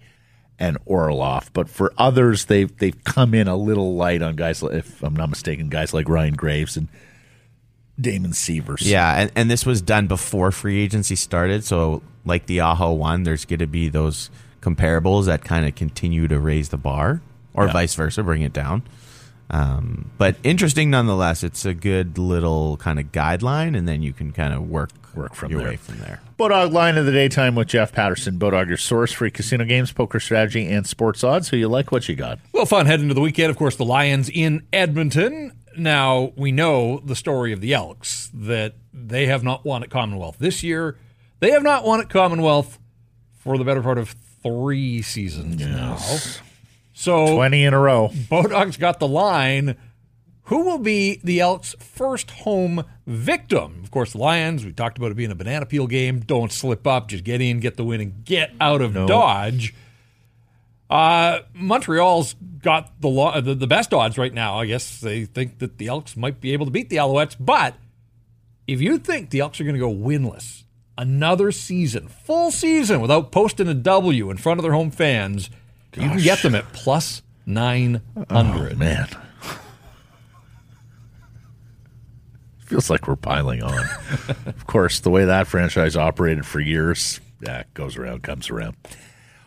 and 0.59 0.77
Orlov. 0.87 1.51
But 1.53 1.69
for 1.69 1.93
others, 1.97 2.47
they've 2.47 2.75
they've 2.79 3.03
come 3.05 3.35
in 3.35 3.49
a 3.49 3.57
little 3.57 3.95
light 3.97 4.23
on 4.23 4.37
guys. 4.37 4.63
If 4.63 5.03
I'm 5.03 5.15
not 5.17 5.31
mistaken, 5.31 5.69
guys 5.69 5.95
like 5.95 6.09
Ryan 6.09 6.35
Graves 6.35 6.77
and 6.77 6.89
Damon 8.01 8.33
Sievers. 8.33 8.83
Yeah, 8.89 9.21
and, 9.21 9.33
and 9.35 9.51
this 9.51 9.67
was 9.67 9.83
done 9.83 10.07
before 10.07 10.51
free 10.53 10.81
agency 10.83 11.17
started. 11.17 11.65
So, 11.65 12.03
like 12.25 12.47
the 12.47 12.61
Aho 12.61 12.93
one, 12.93 13.25
there's 13.25 13.45
going 13.45 13.59
to 13.59 13.67
be 13.67 13.89
those 13.89 14.31
comparables 14.61 15.27
that 15.27 15.45
kind 15.45 15.67
of 15.67 15.75
continue 15.75 16.29
to 16.29 16.39
raise 16.39 16.69
the 16.69 16.77
bar, 16.77 17.21
or 17.55 17.67
Yeah. 17.67 17.73
vice 17.73 17.95
versa, 17.95 18.23
bring 18.23 18.43
it 18.43 18.53
down. 18.53 18.83
Um, 19.51 20.11
but 20.19 20.37
interesting 20.43 20.91
nonetheless. 20.91 21.43
It's 21.43 21.65
a 21.65 21.73
good 21.75 22.19
little 22.19 22.77
kind 22.77 22.99
of 22.99 23.13
guideline, 23.13 23.77
and 23.77 23.89
then 23.89 24.03
you 24.03 24.13
can 24.13 24.33
kind 24.33 24.53
of 24.53 24.69
work 24.69 24.91
Work 25.15 25.35
from 25.35 25.51
your 25.51 25.61
there. 25.61 25.71
way 25.71 25.77
from 25.77 25.99
there. 25.99 26.21
Bodog 26.39 26.73
line 26.73 26.97
of 26.97 27.07
the 27.07 27.11
daytime 27.13 27.55
with 27.55 27.69
Jeff 27.69 27.91
Paterson. 27.93 28.39
Bodog, 28.39 28.69
your 28.69 28.77
source 28.77 29.11
for 29.11 29.29
casino 29.31 29.65
games, 29.65 29.91
poker 29.91 30.21
strategy, 30.21 30.67
and 30.67 30.87
sports 30.87 31.25
odds. 31.25 31.49
So 31.49 31.57
you 31.57 31.67
like? 31.69 31.91
What 31.91 32.09
you 32.09 32.15
got? 32.15 32.39
Well, 32.53 32.67
fun 32.67 32.87
heading 32.87 33.05
into 33.05 33.15
the 33.15 33.21
weekend. 33.21 33.51
Of 33.51 33.57
course, 33.57 33.75
the 33.77 33.85
Lions 33.85 34.29
in 34.29 34.65
Edmonton. 34.73 35.59
Now, 35.77 36.33
we 36.37 36.53
know 36.53 37.01
the 37.05 37.17
story 37.17 37.53
of 37.53 37.61
the 37.61 37.73
Elks 37.73 38.31
that 38.35 38.75
they 38.93 39.27
have 39.27 39.43
not 39.43 39.65
won 39.65 39.83
at 39.83 39.91
Commonwealth 39.91 40.37
this 40.39 40.63
year. 40.63 40.97
They 41.41 41.51
have 41.53 41.63
not 41.63 41.85
won 41.85 42.01
at 42.01 42.09
Commonwealth 42.11 42.79
for 43.39 43.57
the 43.59 43.65
better 43.65 43.83
part 43.83 43.99
of 43.99 44.15
three 44.43 45.03
seasons 45.03 45.65
now. 45.65 45.97
So, 46.99 47.37
Twenty 47.37 47.63
in 47.63 47.75
a 47.75 47.79
row. 47.79 48.11
Bodog's 48.29 48.77
got 48.77 48.99
the 48.99 49.07
line. 49.07 49.77
Who 50.47 50.65
will 50.65 50.81
be 50.81 51.21
the 51.23 51.39
Elks' 51.39 51.77
first 51.79 52.33
home 52.33 52.85
victim? 53.07 53.81
Of 53.85 53.93
course, 53.93 54.13
the 54.15 54.19
Lions, 54.19 54.65
we 54.65 54.73
talked 54.73 54.99
about 54.99 55.13
it 55.13 55.17
being 55.17 55.31
a 55.31 55.37
banana 55.37 55.65
peel 55.65 55.87
game. 55.87 56.19
Don't 56.19 56.51
slip 56.51 56.89
up. 56.89 57.07
Just 57.07 57.23
get 57.23 57.41
in, 57.41 57.61
get 57.61 57.77
the 57.77 57.85
win, 57.85 58.01
and 58.01 58.25
get 58.25 58.51
out 58.61 58.81
of 58.81 58.95
Dodge. 58.95 59.75
Uh, 60.91 61.41
Montreal's 61.55 62.35
got 62.63 63.01
the, 63.01 63.09
lo- 63.09 63.41
the 63.41 63.55
the 63.55 63.69
best 63.69 63.95
odds 63.95 64.19
right 64.19 64.35
now. 64.35 64.59
I 64.59 64.67
guess 64.67 65.01
they 65.01 65.25
think 65.25 65.61
that 65.61 65.79
the 65.79 65.87
Elks 65.87 66.17
might 66.17 66.41
be 66.41 66.53
able 66.53 66.67
to 66.67 66.73
beat 66.73 66.89
the 66.91 66.97
Alouettes. 66.97 67.37
But 67.39 67.75
if 68.67 68.81
you 68.81 68.99
think 68.99 69.31
the 69.31 69.39
Elks 69.39 69.61
are 69.61 69.65
going 69.65 69.77
to 69.77 69.81
go 69.81 69.95
winless 69.95 70.65
another 70.97 71.53
season, 71.53 72.09
full 72.09 72.51
season, 72.51 73.01
without 73.01 73.31
posting 73.31 73.69
a 73.69 73.75
W 73.75 74.31
in 74.31 74.37
front 74.37 74.59
of 74.59 74.65
their 74.65 74.73
home 74.73 74.91
fans, 74.91 75.49
you 75.97 76.09
can 76.09 76.19
get 76.19 76.43
them 76.43 76.55
at 76.55 76.73
plus 76.73 77.23
900. 77.47 78.79
Man. 78.79 79.09
Feels 82.59 82.91
like 82.91 83.09
we're 83.09 83.17
piling 83.17 83.63
on. 83.63 83.79
of 84.47 84.67
course, 84.67 85.01
the 85.01 85.09
way 85.09 85.25
that 85.25 85.47
franchise 85.47 85.97
operated 85.97 86.45
for 86.45 86.61
years, 86.61 87.19
yeah, 87.41 87.63
goes 87.73 87.97
around, 87.97 88.23
comes 88.23 88.51
around. 88.51 88.77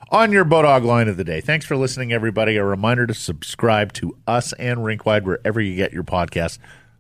On 0.10 0.32
your 0.32 0.44
Bodog 0.44 0.84
line 0.84 1.08
of 1.08 1.18
the 1.18 1.24
day. 1.24 1.40
Thanks 1.40 1.66
for 1.66 1.78
listening, 1.78 2.12
everybody. 2.12 2.58
A 2.58 2.66
reminder 2.66 3.06
to 3.06 3.14
subscribe 3.14 3.94
to 3.94 4.18
us 4.26 4.54
and 4.54 4.80
Rinkwide 4.80 5.24
wherever 5.24 5.62
you 5.62 5.76
get 5.76 5.94
your 5.94 6.04
podcasts. 6.04 6.58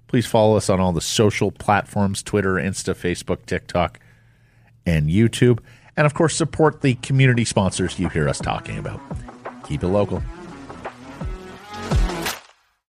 Please 0.07 0.27
follow 0.27 0.55
us 0.57 0.69
on 0.69 0.79
all 0.79 0.93
the 0.93 1.01
social 1.01 1.51
platforms 1.51 2.21
Twitter, 2.21 2.53
Insta, 2.53 2.93
Facebook, 2.93 3.45
TikTok, 3.47 3.99
and 4.85 5.09
YouTube. 5.09 5.59
And 5.97 6.05
of 6.05 6.13
course, 6.13 6.35
support 6.35 6.81
the 6.81 6.95
community 6.95 7.45
sponsors 7.45 7.99
you 7.99 8.09
hear 8.09 8.29
us 8.29 8.39
talking 8.39 8.77
about. 8.77 8.99
Keep 9.67 9.83
it 9.83 9.87
local. 9.87 10.23